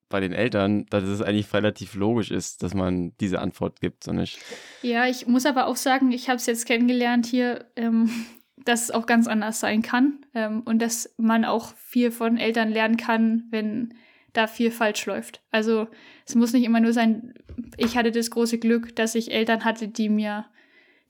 bei 0.09 0.19
den 0.19 0.33
Eltern, 0.33 0.85
dass 0.87 1.03
es 1.03 1.21
eigentlich 1.21 1.53
relativ 1.53 1.95
logisch 1.95 2.31
ist, 2.31 2.63
dass 2.63 2.73
man 2.73 3.15
diese 3.19 3.39
Antwort 3.39 3.81
gibt, 3.81 4.03
so 4.03 4.13
nicht. 4.13 4.39
Ja, 4.81 5.07
ich 5.07 5.27
muss 5.27 5.45
aber 5.45 5.67
auch 5.67 5.75
sagen, 5.75 6.11
ich 6.11 6.29
habe 6.29 6.37
es 6.37 6.45
jetzt 6.45 6.65
kennengelernt 6.65 7.25
hier, 7.25 7.65
ähm, 7.75 8.09
dass 8.57 8.83
es 8.83 8.91
auch 8.91 9.05
ganz 9.05 9.27
anders 9.27 9.59
sein 9.59 9.81
kann 9.81 10.25
ähm, 10.33 10.61
und 10.65 10.81
dass 10.81 11.13
man 11.17 11.45
auch 11.45 11.73
viel 11.75 12.11
von 12.11 12.37
Eltern 12.37 12.69
lernen 12.69 12.97
kann, 12.97 13.43
wenn 13.51 13.93
da 14.33 14.47
viel 14.47 14.71
falsch 14.71 15.05
läuft. 15.05 15.41
Also 15.51 15.87
es 16.25 16.35
muss 16.35 16.53
nicht 16.53 16.65
immer 16.65 16.79
nur 16.79 16.93
sein, 16.93 17.33
ich 17.77 17.95
hatte 17.95 18.11
das 18.11 18.31
große 18.31 18.57
Glück, 18.57 18.95
dass 18.95 19.15
ich 19.15 19.31
Eltern 19.31 19.65
hatte, 19.65 19.87
die 19.87 20.09
mir 20.09 20.45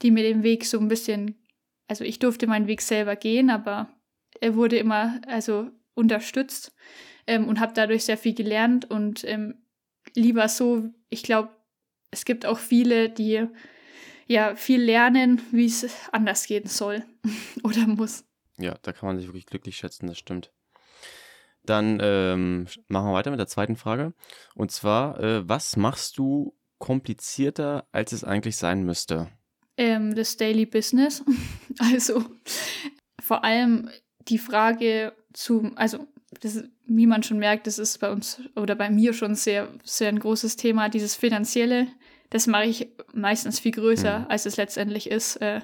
die 0.02 0.12
mir 0.12 0.24
den 0.24 0.44
Weg 0.44 0.66
so 0.66 0.80
ein 0.80 0.88
bisschen, 0.88 1.36
also 1.88 2.04
ich 2.04 2.20
durfte 2.20 2.48
meinen 2.48 2.68
Weg 2.68 2.82
selber 2.82 3.16
gehen, 3.16 3.50
aber 3.50 3.90
er 4.42 4.56
wurde 4.56 4.78
immer 4.78 5.20
also 5.28 5.70
unterstützt 5.94 6.76
ähm, 7.28 7.48
und 7.48 7.60
habe 7.60 7.74
dadurch 7.74 8.06
sehr 8.06 8.18
viel 8.18 8.34
gelernt 8.34 8.90
und 8.90 9.24
ähm, 9.26 9.66
lieber 10.14 10.48
so, 10.48 10.90
ich 11.10 11.24
glaube, 11.24 11.50
es 12.12 12.26
gibt 12.26 12.46
auch 12.46 12.60
viele, 12.60 13.10
die 13.10 13.48
ja 14.28 14.56
viel 14.56 14.82
lernen, 14.82 15.42
wie 15.52 15.66
es 15.66 15.86
anders 16.12 16.48
gehen 16.48 16.68
soll 16.68 17.04
oder 17.64 17.88
muss. 17.88 18.26
Ja, 18.58 18.76
da 18.82 18.94
kann 18.94 19.08
man 19.08 19.18
sich 19.18 19.28
wirklich 19.28 19.46
glücklich 19.46 19.78
schätzen, 19.78 20.08
das 20.08 20.18
stimmt. 20.18 20.52
Dann 21.64 22.00
ähm, 22.02 22.68
machen 22.88 23.08
wir 23.08 23.14
weiter 23.14 23.32
mit 23.32 23.40
der 23.40 23.48
zweiten 23.48 23.76
Frage. 23.76 24.14
Und 24.54 24.72
zwar, 24.72 25.20
äh, 25.20 25.50
was 25.50 25.78
machst 25.78 26.18
du 26.18 26.56
komplizierter, 26.78 27.88
als 27.92 28.12
es 28.12 28.24
eigentlich 28.24 28.56
sein 28.56 28.84
müsste? 28.84 29.30
Ähm, 29.78 30.16
das 30.16 30.38
Daily 30.38 30.66
Business. 30.66 31.24
Also 31.78 32.24
vor 33.22 33.44
allem 33.44 33.90
die 34.30 34.38
Frage 34.38 35.14
zu, 35.34 35.74
also 35.76 36.08
das, 36.40 36.64
wie 36.88 37.08
man 37.08 37.24
schon 37.24 37.40
merkt, 37.40 37.68
das 37.68 37.80
ist 37.80 38.00
bei 38.00 38.12
uns 38.12 38.42
oder 38.56 38.76
bei 38.76 38.90
mir 38.90 39.14
schon 39.14 39.36
sehr, 39.36 39.70
sehr 39.84 40.10
ein 40.10 40.20
großes 40.20 40.56
Thema, 40.56 40.90
dieses 40.90 41.16
Finanzielle. 41.16 41.88
Das 42.30 42.48
mache 42.48 42.66
ich 42.66 42.90
meistens 43.14 43.60
viel 43.60 43.72
größer, 43.72 44.20
mhm. 44.20 44.26
als 44.30 44.46
es 44.46 44.58
letztendlich 44.58 45.10
ist. 45.10 45.38
Äh, 45.38 45.62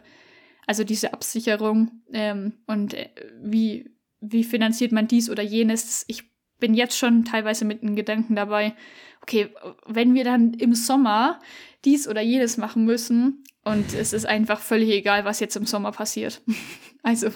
also 0.68 0.84
diese 0.84 1.14
Absicherung 1.14 1.92
ähm, 2.14 2.54
und 2.68 2.94
äh, 2.94 3.10
wie, 3.42 3.92
wie 4.20 4.44
finanziert 4.44 4.92
man 4.92 5.08
dies 5.08 5.30
oder 5.30 5.44
jenes. 5.44 6.06
Ich 6.08 6.32
bin 6.60 6.74
jetzt 6.74 6.98
schon 6.98 7.26
teilweise 7.26 7.66
mit 7.66 7.82
den 7.82 7.96
Gedanken 7.96 8.36
dabei, 8.36 8.76
okay, 9.22 9.50
wenn 9.86 10.14
wir 10.14 10.24
dann 10.24 10.54
im 10.54 10.74
Sommer 10.74 11.40
dies 11.84 12.08
oder 12.08 12.22
jenes 12.22 12.58
machen 12.58 12.86
müssen 12.86 13.44
und 13.64 13.94
es 13.94 14.14
ist 14.14 14.26
einfach 14.26 14.60
völlig 14.60 14.90
egal, 14.92 15.26
was 15.26 15.40
jetzt 15.40 15.56
im 15.56 15.66
Sommer 15.66 15.92
passiert. 15.92 16.42
also, 17.04 17.30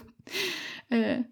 äh, 0.90 1.24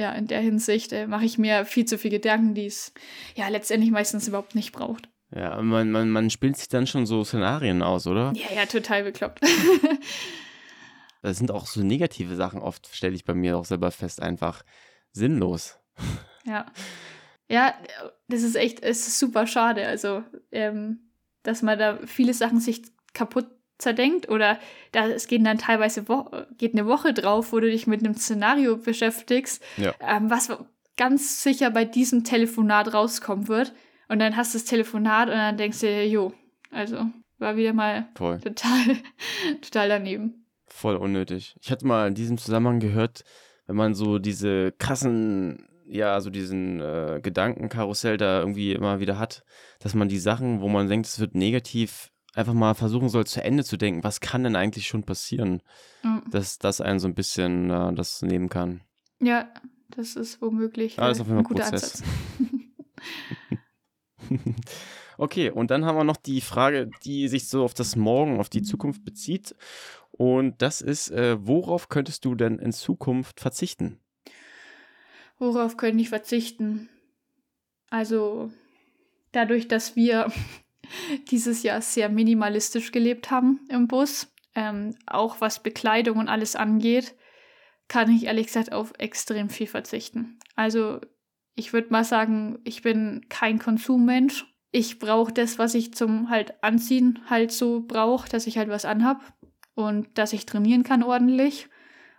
ja, 0.00 0.12
in 0.12 0.26
der 0.26 0.40
Hinsicht 0.40 0.92
äh, 0.92 1.06
mache 1.06 1.24
ich 1.24 1.38
mir 1.38 1.64
viel 1.64 1.84
zu 1.84 1.98
viel 1.98 2.10
Gedanken, 2.10 2.54
die 2.54 2.66
es 2.66 2.92
ja 3.36 3.46
letztendlich 3.48 3.90
meistens 3.90 4.26
überhaupt 4.26 4.54
nicht 4.54 4.72
braucht. 4.72 5.08
Ja, 5.34 5.60
man, 5.62 5.92
man, 5.92 6.10
man 6.10 6.30
spielt 6.30 6.56
sich 6.56 6.68
dann 6.68 6.86
schon 6.86 7.06
so 7.06 7.22
Szenarien 7.22 7.82
aus, 7.82 8.06
oder? 8.06 8.32
Ja, 8.34 8.52
ja, 8.54 8.66
total 8.66 9.04
bekloppt. 9.04 9.40
das 11.22 11.36
sind 11.36 11.52
auch 11.52 11.66
so 11.66 11.82
negative 11.82 12.34
Sachen 12.34 12.60
oft, 12.60 12.88
stelle 12.92 13.14
ich 13.14 13.24
bei 13.24 13.34
mir 13.34 13.56
auch 13.56 13.64
selber 13.64 13.90
fest, 13.90 14.20
einfach 14.20 14.64
sinnlos. 15.12 15.78
Ja. 16.46 16.64
Ja, 17.50 17.74
das 18.28 18.42
ist 18.42 18.56
echt, 18.56 18.82
es 18.82 19.06
ist 19.06 19.18
super 19.18 19.46
schade. 19.46 19.86
Also, 19.86 20.24
ähm, 20.52 21.10
dass 21.42 21.60
man 21.60 21.78
da 21.78 21.98
viele 22.06 22.32
Sachen 22.32 22.60
sich 22.60 22.80
kaputt 23.12 23.46
zerdenkt 23.80 24.28
oder 24.28 24.58
da, 24.92 25.08
es 25.08 25.26
geht 25.26 25.44
dann 25.44 25.58
teilweise 25.58 26.08
wo 26.08 26.30
geht 26.58 26.74
eine 26.74 26.86
Woche 26.86 27.14
drauf, 27.14 27.52
wo 27.52 27.60
du 27.60 27.70
dich 27.70 27.86
mit 27.86 28.00
einem 28.00 28.14
Szenario 28.14 28.76
beschäftigst, 28.76 29.62
ja. 29.76 29.94
ähm, 30.00 30.30
was 30.30 30.50
ganz 30.96 31.42
sicher 31.42 31.70
bei 31.70 31.84
diesem 31.84 32.24
Telefonat 32.24 32.92
rauskommen 32.92 33.48
wird. 33.48 33.72
Und 34.08 34.18
dann 34.18 34.36
hast 34.36 34.54
du 34.54 34.58
das 34.58 34.66
Telefonat 34.66 35.28
und 35.28 35.34
dann 35.34 35.56
denkst 35.56 35.80
du 35.80 35.86
dir, 35.86 36.06
jo, 36.06 36.32
also 36.70 37.06
war 37.38 37.56
wieder 37.56 37.72
mal 37.72 38.08
Voll. 38.16 38.38
total, 38.38 38.96
total 39.62 39.88
daneben. 39.88 40.46
Voll 40.66 40.96
unnötig. 40.96 41.56
Ich 41.60 41.70
hatte 41.70 41.86
mal 41.86 42.08
in 42.08 42.14
diesem 42.14 42.38
Zusammenhang 42.38 42.80
gehört, 42.80 43.24
wenn 43.66 43.76
man 43.76 43.94
so 43.94 44.18
diese 44.18 44.72
krassen, 44.72 45.68
ja, 45.86 46.20
so 46.20 46.28
diesen 46.28 46.80
äh, 46.80 47.20
Gedankenkarussell 47.22 48.16
da 48.16 48.40
irgendwie 48.40 48.72
immer 48.72 49.00
wieder 49.00 49.18
hat, 49.18 49.42
dass 49.80 49.94
man 49.94 50.08
die 50.08 50.18
Sachen, 50.18 50.60
wo 50.60 50.68
man 50.68 50.88
denkt, 50.88 51.06
es 51.06 51.18
wird 51.18 51.34
negativ, 51.34 52.10
einfach 52.34 52.54
mal 52.54 52.74
versuchen 52.74 53.08
soll, 53.08 53.26
zu 53.26 53.42
Ende 53.42 53.64
zu 53.64 53.76
denken. 53.76 54.04
Was 54.04 54.20
kann 54.20 54.44
denn 54.44 54.56
eigentlich 54.56 54.86
schon 54.86 55.04
passieren? 55.04 55.62
Mhm. 56.02 56.22
Dass 56.30 56.58
das 56.58 56.80
einen 56.80 56.98
so 56.98 57.08
ein 57.08 57.14
bisschen 57.14 57.70
äh, 57.70 57.92
das 57.94 58.22
nehmen 58.22 58.48
kann. 58.48 58.82
Ja, 59.20 59.48
das 59.88 60.16
ist 60.16 60.40
womöglich 60.40 60.98
ah, 60.98 61.08
das 61.08 61.18
ist 61.18 61.22
auf 61.22 61.28
jeden 61.28 61.44
Fall 61.44 61.44
ein 61.44 61.56
guter 61.56 61.70
Prozess. 61.70 62.02
okay, 65.18 65.50
und 65.50 65.70
dann 65.70 65.84
haben 65.84 65.96
wir 65.96 66.04
noch 66.04 66.16
die 66.16 66.40
Frage, 66.40 66.90
die 67.04 67.28
sich 67.28 67.48
so 67.48 67.64
auf 67.64 67.74
das 67.74 67.96
Morgen, 67.96 68.38
auf 68.38 68.48
die 68.48 68.62
Zukunft 68.62 69.04
bezieht. 69.04 69.54
Und 70.12 70.60
das 70.62 70.80
ist, 70.80 71.10
äh, 71.10 71.36
worauf 71.46 71.88
könntest 71.88 72.24
du 72.24 72.34
denn 72.34 72.58
in 72.58 72.72
Zukunft 72.72 73.40
verzichten? 73.40 73.98
Worauf 75.38 75.76
könnte 75.76 76.02
ich 76.02 76.10
verzichten? 76.10 76.88
Also 77.88 78.52
dadurch, 79.32 79.66
dass 79.66 79.96
wir 79.96 80.30
dieses 81.30 81.62
Jahr 81.62 81.80
sehr 81.80 82.08
minimalistisch 82.08 82.92
gelebt 82.92 83.30
haben 83.30 83.60
im 83.68 83.88
Bus, 83.88 84.32
ähm, 84.54 84.96
auch 85.06 85.40
was 85.40 85.62
Bekleidung 85.62 86.18
und 86.18 86.28
alles 86.28 86.56
angeht, 86.56 87.14
kann 87.88 88.10
ich 88.10 88.24
ehrlich 88.24 88.46
gesagt 88.46 88.72
auf 88.72 88.92
extrem 88.98 89.48
viel 89.48 89.66
verzichten. 89.66 90.38
Also 90.54 91.00
ich 91.54 91.72
würde 91.72 91.90
mal 91.90 92.04
sagen, 92.04 92.58
ich 92.64 92.82
bin 92.82 93.26
kein 93.28 93.58
Konsummensch. 93.58 94.46
Ich 94.70 94.98
brauche 94.98 95.32
das, 95.32 95.58
was 95.58 95.74
ich 95.74 95.92
zum 95.94 96.30
halt 96.30 96.62
Anziehen 96.62 97.18
halt 97.28 97.50
so 97.50 97.80
brauche, 97.80 98.28
dass 98.28 98.46
ich 98.46 98.56
halt 98.56 98.68
was 98.68 98.84
anhab 98.84 99.20
und 99.74 100.06
dass 100.16 100.32
ich 100.32 100.46
trainieren 100.46 100.84
kann 100.84 101.02
ordentlich. 101.02 101.68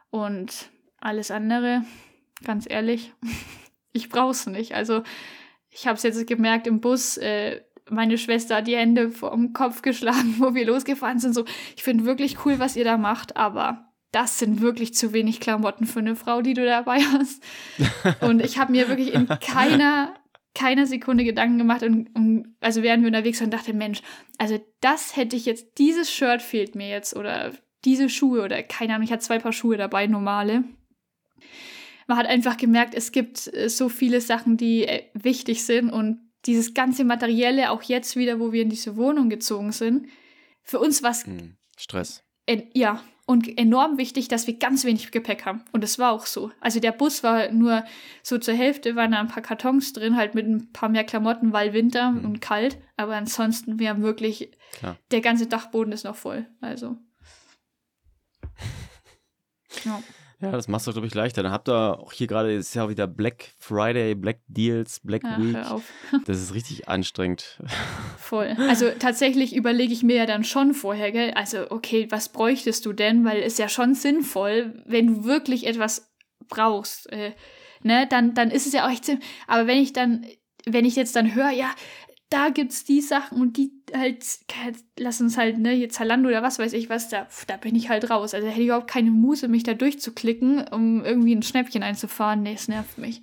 Und 0.09 0.69
alles 0.97 1.31
andere, 1.31 1.85
ganz 2.43 2.69
ehrlich, 2.69 3.13
ich 3.93 4.09
brauche 4.09 4.31
es 4.31 4.45
nicht. 4.47 4.75
Also 4.75 5.03
ich 5.69 5.87
habe 5.87 5.95
es 5.95 6.03
jetzt 6.03 6.27
gemerkt 6.27 6.67
im 6.67 6.81
Bus, 6.81 7.17
äh, 7.17 7.61
meine 7.91 8.17
Schwester 8.17 8.57
hat 8.57 8.67
die 8.67 8.75
Hände 8.75 9.11
vom 9.11 9.53
Kopf 9.53 9.81
geschlagen, 9.81 10.35
wo 10.39 10.55
wir 10.55 10.65
losgefahren 10.65 11.19
sind. 11.19 11.33
So, 11.33 11.45
ich 11.75 11.83
finde 11.83 12.05
wirklich 12.05 12.45
cool, 12.45 12.59
was 12.59 12.75
ihr 12.75 12.85
da 12.85 12.97
macht, 12.97 13.37
aber 13.37 13.91
das 14.11 14.39
sind 14.39 14.61
wirklich 14.61 14.93
zu 14.93 15.13
wenig 15.13 15.39
Klamotten 15.39 15.85
für 15.85 15.99
eine 15.99 16.15
Frau, 16.15 16.41
die 16.41 16.53
du 16.53 16.65
dabei 16.65 16.99
hast. 16.99 17.43
Und 18.21 18.43
ich 18.43 18.57
habe 18.57 18.71
mir 18.71 18.87
wirklich 18.89 19.13
in 19.13 19.27
keiner 19.27 20.15
keiner 20.53 20.85
Sekunde 20.85 21.23
Gedanken 21.23 21.57
gemacht 21.57 21.81
und, 21.81 22.13
und 22.13 22.57
also 22.59 22.83
während 22.83 23.03
wir 23.03 23.07
unterwegs 23.07 23.39
waren, 23.39 23.51
dachte, 23.51 23.73
Mensch, 23.73 24.01
also 24.37 24.59
das 24.81 25.15
hätte 25.15 25.37
ich 25.37 25.45
jetzt, 25.45 25.77
dieses 25.77 26.11
Shirt 26.11 26.41
fehlt 26.41 26.75
mir 26.75 26.89
jetzt 26.89 27.15
oder 27.15 27.53
diese 27.85 28.09
Schuhe 28.09 28.41
oder 28.41 28.61
keine 28.63 28.93
Ahnung, 28.93 29.05
ich 29.05 29.13
hatte 29.13 29.23
zwei 29.23 29.39
Paar 29.39 29.53
Schuhe 29.53 29.77
dabei, 29.77 30.07
normale. 30.07 30.65
Man 32.07 32.17
hat 32.17 32.25
einfach 32.25 32.57
gemerkt, 32.57 32.93
es 32.95 33.13
gibt 33.13 33.53
äh, 33.53 33.69
so 33.69 33.87
viele 33.87 34.19
Sachen, 34.19 34.57
die 34.57 34.85
äh, 34.85 35.03
wichtig 35.13 35.63
sind 35.63 35.89
und 35.89 36.30
dieses 36.45 36.73
ganze 36.73 37.03
Materielle, 37.03 37.71
auch 37.71 37.83
jetzt 37.83 38.15
wieder, 38.15 38.39
wo 38.39 38.51
wir 38.51 38.63
in 38.63 38.69
diese 38.69 38.97
Wohnung 38.97 39.29
gezogen 39.29 39.71
sind, 39.71 40.07
für 40.63 40.79
uns 40.79 41.03
war 41.03 41.11
es. 41.11 41.25
Hm, 41.25 41.57
Stress. 41.77 42.23
Äh, 42.45 42.63
ja, 42.73 43.01
und 43.25 43.57
enorm 43.57 43.97
wichtig, 43.97 44.27
dass 44.27 44.45
wir 44.47 44.57
ganz 44.57 44.83
wenig 44.83 45.11
Gepäck 45.11 45.45
haben. 45.45 45.63
Und 45.71 45.83
das 45.83 45.99
war 45.99 46.11
auch 46.11 46.25
so. 46.25 46.51
Also 46.59 46.79
der 46.79 46.91
Bus 46.91 47.23
war 47.23 47.49
nur 47.51 47.85
so 48.23 48.37
zur 48.37 48.53
Hälfte, 48.53 48.95
waren 48.95 49.11
da 49.11 49.19
ein 49.19 49.29
paar 49.29 49.43
Kartons 49.43 49.93
drin, 49.93 50.17
halt 50.17 50.35
mit 50.35 50.45
ein 50.47 50.71
paar 50.73 50.89
mehr 50.89 51.03
Klamotten, 51.03 51.53
weil 51.53 51.73
Winter 51.73 52.11
mhm. 52.11 52.25
und 52.25 52.41
kalt. 52.41 52.77
Aber 52.97 53.15
ansonsten, 53.15 53.79
wir 53.79 53.89
haben 53.89 54.01
wirklich, 54.01 54.51
Klar. 54.73 54.97
der 55.11 55.21
ganze 55.21 55.47
Dachboden 55.47 55.93
ist 55.93 56.03
noch 56.03 56.15
voll. 56.15 56.45
Also. 56.59 56.97
ja. 59.85 60.03
Ja, 60.41 60.51
das 60.51 60.67
machst 60.67 60.87
du, 60.87 60.91
glaube 60.91 61.05
ich, 61.05 61.13
leichter. 61.13 61.43
Dann 61.43 61.51
habt 61.51 61.69
ihr 61.69 61.99
auch 61.99 62.11
hier 62.11 62.25
gerade, 62.25 62.51
ist 62.51 62.73
ja 62.73 62.89
wieder 62.89 63.05
Black 63.05 63.51
Friday, 63.59 64.15
Black 64.15 64.39
Deals, 64.47 64.99
Black 64.99 65.21
Ach, 65.23 65.37
Week. 65.39 65.55
Das 66.25 66.41
ist 66.41 66.53
richtig 66.55 66.89
anstrengend. 66.89 67.61
Voll. 68.17 68.55
Also 68.67 68.89
tatsächlich 68.97 69.55
überlege 69.55 69.93
ich 69.93 70.01
mir 70.01 70.15
ja 70.15 70.25
dann 70.25 70.43
schon 70.43 70.73
vorher, 70.73 71.11
gell? 71.11 71.31
Also, 71.35 71.69
okay, 71.69 72.07
was 72.09 72.29
bräuchtest 72.29 72.85
du 72.87 72.93
denn? 72.93 73.23
Weil 73.23 73.43
es 73.43 73.59
ja 73.59 73.69
schon 73.69 73.93
sinnvoll, 73.93 74.81
wenn 74.85 75.07
du 75.07 75.23
wirklich 75.25 75.67
etwas 75.67 76.11
brauchst, 76.47 77.11
äh, 77.11 77.33
ne, 77.83 78.07
dann, 78.07 78.33
dann 78.33 78.49
ist 78.49 78.65
es 78.65 78.73
ja 78.73 78.85
auch 78.85 78.91
echt 78.91 79.05
sinnvoll. 79.05 79.27
Aber 79.45 79.67
wenn 79.67 79.77
ich 79.77 79.93
dann, 79.93 80.25
wenn 80.65 80.85
ich 80.85 80.95
jetzt 80.95 81.15
dann 81.15 81.35
höre, 81.35 81.51
ja, 81.51 81.69
da 82.31 82.49
gibt's 82.49 82.85
die 82.85 83.01
Sachen 83.01 83.41
und 83.41 83.57
die 83.57 83.71
halt, 83.93 84.25
lass 84.97 85.19
uns 85.19 85.37
halt, 85.37 85.59
ne, 85.59 85.71
hier 85.71 85.89
Zalando 85.89 86.29
oder 86.29 86.41
was 86.41 86.59
weiß 86.59 86.73
ich 86.73 86.89
was, 86.89 87.09
da, 87.09 87.27
da 87.47 87.57
bin 87.57 87.75
ich 87.75 87.89
halt 87.89 88.09
raus. 88.09 88.33
Also 88.33 88.47
hätte 88.47 88.61
ich 88.61 88.67
überhaupt 88.67 88.89
keine 88.89 89.11
Muße, 89.11 89.49
mich 89.49 89.63
da 89.63 89.73
durchzuklicken, 89.73 90.65
um 90.69 91.03
irgendwie 91.03 91.35
ein 91.35 91.43
Schnäppchen 91.43 91.83
einzufahren. 91.83 92.41
Nee, 92.41 92.53
es 92.53 92.69
nervt 92.69 92.97
mich. 92.97 93.21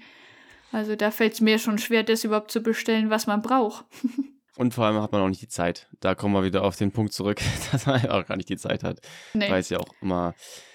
Also 0.70 0.94
da 0.94 1.10
fällt 1.10 1.32
es 1.32 1.40
mir 1.40 1.58
schon 1.58 1.78
schwer, 1.78 2.02
das 2.02 2.22
überhaupt 2.22 2.50
zu 2.50 2.60
bestellen, 2.60 3.08
was 3.08 3.26
man 3.26 3.40
braucht. 3.40 3.86
Und 4.58 4.74
vor 4.74 4.84
allem 4.84 5.00
hat 5.00 5.12
man 5.12 5.22
auch 5.22 5.28
nicht 5.28 5.40
die 5.40 5.48
Zeit. 5.48 5.88
Da 6.00 6.14
kommen 6.14 6.34
wir 6.34 6.44
wieder 6.44 6.62
auf 6.62 6.76
den 6.76 6.92
Punkt 6.92 7.14
zurück, 7.14 7.40
dass 7.72 7.86
man 7.86 8.04
auch 8.08 8.26
gar 8.26 8.36
nicht 8.36 8.50
die 8.50 8.58
Zeit 8.58 8.84
hat. 8.84 9.00
Nee. 9.32 9.50
Weil 9.50 9.60
es 9.60 9.70
ja 9.70 9.78
auch 9.78 9.94
immer 10.02 10.34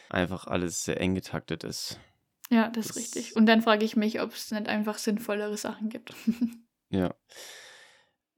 einfach 0.09 0.47
alles 0.47 0.83
sehr 0.83 0.99
eng 0.99 1.13
getaktet 1.13 1.63
ist. 1.63 1.99
Ja, 2.49 2.69
das, 2.69 2.87
das 2.87 2.97
ist 2.97 3.15
richtig. 3.15 3.35
Und 3.35 3.45
dann 3.45 3.61
frage 3.61 3.85
ich 3.85 3.95
mich, 3.95 4.21
ob 4.21 4.33
es 4.33 4.49
nicht 4.51 4.67
einfach 4.67 4.97
sinnvollere 4.97 5.57
Sachen 5.57 5.89
gibt. 5.89 6.15
ja. 6.89 7.13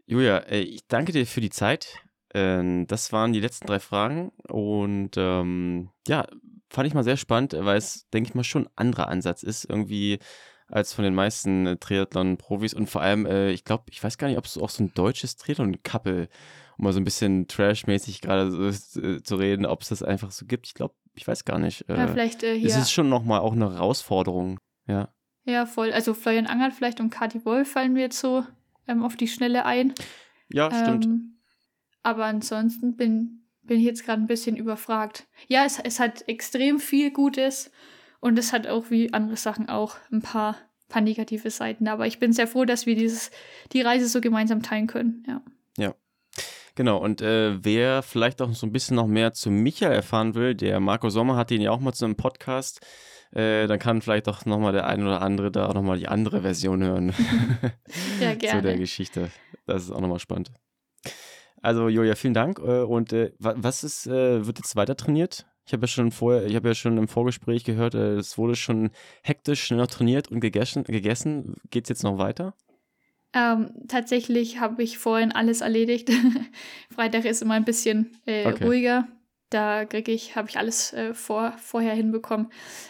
Julia, 0.05 0.37
äh, 0.39 0.61
ich 0.61 0.87
danke 0.87 1.11
dir 1.11 1.25
für 1.25 1.41
die 1.41 1.49
Zeit. 1.49 1.87
Ähm, 2.33 2.85
das 2.87 3.11
waren 3.11 3.33
die 3.33 3.39
letzten 3.39 3.65
drei 3.65 3.79
Fragen 3.79 4.31
und 4.47 5.11
ähm, 5.17 5.89
ja, 6.07 6.27
fand 6.69 6.87
ich 6.87 6.93
mal 6.93 7.03
sehr 7.03 7.17
spannend, 7.17 7.55
weil 7.57 7.77
es, 7.77 8.09
denke 8.09 8.29
ich 8.29 8.35
mal, 8.35 8.43
schon 8.43 8.67
ein 8.67 8.71
anderer 8.75 9.07
Ansatz 9.07 9.41
ist, 9.41 9.65
irgendwie 9.65 10.19
als 10.67 10.93
von 10.93 11.03
den 11.03 11.15
meisten 11.15 11.67
äh, 11.67 11.77
Triathlon-Profis 11.77 12.73
und 12.73 12.89
vor 12.89 13.01
allem, 13.01 13.25
äh, 13.25 13.51
ich 13.51 13.63
glaube, 13.63 13.85
ich 13.89 14.03
weiß 14.03 14.17
gar 14.17 14.27
nicht, 14.27 14.37
ob 14.37 14.45
es 14.45 14.57
auch 14.57 14.69
so 14.69 14.83
ein 14.83 14.93
deutsches 14.93 15.37
Triathlon-Couple, 15.37 16.27
um 16.77 16.83
mal 16.83 16.93
so 16.93 16.99
ein 16.99 17.05
bisschen 17.05 17.47
Trash-mäßig 17.47 18.21
gerade 18.21 18.51
so, 18.51 19.19
zu 19.19 19.35
reden, 19.35 19.65
ob 19.65 19.81
es 19.81 19.89
das 19.89 20.03
einfach 20.03 20.31
so 20.31 20.45
gibt. 20.45 20.67
Ich 20.67 20.73
glaube, 20.73 20.95
ich 21.13 21.27
weiß 21.27 21.45
gar 21.45 21.59
nicht. 21.59 21.85
ja, 21.87 22.07
vielleicht 22.07 22.43
äh, 22.43 22.59
hier. 22.59 22.67
Es 22.67 22.75
ist 22.75 22.91
schon 22.91 23.09
nochmal 23.09 23.39
auch 23.39 23.53
eine 23.53 23.71
Herausforderung, 23.71 24.59
ja. 24.87 25.09
Ja, 25.45 25.67
voll. 25.67 25.93
Also 25.93 26.15
Florian 26.15 26.47
Angert 26.47 26.73
vielleicht 26.73 26.99
und 26.99 27.11
Kati 27.11 27.45
Wolf 27.45 27.71
fallen 27.71 27.93
mir 27.93 28.01
jetzt 28.01 28.19
so 28.19 28.43
ähm, 28.87 29.03
auf 29.03 29.15
die 29.15 29.27
Schnelle 29.27 29.65
ein. 29.65 29.93
Ja, 30.49 30.69
stimmt. 30.71 31.05
Ähm, 31.05 31.39
aber 32.03 32.25
ansonsten 32.25 32.95
bin, 32.95 33.45
bin 33.63 33.79
ich 33.79 33.85
jetzt 33.85 34.05
gerade 34.05 34.21
ein 34.21 34.27
bisschen 34.27 34.55
überfragt. 34.55 35.27
Ja, 35.47 35.65
es, 35.65 35.79
es 35.79 35.99
hat 35.99 36.27
extrem 36.27 36.79
viel 36.79 37.11
Gutes 37.11 37.71
Und 38.25 38.39
es 38.39 38.53
hat 38.53 38.65
auch 38.65 38.89
wie 38.89 39.13
andere 39.13 39.37
Sachen 39.37 39.69
auch 39.69 39.97
ein 40.11 40.23
paar, 40.23 40.57
paar 40.89 41.03
negative 41.03 41.51
Seiten. 41.51 41.87
Aber 41.87 42.07
ich 42.07 42.17
bin 42.17 42.33
sehr 42.33 42.47
froh, 42.47 42.65
dass 42.65 42.87
wir 42.87 42.95
dieses, 42.95 43.29
die 43.71 43.81
Reise 43.81 44.07
so 44.07 44.19
gemeinsam 44.19 44.63
teilen 44.63 44.87
können. 44.87 45.23
Ja. 45.27 45.43
Genau, 46.75 46.97
und 46.97 47.21
äh, 47.21 47.63
wer 47.63 48.03
vielleicht 48.03 48.41
auch 48.41 48.53
so 48.53 48.67
ein 48.67 48.73
bisschen 48.73 48.97
noch 48.97 49.07
mehr 49.07 49.31
zu 49.31 49.49
Michael 49.49 49.93
erfahren 49.93 50.35
will, 50.35 50.55
der 50.55 50.81
Marco 50.81 51.09
Sommer 51.09 51.37
hat 51.37 51.49
ihn 51.51 51.61
ja 51.61 51.71
auch 51.71 51.79
mal 51.79 51.93
zu 51.93 52.03
einem 52.03 52.17
Podcast, 52.17 52.85
äh, 53.31 53.65
dann 53.67 53.79
kann 53.79 54.01
vielleicht 54.01 54.27
auch 54.27 54.45
nochmal 54.45 54.73
der 54.73 54.85
ein 54.85 55.01
oder 55.01 55.21
andere 55.21 55.51
da 55.51 55.67
auch 55.67 55.73
nochmal 55.73 55.97
die 55.97 56.09
andere 56.09 56.41
Version 56.41 56.83
hören. 56.83 57.13
ja, 58.19 58.35
gerne. 58.35 58.59
zu 58.59 58.61
der 58.61 58.77
Geschichte. 58.77 59.31
Das 59.65 59.83
ist 59.83 59.91
auch 59.91 60.01
nochmal 60.01 60.19
spannend. 60.19 60.51
Also 61.61 61.87
Julia, 61.87 62.15
vielen 62.15 62.33
Dank. 62.33 62.59
Äh, 62.59 62.81
und 62.81 63.13
äh, 63.13 63.31
was 63.39 63.85
ist, 63.85 64.05
äh, 64.05 64.45
wird 64.45 64.59
jetzt 64.59 64.75
weiter 64.75 64.97
trainiert? 64.97 65.47
Ich 65.65 65.73
habe 65.73 65.83
ja 65.83 65.87
schon 65.87 66.11
vorher, 66.11 66.45
ich 66.45 66.55
habe 66.55 66.67
ja 66.67 66.75
schon 66.75 66.97
im 66.97 67.07
Vorgespräch 67.07 67.63
gehört, 67.63 67.95
es 67.95 68.37
wurde 68.37 68.55
schon 68.55 68.91
hektisch 69.23 69.63
schnell 69.63 69.87
trainiert 69.87 70.29
und 70.29 70.39
gegessen. 70.41 70.83
gegessen. 70.83 71.55
Geht 71.71 71.85
es 71.85 71.89
jetzt 71.89 72.03
noch 72.03 72.19
weiter? 72.19 72.53
Ähm, 73.35 73.71
tatsächlich 73.89 74.61
habe 74.61 74.81
ich 74.81 74.97
vorhin 74.97 75.33
alles 75.33 75.59
erledigt. 75.59 76.09
Freitag 76.95 77.25
ist 77.25 77.41
immer 77.41 77.55
ein 77.55 77.65
bisschen 77.65 78.17
äh, 78.25 78.47
okay. 78.47 78.63
ruhiger. 78.63 79.07
Da 79.49 79.85
kriege 79.85 80.11
ich, 80.11 80.35
habe 80.35 80.49
ich 80.49 80.57
alles 80.57 80.93
äh, 80.93 81.13
vor, 81.13 81.53
vorher 81.57 81.93
hinbekommen. 81.93 82.47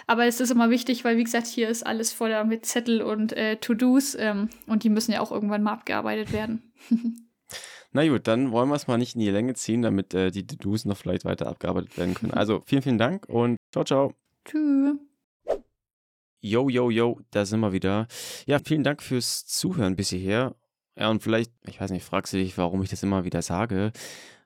Aber 0.07 0.25
es 0.25 0.39
ist 0.39 0.51
immer 0.51 0.69
wichtig, 0.69 1.03
weil 1.03 1.17
wie 1.17 1.23
gesagt, 1.23 1.47
hier 1.47 1.67
ist 1.67 1.85
alles 1.85 2.13
voller 2.13 2.45
mit 2.45 2.65
Zettel 2.65 3.01
und 3.01 3.33
äh, 3.33 3.57
To-Dos 3.57 4.15
ähm, 4.15 4.49
und 4.67 4.83
die 4.83 4.89
müssen 4.89 5.11
ja 5.11 5.19
auch 5.19 5.31
irgendwann 5.31 5.63
mal 5.63 5.73
abgearbeitet 5.73 6.31
werden. 6.31 6.71
Na 7.91 8.07
gut, 8.07 8.27
dann 8.27 8.51
wollen 8.51 8.69
wir 8.69 8.75
es 8.75 8.87
mal 8.87 8.97
nicht 8.97 9.15
in 9.15 9.21
die 9.21 9.31
Länge 9.31 9.55
ziehen, 9.55 9.81
damit 9.81 10.13
äh, 10.13 10.29
die 10.29 10.45
To-Dos 10.45 10.85
noch 10.85 10.97
vielleicht 10.97 11.25
weiter 11.25 11.47
abgearbeitet 11.47 11.97
werden 11.97 12.13
können. 12.13 12.33
Also 12.33 12.61
vielen, 12.65 12.83
vielen 12.83 12.97
Dank 12.99 13.27
und 13.27 13.57
ciao, 13.71 13.83
ciao. 13.83 14.13
Tschüss. 14.45 14.95
Yo, 16.47 16.69
yo, 16.69 16.91
yo, 16.91 17.19
da 17.31 17.43
sind 17.43 17.61
wir 17.61 17.73
wieder. 17.73 18.05
Ja, 18.45 18.59
vielen 18.59 18.83
Dank 18.83 19.01
fürs 19.01 19.47
Zuhören 19.47 19.95
bis 19.95 20.09
hierher. 20.09 20.53
Ja, 20.95 21.09
und 21.09 21.23
vielleicht, 21.23 21.51
ich 21.65 21.81
weiß 21.81 21.89
nicht, 21.89 22.05
fragst 22.05 22.33
du 22.33 22.37
dich, 22.37 22.55
warum 22.59 22.83
ich 22.83 22.89
das 22.91 23.01
immer 23.01 23.25
wieder 23.25 23.41
sage. 23.41 23.91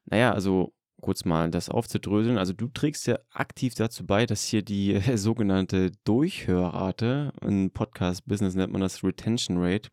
Naja, 0.06 0.32
also 0.32 0.74
kurz 1.00 1.26
mal 1.26 1.50
das 1.50 1.70
aufzudröseln. 1.70 2.38
Also 2.38 2.54
du 2.54 2.68
trägst 2.68 3.08
ja 3.08 3.18
aktiv 3.32 3.74
dazu 3.76 4.06
bei, 4.06 4.26
dass 4.26 4.44
hier 4.44 4.62
die 4.62 5.00
sogenannte 5.16 5.92
Durchhörrate, 6.04 7.34
im 7.42 7.72
Podcast-Business 7.72 8.56
nennt 8.56 8.72
man 8.72 8.82
das 8.82 9.04
Retention 9.04 9.58
Rate, 9.58 9.90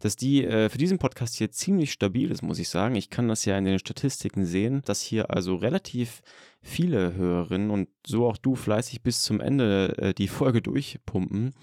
dass 0.00 0.16
die 0.16 0.44
äh, 0.44 0.68
für 0.68 0.78
diesen 0.78 0.98
Podcast 0.98 1.36
hier 1.36 1.50
ziemlich 1.50 1.92
stabil 1.92 2.30
ist, 2.30 2.42
muss 2.42 2.58
ich 2.58 2.68
sagen. 2.68 2.94
Ich 2.94 3.10
kann 3.10 3.28
das 3.28 3.44
ja 3.44 3.56
in 3.56 3.64
den 3.64 3.78
Statistiken 3.78 4.44
sehen, 4.44 4.82
dass 4.84 5.00
hier 5.02 5.30
also 5.30 5.56
relativ 5.56 6.22
viele 6.62 7.14
Hörerinnen 7.14 7.70
und 7.70 7.88
so 8.06 8.26
auch 8.26 8.36
du 8.36 8.54
fleißig 8.54 9.02
bis 9.02 9.22
zum 9.22 9.40
Ende 9.40 9.96
äh, 9.98 10.14
die 10.14 10.28
Folge 10.28 10.62
durchpumpen. 10.62 11.54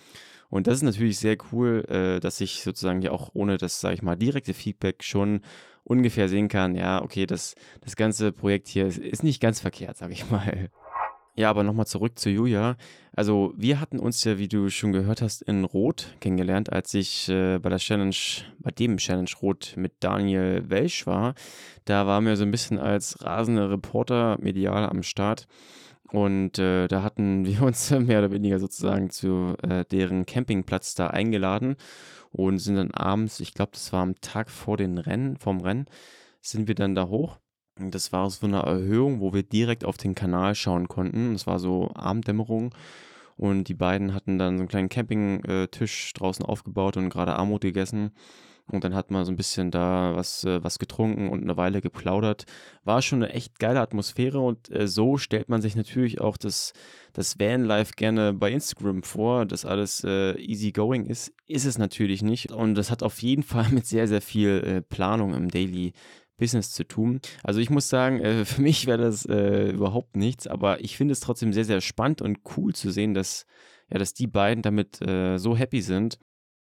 Und 0.54 0.68
das 0.68 0.76
ist 0.76 0.84
natürlich 0.84 1.18
sehr 1.18 1.36
cool, 1.52 1.84
äh, 1.90 2.20
dass 2.20 2.40
ich 2.40 2.62
sozusagen 2.62 3.02
ja 3.02 3.10
auch 3.10 3.32
ohne 3.34 3.58
das, 3.58 3.82
sage 3.82 3.96
ich 3.96 4.02
mal, 4.04 4.16
direkte 4.16 4.54
Feedback 4.54 5.04
schon 5.04 5.42
ungefähr 5.84 6.30
sehen 6.30 6.48
kann, 6.48 6.76
ja, 6.76 7.02
okay, 7.02 7.26
das, 7.26 7.56
das 7.82 7.96
ganze 7.96 8.32
Projekt 8.32 8.68
hier 8.68 8.88
ist, 8.88 9.24
nicht 9.24 9.42
ganz 9.42 9.60
verkehrt, 9.60 9.98
sage 9.98 10.14
ich 10.14 10.30
mal. 10.30 10.70
Ja, 11.36 11.50
aber 11.50 11.64
nochmal 11.64 11.88
zurück 11.88 12.20
zu 12.20 12.30
Julia. 12.30 12.78
Also 13.16 13.54
wir 13.58 13.80
hatten 13.80 13.98
uns 13.98 14.24
ja, 14.24 14.38
wie 14.38 14.48
du 14.48 14.70
schon 14.70 14.92
gehört 14.92 15.24
hast, 15.24 15.42
in 15.42 15.64
Rot 15.64 16.16
kennengelernt, 16.22 16.72
als 16.72 16.94
ich 16.94 17.28
äh, 17.28 17.58
bei 17.58 17.70
der 17.70 17.80
Challenge, 17.80 18.16
bei 18.60 18.70
dem 18.70 18.98
Challenge 18.98 19.32
Rot 19.42 19.74
mit 19.76 19.94
Daniel 20.00 20.64
Welsch 20.70 21.08
war. 21.08 21.34
Da 21.86 22.06
waren 22.06 22.28
wir 22.28 22.36
so 22.36 22.44
ein 22.44 22.52
bisschen 22.52 22.78
als 22.78 23.24
rasende 23.24 23.72
Reporter 23.72 24.38
medial 24.42 24.88
am 24.88 25.02
Start. 25.02 25.48
Und 26.12 26.60
äh, 26.60 26.88
da 26.88 27.02
hatten 27.02 27.46
wir 27.48 27.64
uns 27.64 27.90
mehr 27.90 28.20
oder 28.20 28.32
weniger 28.32 28.60
sozusagen 28.60 29.10
zu 29.10 29.56
äh, 29.64 29.86
deren 29.86 30.28
Campingplatz 30.28 30.94
da 30.94 31.08
eingeladen 31.08 31.78
und 32.34 32.60
sind 32.60 32.76
dann 32.76 32.92
abends, 32.92 33.40
ich 33.40 33.54
glaube, 33.54 33.72
das 33.74 33.94
war 33.94 34.02
am 34.02 34.20
Tag 34.20 34.50
vor 34.50 34.76
den 34.76 34.98
Rennen, 34.98 35.38
vom 35.38 35.62
Rennen, 35.62 35.86
sind 36.42 36.68
wir 36.68 36.76
dann 36.76 36.96
da 36.96 37.08
hoch. 37.08 37.40
Und 37.80 37.96
das 37.96 38.12
war 38.12 38.30
so 38.30 38.46
eine 38.46 38.60
Erhöhung, 38.60 39.20
wo 39.20 39.34
wir 39.34 39.44
direkt 39.44 39.86
auf 39.86 39.98
den 39.98 40.14
Kanal 40.16 40.54
schauen 40.56 40.88
konnten. 40.88 41.34
Es 41.34 41.48
war 41.48 41.60
so 41.60 41.92
Abenddämmerung. 41.96 42.76
Und 43.36 43.68
die 43.68 43.74
beiden 43.74 44.14
hatten 44.14 44.38
dann 44.38 44.58
so 44.58 44.62
einen 44.62 44.68
kleinen 44.68 44.90
Campingtisch 44.90 46.14
draußen 46.14 46.46
aufgebaut 46.46 46.98
und 46.98 47.10
gerade 47.10 47.36
Armut 47.36 47.62
gegessen. 47.62 48.12
Und 48.72 48.84
dann 48.84 48.96
hat 48.96 49.12
man 49.12 49.26
so 49.26 49.32
ein 49.32 49.36
bisschen 49.36 49.72
da 49.72 50.16
was, 50.16 50.46
äh, 50.46 50.64
was 50.64 50.80
getrunken 50.80 51.30
und 51.30 51.44
eine 51.44 51.58
Weile 51.58 51.82
geplaudert. 51.82 52.46
War 52.84 53.02
schon 53.02 53.22
eine 53.22 53.34
echt 53.34 53.60
geile 53.60 53.82
Atmosphäre 53.82 54.40
und 54.40 54.72
äh, 54.72 54.88
so 54.88 55.18
stellt 55.18 55.50
man 55.50 55.62
sich 55.62 55.76
natürlich 55.76 56.22
auch 56.22 56.38
das, 56.38 56.72
das 57.12 57.40
Vanlife 57.40 57.94
gerne 57.96 58.34
bei 58.34 58.52
Instagram 58.52 59.04
vor, 59.04 59.46
dass 59.46 59.66
alles 59.66 60.04
äh, 60.06 60.40
easy 60.40 60.74
ist. 61.08 61.34
Ist 61.46 61.66
es 61.66 61.78
natürlich 61.78 62.24
nicht. 62.24 62.52
Und 62.52 62.76
das 62.76 62.90
hat 62.90 63.04
auf 63.04 63.22
jeden 63.22 63.44
Fall 63.44 63.70
mit 63.70 63.86
sehr, 63.86 64.08
sehr 64.08 64.22
viel 64.22 64.64
äh, 64.66 64.82
Planung 64.82 65.34
im 65.34 65.50
Daily 65.50 65.92
Business 66.38 66.72
zu 66.72 66.88
tun. 66.88 67.20
Also 67.44 67.60
ich 67.60 67.70
muss 67.70 67.90
sagen, 67.90 68.22
äh, 68.22 68.46
für 68.46 68.62
mich 68.62 68.88
wäre 68.88 68.98
das 68.98 69.26
äh, 69.26 69.72
überhaupt 69.72 70.16
nichts, 70.16 70.48
aber 70.48 70.82
ich 70.82 70.96
finde 70.96 71.12
es 71.12 71.20
trotzdem 71.20 71.52
sehr, 71.52 71.66
sehr 71.66 71.82
spannend 71.82 72.22
und 72.22 72.40
cool 72.58 72.74
zu 72.74 72.92
sehen, 72.92 73.14
dass, 73.14 73.46
ja, 73.90 74.00
dass 74.00 74.14
die 74.14 74.28
beiden 74.28 74.62
damit 74.62 75.00
so 75.38 75.58
happy 75.58 75.82
sind 75.82 76.18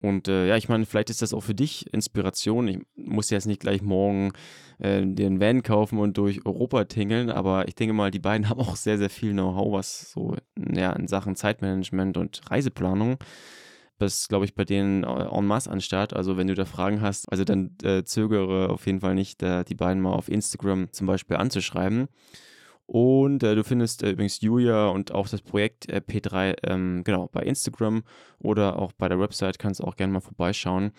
und 0.02 0.28
äh, 0.28 0.48
ja, 0.48 0.58
ich 0.58 0.70
meine, 0.70 0.86
vielleicht 0.86 1.10
ist 1.10 1.22
das 1.22 1.34
auch 1.34 1.42
für 1.42 1.56
dich 1.56 1.92
Inspiration. 1.94 2.68
Ich 2.68 2.80
muss 2.96 3.30
jetzt 3.30 3.48
nicht 3.48 3.62
gleich 3.62 3.82
morgen 3.82 4.34
äh, 4.80 5.06
den 5.06 5.40
Van 5.40 5.64
kaufen 5.64 6.00
und 6.00 6.18
durch 6.18 6.46
Europa 6.46 6.86
tingeln, 6.86 7.30
aber 7.30 7.68
ich 7.68 7.76
denke 7.76 7.94
mal, 7.94 8.12
die 8.12 8.20
beiden 8.20 8.50
haben 8.50 8.60
auch 8.60 8.76
sehr, 8.76 8.98
sehr 8.98 9.10
viel 9.10 9.32
Know-how, 9.32 9.74
was 9.74 10.12
so 10.12 10.36
ja, 10.58 10.94
in 10.94 11.08
Sachen 11.08 11.36
Zeitmanagement 11.36 12.18
und 12.18 12.42
Reiseplanung. 12.50 13.18
Das 13.98 14.28
glaube 14.28 14.46
ich 14.46 14.56
bei 14.56 14.66
denen 14.66 15.04
äh, 15.04 15.08
en 15.08 15.46
masse 15.46 15.72
an 15.72 15.82
Start. 15.82 16.14
Also 16.14 16.36
wenn 16.38 16.48
du 16.48 16.54
da 16.54 16.66
Fragen 16.66 17.02
hast, 17.02 17.32
also 17.32 17.44
dann 17.44 17.76
äh, 17.84 18.04
zögere 18.04 18.70
auf 18.70 18.86
jeden 18.86 19.00
Fall 19.00 19.16
nicht, 19.16 19.42
äh, 19.42 19.64
die 19.64 19.76
beiden 19.76 20.02
mal 20.02 20.14
auf 20.14 20.28
Instagram 20.28 20.92
zum 20.92 21.08
Beispiel 21.08 21.38
anzuschreiben. 21.38 22.08
Und 22.88 23.42
äh, 23.44 23.56
du 23.56 23.64
findest 23.64 24.04
äh, 24.04 24.12
übrigens 24.12 24.42
Julia 24.42 24.88
und 24.88 25.12
auch 25.12 25.28
das 25.28 25.42
Projekt 25.42 25.90
äh, 25.90 26.02
P3 26.06 26.56
ähm, 26.64 27.04
genau 27.04 27.28
bei 27.32 27.42
Instagram 27.42 28.04
oder 28.40 28.78
auch 28.78 28.92
bei 28.92 29.10
der 29.10 29.20
Website 29.20 29.58
kannst 29.58 29.84
auch 29.84 29.96
gerne 29.96 30.14
mal 30.14 30.20
vorbeischauen. 30.20 30.92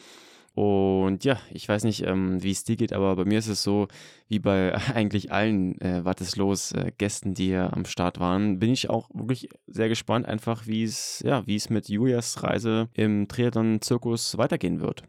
Und 0.57 1.23
ja, 1.25 1.39
ich 1.53 1.69
weiß 1.69 1.85
nicht, 1.85 2.03
ähm, 2.07 2.43
wie 2.43 2.51
es 2.51 2.65
dir 2.65 2.77
geht, 2.77 2.95
aber 2.95 3.15
bei 3.15 3.27
mir 3.27 3.39
ist 3.39 3.49
es 3.49 3.63
so, 3.63 3.89
wie 4.27 4.39
bei 4.39 4.75
eigentlich 4.95 5.31
allen 5.31 5.79
äh, 5.83 6.03
los 6.37 6.73
äh, 6.73 6.93
Gästen, 6.97 7.35
die 7.35 7.49
hier 7.49 7.75
am 7.75 7.85
Start 7.85 8.21
waren, 8.21 8.59
bin 8.59 8.71
ich 8.71 8.89
auch 8.89 9.11
wirklich 9.13 9.51
sehr 9.67 9.91
gespannt, 9.91 10.25
einfach 10.27 10.67
wie 10.67 10.83
es, 10.83 11.23
ja, 11.27 11.47
wie 11.47 11.57
es 11.57 11.69
mit 11.69 11.91
Julias 11.91 12.43
Reise 12.43 12.89
im 12.95 13.29
Triathlon-Zirkus 13.29 14.39
weitergehen 14.39 14.81
wird. 14.81 15.05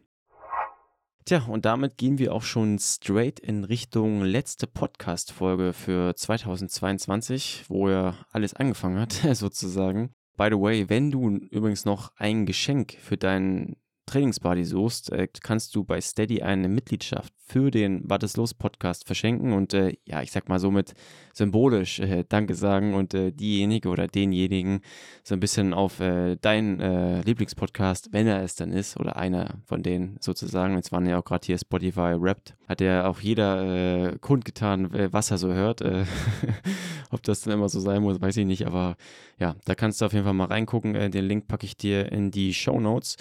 Tja, 1.28 1.44
und 1.46 1.66
damit 1.66 1.98
gehen 1.98 2.16
wir 2.16 2.32
auch 2.32 2.40
schon 2.40 2.78
straight 2.78 3.38
in 3.38 3.64
Richtung 3.64 4.22
letzte 4.22 4.66
Podcast-Folge 4.66 5.74
für 5.74 6.16
2022, 6.16 7.66
wo 7.68 7.90
ja 7.90 8.14
alles 8.32 8.54
angefangen 8.54 8.98
hat, 8.98 9.12
sozusagen. 9.34 10.14
By 10.38 10.48
the 10.50 10.58
way, 10.58 10.88
wenn 10.88 11.10
du 11.10 11.28
übrigens 11.28 11.84
noch 11.84 12.12
ein 12.16 12.46
Geschenk 12.46 12.96
für 12.98 13.18
deinen 13.18 13.76
Trainingsbody 14.08 14.64
suchst, 14.64 15.12
äh, 15.12 15.28
kannst 15.42 15.74
du 15.74 15.84
bei 15.84 16.00
Steady 16.00 16.40
eine 16.42 16.68
Mitgliedschaft 16.68 17.32
für 17.46 17.70
den 17.70 18.02
Was 18.04 18.22
ist 18.22 18.36
los 18.38 18.54
Podcast 18.54 19.06
verschenken 19.06 19.52
und 19.52 19.74
äh, 19.74 19.96
ja, 20.06 20.22
ich 20.22 20.32
sag 20.32 20.48
mal 20.48 20.58
somit 20.58 20.94
symbolisch 21.34 22.00
äh, 22.00 22.24
Danke 22.26 22.54
sagen 22.54 22.94
und 22.94 23.12
äh, 23.12 23.32
diejenige 23.32 23.90
oder 23.90 24.08
denjenigen 24.08 24.80
so 25.24 25.34
ein 25.34 25.40
bisschen 25.40 25.74
auf 25.74 26.00
äh, 26.00 26.36
deinen 26.36 26.80
äh, 26.80 27.20
Lieblingspodcast, 27.20 28.12
wenn 28.12 28.26
er 28.26 28.42
es 28.42 28.54
dann 28.56 28.72
ist 28.72 28.98
oder 28.98 29.16
einer 29.16 29.60
von 29.66 29.82
denen 29.82 30.16
sozusagen, 30.20 30.76
jetzt 30.76 30.90
waren 30.90 31.06
ja 31.06 31.18
auch 31.18 31.24
gerade 31.24 31.44
hier 31.44 31.58
Spotify 31.58 32.14
Rapped, 32.18 32.54
hat 32.66 32.80
ja 32.80 33.06
auch 33.06 33.20
jeder 33.20 34.12
äh, 34.12 34.18
kundgetan, 34.18 34.90
was 35.12 35.30
er 35.30 35.38
so 35.38 35.52
hört. 35.52 35.82
Ob 37.10 37.22
das 37.22 37.42
dann 37.42 37.54
immer 37.54 37.68
so 37.68 37.80
sein 37.80 38.02
muss, 38.02 38.20
weiß 38.20 38.38
ich 38.38 38.46
nicht, 38.46 38.66
aber 38.66 38.96
ja, 39.38 39.54
da 39.64 39.74
kannst 39.74 40.00
du 40.00 40.06
auf 40.06 40.12
jeden 40.12 40.24
Fall 40.24 40.34
mal 40.34 40.46
reingucken. 40.46 40.94
den 41.10 41.24
Link 41.24 41.48
packe 41.48 41.66
ich 41.66 41.76
dir 41.76 42.10
in 42.10 42.30
die 42.30 42.54
Show 42.54 42.80
Notes. 42.80 43.16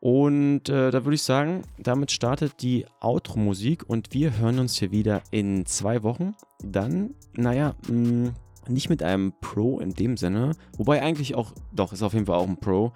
Und 0.00 0.68
äh, 0.68 0.90
da 0.90 1.04
würde 1.04 1.14
ich 1.14 1.22
sagen, 1.22 1.62
damit 1.78 2.12
startet 2.12 2.62
die 2.62 2.86
Outro-Musik 3.00 3.88
und 3.88 4.14
wir 4.14 4.38
hören 4.38 4.60
uns 4.60 4.76
hier 4.76 4.92
wieder 4.92 5.22
in 5.30 5.66
zwei 5.66 6.02
Wochen. 6.02 6.34
Dann, 6.62 7.14
naja, 7.34 7.74
mh, 7.88 8.28
mm, 8.28 8.34
nicht 8.68 8.90
mit 8.90 9.02
einem 9.02 9.32
Pro 9.40 9.80
in 9.80 9.94
dem 9.94 10.16
Sinne, 10.16 10.52
wobei 10.76 11.02
eigentlich 11.02 11.34
auch, 11.34 11.52
doch, 11.72 11.92
ist 11.92 12.02
auf 12.02 12.12
jeden 12.12 12.26
Fall 12.26 12.38
auch 12.38 12.46
ein 12.46 12.58
Pro, 12.58 12.92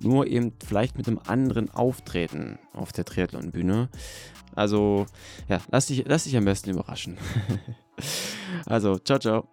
nur 0.00 0.26
eben 0.26 0.52
vielleicht 0.64 0.96
mit 0.96 1.08
einem 1.08 1.20
anderen 1.26 1.70
Auftreten 1.70 2.58
auf 2.72 2.92
der 2.92 3.04
Triathlon-Bühne. 3.04 3.88
Also, 4.54 5.06
ja, 5.48 5.60
lass 5.70 5.86
dich, 5.86 6.04
lass 6.06 6.24
dich 6.24 6.36
am 6.36 6.44
besten 6.44 6.70
überraschen. 6.70 7.18
also, 8.66 8.98
ciao, 8.98 9.18
ciao. 9.18 9.48